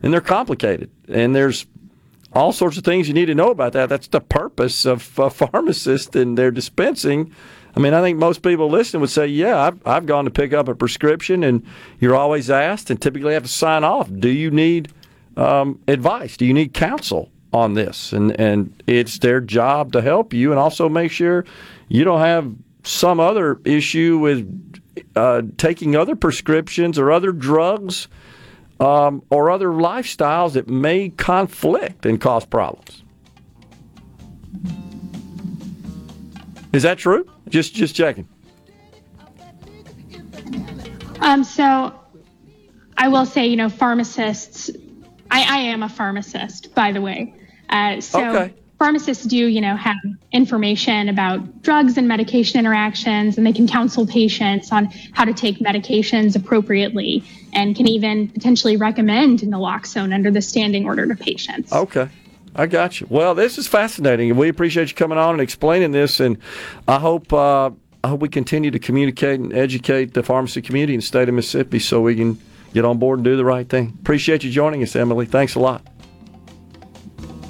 and 0.04 0.12
they're 0.12 0.22
complicated. 0.22 0.90
And 1.08 1.36
there's 1.36 1.66
all 2.34 2.52
sorts 2.52 2.78
of 2.78 2.84
things 2.84 3.08
you 3.08 3.14
need 3.14 3.26
to 3.26 3.36
know 3.36 3.52
about 3.52 3.74
that. 3.74 3.90
That's 3.90 4.08
the 4.08 4.22
purpose 4.22 4.86
of 4.86 5.18
a 5.20 5.30
pharmacist 5.30 6.16
and 6.16 6.38
their 6.38 6.52
dispensing. 6.52 7.34
I 7.76 7.80
mean, 7.80 7.94
I 7.94 8.02
think 8.02 8.18
most 8.18 8.42
people 8.42 8.70
listening 8.70 9.02
would 9.02 9.10
say, 9.10 9.28
"Yeah, 9.28 9.58
I've 9.58 9.88
I've 9.88 10.06
gone 10.06 10.26
to 10.26 10.32
pick 10.32 10.54
up 10.54 10.68
a 10.68 10.76
prescription, 10.76 11.44
and 11.44 11.64
you're 12.00 12.16
always 12.16 12.50
asked, 12.50 12.90
and 12.90 13.02
typically 13.02 13.34
have 13.34 13.44
to 13.44 13.50
sign 13.50 13.84
off. 13.84 14.10
Do 14.12 14.30
you 14.30 14.52
need 14.52 14.92
um, 15.38 15.80
advice? 15.88 16.38
Do 16.38 16.46
you 16.46 16.54
need 16.54 16.74
counsel 16.74 17.30
on 17.54 17.74
this?" 17.74 18.12
And 18.12 18.38
and 18.40 18.84
it's 18.88 19.20
their 19.20 19.40
job 19.40 19.94
to 19.94 20.02
help 20.02 20.34
you, 20.34 20.52
and 20.52 20.60
also 20.60 20.90
make 20.90 21.12
sure 21.12 21.46
you 21.88 22.04
don't 22.04 22.20
have 22.20 22.54
some 22.84 23.20
other 23.20 23.60
issue 23.64 24.18
with 24.18 24.74
uh, 25.16 25.44
taking 25.58 25.96
other 25.96 26.16
prescriptions 26.16 27.00
or 27.00 27.12
other 27.12 27.32
drugs 27.32 28.08
um, 28.82 29.24
or 29.30 29.52
other 29.52 29.70
lifestyles 29.70 30.54
that 30.54 30.68
may 30.68 31.10
conflict 31.10 32.06
and 32.06 32.20
cause 32.20 32.46
problems. 32.46 33.04
Is 36.74 36.84
that 36.84 36.98
true? 36.98 37.30
Just 37.52 37.76
just 37.76 37.96
checking. 37.96 38.28
Um, 41.20 41.44
so 41.44 41.94
I 42.98 43.10
will 43.10 43.26
say, 43.26 43.46
you 43.48 43.58
know, 43.58 43.70
pharmacists. 43.70 44.72
I, 45.30 45.44
I 45.44 45.60
am 45.60 45.84
a 45.84 45.90
pharmacist, 45.90 46.74
by 46.74 46.92
the 46.92 47.02
way. 47.02 47.34
Uh, 47.70 48.02
so 48.02 48.20
Okay. 48.20 48.54
pharmacists 48.80 49.26
do, 49.26 49.38
you 49.38 49.62
know, 49.62 49.76
have 49.76 49.98
information 50.32 51.10
about 51.10 51.62
drugs 51.62 51.98
and 51.98 52.08
medication 52.08 52.60
interactions, 52.60 53.38
and 53.38 53.46
they 53.46 53.54
can 53.54 53.68
counsel 53.68 54.08
patients 54.08 54.72
on 54.72 54.86
how 55.14 55.26
to 55.26 55.34
take 55.34 55.60
medications 55.60 56.36
appropriately, 56.36 57.24
and 57.54 57.76
can 57.76 57.88
even 57.88 58.30
potentially 58.30 58.78
recommend 58.78 59.40
naloxone 59.40 60.14
under 60.14 60.32
the 60.32 60.42
standing 60.42 60.86
order 60.86 61.06
to 61.06 61.16
patients. 61.16 61.72
Okay. 61.72 62.10
I 62.56 62.66
got 62.68 63.00
you. 63.00 63.08
Well, 63.10 63.34
this 63.34 63.58
is 63.58 63.68
fascinating, 63.68 64.30
and 64.30 64.38
we 64.40 64.50
appreciate 64.50 64.90
you 64.90 64.96
coming 64.96 65.18
on 65.18 65.32
and 65.36 65.42
explaining 65.42 65.92
this. 65.92 66.20
And 66.20 66.38
I 66.88 67.00
hope 67.00 67.32
uh, 67.32 67.72
I 68.04 68.08
hope 68.10 68.20
we 68.20 68.30
continue 68.30 68.72
to 68.72 68.80
communicate 68.80 69.40
and 69.40 69.54
educate 69.54 70.14
the 70.14 70.24
pharmacy 70.24 70.62
community 70.62 70.94
in 70.96 71.00
the 71.00 71.06
state 71.06 71.30
of 71.30 71.36
Mississippi, 71.36 71.80
so 71.80 72.02
we 72.02 72.16
can 72.16 72.38
get 72.74 72.84
on 72.86 72.98
board 72.98 73.20
and 73.20 73.24
do 73.26 73.38
the 73.38 73.46
right 73.46 73.68
thing. 73.68 73.98
Appreciate 74.02 74.44
you 74.44 74.52
joining 74.52 74.84
us, 74.84 74.96
Emily. 74.96 75.26
Thanks 75.26 75.56
a 75.56 75.60
lot. 75.60 75.86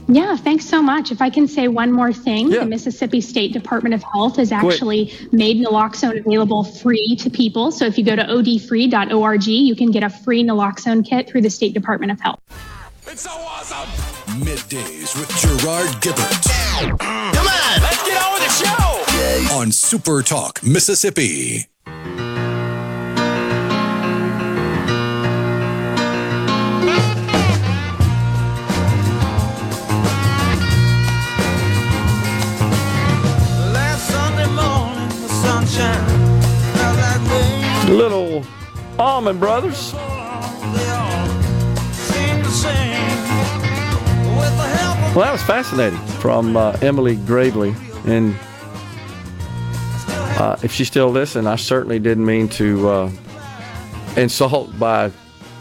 Yeah, 0.08 0.36
thanks 0.36 0.66
so 0.66 0.82
much. 0.82 1.12
If 1.12 1.22
I 1.22 1.30
can 1.30 1.48
say 1.48 1.70
one 1.70 1.90
more 1.92 2.12
thing, 2.12 2.52
Yeah. 2.52 2.60
the 2.60 2.66
Mississippi 2.66 3.22
State 3.22 3.54
Department 3.54 3.96
of 3.96 4.04
Health 4.04 4.36
has 4.38 4.50
Quick. 4.50 4.74
actually 4.74 5.14
made 5.32 5.58
naloxone 5.66 6.20
available 6.20 6.66
free 6.66 7.16
to 7.18 7.30
people. 7.30 7.72
So 7.72 7.86
if 7.86 7.98
you 7.98 8.04
go 8.04 8.18
to 8.18 8.24
odfree.org, 8.24 9.48
you 9.48 9.76
can 9.76 9.90
get 9.92 10.04
a 10.04 10.10
free 10.10 10.44
naloxone 10.44 11.08
kit 11.08 11.30
through 11.30 11.42
the 11.44 11.50
State 11.50 11.74
Department 11.74 12.12
of 12.12 12.20
Health. 12.20 12.40
It's 13.08 13.22
so 13.22 13.30
awesome. 13.32 14.21
Middays 14.40 15.18
with 15.20 15.30
Gerard 15.38 15.90
Gibert 16.02 16.44
Come 17.00 17.48
on, 17.48 17.82
let's 17.82 18.04
get 18.04 18.24
on 18.24 18.34
with 18.34 18.44
the 18.44 18.66
show. 18.66 19.56
on 19.56 19.72
Super 19.72 20.22
Talk, 20.22 20.64
Mississippi. 20.64 21.68
Last 33.74 34.08
Sunday 34.10 34.48
morning, 34.48 35.10
the 35.22 35.28
sunshine 35.28 36.42
felt 36.74 36.98
like 36.98 37.22
rain. 37.32 37.98
Little 37.98 38.46
Allman 38.98 39.40
Brothers. 39.40 39.94
Well, 45.14 45.26
that 45.26 45.34
was 45.34 45.44
fascinating 45.44 46.00
from 46.22 46.56
uh, 46.56 46.72
Emily 46.82 47.18
Gravely. 47.18 47.76
And 48.06 48.34
uh, 50.40 50.56
if 50.64 50.72
she 50.72 50.86
still 50.86 51.10
listened, 51.10 51.50
I 51.50 51.58
certainly 51.58 52.00
didn't 52.00 52.26
mean 52.26 52.48
to 52.48 52.90
uh, 52.90 53.12
insult 54.16 54.80
by. 54.80 55.12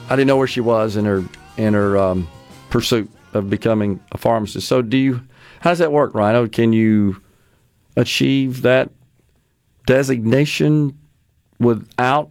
I 0.09 0.11
didn't 0.11 0.29
know 0.29 0.37
where 0.37 0.47
she 0.47 0.61
was 0.61 0.95
in 0.95 1.05
her 1.05 1.25
in 1.57 1.75
her 1.75 1.99
um, 1.99 2.29
pursuit 2.71 3.11
of 3.35 3.51
becoming 3.51 3.99
a 4.13 4.19
pharmacist. 4.19 4.69
So, 4.69 4.83
do 4.83 4.97
you? 4.97 5.21
How 5.59 5.71
does 5.71 5.81
that 5.81 5.91
work, 5.91 6.15
Rhino? 6.15 6.47
Can 6.47 6.73
you 6.73 7.21
achieve 7.97 8.63
that 8.63 8.91
designation 9.85 10.97
without 11.59 12.31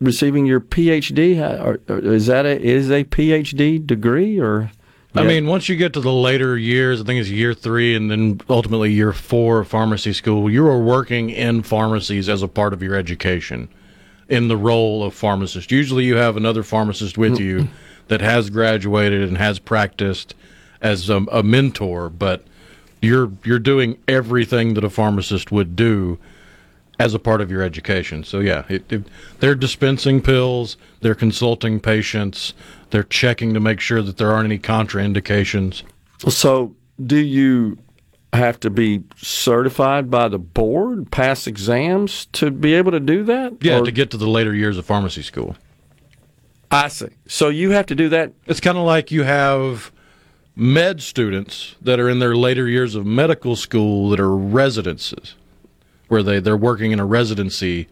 receiving 0.00 0.46
your 0.46 0.60
PhD? 0.60 1.38
Or, 1.62 1.78
is 1.88 2.24
that 2.28 2.46
a 2.46 2.58
is 2.58 2.90
a 2.90 3.04
PhD 3.04 3.86
degree, 3.86 4.40
or 4.40 4.70
I 5.14 5.24
mean, 5.24 5.46
once 5.46 5.68
you 5.68 5.76
get 5.76 5.92
to 5.92 6.00
the 6.00 6.12
later 6.12 6.56
years, 6.56 7.00
I 7.00 7.04
think 7.04 7.20
it's 7.20 7.28
year 7.28 7.52
three 7.52 7.94
and 7.94 8.10
then 8.10 8.40
ultimately 8.48 8.92
year 8.92 9.12
four 9.12 9.60
of 9.60 9.68
pharmacy 9.68 10.12
school, 10.12 10.50
you 10.50 10.66
are 10.66 10.78
working 10.78 11.28
in 11.30 11.62
pharmacies 11.62 12.28
as 12.28 12.42
a 12.42 12.48
part 12.48 12.72
of 12.72 12.82
your 12.82 12.94
education 12.94 13.68
in 14.28 14.48
the 14.48 14.56
role 14.56 15.04
of 15.04 15.12
pharmacist. 15.12 15.70
Usually 15.70 16.04
you 16.04 16.16
have 16.16 16.36
another 16.36 16.62
pharmacist 16.62 17.18
with 17.18 17.38
you 17.38 17.64
mm-hmm. 17.64 17.72
that 18.08 18.22
has 18.22 18.48
graduated 18.48 19.28
and 19.28 19.36
has 19.36 19.58
practiced 19.58 20.34
as 20.80 21.10
a, 21.10 21.16
a 21.30 21.42
mentor, 21.42 22.08
but 22.08 22.44
you're 23.02 23.32
you're 23.44 23.58
doing 23.58 23.98
everything 24.08 24.74
that 24.74 24.84
a 24.84 24.90
pharmacist 24.90 25.52
would 25.52 25.76
do 25.76 26.18
as 26.98 27.14
a 27.14 27.18
part 27.18 27.40
of 27.40 27.50
your 27.50 27.62
education. 27.62 28.22
So 28.22 28.40
yeah, 28.40 28.64
it, 28.68 28.90
it, 28.92 29.02
they're 29.40 29.54
dispensing 29.54 30.22
pills, 30.22 30.76
they're 31.00 31.14
consulting 31.14 31.80
patients, 31.80 32.54
they're 32.92 33.02
checking 33.02 33.54
to 33.54 33.60
make 33.60 33.80
sure 33.80 34.02
that 34.02 34.18
there 34.18 34.30
aren't 34.30 34.44
any 34.44 34.58
contraindications. 34.58 35.82
So, 36.28 36.76
do 37.04 37.16
you 37.16 37.78
have 38.34 38.60
to 38.60 38.70
be 38.70 39.02
certified 39.16 40.10
by 40.10 40.28
the 40.28 40.38
board, 40.38 41.10
pass 41.10 41.46
exams 41.46 42.26
to 42.32 42.50
be 42.50 42.74
able 42.74 42.92
to 42.92 43.00
do 43.00 43.24
that? 43.24 43.54
Yeah, 43.60 43.78
Or- 43.80 43.84
to 43.84 43.90
get 43.90 44.10
to 44.12 44.16
the 44.16 44.28
later 44.28 44.54
years 44.54 44.78
of 44.78 44.84
pharmacy 44.86 45.22
school. 45.22 45.56
I 46.70 46.88
see. 46.88 47.08
So 47.26 47.48
you 47.48 47.70
have 47.70 47.86
to 47.86 47.94
do 47.94 48.08
that. 48.10 48.32
It's 48.46 48.60
kind 48.60 48.78
of 48.78 48.84
like 48.84 49.10
you 49.10 49.24
have 49.24 49.90
med 50.56 51.02
students 51.02 51.74
that 51.82 51.98
are 52.00 52.08
in 52.08 52.18
their 52.18 52.34
later 52.36 52.66
years 52.68 52.94
of 52.94 53.04
medical 53.04 53.56
school 53.56 54.08
that 54.10 54.20
are 54.20 54.34
residences, 54.34 55.34
where 56.08 56.22
they 56.22 56.40
they're 56.40 56.56
working 56.56 56.92
in 56.92 56.98
a 57.00 57.04
residency, 57.04 57.88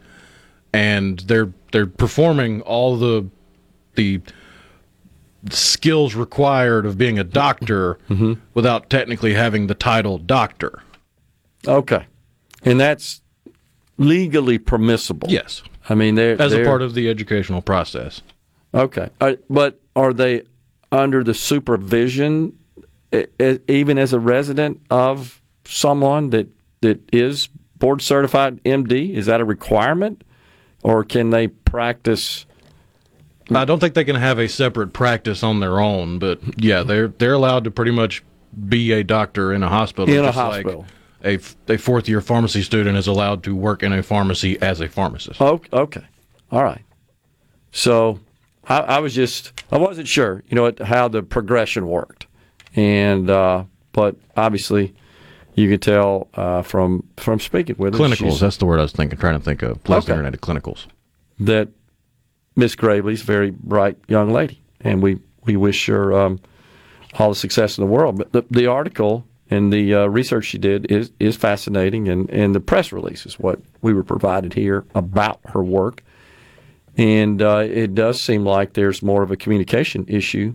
and 0.72 1.20
they're 1.20 1.52
they're 1.72 1.86
performing 1.86 2.62
all 2.62 2.96
the 2.96 3.26
the 3.96 4.20
skills 5.48 6.14
required 6.14 6.84
of 6.84 6.98
being 6.98 7.18
a 7.18 7.24
doctor 7.24 7.98
without 8.54 8.90
technically 8.90 9.34
having 9.34 9.66
the 9.66 9.74
title 9.74 10.18
doctor. 10.18 10.82
Okay, 11.66 12.06
and 12.62 12.78
that's 12.78 13.22
legally 13.98 14.58
permissible. 14.58 15.28
Yes, 15.30 15.62
I 15.88 15.94
mean 15.94 16.14
they're 16.14 16.40
as 16.40 16.52
a 16.52 16.56
they're- 16.56 16.64
part 16.66 16.82
of 16.82 16.94
the 16.94 17.08
educational 17.08 17.62
process. 17.62 18.22
Okay, 18.74 19.08
Uh, 19.20 19.34
but 19.48 19.80
are 19.96 20.12
they 20.12 20.42
under 20.92 21.24
the 21.24 21.34
supervision, 21.34 22.52
even 23.68 23.98
as 23.98 24.12
a 24.12 24.20
resident 24.20 24.80
of 24.90 25.40
someone 25.64 26.30
that 26.30 26.48
that 26.82 27.00
is 27.12 27.48
board 27.78 28.00
certified 28.02 28.62
MD? 28.64 29.14
Is 29.14 29.26
that 29.26 29.40
a 29.40 29.44
requirement, 29.44 30.22
or 30.82 31.02
can 31.04 31.30
they 31.30 31.48
practice? 31.48 32.46
I 33.50 33.64
don't 33.64 33.78
think 33.80 33.94
they 33.94 34.04
can 34.04 34.16
have 34.16 34.38
a 34.38 34.48
separate 34.48 34.92
practice 34.92 35.42
on 35.42 35.60
their 35.60 35.80
own, 35.80 36.18
but 36.18 36.40
yeah, 36.62 36.82
they're 36.82 37.08
they're 37.08 37.34
allowed 37.34 37.64
to 37.64 37.70
pretty 37.70 37.90
much 37.90 38.22
be 38.68 38.92
a 38.92 39.02
doctor 39.04 39.52
in 39.52 39.62
a 39.62 39.68
hospital. 39.68 40.12
In 40.14 40.24
a 40.24 40.32
hospital. 40.32 40.86
Like 41.22 41.40
a, 41.68 41.72
a 41.74 41.76
fourth 41.78 42.08
year 42.08 42.20
pharmacy 42.20 42.62
student 42.62 42.96
is 42.96 43.06
allowed 43.06 43.42
to 43.44 43.54
work 43.54 43.82
in 43.82 43.92
a 43.92 44.02
pharmacy 44.02 44.60
as 44.62 44.80
a 44.80 44.88
pharmacist. 44.88 45.40
Oh, 45.40 45.60
okay, 45.72 46.04
all 46.50 46.62
right. 46.64 46.82
So 47.72 48.20
I, 48.68 48.78
I 48.80 48.98
was 49.00 49.14
just 49.14 49.52
I 49.70 49.78
wasn't 49.78 50.08
sure, 50.08 50.42
you 50.48 50.54
know, 50.56 50.72
how 50.84 51.08
the 51.08 51.22
progression 51.22 51.86
worked, 51.86 52.26
and 52.74 53.28
uh, 53.30 53.64
but 53.92 54.16
obviously 54.36 54.94
you 55.54 55.68
could 55.68 55.82
tell 55.82 56.28
uh, 56.34 56.62
from 56.62 57.04
from 57.16 57.38
speaking 57.40 57.76
with 57.78 57.94
her, 57.94 58.00
Clinicals, 58.00 58.16
she's- 58.16 58.40
that's 58.40 58.56
the 58.56 58.66
word 58.66 58.78
I 58.78 58.82
was 58.82 58.92
thinking, 58.92 59.18
trying 59.18 59.38
to 59.38 59.44
think 59.44 59.62
of. 59.62 59.82
Plus 59.84 60.04
Okay. 60.04 60.12
internet 60.18 60.40
clinicals. 60.40 60.86
that 61.38 61.68
Miss 62.60 62.76
Gravely's 62.76 63.22
a 63.22 63.24
very 63.24 63.50
bright 63.50 63.96
young 64.06 64.30
lady, 64.30 64.62
and 64.82 65.02
we 65.02 65.18
we 65.46 65.56
wish 65.56 65.86
her 65.86 66.12
um, 66.12 66.38
all 67.18 67.30
the 67.30 67.34
success 67.34 67.78
in 67.78 67.84
the 67.84 67.90
world. 67.90 68.18
But 68.18 68.32
the, 68.32 68.44
the 68.50 68.66
article 68.66 69.26
and 69.48 69.72
the 69.72 69.94
uh, 69.94 70.06
research 70.08 70.44
she 70.44 70.58
did 70.58 70.92
is 70.92 71.10
is 71.18 71.36
fascinating, 71.36 72.06
and 72.06 72.28
and 72.28 72.54
the 72.54 72.60
press 72.60 72.92
release 72.92 73.24
is 73.24 73.38
what 73.38 73.60
we 73.80 73.94
were 73.94 74.04
provided 74.04 74.52
here 74.52 74.84
about 74.94 75.40
her 75.46 75.64
work, 75.64 76.04
and 76.98 77.40
uh, 77.40 77.64
it 77.66 77.94
does 77.94 78.20
seem 78.20 78.44
like 78.44 78.74
there's 78.74 79.02
more 79.02 79.22
of 79.22 79.30
a 79.30 79.38
communication 79.38 80.04
issue 80.06 80.54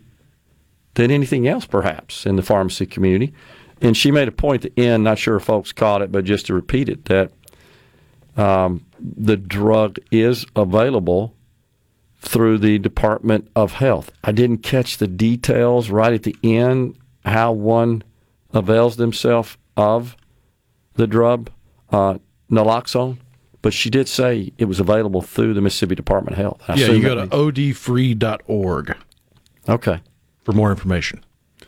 than 0.94 1.10
anything 1.10 1.48
else, 1.48 1.66
perhaps, 1.66 2.28
in 2.28 2.36
the 2.36 2.44
pharmacy 2.44 2.86
community. 2.86 3.34
And 3.82 3.98
she 3.98 4.12
made 4.12 4.28
a 4.28 4.32
point 4.32 4.64
at 4.64 4.76
the 4.76 4.84
end, 4.88 5.04
not 5.04 5.18
sure 5.18 5.38
if 5.38 5.44
folks 5.44 5.72
caught 5.72 6.04
it, 6.04 6.12
but 6.12 6.24
just 6.24 6.46
to 6.46 6.54
repeat 6.54 6.88
it, 6.88 7.06
that 7.06 7.32
um, 8.38 8.86
the 9.00 9.38
drug 9.38 9.98
is 10.12 10.46
available 10.56 11.35
through 12.26 12.58
the 12.58 12.80
Department 12.80 13.50
of 13.56 13.74
Health. 13.74 14.12
I 14.24 14.32
didn't 14.32 14.58
catch 14.60 14.98
the 14.98 15.08
details 15.08 15.90
right 15.90 16.12
at 16.12 16.24
the 16.24 16.36
end 16.44 16.98
how 17.24 17.52
one 17.52 18.04
avails 18.54 18.98
themselves 18.98 19.58
of 19.78 20.16
the 20.96 21.08
drug 21.08 21.52
uh, 21.92 22.18
naloxone, 22.52 23.18
but 23.62 23.74
she 23.74 23.90
did 23.90 24.08
say 24.08 24.52
it 24.58 24.66
was 24.66 24.80
available 24.80 25.22
through 25.22 25.54
the 25.54 25.62
Mississippi 25.62 25.96
Department 25.96 26.34
of 26.34 26.42
Health. 26.42 26.62
I 26.68 26.76
yeah, 26.76 26.88
you 26.88 27.02
go 27.02 27.16
to 27.16 27.28
odfree.org. 27.28 28.98
Okay. 29.68 30.00
For 30.44 30.52
more 30.52 30.70
information. 30.70 31.24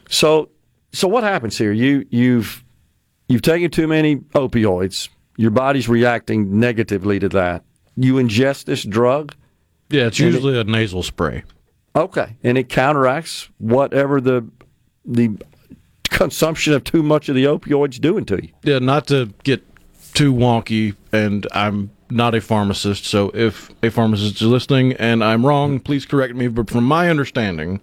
So 0.09 0.49
so 0.93 1.07
what 1.07 1.23
happens 1.23 1.57
here? 1.57 1.71
You 1.71 2.05
you've 2.09 2.63
you've 3.27 3.41
taken 3.41 3.71
too 3.71 3.87
many 3.87 4.17
opioids. 4.17 5.09
Your 5.35 5.51
body's 5.51 5.89
reacting 5.89 6.59
negatively 6.59 7.19
to 7.19 7.29
that. 7.29 7.63
You 7.95 8.15
ingest 8.15 8.65
this 8.65 8.83
drug. 8.83 9.35
Yeah, 9.89 10.07
it's 10.07 10.19
and 10.19 10.29
it- 10.29 10.33
usually 10.33 10.59
a 10.59 10.63
nasal 10.63 11.03
spray. 11.03 11.43
Okay, 11.95 12.35
and 12.43 12.57
it 12.57 12.69
counteracts 12.69 13.49
whatever 13.57 14.21
the 14.21 14.45
the 15.05 15.31
consumption 16.03 16.73
of 16.73 16.83
too 16.83 17.01
much 17.01 17.27
of 17.29 17.35
the 17.35 17.45
opioids 17.45 17.99
doing 17.99 18.25
to 18.25 18.35
you. 18.41 18.49
Yeah, 18.63 18.79
not 18.79 19.07
to 19.07 19.33
get 19.43 19.63
too 20.13 20.33
wonky, 20.33 20.95
and 21.11 21.47
I'm 21.53 21.89
not 22.09 22.35
a 22.35 22.41
pharmacist, 22.41 23.05
so 23.05 23.31
if 23.33 23.69
a 23.83 23.89
pharmacist 23.89 24.35
is 24.41 24.47
listening 24.47 24.93
and 24.93 25.23
I'm 25.23 25.45
wrong, 25.45 25.79
please 25.79 26.05
correct 26.05 26.35
me. 26.35 26.47
But 26.47 26.69
from 26.69 26.83
my 26.85 27.09
understanding, 27.09 27.81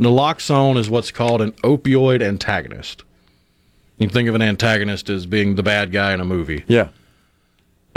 naloxone 0.00 0.76
is 0.78 0.88
what's 0.88 1.10
called 1.10 1.42
an 1.42 1.52
opioid 1.64 2.22
antagonist. 2.22 3.02
You 3.98 4.06
can 4.06 4.14
think 4.14 4.28
of 4.28 4.34
an 4.34 4.42
antagonist 4.42 5.08
as 5.08 5.26
being 5.26 5.54
the 5.54 5.62
bad 5.62 5.90
guy 5.92 6.12
in 6.12 6.20
a 6.20 6.24
movie. 6.24 6.64
Yeah. 6.68 6.88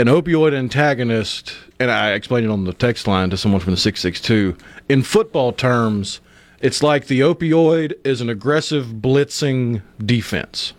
An 0.00 0.06
opioid 0.06 0.54
antagonist, 0.54 1.54
and 1.78 1.90
I 1.90 2.12
explained 2.12 2.46
it 2.46 2.50
on 2.50 2.64
the 2.64 2.72
text 2.72 3.06
line 3.06 3.28
to 3.28 3.36
someone 3.36 3.60
from 3.60 3.74
the 3.74 3.76
662. 3.76 4.56
In 4.88 5.02
football 5.02 5.52
terms, 5.52 6.22
it's 6.62 6.82
like 6.82 7.06
the 7.06 7.20
opioid 7.20 7.92
is 8.02 8.22
an 8.22 8.30
aggressive 8.30 8.86
blitzing 8.86 9.82
defense. 10.02 10.72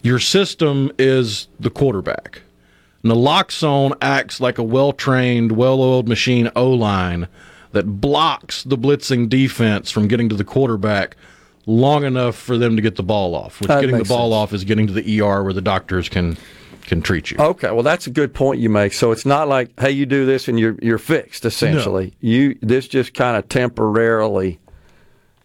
Your 0.00 0.18
system 0.18 0.90
is 0.98 1.48
the 1.60 1.68
quarterback. 1.68 2.40
Naloxone 3.04 3.94
acts 4.00 4.40
like 4.40 4.56
a 4.56 4.62
well 4.62 4.94
trained, 4.94 5.52
well 5.52 5.82
oiled 5.82 6.08
machine 6.08 6.50
O 6.56 6.70
line 6.70 7.28
that 7.72 8.00
blocks 8.00 8.62
the 8.64 8.78
blitzing 8.78 9.28
defense 9.28 9.90
from 9.90 10.08
getting 10.08 10.30
to 10.30 10.34
the 10.34 10.44
quarterback 10.44 11.14
long 11.66 12.04
enough 12.04 12.36
for 12.36 12.56
them 12.56 12.74
to 12.76 12.80
get 12.80 12.96
the 12.96 13.02
ball 13.02 13.34
off. 13.34 13.60
Which 13.60 13.68
That 13.68 13.82
getting 13.82 13.98
the 13.98 14.04
ball 14.04 14.30
sense. 14.30 14.34
off 14.34 14.52
is 14.54 14.64
getting 14.64 14.86
to 14.86 14.94
the 14.94 15.20
ER 15.20 15.42
where 15.42 15.52
the 15.52 15.60
doctors 15.60 16.08
can 16.08 16.38
can 16.86 17.02
treat 17.02 17.30
you. 17.30 17.36
Okay, 17.38 17.70
well 17.70 17.82
that's 17.82 18.06
a 18.06 18.10
good 18.10 18.32
point 18.32 18.60
you 18.60 18.70
make. 18.70 18.92
So 18.92 19.12
it's 19.12 19.26
not 19.26 19.48
like 19.48 19.78
hey 19.78 19.90
you 19.90 20.06
do 20.06 20.24
this 20.26 20.48
and 20.48 20.58
you're 20.58 20.76
you're 20.82 20.98
fixed 20.98 21.44
essentially. 21.44 22.14
You 22.20 22.58
this 22.62 22.88
just 22.88 23.14
kind 23.14 23.36
of 23.36 23.48
temporarily 23.48 24.58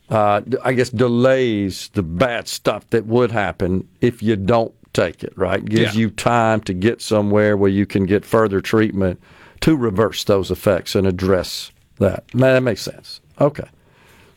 uh, 0.09 0.41
I 0.63 0.73
guess 0.73 0.89
delays 0.89 1.89
the 1.93 2.03
bad 2.03 2.47
stuff 2.47 2.89
that 2.89 3.05
would 3.05 3.31
happen 3.31 3.88
if 4.01 4.22
you 4.22 4.35
don't 4.35 4.73
take 4.93 5.23
it, 5.23 5.31
right? 5.38 5.63
Gives 5.63 5.95
Yeah. 5.95 6.01
you 6.01 6.09
time 6.09 6.59
to 6.61 6.73
get 6.73 7.01
somewhere 7.01 7.55
where 7.55 7.69
you 7.69 7.85
can 7.85 8.05
get 8.05 8.26
further 8.26 8.59
treatment 8.59 9.22
to 9.61 9.77
reverse 9.77 10.26
those 10.26 10.51
effects 10.51 10.95
and 10.95 11.07
address 11.07 11.72
that. 11.99 12.34
Man, 12.34 12.55
that 12.55 12.61
makes 12.61 12.81
sense. 12.81 13.22
Okay. 13.39 13.68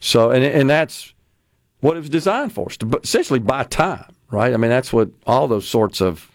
So 0.00 0.30
and 0.30 0.44
and 0.44 0.70
that's 0.70 1.12
what 1.80 1.96
it 1.96 2.00
was 2.00 2.08
designed 2.08 2.52
for, 2.52 2.68
to 2.70 3.00
essentially 3.02 3.40
buy 3.40 3.64
time, 3.64 4.10
right? 4.30 4.54
I 4.54 4.56
mean, 4.56 4.70
that's 4.70 4.92
what 4.92 5.10
all 5.26 5.48
those 5.48 5.68
sorts 5.68 6.00
of 6.00 6.30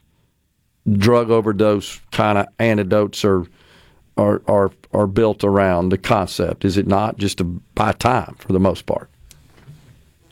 drug 0.97 1.29
overdose 1.29 1.99
kind 2.11 2.37
of 2.37 2.47
antidotes 2.59 3.23
are 3.25 3.45
are 4.17 4.41
are 4.47 4.71
are 4.93 5.07
built 5.07 5.43
around 5.43 5.89
the 5.89 5.97
concept, 5.97 6.65
is 6.65 6.77
it 6.77 6.87
not? 6.87 7.17
Just 7.17 7.37
to 7.37 7.43
buy 7.43 7.91
time 7.93 8.35
for 8.39 8.53
the 8.53 8.59
most 8.59 8.85
part, 8.85 9.09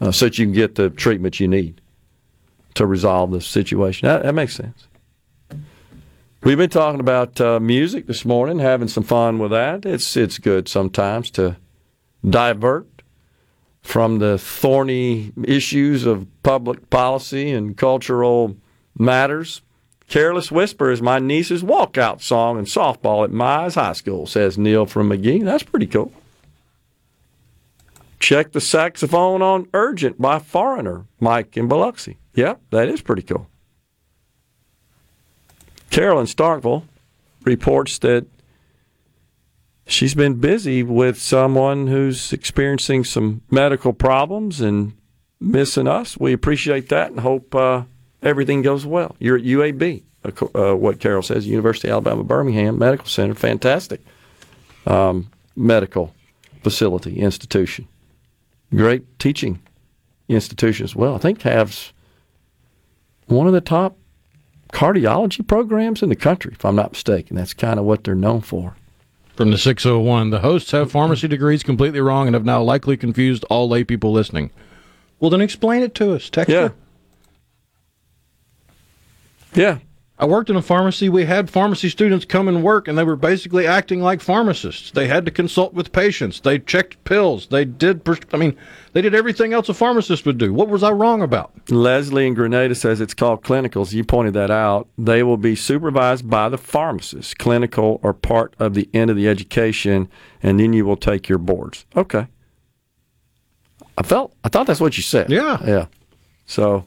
uh, 0.01 0.11
so 0.11 0.25
that 0.25 0.37
you 0.37 0.45
can 0.45 0.53
get 0.53 0.75
the 0.75 0.89
treatment 0.89 1.39
you 1.39 1.47
need 1.47 1.81
to 2.75 2.85
resolve 2.85 3.31
the 3.31 3.41
situation. 3.41 4.07
That, 4.07 4.23
that 4.23 4.33
makes 4.33 4.55
sense. 4.55 4.87
We've 6.43 6.57
been 6.57 6.69
talking 6.69 6.99
about 6.99 7.41
uh, 7.41 7.59
music 7.59 8.05
this 8.07 8.23
morning, 8.23 8.59
having 8.59 8.87
some 8.87 9.03
fun 9.03 9.39
with 9.39 9.51
that. 9.51 9.85
It's 9.85 10.15
it's 10.15 10.37
good 10.37 10.67
sometimes 10.67 11.29
to 11.31 11.57
divert 12.27 12.87
from 13.81 14.19
the 14.19 14.37
thorny 14.37 15.31
issues 15.43 16.05
of 16.05 16.27
public 16.43 16.89
policy 16.89 17.51
and 17.51 17.75
cultural 17.75 18.55
matters. 18.97 19.61
Careless 20.07 20.51
Whisper 20.51 20.89
is 20.89 21.01
my 21.01 21.19
niece's 21.19 21.63
walkout 21.63 22.21
song 22.21 22.57
in 22.57 22.65
softball 22.65 23.25
at 23.25 23.31
Mize 23.31 23.75
High 23.75 23.93
School, 23.93 24.25
says 24.25 24.57
Neil 24.57 24.85
from 24.85 25.09
Magee. 25.09 25.39
That's 25.39 25.63
pretty 25.63 25.87
cool. 25.87 26.11
check 28.19 28.51
the 28.51 28.61
saxophone 28.61 29.41
on 29.41 29.67
Urgent 29.73 30.19
by 30.19 30.39
Foreigner, 30.39 31.05
Mike 31.19 31.55
in 31.57 31.67
Biloxi. 31.67 32.17
Yeah, 32.33 32.55
that 32.71 32.87
is 32.87 33.01
pretty 33.01 33.21
cool. 33.21 33.47
Carolyn 35.89 36.25
Starkville 36.25 36.83
reports 37.43 37.97
that 37.99 38.25
she's 39.85 40.15
been 40.15 40.35
busy 40.35 40.83
with 40.83 41.19
someone 41.19 41.87
who's 41.87 42.31
experiencing 42.33 43.03
some 43.03 43.41
medical 43.49 43.93
problems 43.93 44.61
and 44.61 44.93
missing 45.39 45.87
us. 45.87 46.17
We 46.17 46.33
appreciate 46.33 46.89
that 46.89 47.11
and 47.11 47.21
hope 47.21 47.53
uh, 47.55 47.83
everything 48.21 48.61
goes 48.61 48.85
well. 48.85 49.15
You're 49.19 49.37
at 49.37 49.43
UAB, 49.43 50.03
uh, 50.55 50.75
what 50.75 50.99
Carol 50.99 51.21
says, 51.21 51.47
University 51.47 51.89
of 51.89 51.93
Alabama 51.93 52.23
Birmingham 52.23 52.77
Medical 52.77 53.07
Center. 53.07 53.33
Fantastic 53.35 54.01
um, 54.87 55.29
medical 55.55 56.13
facility, 56.63 57.19
institution. 57.19 57.87
Great 58.73 59.19
teaching 59.19 59.59
institution 60.27 60.83
as 60.83 60.95
well. 60.95 61.15
I 61.15 61.19
think 61.19 61.41
has 61.43 61.93
one 63.27 63.47
of 63.47 63.53
the 63.53 63.61
top 63.61 63.97
cardiology 64.73 65.45
programs 65.45 66.01
in 66.01 66.09
the 66.09 66.15
country, 66.15 66.51
if 66.53 66.65
I'm 66.65 66.75
not 66.75 66.91
mistaken. 66.91 67.35
That's 67.35 67.53
kind 67.53 67.79
of 67.79 67.85
what 67.85 68.03
they're 68.03 68.15
known 68.15 68.41
for. 68.41 68.75
From 69.35 69.51
the 69.51 69.57
601, 69.57 70.31
the 70.31 70.39
hosts 70.39 70.71
have 70.71 70.91
pharmacy 70.91 71.27
degrees 71.27 71.63
completely 71.63 72.01
wrong 72.01 72.27
and 72.27 72.33
have 72.33 72.43
now 72.43 72.61
likely 72.61 72.97
confused 72.97 73.45
all 73.49 73.69
lay 73.69 73.83
people 73.83 74.11
listening. 74.11 74.49
Well, 75.19 75.29
then 75.29 75.41
explain 75.41 75.83
it 75.83 75.93
to 75.95 76.13
us. 76.13 76.29
Text 76.29 76.49
Yeah. 76.49 76.69
Yeah. 79.57 79.79
I 80.19 80.25
worked 80.25 80.49
in 80.49 80.55
a 80.55 80.63
pharmacy. 80.63 81.09
We 81.09 81.25
had 81.25 81.47
pharmacy 81.47 81.89
students 81.89 82.25
come 82.25 82.47
and 82.47 82.63
work, 82.63 82.87
and 82.87 82.97
they 82.97 83.03
were 83.03 83.15
basically 83.15 83.67
acting 83.67 84.01
like 84.01 84.19
pharmacists. 84.19 84.89
They 84.89 85.07
had 85.07 85.25
to 85.25 85.31
consult 85.31 85.75
with 85.75 85.91
patients. 85.91 86.39
They 86.39 86.57
checked 86.57 87.03
pills. 87.03 87.47
They 87.47 87.65
did, 87.65 88.03
pres- 88.03 88.21
I 88.33 88.37
mean, 88.37 88.57
they 88.93 89.03
did 89.03 89.13
everything 89.13 89.53
else 89.53 89.69
a 89.69 89.75
pharmacist 89.75 90.25
would 90.25 90.39
do. 90.39 90.51
What 90.55 90.69
was 90.69 90.81
I 90.81 90.89
wrong 90.89 91.21
about? 91.21 91.51
Leslie 91.69 92.25
in 92.25 92.33
Grenada 92.33 92.73
says 92.73 92.99
it's 92.99 93.13
called 93.13 93.43
clinicals. 93.43 93.93
You 93.93 94.03
pointed 94.03 94.33
that 94.33 94.49
out. 94.49 94.87
They 94.97 95.21
will 95.21 95.37
be 95.37 95.55
supervised 95.55 96.27
by 96.27 96.49
the 96.49 96.57
pharmacist. 96.57 97.37
Clinical 97.37 97.99
are 98.01 98.13
part 98.13 98.55
of 98.57 98.73
the 98.73 98.89
end 98.95 99.11
of 99.11 99.17
the 99.17 99.27
education, 99.27 100.09
and 100.41 100.59
then 100.59 100.73
you 100.73 100.83
will 100.83 100.97
take 100.97 101.29
your 101.29 101.37
boards. 101.37 101.85
Okay. 101.95 102.25
I 103.99 104.01
felt 104.01 104.33
I 104.43 104.49
thought 104.49 104.65
that's 104.65 104.81
what 104.81 104.97
you 104.97 105.03
said. 105.03 105.29
Yeah. 105.29 105.59
Yeah. 105.63 105.85
So 106.47 106.85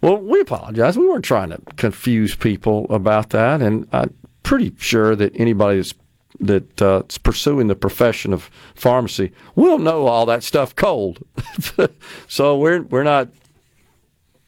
well, 0.00 0.18
we 0.18 0.40
apologize. 0.40 0.96
We 0.96 1.08
weren't 1.08 1.24
trying 1.24 1.50
to 1.50 1.60
confuse 1.76 2.34
people 2.34 2.86
about 2.90 3.30
that, 3.30 3.60
and 3.60 3.88
I'm 3.92 4.14
pretty 4.42 4.74
sure 4.78 5.16
that 5.16 5.32
anybody 5.38 5.78
that's 5.78 5.94
that's 6.40 6.82
uh, 6.82 7.02
pursuing 7.22 7.66
the 7.66 7.74
profession 7.74 8.32
of 8.32 8.50
pharmacy 8.74 9.32
will 9.56 9.78
know 9.78 10.06
all 10.06 10.26
that 10.26 10.44
stuff 10.44 10.74
cold. 10.76 11.18
so 12.28 12.56
we're 12.56 12.82
we're 12.82 13.02
not 13.02 13.28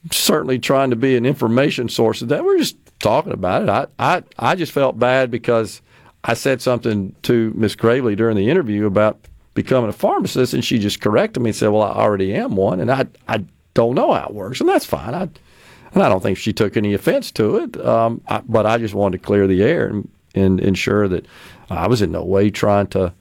certainly 0.09 0.57
trying 0.57 0.89
to 0.89 0.95
be 0.95 1.15
an 1.15 1.25
information 1.25 1.89
source 1.89 2.21
of 2.21 2.29
that. 2.29 2.43
We're 2.43 2.57
just 2.57 2.77
talking 2.99 3.33
about 3.33 3.63
it. 3.63 3.69
I 3.69 3.87
I, 3.99 4.23
I 4.39 4.55
just 4.55 4.71
felt 4.71 4.99
bad 4.99 5.31
because 5.31 5.81
I 6.23 6.33
said 6.33 6.61
something 6.61 7.15
to 7.23 7.51
Miss 7.55 7.75
Gravely 7.75 8.15
during 8.15 8.37
the 8.37 8.49
interview 8.49 8.85
about 8.85 9.19
becoming 9.53 9.89
a 9.89 9.93
pharmacist, 9.93 10.53
and 10.53 10.63
she 10.63 10.79
just 10.79 11.01
corrected 11.01 11.43
me 11.43 11.49
and 11.49 11.55
said, 11.55 11.69
"Well, 11.69 11.83
I 11.83 11.91
already 11.91 12.33
am 12.33 12.55
one," 12.55 12.79
and 12.79 12.91
I 12.91 13.05
I 13.27 13.43
don't 13.73 13.95
know 13.95 14.13
how 14.13 14.27
it 14.27 14.33
works, 14.33 14.59
and 14.59 14.69
that's 14.69 14.85
fine. 14.85 15.13
I 15.13 15.29
and 15.93 16.03
I 16.03 16.09
don't 16.09 16.21
think 16.21 16.37
she 16.37 16.53
took 16.53 16.77
any 16.77 16.93
offense 16.93 17.31
to 17.31 17.57
it, 17.57 17.85
um, 17.85 18.21
I, 18.27 18.41
but 18.47 18.65
I 18.65 18.77
just 18.77 18.93
wanted 18.93 19.17
to 19.19 19.25
clear 19.25 19.45
the 19.45 19.61
air 19.61 19.87
and, 19.87 20.09
and 20.33 20.59
ensure 20.59 21.07
that 21.09 21.25
I 21.69 21.87
was 21.87 22.01
in 22.01 22.11
no 22.11 22.23
way 22.23 22.49
trying 22.49 22.87
to 22.87 23.13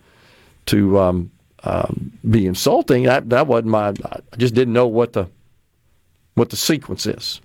to 0.66 0.98
um, 0.98 1.30
um, 1.64 2.12
be 2.28 2.46
insulting. 2.46 3.04
That 3.04 3.30
that 3.30 3.46
wasn't 3.46 3.70
my. 3.70 3.88
I 3.88 4.36
just 4.36 4.54
didn't 4.54 4.74
know 4.74 4.86
what 4.86 5.12
the 5.12 5.28
what 6.34 6.50
the 6.50 6.56
sequence 6.56 7.06
is. 7.06 7.40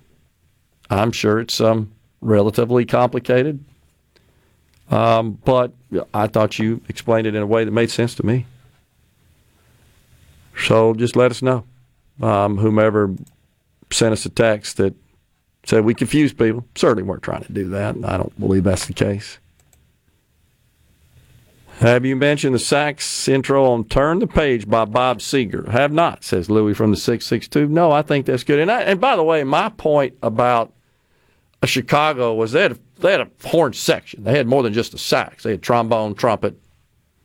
I'm 0.90 1.10
sure 1.12 1.40
it's 1.40 1.60
um, 1.60 1.92
relatively 2.20 2.84
complicated, 2.84 3.64
um, 4.90 5.38
but 5.44 5.72
I 6.14 6.28
thought 6.28 6.58
you 6.58 6.80
explained 6.88 7.26
it 7.26 7.34
in 7.34 7.42
a 7.42 7.46
way 7.46 7.64
that 7.64 7.72
made 7.72 7.90
sense 7.90 8.14
to 8.16 8.26
me. 8.26 8.46
So 10.56 10.94
just 10.94 11.16
let 11.16 11.30
us 11.30 11.42
know, 11.42 11.64
um, 12.20 12.58
whomever 12.58 13.14
sent 13.90 14.12
us 14.12 14.26
a 14.26 14.30
text 14.30 14.76
that 14.78 14.94
said 15.64 15.84
we 15.84 15.94
confused 15.94 16.38
people. 16.38 16.64
Certainly 16.74 17.02
weren't 17.02 17.22
trying 17.22 17.44
to 17.44 17.52
do 17.52 17.68
that. 17.70 17.96
I 18.04 18.16
don't 18.16 18.38
believe 18.38 18.64
that's 18.64 18.86
the 18.86 18.92
case. 18.92 19.38
Have 21.80 22.06
you 22.06 22.16
mentioned 22.16 22.54
the 22.54 22.58
sax 22.58 23.28
intro 23.28 23.66
on 23.66 23.84
Turn 23.84 24.18
the 24.18 24.26
Page 24.26 24.66
by 24.66 24.86
Bob 24.86 25.18
Seger? 25.18 25.68
Have 25.68 25.92
not, 25.92 26.24
says 26.24 26.48
Louis 26.48 26.72
from 26.72 26.90
the 26.90 26.96
662. 26.96 27.68
No, 27.68 27.92
I 27.92 28.00
think 28.00 28.24
that's 28.24 28.44
good. 28.44 28.60
And, 28.60 28.70
I, 28.70 28.80
and 28.82 28.98
by 28.98 29.14
the 29.14 29.22
way, 29.22 29.44
my 29.44 29.68
point 29.68 30.16
about 30.22 30.72
Chicago 31.64 32.32
was 32.32 32.52
they 32.52 32.62
had, 32.62 32.72
a, 32.72 32.78
they 33.00 33.10
had 33.10 33.20
a 33.20 33.30
horn 33.44 33.74
section. 33.74 34.24
They 34.24 34.38
had 34.38 34.46
more 34.46 34.62
than 34.62 34.72
just 34.72 34.94
a 34.94 34.98
sax. 34.98 35.42
They 35.42 35.50
had 35.50 35.62
trombone, 35.62 36.14
trumpet. 36.14 36.58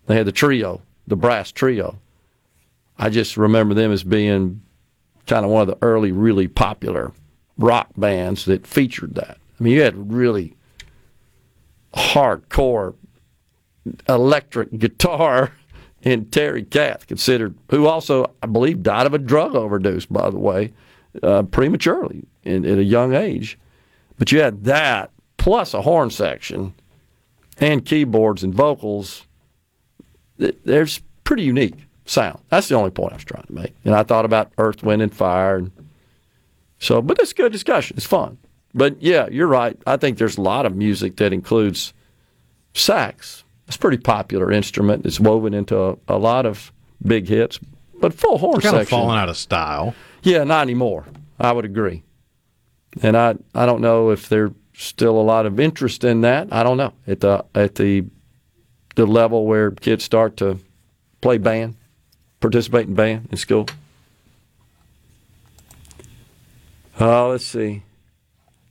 They 0.07 0.15
had 0.15 0.26
the 0.26 0.34
trio, 0.34 0.81
the 1.07 1.15
brass 1.15 1.51
trio. 1.53 1.99
I 2.97 3.09
just 3.09 3.38
remember 3.38 3.73
them 3.73 3.91
as 3.93 4.03
being 4.03 4.61
kind 5.31 5.45
of 5.45 5.51
one 5.51 5.61
of 5.61 5.67
the 5.69 5.77
early, 5.81 6.11
really 6.11 6.49
popular 6.49 7.13
rock 7.57 7.87
bands 7.95 8.43
that 8.43 8.67
featured 8.67 9.15
that. 9.15 9.37
I 9.57 9.63
mean, 9.63 9.71
you 9.71 9.81
had 9.81 10.11
really 10.11 10.57
hardcore 11.93 12.95
electric 14.09 14.71
guitar 14.77 15.53
and 16.03 16.29
Terry 16.33 16.63
Kath, 16.63 17.07
considered 17.07 17.55
who 17.69 17.87
also 17.87 18.33
I 18.43 18.47
believe 18.47 18.83
died 18.83 19.05
of 19.05 19.13
a 19.13 19.17
drug 19.17 19.55
overdose, 19.55 20.05
by 20.05 20.29
the 20.29 20.37
way, 20.37 20.73
uh, 21.23 21.43
prematurely 21.43 22.25
in, 22.43 22.65
at 22.65 22.77
a 22.77 22.83
young 22.83 23.13
age. 23.13 23.57
But 24.19 24.33
you 24.33 24.41
had 24.41 24.65
that 24.65 25.11
plus 25.37 25.73
a 25.73 25.83
horn 25.83 26.09
section 26.09 26.73
and 27.57 27.85
keyboards 27.85 28.43
and 28.43 28.53
vocals. 28.53 29.25
There's 30.37 30.99
pretty 31.23 31.43
unique 31.43 31.87
sound. 32.06 32.40
That's 32.49 32.68
the 32.68 32.76
only 32.76 32.91
point 32.91 33.14
I 33.14 33.15
was 33.15 33.23
trying 33.26 33.44
to 33.45 33.53
make. 33.53 33.73
And 33.86 33.94
I 33.95 34.03
thought 34.03 34.26
about 34.26 34.52
Earth, 34.57 34.84
Wind, 34.84 35.02
and 35.02 35.14
Fire. 35.14 35.57
And 35.57 35.72
so, 36.80 37.02
but 37.02 37.19
it's 37.19 37.34
good 37.34 37.52
discussion. 37.52 37.98
It's 37.98 38.06
fun. 38.06 38.38
But 38.73 39.02
yeah, 39.02 39.28
you're 39.30 39.48
right. 39.48 39.78
I 39.86 39.98
think 39.98 40.18
there's 40.18 40.38
a 40.38 40.41
lot 40.41 40.65
of 40.65 40.76
music 40.76 41.18
that 41.18 41.34
includes 41.34 41.94
sax. 42.73 43.44
It's 43.68 43.76
a 43.76 43.80
pretty 43.80 43.98
popular 43.98 44.52
instrument. 44.52 45.06
It's 45.06 45.19
woven 45.19 45.53
into 45.53 45.78
a, 45.82 45.98
a 46.07 46.18
lot 46.18 46.45
of 46.45 46.72
big 47.06 47.28
hits. 47.28 47.60
But 47.99 48.14
full 48.14 48.38
horn 48.38 48.61
Kind 48.61 48.76
of 48.76 48.82
section. 48.82 48.98
falling 48.98 49.19
out 49.19 49.30
of 49.30 49.38
style. 49.38 49.94
Yeah, 50.23 50.44
not 50.44 50.61
anymore. 50.64 51.06
I 51.40 51.52
would 51.52 51.65
agree. 51.65 52.03
And 53.02 53.15
I 53.15 53.36
I 53.56 53.65
don't 53.65 53.82
know 53.82 54.10
if 54.10 54.28
there's 54.28 54.52
still 54.73 55.19
a 55.19 55.22
lot 55.22 55.45
of 55.45 55.60
interest 55.60 56.03
in 56.03 56.22
that. 56.22 56.48
I 56.52 56.64
don't 56.64 56.78
know 56.78 56.94
at 57.07 57.19
the 57.19 57.45
at 57.56 57.76
the 57.76 58.06
the 58.95 59.06
level 59.06 59.45
where 59.45 59.72
kids 59.72 60.03
start 60.03 60.38
to 60.38 60.57
play 61.22 61.38
band, 61.38 61.76
participate 62.41 62.88
in 62.88 62.95
band 62.95 63.30
in 63.31 63.38
school. 63.38 63.68
Uh, 66.99 67.30
let's 67.30 67.45
see. 67.45 67.84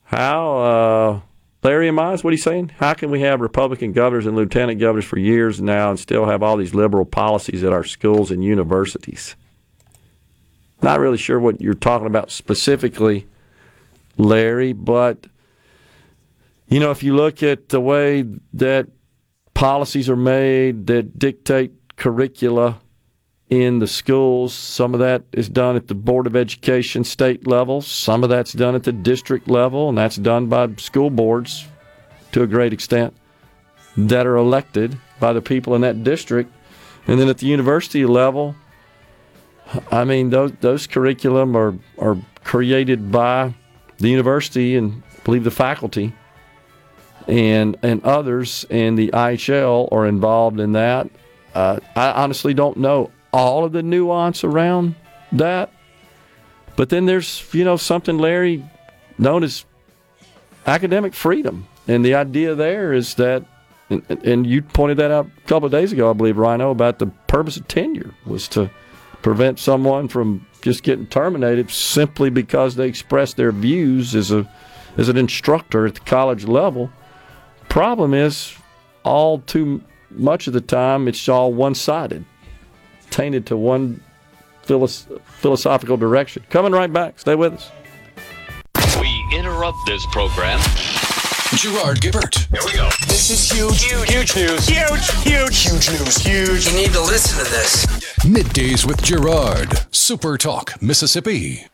How 0.04 0.58
uh, 0.58 1.20
Larry 1.62 1.88
Mize, 1.90 2.22
what 2.22 2.30
are 2.30 2.32
you 2.32 2.36
saying? 2.36 2.72
How 2.78 2.94
can 2.94 3.10
we 3.10 3.20
have 3.22 3.40
Republican 3.40 3.92
governors 3.92 4.26
and 4.26 4.36
lieutenant 4.36 4.80
governors 4.80 5.04
for 5.04 5.18
years 5.18 5.60
now 5.60 5.90
and 5.90 5.98
still 5.98 6.26
have 6.26 6.42
all 6.42 6.56
these 6.56 6.74
liberal 6.74 7.04
policies 7.04 7.64
at 7.64 7.72
our 7.72 7.84
schools 7.84 8.30
and 8.30 8.44
universities? 8.44 9.36
Not 10.82 11.00
really 11.00 11.18
sure 11.18 11.38
what 11.38 11.60
you're 11.60 11.74
talking 11.74 12.06
about 12.06 12.30
specifically, 12.30 13.26
Larry, 14.16 14.72
but 14.72 15.26
you 16.68 16.80
know, 16.80 16.90
if 16.90 17.02
you 17.02 17.14
look 17.14 17.42
at 17.42 17.68
the 17.68 17.80
way 17.80 18.24
that 18.54 18.86
policies 19.54 20.08
are 20.08 20.16
made 20.16 20.86
that 20.86 21.18
dictate 21.18 21.72
curricula 21.96 22.80
in 23.50 23.80
the 23.80 23.86
schools, 23.88 24.54
some 24.54 24.94
of 24.94 25.00
that 25.00 25.24
is 25.32 25.48
done 25.48 25.74
at 25.74 25.88
the 25.88 25.94
Board 25.94 26.28
of 26.28 26.36
Education 26.36 27.02
state 27.02 27.48
level, 27.48 27.82
some 27.82 28.22
of 28.22 28.30
that's 28.30 28.52
done 28.52 28.76
at 28.76 28.84
the 28.84 28.92
district 28.92 29.48
level, 29.48 29.88
and 29.88 29.98
that's 29.98 30.16
done 30.16 30.46
by 30.46 30.68
school 30.76 31.10
boards 31.10 31.66
to 32.30 32.42
a 32.42 32.46
great 32.46 32.72
extent 32.72 33.12
that 33.96 34.24
are 34.24 34.36
elected 34.36 34.96
by 35.18 35.32
the 35.32 35.42
people 35.42 35.74
in 35.74 35.80
that 35.80 36.04
district. 36.04 36.52
And 37.08 37.18
then 37.18 37.28
at 37.28 37.38
the 37.38 37.46
university 37.46 38.06
level, 38.06 38.54
I 39.90 40.04
mean, 40.04 40.30
those 40.30 40.52
those 40.60 40.86
curriculum 40.86 41.56
are 41.56 41.74
are 41.98 42.16
created 42.44 43.10
by 43.10 43.54
the 43.98 44.08
university 44.08 44.76
and 44.76 45.02
I 45.18 45.22
believe 45.24 45.44
the 45.44 45.50
faculty 45.50 46.14
and 47.26 47.76
and 47.82 48.04
others, 48.04 48.64
in 48.70 48.94
the 48.94 49.08
IHL 49.08 49.88
are 49.90 50.06
involved 50.06 50.60
in 50.60 50.72
that. 50.72 51.10
Uh, 51.52 51.80
I 51.96 52.12
honestly 52.12 52.54
don't 52.54 52.76
know 52.76 53.10
all 53.32 53.64
of 53.64 53.72
the 53.72 53.82
nuance 53.82 54.44
around 54.44 54.94
that, 55.32 55.72
but 56.76 56.88
then 56.88 57.06
there's 57.06 57.46
you 57.52 57.64
know 57.64 57.76
something, 57.76 58.18
Larry, 58.18 58.64
known 59.18 59.44
as 59.44 59.64
academic 60.66 61.14
freedom, 61.14 61.66
and 61.88 62.04
the 62.04 62.14
idea 62.14 62.54
there 62.54 62.92
is 62.92 63.14
that. 63.14 63.44
And, 63.88 64.04
and 64.24 64.46
you 64.46 64.62
pointed 64.62 64.98
that 64.98 65.10
out 65.10 65.26
a 65.26 65.48
couple 65.48 65.66
of 65.66 65.72
days 65.72 65.90
ago, 65.90 66.10
I 66.10 66.12
believe, 66.12 66.38
Rhino, 66.38 66.70
about 66.70 67.00
the 67.00 67.06
purpose 67.26 67.56
of 67.56 67.66
tenure 67.66 68.14
was 68.24 68.46
to 68.48 68.70
prevent 69.20 69.58
someone 69.58 70.06
from 70.06 70.46
just 70.62 70.82
getting 70.82 71.06
terminated 71.06 71.70
simply 71.70 72.30
because 72.30 72.76
they 72.76 72.86
express 72.86 73.34
their 73.34 73.50
views 73.50 74.14
as 74.14 74.30
a 74.30 74.48
as 74.96 75.08
an 75.08 75.16
instructor 75.16 75.86
at 75.86 75.94
the 75.94 76.00
college 76.00 76.44
level. 76.44 76.90
Problem 77.68 78.14
is, 78.14 78.54
all 79.04 79.38
too 79.40 79.82
much 80.10 80.46
of 80.46 80.52
the 80.52 80.60
time, 80.60 81.08
it's 81.08 81.28
all 81.28 81.52
one 81.52 81.74
sided, 81.74 82.24
tainted 83.10 83.46
to 83.46 83.56
one 83.56 84.02
philosophical 84.62 85.96
direction. 85.96 86.44
Coming 86.50 86.72
right 86.72 86.92
back. 86.92 87.18
Stay 87.18 87.34
with 87.34 87.54
us. 87.54 87.70
We 89.00 89.24
interrupt 89.32 89.78
this 89.86 90.04
program. 90.06 90.60
Gerard 91.56 92.00
Gibert. 92.00 92.46
Here 92.50 92.60
we 92.64 92.72
go. 92.72 92.88
This 93.08 93.30
is 93.30 93.50
huge. 93.50 93.82
Huge, 93.82 94.08
huge 94.08 94.36
news. 94.36 94.68
Huge, 94.68 95.10
huge, 95.22 95.58
huge 95.62 95.90
news. 95.90 96.16
Huge. 96.18 96.66
You 96.68 96.76
need 96.76 96.92
to 96.92 97.00
listen 97.00 97.44
to 97.44 97.50
this. 97.50 97.86
Middays 98.24 98.86
with 98.86 99.02
Gerard. 99.02 99.86
Super 99.90 100.38
Talk, 100.38 100.80
Mississippi. 100.80 101.69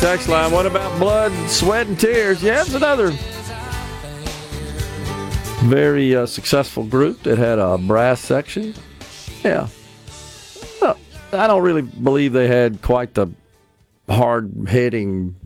Text 0.00 0.28
line. 0.28 0.50
What 0.50 0.64
about 0.64 0.98
blood, 0.98 1.32
sweat, 1.48 1.86
and 1.86 2.00
tears? 2.00 2.42
Yeah, 2.42 2.62
it's 2.62 2.74
another 2.74 3.12
very 5.64 6.16
uh, 6.16 6.24
successful 6.24 6.84
group 6.84 7.22
that 7.24 7.36
had 7.36 7.58
a 7.58 7.76
brass 7.76 8.20
section. 8.20 8.74
Yeah. 9.44 9.68
Well, 10.80 10.96
I 11.32 11.46
don't 11.46 11.62
really 11.62 11.82
believe 11.82 12.32
they 12.32 12.48
had 12.48 12.80
quite 12.80 13.12
the 13.12 13.28
hard 14.08 14.68
hitting 14.68 15.36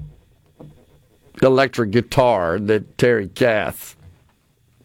electric 1.42 1.90
guitar 1.90 2.60
that 2.60 2.96
Terry 2.96 3.28
Kath 3.28 3.96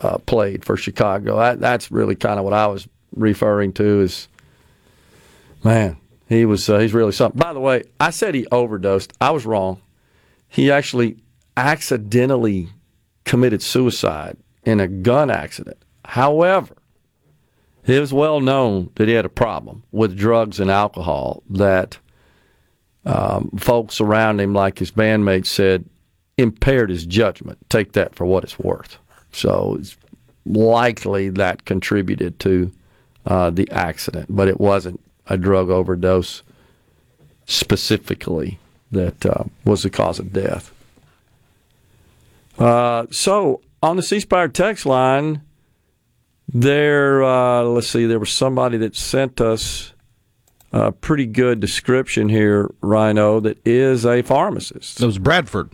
uh, 0.02 0.18
played 0.18 0.66
for 0.66 0.78
Chicago. 0.78 1.38
That, 1.38 1.60
that's 1.60 1.92
really 1.92 2.16
kind 2.16 2.40
of 2.40 2.44
what 2.44 2.54
I 2.54 2.66
was 2.66 2.88
referring 3.16 3.74
to. 3.74 4.02
Is 4.02 4.28
man, 5.64 5.98
he 6.30 6.46
was 6.46 6.70
uh, 6.70 6.78
he's 6.78 6.94
really 6.94 7.12
something. 7.12 7.40
By 7.40 7.54
the 7.54 7.60
way, 7.60 7.84
I 8.00 8.12
said 8.12 8.36
he 8.36 8.46
overdosed. 8.52 9.12
I 9.20 9.32
was 9.32 9.48
wrong. 9.48 9.82
He 10.48 10.72
actually 10.72 11.18
accidentally 11.58 12.70
committed 13.26 13.62
suicide 13.62 14.38
in 14.64 14.80
a 14.80 14.88
gun 14.88 15.32
accident. 15.32 15.78
However, 16.06 16.76
it 17.86 18.00
was 18.00 18.14
well 18.14 18.40
known 18.40 18.92
that 18.96 19.08
he 19.08 19.16
had 19.16 19.26
a 19.26 19.30
problem 19.30 19.84
with 19.92 20.16
drugs 20.16 20.60
and 20.60 20.70
alcohol 20.70 21.42
that 21.50 21.98
um, 23.06 23.50
folks 23.58 24.00
around 24.00 24.40
him, 24.40 24.54
like 24.54 24.78
his 24.78 24.92
bandmates, 24.92 25.48
said 25.48 25.86
impaired 26.38 26.92
his 26.92 27.06
judgment. 27.06 27.58
Take 27.70 27.94
that 27.94 28.14
for 28.14 28.26
what 28.26 28.44
it's 28.44 28.60
worth. 28.60 29.00
So 29.32 29.78
it's 29.80 29.98
likely 30.46 31.30
that 31.30 31.66
contributed 31.66 32.40
to 32.42 32.72
uh, 33.26 33.50
the 33.50 33.70
accident, 33.72 34.28
but 34.30 34.48
it 34.48 34.60
wasn't 34.60 35.02
a 35.30 35.38
drug 35.38 35.70
overdose 35.70 36.44
specifically 37.46 38.60
that 38.92 39.26
uh, 39.26 39.44
was 39.64 39.84
the 39.84 39.90
cause 39.90 40.20
of 40.20 40.34
death. 40.34 40.74
Uh, 42.58 43.06
so 43.12 43.62
on 43.82 43.96
the 43.96 44.04
C 44.04 44.20
Spire 44.20 44.48
text 44.48 44.86
line, 44.86 45.42
there, 46.48 47.24
uh, 47.24 47.62
let's 47.64 47.88
see, 47.88 48.06
there 48.06 48.20
was 48.20 48.32
somebody 48.32 48.78
that 48.78 48.96
sent 48.96 49.40
us 49.40 49.94
a 50.72 50.92
pretty 50.92 51.26
good 51.26 51.60
description 51.60 52.30
here, 52.30 52.70
Rhino, 52.82 53.40
that 53.40 53.58
is 53.66 54.06
a 54.06 54.22
pharmacist. 54.24 54.98
That 54.98 55.06
was 55.06 55.20
Bradford. 55.20 55.72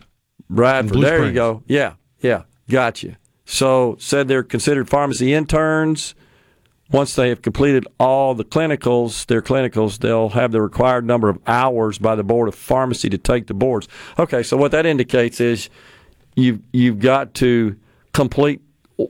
Bradford, 0.50 1.02
there 1.02 1.26
you 1.26 1.34
go. 1.34 1.64
Yeah, 1.66 1.94
yeah, 2.20 2.44
gotcha. 2.70 3.18
So 3.46 3.96
said 4.00 4.28
they're 4.28 4.44
considered 4.44 4.90
pharmacy 4.90 5.34
interns 5.34 6.14
once 6.92 7.16
they 7.16 7.30
have 7.30 7.42
completed 7.42 7.88
all 8.00 8.36
the 8.36 8.46
clinicals, 8.46 9.26
their 9.26 9.42
clinicals, 9.42 10.00
they'll 10.00 10.30
have 10.30 10.52
the 10.52 10.62
required 10.62 11.06
number 11.06 11.30
of 11.30 11.40
hours 11.48 11.98
by 11.98 12.16
the 12.16 12.24
Board 12.24 12.48
of 12.48 12.56
Pharmacy 12.56 13.10
to 13.10 13.18
take 13.18 13.48
the 13.48 13.54
boards. 13.54 13.88
Okay, 14.20 14.44
so 14.44 14.56
what 14.56 14.72
that 14.72 14.86
indicates 14.86 15.42
is 15.42 15.70
you've 16.36 16.60
you've 16.72 17.00
got 17.00 17.34
to 17.36 17.76
complete 18.14 18.62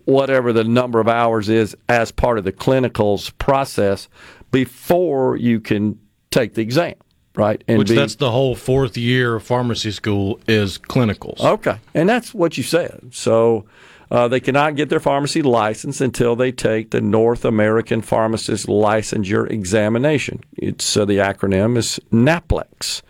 whatever 0.06 0.52
the 0.52 0.64
number 0.64 1.00
of 1.00 1.08
hours 1.08 1.50
is 1.50 1.76
as 1.90 2.12
part 2.12 2.38
of 2.38 2.44
the 2.44 2.52
clinicals 2.52 3.32
process 3.38 4.08
before 4.52 5.36
you 5.36 5.60
can 5.60 6.00
take 6.32 6.56
the 6.56 6.62
exam, 6.62 6.96
right? 7.36 7.64
And 7.68 7.78
Which 7.78 7.90
be, 7.90 7.96
that's 7.96 8.16
the 8.16 8.32
whole 8.32 8.56
fourth 8.56 8.98
year 8.98 9.36
of 9.36 9.44
pharmacy 9.44 9.92
school 9.92 10.40
is 10.48 10.78
clinicals. 10.78 11.42
Okay, 11.42 11.78
and 11.94 12.08
that's 12.08 12.34
what 12.34 12.58
you 12.58 12.64
said. 12.64 13.10
So 13.12 13.66
uh, 14.12 14.28
they 14.28 14.40
cannot 14.40 14.76
get 14.76 14.90
their 14.90 15.00
pharmacy 15.00 15.42
license 15.42 16.02
until 16.02 16.36
they 16.36 16.52
take 16.52 16.92
the 16.92 17.02
North 17.02 17.44
American 17.46 18.02
Pharmacist 18.02 18.68
Licensure 18.68 19.50
Examination. 19.50 20.42
It's 20.58 20.96
uh, 20.96 21.06
the 21.06 21.18
acronym 21.18 21.78
is 21.78 22.00
NAPLEX. 22.12 23.02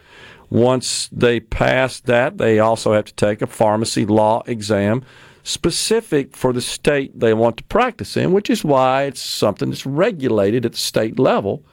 Once 0.49 1.09
they 1.11 1.39
pass 1.39 1.99
that, 2.01 2.37
they 2.37 2.59
also 2.59 2.93
have 2.93 3.05
to 3.05 3.13
take 3.15 3.41
a 3.41 3.47
pharmacy 3.47 4.05
law 4.05 4.43
exam 4.45 5.03
specific 5.43 6.35
for 6.35 6.53
the 6.53 6.61
state 6.61 7.19
they 7.19 7.33
want 7.33 7.57
to 7.57 7.63
practice 7.65 8.17
in, 8.17 8.31
which 8.31 8.49
is 8.49 8.63
why 8.63 9.03
it's 9.03 9.21
something 9.21 9.69
that's 9.69 9.85
regulated 9.85 10.65
at 10.65 10.71
the 10.71 10.77
state 10.77 11.19
level, 11.19 11.63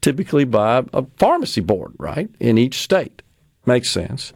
typically 0.00 0.44
by 0.44 0.84
a 0.92 1.04
pharmacy 1.16 1.60
board, 1.60 1.92
right, 1.98 2.28
in 2.38 2.58
each 2.58 2.78
state. 2.78 3.22
Makes 3.66 3.90
sense. 3.90 4.32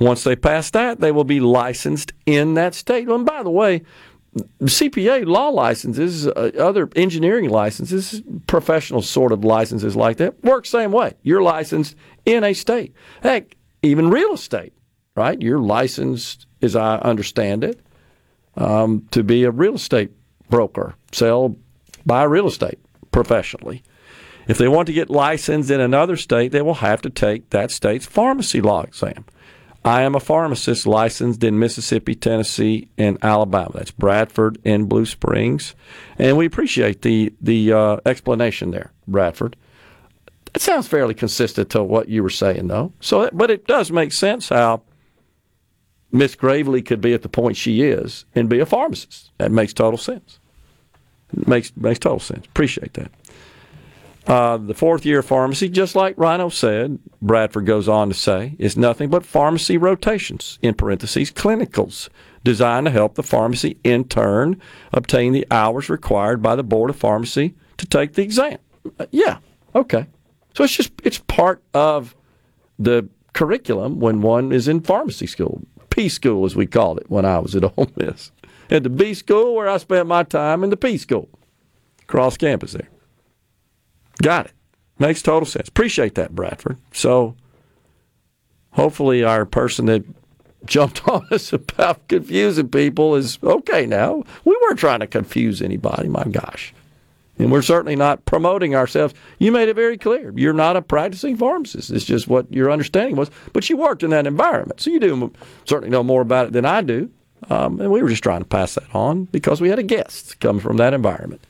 Once 0.00 0.24
they 0.24 0.34
pass 0.34 0.70
that, 0.70 1.00
they 1.00 1.12
will 1.12 1.24
be 1.24 1.40
licensed 1.40 2.12
in 2.24 2.54
that 2.54 2.74
state. 2.74 3.06
And 3.06 3.26
by 3.26 3.42
the 3.42 3.50
way, 3.50 3.82
CPA 4.62 5.26
law 5.26 5.48
licenses, 5.48 6.26
uh, 6.26 6.52
other 6.58 6.88
engineering 6.96 7.50
licenses, 7.50 8.22
professional 8.46 9.02
sort 9.02 9.30
of 9.30 9.44
licenses 9.44 9.96
like 9.96 10.16
that 10.16 10.42
work 10.42 10.64
same 10.64 10.90
way. 10.90 11.14
You're 11.22 11.42
licensed 11.42 11.96
in 12.24 12.44
a 12.44 12.54
state. 12.54 12.94
Heck, 13.22 13.56
even 13.82 14.08
real 14.08 14.32
estate, 14.32 14.72
right? 15.16 15.40
You're 15.40 15.60
licensed, 15.60 16.46
as 16.62 16.76
I 16.76 16.96
understand 16.98 17.62
it, 17.62 17.80
um, 18.56 19.06
to 19.10 19.22
be 19.22 19.44
a 19.44 19.50
real 19.50 19.74
estate 19.74 20.12
broker, 20.48 20.94
sell, 21.12 21.56
buy 22.06 22.22
real 22.22 22.46
estate 22.46 22.78
professionally. 23.12 23.82
If 24.48 24.58
they 24.58 24.68
want 24.68 24.86
to 24.86 24.92
get 24.92 25.10
licensed 25.10 25.70
in 25.70 25.80
another 25.80 26.16
state, 26.16 26.52
they 26.52 26.62
will 26.62 26.74
have 26.74 27.02
to 27.02 27.10
take 27.10 27.50
that 27.50 27.70
state's 27.70 28.06
pharmacy 28.06 28.60
law 28.60 28.82
exam. 28.82 29.24
I 29.84 30.02
am 30.02 30.14
a 30.14 30.20
pharmacist 30.20 30.86
licensed 30.86 31.42
in 31.42 31.58
Mississippi, 31.58 32.14
Tennessee, 32.14 32.88
and 32.98 33.16
Alabama. 33.22 33.72
That's 33.74 33.90
Bradford 33.90 34.58
and 34.64 34.88
Blue 34.88 35.06
Springs, 35.06 35.74
and 36.18 36.36
we 36.36 36.46
appreciate 36.46 37.02
the 37.02 37.32
the 37.40 37.72
uh, 37.72 37.96
explanation 38.04 38.72
there, 38.72 38.92
Bradford. 39.08 39.56
It 40.54 40.60
sounds 40.60 40.88
fairly 40.88 41.14
consistent 41.14 41.70
to 41.70 41.82
what 41.82 42.08
you 42.08 42.22
were 42.22 42.30
saying, 42.30 42.66
though. 42.66 42.92
So, 43.00 43.30
but 43.32 43.50
it 43.50 43.66
does 43.66 43.90
make 43.90 44.12
sense 44.12 44.48
how 44.48 44.82
Miss 46.12 46.34
Gravely 46.34 46.82
could 46.82 47.00
be 47.00 47.14
at 47.14 47.22
the 47.22 47.28
point 47.28 47.56
she 47.56 47.82
is 47.82 48.24
and 48.34 48.48
be 48.48 48.58
a 48.58 48.66
pharmacist. 48.66 49.30
That 49.38 49.52
makes 49.52 49.72
total 49.72 49.98
sense. 49.98 50.40
It 51.32 51.46
makes 51.48 51.74
makes 51.76 52.00
total 52.00 52.18
sense. 52.18 52.44
Appreciate 52.46 52.94
that. 52.94 53.12
Uh, 54.26 54.58
the 54.58 54.74
fourth 54.74 55.06
year 55.06 55.20
of 55.20 55.26
pharmacy, 55.26 55.68
just 55.68 55.94
like 55.96 56.14
Rhino 56.18 56.50
said, 56.50 56.98
Bradford 57.22 57.66
goes 57.66 57.88
on 57.88 58.08
to 58.08 58.14
say, 58.14 58.54
is 58.58 58.76
nothing 58.76 59.08
but 59.08 59.24
pharmacy 59.24 59.78
rotations, 59.78 60.58
in 60.62 60.74
parentheses, 60.74 61.30
clinicals, 61.30 62.08
designed 62.44 62.86
to 62.86 62.90
help 62.90 63.14
the 63.14 63.22
pharmacy 63.22 63.78
intern 63.82 64.60
obtain 64.92 65.32
the 65.32 65.46
hours 65.50 65.88
required 65.88 66.42
by 66.42 66.54
the 66.54 66.62
Board 66.62 66.90
of 66.90 66.96
Pharmacy 66.96 67.54
to 67.78 67.86
take 67.86 68.12
the 68.12 68.22
exam. 68.22 68.58
Uh, 68.98 69.06
yeah, 69.10 69.38
okay. 69.74 70.06
So 70.54 70.64
it's 70.64 70.76
just, 70.76 70.92
it's 71.02 71.18
part 71.18 71.62
of 71.72 72.14
the 72.78 73.08
curriculum 73.32 74.00
when 74.00 74.20
one 74.20 74.52
is 74.52 74.68
in 74.68 74.80
pharmacy 74.80 75.26
school, 75.26 75.62
P 75.88 76.08
school 76.08 76.44
as 76.44 76.54
we 76.54 76.66
called 76.66 76.98
it 76.98 77.10
when 77.10 77.24
I 77.24 77.38
was 77.38 77.56
at 77.56 77.64
Ole 77.76 77.90
Miss. 77.96 78.32
At 78.70 78.82
the 78.82 78.90
B 78.90 79.14
school 79.14 79.54
where 79.54 79.68
I 79.68 79.78
spent 79.78 80.06
my 80.06 80.22
time 80.22 80.62
in 80.62 80.70
the 80.70 80.76
P 80.76 80.98
school, 80.98 81.28
cross 82.06 82.36
campus 82.36 82.72
there. 82.72 82.88
Got 84.22 84.46
it. 84.46 84.52
Makes 84.98 85.22
total 85.22 85.46
sense. 85.46 85.68
Appreciate 85.68 86.14
that, 86.16 86.34
Bradford. 86.34 86.76
So 86.92 87.34
hopefully 88.72 89.24
our 89.24 89.46
person 89.46 89.86
that 89.86 90.04
jumped 90.66 91.08
on 91.08 91.26
us 91.30 91.52
about 91.52 92.06
confusing 92.08 92.68
people 92.68 93.16
is 93.16 93.38
okay 93.42 93.86
now. 93.86 94.22
We 94.44 94.58
weren't 94.62 94.78
trying 94.78 95.00
to 95.00 95.06
confuse 95.06 95.62
anybody, 95.62 96.08
my 96.08 96.24
gosh. 96.24 96.74
And 97.38 97.50
we're 97.50 97.62
certainly 97.62 97.96
not 97.96 98.26
promoting 98.26 98.74
ourselves. 98.74 99.14
You 99.38 99.50
made 99.50 99.70
it 99.70 99.74
very 99.74 99.96
clear. 99.96 100.30
You're 100.36 100.52
not 100.52 100.76
a 100.76 100.82
practicing 100.82 101.38
pharmacist. 101.38 101.90
It's 101.90 102.04
just 102.04 102.28
what 102.28 102.52
your 102.52 102.70
understanding 102.70 103.16
was. 103.16 103.30
But 103.54 103.70
you 103.70 103.78
worked 103.78 104.02
in 104.02 104.10
that 104.10 104.26
environment. 104.26 104.80
So 104.80 104.90
you 104.90 105.00
do 105.00 105.32
certainly 105.64 105.90
know 105.90 106.02
more 106.02 106.20
about 106.20 106.48
it 106.48 106.52
than 106.52 106.66
I 106.66 106.82
do. 106.82 107.10
Um, 107.48 107.80
and 107.80 107.90
we 107.90 108.02
were 108.02 108.10
just 108.10 108.22
trying 108.22 108.42
to 108.42 108.46
pass 108.46 108.74
that 108.74 108.94
on 108.94 109.24
because 109.24 109.62
we 109.62 109.70
had 109.70 109.78
a 109.78 109.82
guest 109.82 110.38
come 110.40 110.60
from 110.60 110.76
that 110.76 110.92
environment. 110.92 111.40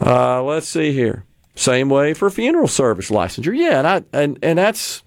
Uh, 0.00 0.42
let's 0.42 0.68
see 0.68 0.92
here. 0.92 1.24
Same 1.54 1.88
way 1.88 2.12
for 2.12 2.28
funeral 2.28 2.68
service 2.68 3.10
licensure. 3.10 3.56
Yeah, 3.56 3.78
and 3.78 3.86
I 3.86 4.04
and, 4.12 4.38
and 4.42 4.58
that's 4.58 5.02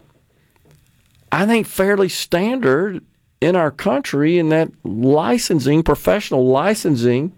I 1.32 1.46
think 1.46 1.68
fairly 1.68 2.10
standard 2.10 3.04
in 3.40 3.56
our 3.56 3.72
country 3.72 4.38
in 4.38 4.50
that 4.50 4.72
licensing, 4.84 5.84
professional 5.84 6.48
licensing 6.48 7.34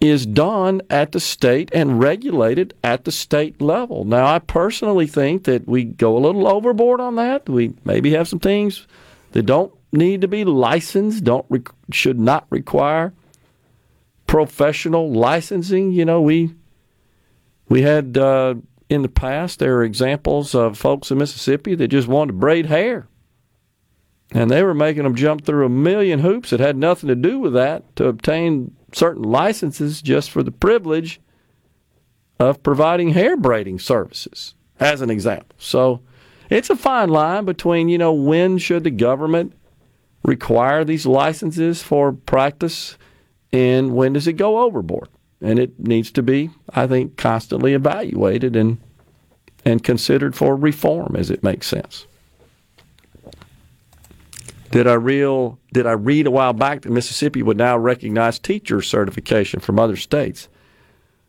is 0.00 0.26
done 0.26 0.80
at 0.90 1.12
the 1.12 1.20
state 1.20 1.70
and 1.72 2.00
regulated 2.00 2.72
at 2.84 3.04
the 3.04 3.12
state 3.12 3.60
level. 3.60 4.04
Now, 4.04 4.26
I 4.26 4.38
personally 4.38 5.06
think 5.06 5.44
that 5.44 5.66
we 5.66 5.84
go 5.84 6.16
a 6.16 6.20
little 6.20 6.46
overboard 6.46 7.00
on 7.00 7.16
that. 7.16 7.48
We 7.48 7.74
maybe 7.84 8.12
have 8.12 8.28
some 8.28 8.38
things 8.38 8.86
that 9.32 9.42
don't 9.42 9.72
need 9.92 10.20
to 10.20 10.28
be 10.28 10.44
licensed, 10.44 11.24
don't 11.24 11.68
should 11.90 12.18
not 12.18 12.46
require 12.50 13.12
professional 14.28 15.10
licensing. 15.10 15.90
You 15.90 16.04
know, 16.04 16.20
we 16.20 16.54
we 17.68 17.82
had 17.82 18.16
uh, 18.16 18.54
in 18.88 19.02
the 19.02 19.08
past 19.08 19.58
there 19.58 19.76
are 19.78 19.84
examples 19.84 20.54
of 20.54 20.78
folks 20.78 21.10
in 21.10 21.18
Mississippi 21.18 21.74
that 21.74 21.88
just 21.88 22.06
wanted 22.06 22.32
to 22.32 22.38
braid 22.38 22.66
hair, 22.66 23.08
and 24.30 24.48
they 24.48 24.62
were 24.62 24.74
making 24.74 25.02
them 25.02 25.16
jump 25.16 25.44
through 25.44 25.66
a 25.66 25.70
million 25.70 26.20
hoops 26.20 26.50
that 26.50 26.60
had 26.60 26.76
nothing 26.76 27.08
to 27.08 27.16
do 27.16 27.40
with 27.40 27.54
that 27.54 27.96
to 27.96 28.06
obtain 28.06 28.76
certain 28.92 29.24
licenses 29.24 30.00
just 30.00 30.30
for 30.30 30.44
the 30.44 30.52
privilege 30.52 31.20
of 32.38 32.62
providing 32.62 33.10
hair 33.10 33.36
braiding 33.36 33.80
services, 33.80 34.54
as 34.78 35.00
an 35.00 35.10
example. 35.10 35.56
So 35.58 36.00
it's 36.50 36.70
a 36.70 36.76
fine 36.76 37.08
line 37.08 37.44
between, 37.44 37.88
you 37.88 37.98
know, 37.98 38.12
when 38.12 38.58
should 38.58 38.84
the 38.84 38.90
government 38.90 39.54
require 40.22 40.84
these 40.84 41.06
licenses 41.06 41.82
for 41.82 42.12
practice 42.12 42.96
and 43.52 43.94
when 43.94 44.12
does 44.12 44.26
it 44.26 44.34
go 44.34 44.58
overboard? 44.58 45.08
And 45.40 45.58
it 45.58 45.78
needs 45.78 46.10
to 46.12 46.22
be, 46.22 46.50
I 46.70 46.86
think, 46.86 47.16
constantly 47.16 47.74
evaluated 47.74 48.56
and 48.56 48.78
and 49.64 49.82
considered 49.82 50.34
for 50.34 50.56
reform 50.56 51.16
as 51.16 51.30
it 51.30 51.42
makes 51.42 51.66
sense. 51.66 52.06
Did 54.70 54.86
I 54.86 54.94
real 54.94 55.58
did 55.72 55.86
I 55.86 55.92
read 55.92 56.26
a 56.26 56.30
while 56.30 56.52
back 56.52 56.82
that 56.82 56.90
Mississippi 56.90 57.42
would 57.42 57.56
now 57.56 57.78
recognize 57.78 58.38
teacher 58.38 58.82
certification 58.82 59.60
from 59.60 59.78
other 59.78 59.96
states? 59.96 60.48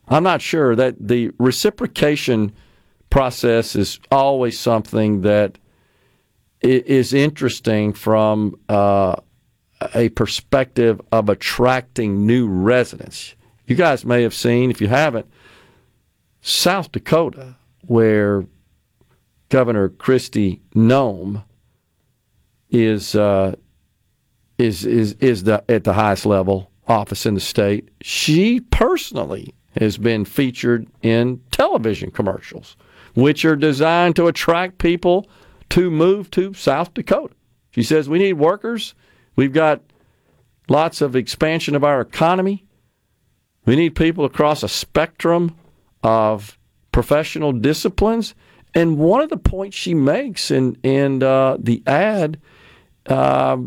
I'm 0.07 0.23
not 0.23 0.41
sure 0.41 0.75
that 0.75 0.95
the 0.99 1.31
reciprocation 1.37 2.51
process 3.09 3.75
is 3.75 3.99
always 4.11 4.59
something 4.59 5.21
that 5.21 5.57
is 6.61 7.13
interesting 7.13 7.93
from 7.93 8.59
uh, 8.67 9.15
a 9.95 10.09
perspective 10.09 11.01
of 11.11 11.29
attracting 11.29 12.25
new 12.25 12.47
residents. 12.47 13.35
You 13.65 13.75
guys 13.75 14.05
may 14.05 14.23
have 14.23 14.33
seen, 14.33 14.71
if 14.71 14.81
you 14.81 14.87
haven't, 14.87 15.27
South 16.41 16.91
Dakota, 16.91 17.55
where 17.85 18.45
Governor 19.49 19.89
Kristi 19.89 20.59
Noem 20.75 21.43
is 22.69 23.15
uh, 23.15 23.55
is 24.57 24.85
is 24.85 25.13
is 25.13 25.43
the 25.43 25.63
at 25.69 25.83
the 25.83 25.93
highest 25.93 26.25
level 26.25 26.71
office 26.87 27.25
in 27.25 27.33
the 27.33 27.39
state. 27.39 27.89
She 28.01 28.59
personally 28.59 29.53
has 29.79 29.97
been 29.97 30.25
featured 30.25 30.87
in 31.01 31.41
television 31.51 32.11
commercials, 32.11 32.75
which 33.13 33.45
are 33.45 33.55
designed 33.55 34.15
to 34.15 34.27
attract 34.27 34.77
people 34.79 35.29
to 35.69 35.91
move 35.91 36.29
to 36.31 36.53
South 36.53 36.93
Dakota. 36.93 37.33
She 37.71 37.83
says 37.83 38.09
we 38.09 38.19
need 38.19 38.33
workers. 38.33 38.95
We've 39.39 39.53
got 39.53 39.81
lots 40.67 40.99
of 40.99 41.15
expansion 41.15 41.73
of 41.73 41.85
our 41.85 42.01
economy. 42.01 42.65
We 43.65 43.77
need 43.77 43.95
people 43.95 44.25
across 44.25 44.63
a 44.63 44.67
spectrum 44.67 45.55
of 46.03 46.59
professional 46.91 47.53
disciplines. 47.53 48.35
And 48.75 48.97
one 48.97 49.21
of 49.21 49.29
the 49.29 49.37
points 49.37 49.77
she 49.77 49.93
makes 49.93 50.51
in 50.51 50.75
in 50.83 51.23
uh, 51.23 51.55
the 51.57 51.81
ad 51.87 52.41
uh, 53.05 53.59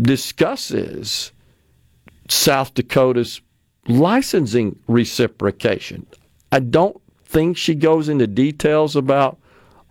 discusses 0.00 1.32
South 2.28 2.72
Dakota's 2.74 3.40
licensing 3.88 4.78
reciprocation. 4.86 6.06
I 6.52 6.60
don't 6.60 7.02
think 7.24 7.56
she 7.56 7.74
goes 7.74 8.08
into 8.08 8.28
details 8.28 8.94
about 8.94 9.40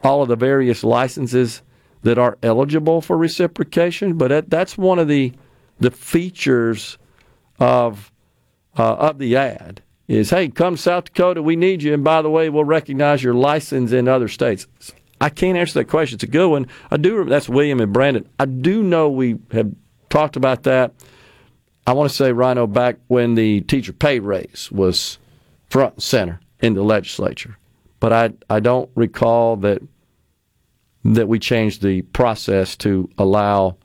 all 0.02 0.22
of 0.22 0.30
the 0.30 0.38
various 0.38 0.82
licenses 0.82 1.62
that 2.04 2.18
are 2.18 2.38
eligible 2.44 3.02
for 3.02 3.18
reciprocation, 3.18 4.18
but 4.18 4.28
that, 4.28 4.50
that's 4.50 4.78
one 4.78 5.00
of 5.00 5.08
the 5.08 5.34
the 5.80 5.92
features 5.92 6.98
of 7.60 8.12
uh, 8.78 8.94
of 8.96 9.18
the 9.18 9.36
ad 9.36 9.82
is 10.08 10.30
hey, 10.30 10.50
come 10.50 10.78
South 10.78 11.06
Dakota, 11.06 11.42
we 11.42 11.56
need 11.56 11.82
you, 11.82 11.94
and 11.94 12.04
by 12.04 12.22
the 12.22 12.30
way, 12.30 12.50
we'll 12.50 12.66
recognize 12.66 13.24
your 13.24 13.34
license 13.34 13.92
in 13.92 14.08
other 14.08 14.28
states. 14.28 14.68
I 15.22 15.30
can't 15.30 15.58
answer 15.58 15.80
that 15.80 15.86
question. 15.86 16.18
It's 16.18 16.24
a 16.24 16.28
good 16.28 16.50
one. 16.50 16.68
I 16.92 16.98
do. 16.98 17.24
That's 17.24 17.48
William 17.48 17.80
and 17.80 17.94
Brandon. 17.94 18.28
I 18.40 18.46
do 18.46 18.84
know 18.84 19.10
we 19.10 19.38
have 19.52 19.72
talked 20.10 20.36
about 20.36 20.64
that. 20.64 20.94
I 21.88 21.94
want 21.94 22.10
to 22.10 22.16
say, 22.16 22.32
Rhino, 22.32 22.68
back 22.68 22.98
when 23.08 23.36
the 23.36 23.62
teacher 23.62 23.94
pay 23.94 24.20
raise 24.20 24.70
was 24.72 25.20
front 25.70 25.96
and 25.96 26.04
center 26.04 26.40
in 26.62 26.74
the 26.74 26.84
legislature, 26.84 27.58
but 28.00 28.12
I 28.12 28.34
I 28.50 28.60
don't 28.60 28.90
recall 28.96 29.56
that 29.58 29.82
that 31.06 31.28
we 31.28 31.40
change 31.40 31.80
the 31.80 32.02
process 32.02 32.76
to 32.78 33.10
allow 33.18 33.76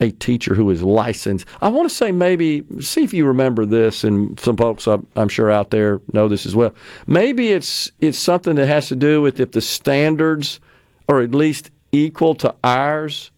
a 0.00 0.10
teacher 0.12 0.54
who 0.54 0.70
is 0.70 0.82
licensed. 0.82 1.46
I 1.60 1.68
want 1.68 1.88
to 1.88 1.94
say 1.94 2.12
maybe 2.12 2.64
see 2.80 3.02
if 3.02 3.12
you 3.12 3.26
remember 3.26 3.66
this, 3.66 4.04
and 4.04 4.38
some 4.38 4.56
folks 4.56 4.86
I'm 4.86 5.28
sure 5.28 5.50
out 5.50 5.70
there 5.70 6.00
know 6.12 6.28
this 6.28 6.46
as 6.46 6.54
well. 6.54 6.74
Maybe 7.06 7.50
it's 7.50 7.90
it's 8.00 8.18
something 8.18 8.54
that 8.56 8.66
has 8.66 8.88
to 8.88 8.96
do 8.96 9.20
with 9.20 9.40
if 9.40 9.52
the 9.52 9.60
standards 9.60 10.60
are 11.08 11.20
at 11.20 11.32
least 11.32 11.70
equal 11.90 12.34
to 12.36 12.54
ours 12.62 13.30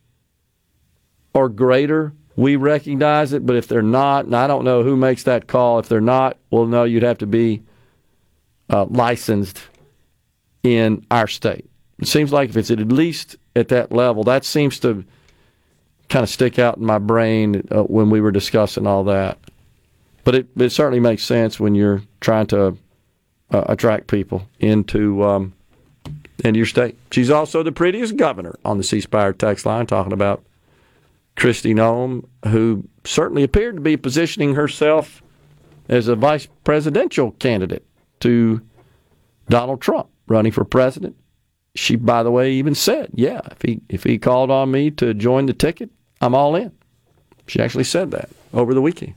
or 1.33 1.49
greater, 1.49 2.13
we 2.37 2.57
recognize 2.57 3.33
it. 3.33 3.47
But 3.47 3.57
if 3.57 3.69
they're 3.69 3.83
not, 3.83 4.27
and 4.27 4.35
I 4.35 4.47
don't 4.47 4.65
know 4.65 4.83
who 4.83 4.97
makes 4.97 5.23
that 5.23 5.47
call, 5.47 5.79
if 5.79 5.89
they're 5.89 6.01
not, 6.01 6.37
well, 6.51 6.67
no, 6.67 6.85
you'd 6.85 7.05
have 7.05 7.19
to 7.19 7.27
be 7.27 7.63
uh, 8.69 8.87
licensed 8.87 9.63
in 10.63 11.07
our 11.11 11.27
state. 11.27 11.70
It 12.01 12.09
seems 12.09 12.33
like 12.33 12.49
if 12.49 12.57
it's 12.57 12.71
at 12.71 12.79
least 12.89 13.37
at 13.55 13.69
that 13.69 13.93
level, 13.93 14.25
that 14.25 14.45
seems 14.45 14.81
to 14.81 15.05
kind 16.09 16.23
of 16.23 16.29
stick 16.29 16.59
out 16.59 16.79
in 16.79 16.85
my 16.85 16.99
brain 16.99 17.67
uh, 17.71 17.83
when 17.83 18.11
we 18.11 18.21
were 18.21 18.33
discussing 18.33 18.87
all 18.87 19.05
that. 19.05 19.39
But 20.25 20.35
it, 20.35 20.49
it 20.57 20.71
certainly 20.71 21.01
makes 21.01 21.23
sense 21.23 21.61
when 21.61 21.75
you're 21.75 22.03
trying 22.21 22.47
to 22.49 22.77
uh, 23.53 23.65
attract 23.67 24.07
people 24.07 24.47
into 24.59 25.23
um, 25.25 25.53
into 26.43 26.59
your 26.59 26.67
state. 26.67 26.97
She's 27.11 27.31
also 27.31 27.63
the 27.63 27.73
prettiest 27.73 28.17
governor 28.17 28.59
on 28.65 28.79
the 28.79 28.85
C 28.85 29.01
Spire 29.01 29.33
text 29.33 29.67
line, 29.67 29.87
talking 29.87 30.13
about 30.13 30.43
Kristi 31.37 31.75
Noem, 31.75 32.27
who 32.51 32.89
certainly 33.05 33.43
appeared 33.43 33.77
to 33.77 33.83
be 33.83 33.97
positioning 33.97 34.55
herself 34.55 35.23
as 35.89 36.09
a 36.09 36.17
vice 36.17 36.49
presidential 36.65 37.33
candidate 37.33 37.85
to 38.21 38.61
Donald 39.49 39.81
Trump 39.81 40.09
running 40.29 40.53
for 40.53 40.65
president. 40.65 41.17
She, 41.81 41.97
by 41.97 42.23
the 42.23 42.31
way, 42.31 42.53
even 42.53 42.75
said, 42.75 43.09
"Yeah, 43.15 43.41
if 43.51 43.63
he 43.63 43.81
if 43.89 44.05
he 44.05 44.19
called 44.19 44.51
on 44.51 44.71
me 44.71 44.91
to 44.91 45.15
join 45.15 45.47
the 45.47 45.55
ticket, 45.55 45.89
I'm 46.21 46.35
all 46.35 46.55
in. 46.55 46.73
She 47.47 47.59
actually 47.59 47.85
said 47.85 48.11
that 48.11 48.29
over 48.53 48.75
the 48.75 48.83
weekend. 48.83 49.15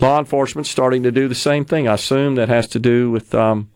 Law 0.00 0.18
enforcement 0.18 0.66
starting 0.66 1.04
to 1.04 1.12
do 1.12 1.28
the 1.28 1.36
same 1.36 1.64
thing. 1.64 1.86
I 1.86 1.94
assume 1.94 2.34
that 2.34 2.48
has 2.48 2.66
to 2.68 2.80
do 2.80 3.12
with, 3.12 3.32
um, 3.32 3.70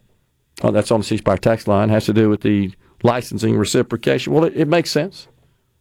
oh, 0.63 0.73
that's 0.73 0.91
on 0.91 0.99
the 0.99 1.07
C 1.07 1.19
tax 1.19 1.69
line, 1.69 1.91
has 1.91 2.07
to 2.07 2.13
do 2.13 2.29
with 2.29 2.41
the 2.41 2.73
licensing 3.05 3.57
reciprocation. 3.57 4.33
Well, 4.33 4.43
it, 4.43 4.57
it 4.57 4.67
makes 4.67 4.91
sense. 4.91 5.29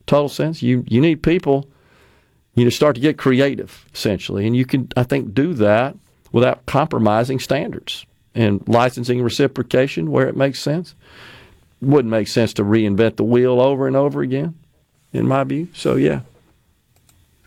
Total 0.05 0.29
sense. 0.29 0.61
You, 0.61 0.83
you 0.87 1.01
need 1.01 1.23
people, 1.23 1.67
you 2.53 2.65
know, 2.65 2.69
start 2.69 2.93
to 2.95 3.01
get 3.01 3.17
creative, 3.17 3.87
essentially. 3.95 4.45
And 4.45 4.55
you 4.55 4.65
can, 4.67 4.89
I 4.95 5.01
think, 5.01 5.33
do 5.33 5.55
that 5.55 5.97
without 6.31 6.67
compromising 6.67 7.39
standards 7.39 8.05
and 8.33 8.65
licensing 8.67 9.21
reciprocation 9.21 10.11
where 10.11 10.27
it 10.27 10.35
makes 10.35 10.59
sense. 10.59 10.95
Wouldn't 11.81 12.11
make 12.11 12.27
sense 12.27 12.53
to 12.53 12.63
reinvent 12.63 13.15
the 13.15 13.23
wheel 13.23 13.59
over 13.59 13.87
and 13.87 13.95
over 13.95 14.21
again 14.21 14.55
in 15.13 15.27
my 15.27 15.43
view. 15.43 15.67
So 15.73 15.95
yeah. 15.95 16.21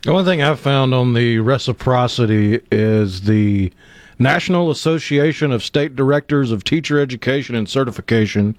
The 0.03 0.13
one 0.13 0.25
thing 0.25 0.43
I've 0.43 0.61
found 0.61 0.93
on 0.93 1.15
the 1.15 1.39
reciprocity 1.39 2.61
is 2.71 3.23
the 3.23 3.73
National 4.19 4.71
Association 4.71 5.51
of 5.51 5.65
State 5.65 5.97
Directors 5.97 6.51
of 6.51 6.63
Teacher 6.63 7.01
Education 7.01 7.55
and 7.55 7.69
Certification 7.69 8.57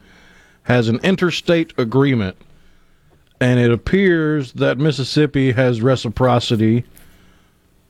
has 0.63 0.87
an 0.87 0.99
interstate 1.03 1.71
agreement, 1.77 2.35
and 3.39 3.59
it 3.59 3.71
appears 3.71 4.53
that 4.53 4.79
Mississippi 4.79 5.51
has 5.51 5.81
reciprocity 5.81 6.83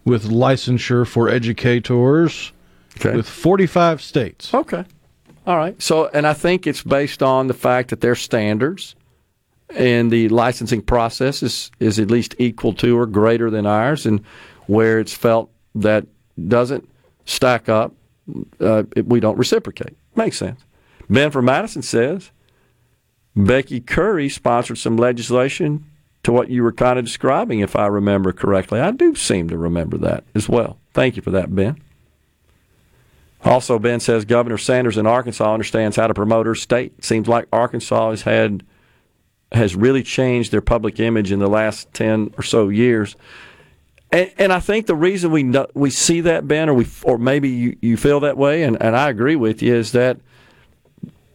with 0.03 0.25
licensure 0.25 1.07
for 1.07 1.29
educators 1.29 2.51
okay. 2.97 3.15
with 3.15 3.27
45 3.27 4.01
states. 4.01 4.53
Okay. 4.53 4.85
All 5.47 5.57
right. 5.57 5.79
So, 5.81 6.07
and 6.07 6.25
I 6.25 6.33
think 6.33 6.65
it's 6.65 6.83
based 6.83 7.21
on 7.21 7.47
the 7.47 7.53
fact 7.53 7.89
that 7.89 8.01
their 8.01 8.15
standards 8.15 8.95
and 9.69 10.11
the 10.11 10.29
licensing 10.29 10.81
process 10.81 11.43
is, 11.43 11.71
is 11.79 11.99
at 11.99 12.09
least 12.09 12.35
equal 12.37 12.73
to 12.73 12.97
or 12.97 13.05
greater 13.05 13.49
than 13.49 13.65
ours, 13.65 14.05
and 14.05 14.23
where 14.67 14.99
it's 14.99 15.13
felt 15.13 15.51
that 15.75 16.05
doesn't 16.47 16.87
stack 17.25 17.69
up, 17.69 17.93
uh, 18.59 18.83
we 19.03 19.19
don't 19.19 19.37
reciprocate. 19.37 19.95
Makes 20.15 20.37
sense. 20.37 20.61
Ben 21.09 21.31
from 21.31 21.45
Madison 21.45 21.81
says 21.81 22.31
Becky 23.35 23.79
Currie 23.81 24.29
sponsored 24.29 24.77
some 24.77 24.97
legislation 24.97 25.85
to 26.23 26.31
what 26.31 26.49
you 26.49 26.63
were 26.63 26.71
kind 26.71 26.97
of 26.97 27.05
describing, 27.05 27.59
if 27.59 27.75
I 27.75 27.85
remember 27.85 28.31
correctly. 28.31 28.79
I 28.79 28.91
do 28.91 29.13
seem 29.13 29.47
to 29.49 29.57
remember 29.57 29.97
that 29.99 30.23
as 30.33 30.49
well. 30.49 30.79
Thank 30.93 31.15
you 31.15 31.21
for 31.21 31.31
that, 31.31 31.53
Ben. 31.53 31.79
Also, 33.45 33.77
Ben 33.77 33.99
says 33.99 34.25
Governor 34.25 34.57
Sanders 34.57 34.97
in 34.97 35.05
Arkansas 35.05 35.53
understands 35.53 35.95
how 35.95 36.07
to 36.07 36.13
promote 36.15 36.47
her 36.47 36.55
state. 36.55 37.03
Seems 37.03 37.27
like 37.27 37.47
Arkansas 37.53 38.09
has 38.09 38.21
had 38.23 38.63
has 39.51 39.75
really 39.75 40.01
changed 40.01 40.51
their 40.51 40.61
public 40.61 40.99
image 40.99 41.31
in 41.31 41.39
the 41.39 41.47
last 41.47 41.93
ten 41.93 42.33
or 42.37 42.43
so 42.43 42.69
years. 42.69 43.15
And, 44.11 44.31
and 44.37 44.51
I 44.51 44.59
think 44.59 44.87
the 44.87 44.95
reason 44.95 45.31
we 45.31 45.43
know, 45.43 45.67
we 45.75 45.91
see 45.91 46.21
that 46.21 46.47
Ben, 46.47 46.69
or 46.69 46.73
we 46.73 46.87
or 47.03 47.19
maybe 47.19 47.49
you, 47.49 47.77
you 47.81 47.97
feel 47.97 48.19
that 48.21 48.35
way, 48.35 48.63
and, 48.63 48.81
and 48.81 48.95
I 48.95 49.09
agree 49.09 49.35
with 49.35 49.61
you, 49.61 49.75
is 49.75 49.91
that 49.91 50.17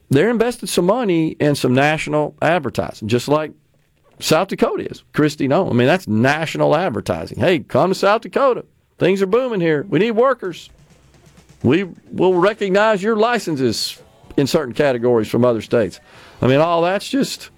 they're 0.08 0.30
invested 0.30 0.68
some 0.68 0.86
money 0.86 1.28
in 1.38 1.54
some 1.54 1.72
national 1.72 2.34
advertising, 2.42 3.06
just 3.06 3.28
like 3.28 3.52
South 4.18 4.48
Dakota 4.48 4.90
is. 4.90 5.04
Kristi 5.12 5.48
no, 5.48 5.70
I 5.70 5.72
mean, 5.72 5.86
that's 5.86 6.08
national 6.08 6.74
advertising. 6.74 7.38
Hey, 7.38 7.60
come 7.60 7.90
to 7.90 7.94
South 7.94 8.22
Dakota. 8.22 8.64
Things 8.98 9.22
are 9.22 9.26
booming 9.26 9.60
here. 9.60 9.86
We 9.88 10.00
need 10.00 10.10
workers. 10.10 10.70
We 11.62 11.84
will 12.10 12.34
recognize 12.34 13.02
your 13.02 13.16
licenses 13.16 14.00
in 14.36 14.46
certain 14.46 14.74
categories 14.74 15.28
from 15.28 15.44
other 15.44 15.60
states. 15.60 16.00
I 16.40 16.46
mean, 16.46 16.60
all 16.60 16.82
that's 16.82 17.08
just 17.08 17.50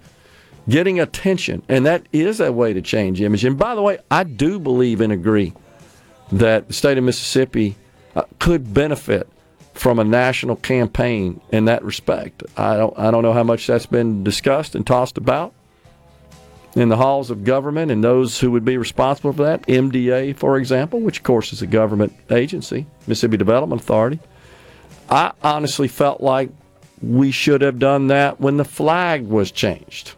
getting 0.67 0.99
attention, 0.99 1.63
and 1.69 1.85
that 1.85 2.07
is 2.11 2.39
a 2.39 2.51
way 2.51 2.73
to 2.73 2.81
change 2.81 3.21
image. 3.21 3.45
And 3.45 3.57
by 3.57 3.75
the 3.75 3.81
way, 3.81 3.99
I 4.11 4.23
do 4.23 4.59
believe 4.59 5.01
and 5.01 5.13
agree 5.13 5.53
that 6.31 6.67
the 6.67 6.73
state 6.73 6.97
of 6.97 7.03
Mississippi 7.03 7.75
uh, 8.15 8.23
could 8.39 8.73
benefit 8.73 9.27
from 9.73 9.99
a 9.99 10.03
national 10.03 10.55
campaign 10.57 11.41
in 11.51 11.65
that 11.65 11.83
respect. 11.83 12.43
I 12.57 12.77
don't 12.77 12.97
I 12.97 13.11
don't 13.11 13.23
know 13.23 13.33
how 13.33 13.43
much 13.43 13.67
that's 13.67 13.85
been 13.85 14.23
discussed 14.23 14.75
and 14.75 14.85
tossed 14.85 15.17
about 15.17 15.53
in 16.75 16.89
the 16.89 16.97
halls 16.97 17.29
of 17.29 17.43
government 17.43 17.91
and 17.91 18.03
those 18.03 18.39
who 18.39 18.51
would 18.51 18.65
be 18.65 18.77
responsible 18.77 19.33
for 19.33 19.43
that. 19.43 19.61
MDA, 19.67 20.35
for 20.35 20.57
example, 20.57 20.99
which 20.99 21.19
of 21.19 21.23
course 21.23 21.53
is 21.53 21.61
a 21.61 21.67
government 21.67 22.13
agency, 22.31 22.85
Mississippi 23.07 23.37
Development 23.37 23.81
Authority. 23.81 24.19
I 25.09 25.33
honestly 25.43 25.87
felt 25.87 26.21
like 26.21 26.49
we 27.01 27.31
should 27.31 27.61
have 27.61 27.79
done 27.79 28.07
that 28.07 28.39
when 28.39 28.57
the 28.57 28.65
flag 28.65 29.27
was 29.27 29.51
changed. 29.51 30.13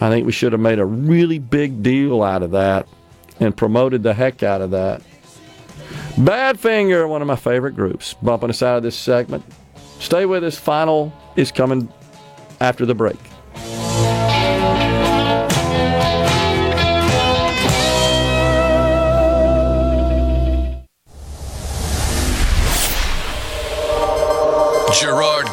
I 0.00 0.10
think 0.10 0.26
we 0.26 0.32
should 0.32 0.52
have 0.52 0.60
made 0.60 0.78
a 0.78 0.84
really 0.84 1.38
big 1.38 1.82
deal 1.82 2.22
out 2.22 2.42
of 2.42 2.52
that 2.52 2.86
and 3.40 3.56
promoted 3.56 4.02
the 4.02 4.14
heck 4.14 4.42
out 4.42 4.60
of 4.60 4.72
that. 4.72 5.02
Badfinger, 6.16 7.08
one 7.08 7.22
of 7.22 7.28
my 7.28 7.36
favorite 7.36 7.74
groups, 7.74 8.14
bumping 8.14 8.50
us 8.50 8.62
out 8.62 8.76
of 8.76 8.82
this 8.82 8.96
segment. 8.96 9.44
Stay 9.98 10.26
with 10.26 10.44
us. 10.44 10.58
Final 10.58 11.12
is 11.36 11.50
coming 11.50 11.88
after 12.60 12.84
the 12.84 12.94
break. 12.94 13.18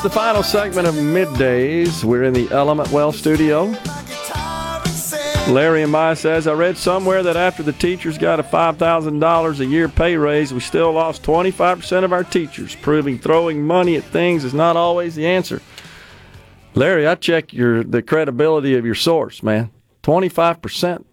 It's 0.00 0.14
the 0.14 0.18
final 0.18 0.42
segment 0.42 0.88
of 0.88 0.94
Middays. 0.94 2.02
We're 2.04 2.22
in 2.22 2.32
the 2.32 2.50
Element 2.52 2.90
Wealth 2.90 3.16
studio. 3.16 3.64
Larry 5.52 5.82
and 5.82 5.92
Maya 5.92 6.16
says, 6.16 6.46
I 6.46 6.54
read 6.54 6.78
somewhere 6.78 7.22
that 7.22 7.36
after 7.36 7.62
the 7.62 7.74
teachers 7.74 8.16
got 8.16 8.40
a 8.40 8.42
$5,000 8.42 9.60
a 9.60 9.66
year 9.66 9.90
pay 9.90 10.16
raise, 10.16 10.54
we 10.54 10.60
still 10.60 10.90
lost 10.92 11.22
25% 11.22 12.02
of 12.02 12.14
our 12.14 12.24
teachers, 12.24 12.74
proving 12.76 13.18
throwing 13.18 13.62
money 13.62 13.94
at 13.94 14.04
things 14.04 14.42
is 14.42 14.54
not 14.54 14.74
always 14.74 15.16
the 15.16 15.26
answer. 15.26 15.60
Larry, 16.72 17.06
I 17.06 17.14
check 17.14 17.52
your 17.52 17.84
the 17.84 18.00
credibility 18.00 18.76
of 18.76 18.86
your 18.86 18.94
source, 18.94 19.42
man. 19.42 19.70
25%, 20.02 21.04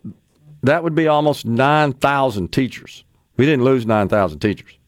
that 0.63 0.81
would 0.81 0.95
be 0.95 1.09
almost 1.09 1.45
9,000 1.45 2.53
teachers. 2.53 3.03
We 3.35 3.45
didn't 3.45 3.65
lose 3.65 3.85
9,000 3.85 4.39
teachers. 4.39 4.79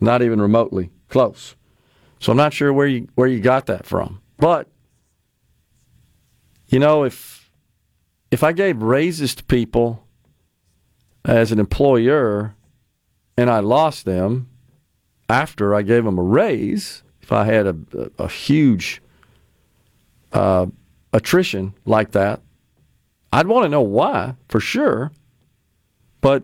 Not 0.00 0.22
even 0.22 0.40
remotely 0.40 0.88
close. 1.10 1.56
So 2.20 2.32
I'm 2.32 2.36
not 2.36 2.52
sure 2.52 2.72
where 2.72 2.86
you 2.86 3.08
where 3.14 3.28
you 3.28 3.40
got 3.40 3.66
that 3.66 3.86
from. 3.86 4.20
But 4.38 4.68
you 6.66 6.78
know, 6.78 7.04
if 7.04 7.50
if 8.30 8.42
I 8.42 8.52
gave 8.52 8.82
raises 8.82 9.34
to 9.36 9.44
people 9.44 10.04
as 11.24 11.52
an 11.52 11.58
employer 11.58 12.54
and 13.36 13.50
I 13.50 13.60
lost 13.60 14.04
them 14.04 14.48
after 15.28 15.74
I 15.74 15.82
gave 15.82 16.04
them 16.04 16.18
a 16.18 16.22
raise, 16.22 17.02
if 17.22 17.32
I 17.32 17.44
had 17.44 17.66
a, 17.66 17.76
a, 17.96 18.24
a 18.24 18.28
huge 18.28 19.02
uh, 20.32 20.66
attrition 21.12 21.74
like 21.84 22.12
that, 22.12 22.40
I'd 23.32 23.46
want 23.46 23.64
to 23.64 23.68
know 23.68 23.82
why 23.82 24.34
for 24.48 24.60
sure. 24.60 25.12
But 26.20 26.42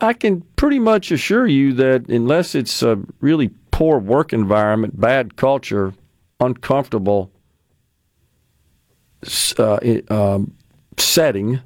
I 0.00 0.12
can 0.12 0.42
pretty 0.56 0.78
much 0.78 1.10
assure 1.10 1.46
you 1.46 1.72
that 1.74 2.08
unless 2.08 2.54
it's 2.54 2.82
a 2.82 3.00
really 3.20 3.50
poor 3.74 3.98
work 3.98 4.32
environment, 4.32 5.00
bad 5.00 5.34
culture, 5.34 5.92
uncomfortable 6.38 7.32
uh, 9.58 9.80
um, 10.08 10.54
setting, 10.96 11.60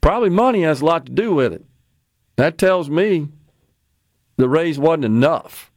probably 0.00 0.30
money 0.30 0.62
has 0.62 0.80
a 0.80 0.84
lot 0.86 1.04
to 1.04 1.12
do 1.12 1.34
with 1.34 1.52
it. 1.52 1.62
That 2.36 2.56
tells 2.56 2.88
me 2.88 3.28
the 4.38 4.48
raise 4.48 4.78
wasn't 4.78 5.04
enough. 5.04 5.70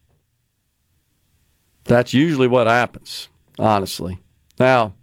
That's 1.84 2.14
usually 2.14 2.48
what 2.48 2.68
happens, 2.68 3.28
honestly. 3.58 4.20
Now, 4.58 4.94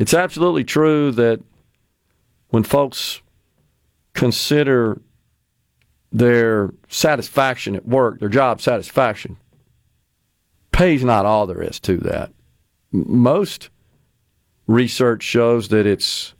it's 0.00 0.12
absolutely 0.12 0.64
true 0.64 1.12
that 1.12 1.40
when 2.48 2.64
folks 2.64 3.22
consider 4.12 5.00
their 6.12 6.72
satisfaction 6.88 7.76
at 7.76 7.86
work, 7.86 8.20
their 8.20 8.28
job 8.28 8.60
satisfaction, 8.60 9.36
pay's 10.72 11.04
not 11.04 11.26
all 11.26 11.46
there 11.46 11.62
is 11.62 11.80
to 11.80 11.96
that. 11.98 12.32
Most 12.92 13.70
research 14.66 15.22
shows 15.22 15.68
that 15.68 15.86
it's 15.86 16.34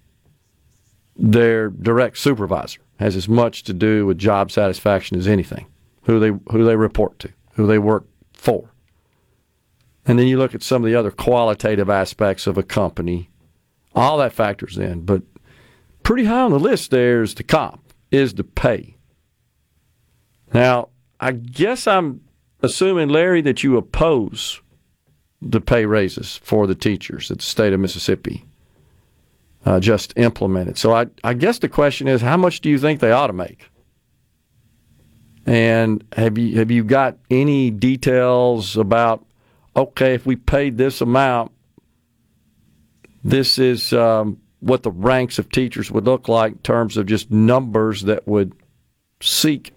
their 1.16 1.68
direct 1.68 2.18
supervisor 2.18 2.80
has 2.98 3.16
as 3.16 3.28
much 3.28 3.62
to 3.64 3.72
do 3.72 4.06
with 4.06 4.18
job 4.18 4.50
satisfaction 4.50 5.18
as 5.18 5.26
anything. 5.26 5.66
Who 6.02 6.20
they 6.20 6.32
who 6.52 6.64
they 6.64 6.76
report 6.76 7.18
to, 7.20 7.32
who 7.54 7.66
they 7.66 7.78
work 7.78 8.06
for. 8.32 8.70
And 10.06 10.18
then 10.18 10.28
you 10.28 10.38
look 10.38 10.54
at 10.54 10.62
some 10.62 10.82
of 10.82 10.86
the 10.86 10.94
other 10.94 11.10
qualitative 11.10 11.90
aspects 11.90 12.46
of 12.46 12.56
a 12.56 12.62
company. 12.62 13.28
All 13.94 14.18
that 14.18 14.34
factors 14.34 14.76
in, 14.76 15.00
but 15.00 15.22
pretty 16.02 16.26
high 16.26 16.42
on 16.42 16.50
the 16.50 16.58
list 16.58 16.90
there 16.90 17.22
is 17.22 17.34
the 17.34 17.42
comp, 17.42 17.80
is 18.10 18.34
the 18.34 18.44
pay. 18.44 18.95
Now, 20.52 20.88
I 21.20 21.32
guess 21.32 21.86
I'm 21.86 22.20
assuming, 22.62 23.08
Larry, 23.08 23.42
that 23.42 23.62
you 23.62 23.76
oppose 23.76 24.60
the 25.42 25.60
pay 25.60 25.86
raises 25.86 26.38
for 26.42 26.66
the 26.66 26.74
teachers 26.74 27.28
that 27.28 27.38
the 27.38 27.44
state 27.44 27.72
of 27.72 27.80
Mississippi 27.80 28.44
uh, 29.64 29.80
just 29.80 30.12
implemented. 30.16 30.78
So 30.78 30.94
I, 30.94 31.06
I 31.24 31.34
guess 31.34 31.58
the 31.58 31.68
question 31.68 32.08
is, 32.08 32.20
how 32.22 32.36
much 32.36 32.60
do 32.60 32.70
you 32.70 32.78
think 32.78 33.00
they 33.00 33.12
ought 33.12 33.26
to 33.26 33.32
make? 33.32 33.68
And 35.44 36.04
have 36.16 36.38
you 36.38 36.58
have 36.58 36.72
you 36.72 36.82
got 36.82 37.18
any 37.30 37.70
details 37.70 38.76
about 38.76 39.24
okay, 39.76 40.14
if 40.14 40.26
we 40.26 40.34
paid 40.34 40.76
this 40.76 41.00
amount, 41.00 41.52
this 43.22 43.58
is 43.58 43.92
um, 43.92 44.40
what 44.60 44.82
the 44.82 44.90
ranks 44.90 45.38
of 45.38 45.50
teachers 45.50 45.90
would 45.90 46.04
look 46.04 46.28
like 46.28 46.52
in 46.52 46.58
terms 46.58 46.96
of 46.96 47.06
just 47.06 47.30
numbers 47.30 48.02
that 48.02 48.26
would 48.26 48.54
seek 49.20 49.72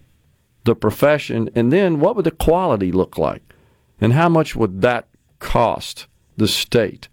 the 0.70 0.76
profession, 0.76 1.50
and 1.56 1.74
then 1.74 2.00
what 2.00 2.16
would 2.16 2.26
the 2.26 2.32
quality 2.32 2.92
look 2.92 3.18
like, 3.18 3.42
and 4.00 4.14
how 4.14 4.30
much 4.30 4.56
would 4.56 4.82
that 4.82 5.08
cost 5.40 6.06
the 6.38 6.48
state 6.48 7.08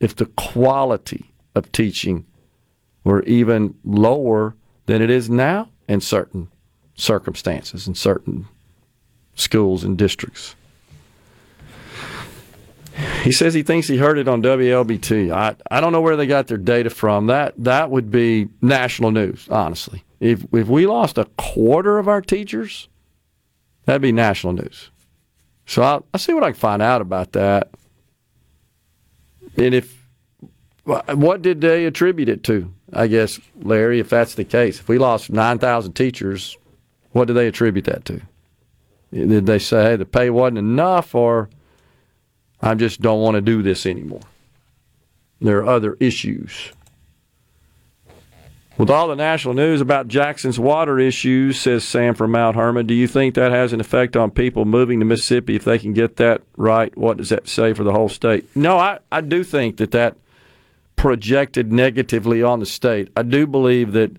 if 0.00 0.16
the 0.16 0.26
quality 0.26 1.30
of 1.54 1.70
teaching 1.70 2.24
were 3.04 3.22
even 3.24 3.74
lower 3.84 4.54
than 4.86 5.02
it 5.02 5.10
is 5.10 5.28
now 5.28 5.68
in 5.86 6.00
certain 6.00 6.48
circumstances 6.94 7.86
in 7.86 7.94
certain 7.94 8.46
schools 9.34 9.84
and 9.84 9.98
districts. 9.98 10.54
He 13.22 13.32
says 13.32 13.52
he 13.52 13.64
thinks 13.64 13.88
he 13.88 13.96
heard 13.96 14.18
it 14.18 14.28
on 14.28 14.40
WLBT. 14.40 15.32
I, 15.32 15.56
I 15.68 15.80
don't 15.80 15.92
know 15.92 16.00
where 16.00 16.16
they 16.16 16.26
got 16.28 16.46
their 16.46 16.56
data 16.58 16.90
from. 16.90 17.26
That 17.26 17.54
that 17.58 17.90
would 17.90 18.10
be 18.10 18.48
national 18.62 19.10
news, 19.10 19.48
honestly. 19.50 20.04
If 20.20 20.46
if 20.52 20.68
we 20.68 20.86
lost 20.86 21.18
a 21.18 21.24
quarter 21.36 21.98
of 21.98 22.06
our 22.06 22.20
teachers, 22.20 22.88
that'd 23.84 24.02
be 24.02 24.12
national 24.12 24.54
news. 24.54 24.90
So 25.66 25.82
I'll, 25.82 26.04
I'll 26.12 26.20
see 26.20 26.34
what 26.34 26.44
I 26.44 26.50
can 26.50 26.60
find 26.60 26.82
out 26.82 27.00
about 27.00 27.32
that. 27.32 27.70
And 29.56 29.74
if 29.74 30.06
what 30.84 31.42
did 31.42 31.60
they 31.60 31.86
attribute 31.86 32.28
it 32.28 32.42
to? 32.44 32.72
I 32.92 33.06
guess, 33.06 33.40
Larry, 33.62 34.00
if 34.00 34.10
that's 34.10 34.34
the 34.34 34.44
case, 34.44 34.78
if 34.78 34.88
we 34.88 34.98
lost 34.98 35.30
nine 35.30 35.58
thousand 35.58 35.94
teachers, 35.94 36.56
what 37.12 37.26
do 37.26 37.34
they 37.34 37.46
attribute 37.46 37.86
that 37.86 38.04
to? 38.06 38.20
Did 39.12 39.46
they 39.46 39.58
say 39.58 39.82
hey, 39.82 39.96
the 39.96 40.04
pay 40.04 40.30
wasn't 40.30 40.58
enough, 40.58 41.14
or 41.14 41.48
I 42.60 42.74
just 42.74 43.00
don't 43.00 43.20
want 43.20 43.36
to 43.36 43.40
do 43.40 43.62
this 43.62 43.86
anymore? 43.86 44.20
There 45.40 45.58
are 45.58 45.66
other 45.66 45.96
issues. 46.00 46.72
With 48.76 48.90
all 48.90 49.06
the 49.06 49.14
national 49.14 49.54
news 49.54 49.80
about 49.80 50.08
Jackson's 50.08 50.58
water 50.58 50.98
issues, 50.98 51.60
says 51.60 51.84
Sam 51.84 52.14
from 52.14 52.32
Mount 52.32 52.56
Hermon, 52.56 52.86
do 52.86 52.94
you 52.94 53.06
think 53.06 53.36
that 53.36 53.52
has 53.52 53.72
an 53.72 53.80
effect 53.80 54.16
on 54.16 54.32
people 54.32 54.64
moving 54.64 54.98
to 54.98 55.06
Mississippi 55.06 55.54
if 55.54 55.64
they 55.64 55.78
can 55.78 55.92
get 55.92 56.16
that 56.16 56.42
right? 56.56 56.96
What 56.96 57.18
does 57.18 57.28
that 57.28 57.46
say 57.46 57.72
for 57.72 57.84
the 57.84 57.92
whole 57.92 58.08
state? 58.08 58.44
No, 58.56 58.76
I, 58.76 58.98
I 59.12 59.20
do 59.20 59.44
think 59.44 59.76
that 59.76 59.92
that 59.92 60.16
projected 60.96 61.72
negatively 61.72 62.42
on 62.42 62.58
the 62.58 62.66
state. 62.66 63.10
I 63.16 63.22
do 63.22 63.46
believe 63.46 63.92
that 63.92 64.10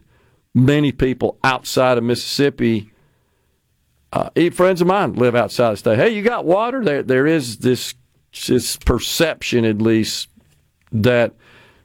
many 0.53 0.93
people 0.93 1.37
outside 1.43 1.97
of 1.97 2.05
Mississippi 2.05 2.91
uh, 4.13 4.29
friends 4.51 4.79
of 4.79 4.87
mine 4.87 5.13
live 5.13 5.35
outside 5.35 5.73
the 5.73 5.77
state. 5.77 5.97
Hey, 5.97 6.09
you 6.15 6.21
got 6.21 6.45
water? 6.45 6.81
There, 6.81 7.03
there 7.03 7.27
is 7.27 7.57
this 7.57 7.93
this 8.47 8.77
perception, 8.77 9.65
at 9.65 9.81
least, 9.81 10.29
that 10.91 11.33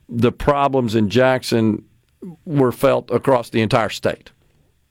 the 0.08 0.30
problems 0.30 0.94
in 0.94 1.08
Jackson 1.08 1.84
were 2.44 2.72
felt 2.72 3.10
across 3.10 3.50
the 3.50 3.62
entire 3.62 3.88
state. 3.88 4.30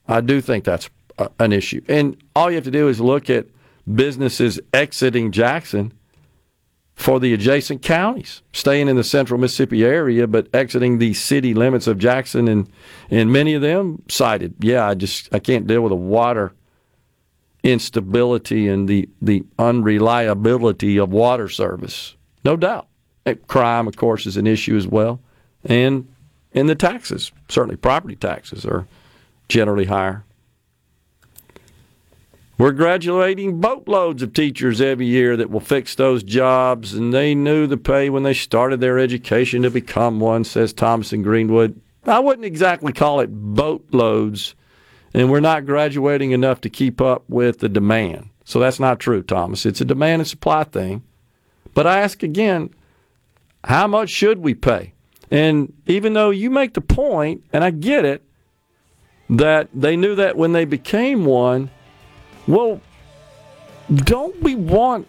I 0.07 0.22
do 0.22 0.41
think 0.41 0.64
that's 0.64 0.89
a, 1.18 1.30
an 1.39 1.53
issue, 1.53 1.81
and 1.88 2.18
all 2.35 2.49
you 2.49 2.56
have 2.56 2.64
to 2.65 2.72
do 2.72 2.88
is 2.88 2.99
look 2.99 3.30
at 3.30 3.47
businesses 3.93 4.60
exiting 4.73 5.31
Jackson 5.31 5.93
for 6.95 7.19
the 7.19 7.34
adjacent 7.34 7.81
counties, 7.81 8.41
staying 8.51 8.89
in 8.89 8.97
the 8.97 9.03
central 9.03 9.39
Mississippi 9.39 9.85
area, 9.85 10.27
but 10.27 10.47
exiting 10.53 10.97
the 10.97 11.14
city 11.14 11.53
limits 11.53 11.88
of 11.88 11.97
Jackson, 11.97 12.47
and 12.47 12.69
and 13.10 13.31
many 13.31 13.53
of 13.53 13.61
them 13.61 14.01
cited, 14.10 14.56
yeah, 14.60 14.88
I 14.88 14.95
just 14.95 15.34
I 15.34 15.39
can't 15.39 15.68
deal 15.68 15.81
with 15.81 15.91
the 15.91 15.95
water 15.95 16.53
instability 17.64 18.68
and 18.68 18.88
the, 18.88 19.10
the 19.22 19.43
unreliability 19.57 20.97
of 20.97 21.11
water 21.11 21.49
service. 21.49 22.15
No 22.43 22.56
doubt. 22.56 22.88
Crime, 23.47 23.88
of 23.88 23.95
course, 23.95 24.26
is 24.26 24.38
an 24.38 24.47
issue 24.47 24.76
as 24.76 24.88
well. 24.88 25.19
And 25.64 26.07
and 26.54 26.70
the 26.70 26.76
taxes, 26.76 27.32
certainly 27.48 27.76
property 27.76 28.16
taxes 28.16 28.66
are 28.66 28.88
generally 29.48 29.86
higher. 29.86 30.24
We're 32.58 32.72
graduating 32.74 33.62
boatloads 33.62 34.22
of 34.22 34.34
teachers 34.34 34.82
every 34.82 35.06
year 35.06 35.38
that 35.38 35.50
will 35.50 35.62
fix 35.62 35.96
those 35.96 36.24
jobs, 36.24 36.94
and 36.94 37.14
they 37.14 37.34
knew 37.34 37.68
the 37.68 37.78
pay 37.78 38.10
when 38.10 38.24
they 38.24 38.34
started 38.34 38.82
their 38.82 39.00
education 39.00 39.62
to 39.62 39.70
become 39.70 40.20
one, 40.20 40.44
says 40.44 40.74
Thomas 40.74 41.14
and 41.14 41.24
Greenwood. 41.24 41.80
I 42.06 42.20
wouldn't 42.20 42.46
exactly 42.46 42.92
call 42.92 43.22
it 43.22 43.28
boatloads 43.28 44.56
and 45.14 45.32
we're 45.32 45.40
not 45.40 45.66
graduating 45.66 46.32
enough 46.32 46.62
to 46.62 46.70
keep 46.70 47.02
up 47.02 47.24
with 47.28 47.60
the 47.60 47.70
demand. 47.70 48.30
So 48.46 48.60
that's 48.60 48.80
not 48.80 49.00
true, 49.00 49.22
Thomas. 49.22 49.66
It's 49.66 49.82
a 49.82 49.86
demand 49.86 50.22
and 50.22 50.28
supply 50.28 50.64
thing. 50.64 51.04
But 51.74 51.88
I 51.88 52.00
ask 52.00 52.24
again, 52.24 52.74
how 53.64 53.88
much 53.88 54.10
should 54.10 54.40
we 54.40 54.54
pay? 54.54 54.94
And 55.31 55.73
even 55.85 56.14
though 56.14 56.30
you 56.30 56.49
make 56.49 56.73
the 56.73 56.81
point, 56.81 57.43
and 57.53 57.64
I 57.64 57.72
get 57.72 58.06
it, 58.06 58.23
that 59.30 59.69
they 59.73 59.95
knew 59.95 60.15
that 60.15 60.38
when 60.38 60.53
they 60.53 60.65
became 60.65 61.26
one, 61.26 61.69
well, 62.47 62.81
don't 63.93 64.41
we 64.41 64.56
want 64.56 65.07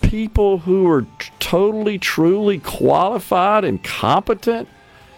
people 0.00 0.58
who 0.58 0.88
are 0.88 1.06
totally, 1.38 1.98
truly 1.98 2.58
qualified 2.58 3.64
and 3.64 3.82
competent 3.84 4.68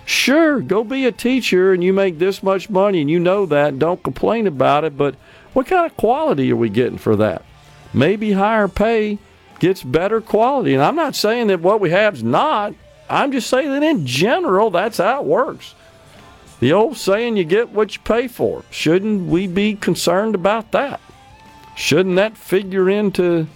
Sure, 0.09 0.63
go 0.63 0.85
be 0.85 1.05
a 1.05 1.13
teacher 1.13 1.75
and 1.75 1.85
you 1.85 1.93
make 1.93 2.19
this 2.19 2.43
much 2.43 2.71
money 2.71 3.03
and 3.03 3.11
you 3.11 3.21
know 3.21 3.45
that. 3.45 3.79
Don't 3.79 4.03
complain 4.03 4.47
about 4.47 4.85
it. 4.85 4.97
But 4.97 5.15
what 5.53 5.67
kind 5.67 5.85
of 5.85 5.95
quality 5.99 6.51
are 6.51 6.57
we 6.57 6.71
getting 6.71 6.97
for 6.97 7.15
that? 7.17 7.45
Maybe 7.93 8.33
higher 8.33 8.69
pay 8.69 9.19
gets 9.59 9.83
better 9.83 10.23
quality. 10.23 10.73
And 10.73 10.83
I'm 10.83 10.97
not 10.97 11.15
saying 11.15 11.49
that 11.49 11.61
what 11.61 11.81
we 11.81 11.91
have 11.91 12.15
is 12.15 12.23
not. 12.23 12.75
I'm 13.11 13.33
just 13.33 13.49
saying 13.49 13.71
that 13.71 13.83
in 13.83 14.07
general, 14.07 14.71
that's 14.71 14.99
how 14.99 15.21
it 15.21 15.27
works. 15.27 15.75
The 16.61 16.73
old 16.73 16.97
saying, 16.97 17.37
you 17.37 17.45
get 17.45 17.71
what 17.71 17.95
you 17.95 18.03
pay 18.03 18.29
for. 18.29 18.65
Shouldn't 18.71 19.29
we 19.29 19.47
be 19.47 19.75
concerned 19.75 20.35
about 20.35 20.73
that? 20.73 21.01
Shouldn't 21.77 22.17
that 22.17 22.37
figure 22.37 22.91
into 22.91 23.47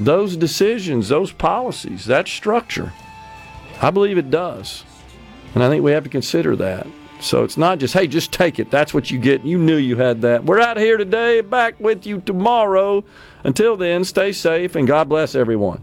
those 0.00 0.36
decisions, 0.36 1.08
those 1.08 1.32
policies, 1.32 2.06
that 2.06 2.26
structure? 2.26 2.92
I 3.82 3.90
believe 3.90 4.18
it 4.18 4.30
does. 4.30 4.84
And 5.54 5.62
I 5.62 5.68
think 5.68 5.84
we 5.84 5.92
have 5.92 6.04
to 6.04 6.10
consider 6.10 6.56
that. 6.56 6.86
So 7.20 7.44
it's 7.44 7.56
not 7.56 7.78
just, 7.78 7.94
hey, 7.94 8.06
just 8.06 8.32
take 8.32 8.58
it. 8.58 8.70
That's 8.70 8.94
what 8.94 9.10
you 9.10 9.18
get. 9.18 9.44
You 9.44 9.58
knew 9.58 9.76
you 9.76 9.96
had 9.96 10.22
that. 10.22 10.44
We're 10.44 10.60
out 10.60 10.76
here 10.76 10.96
today, 10.96 11.40
back 11.40 11.78
with 11.80 12.06
you 12.06 12.20
tomorrow. 12.20 13.04
Until 13.44 13.76
then, 13.76 14.04
stay 14.04 14.32
safe 14.32 14.74
and 14.76 14.86
God 14.86 15.08
bless 15.08 15.34
everyone. 15.34 15.82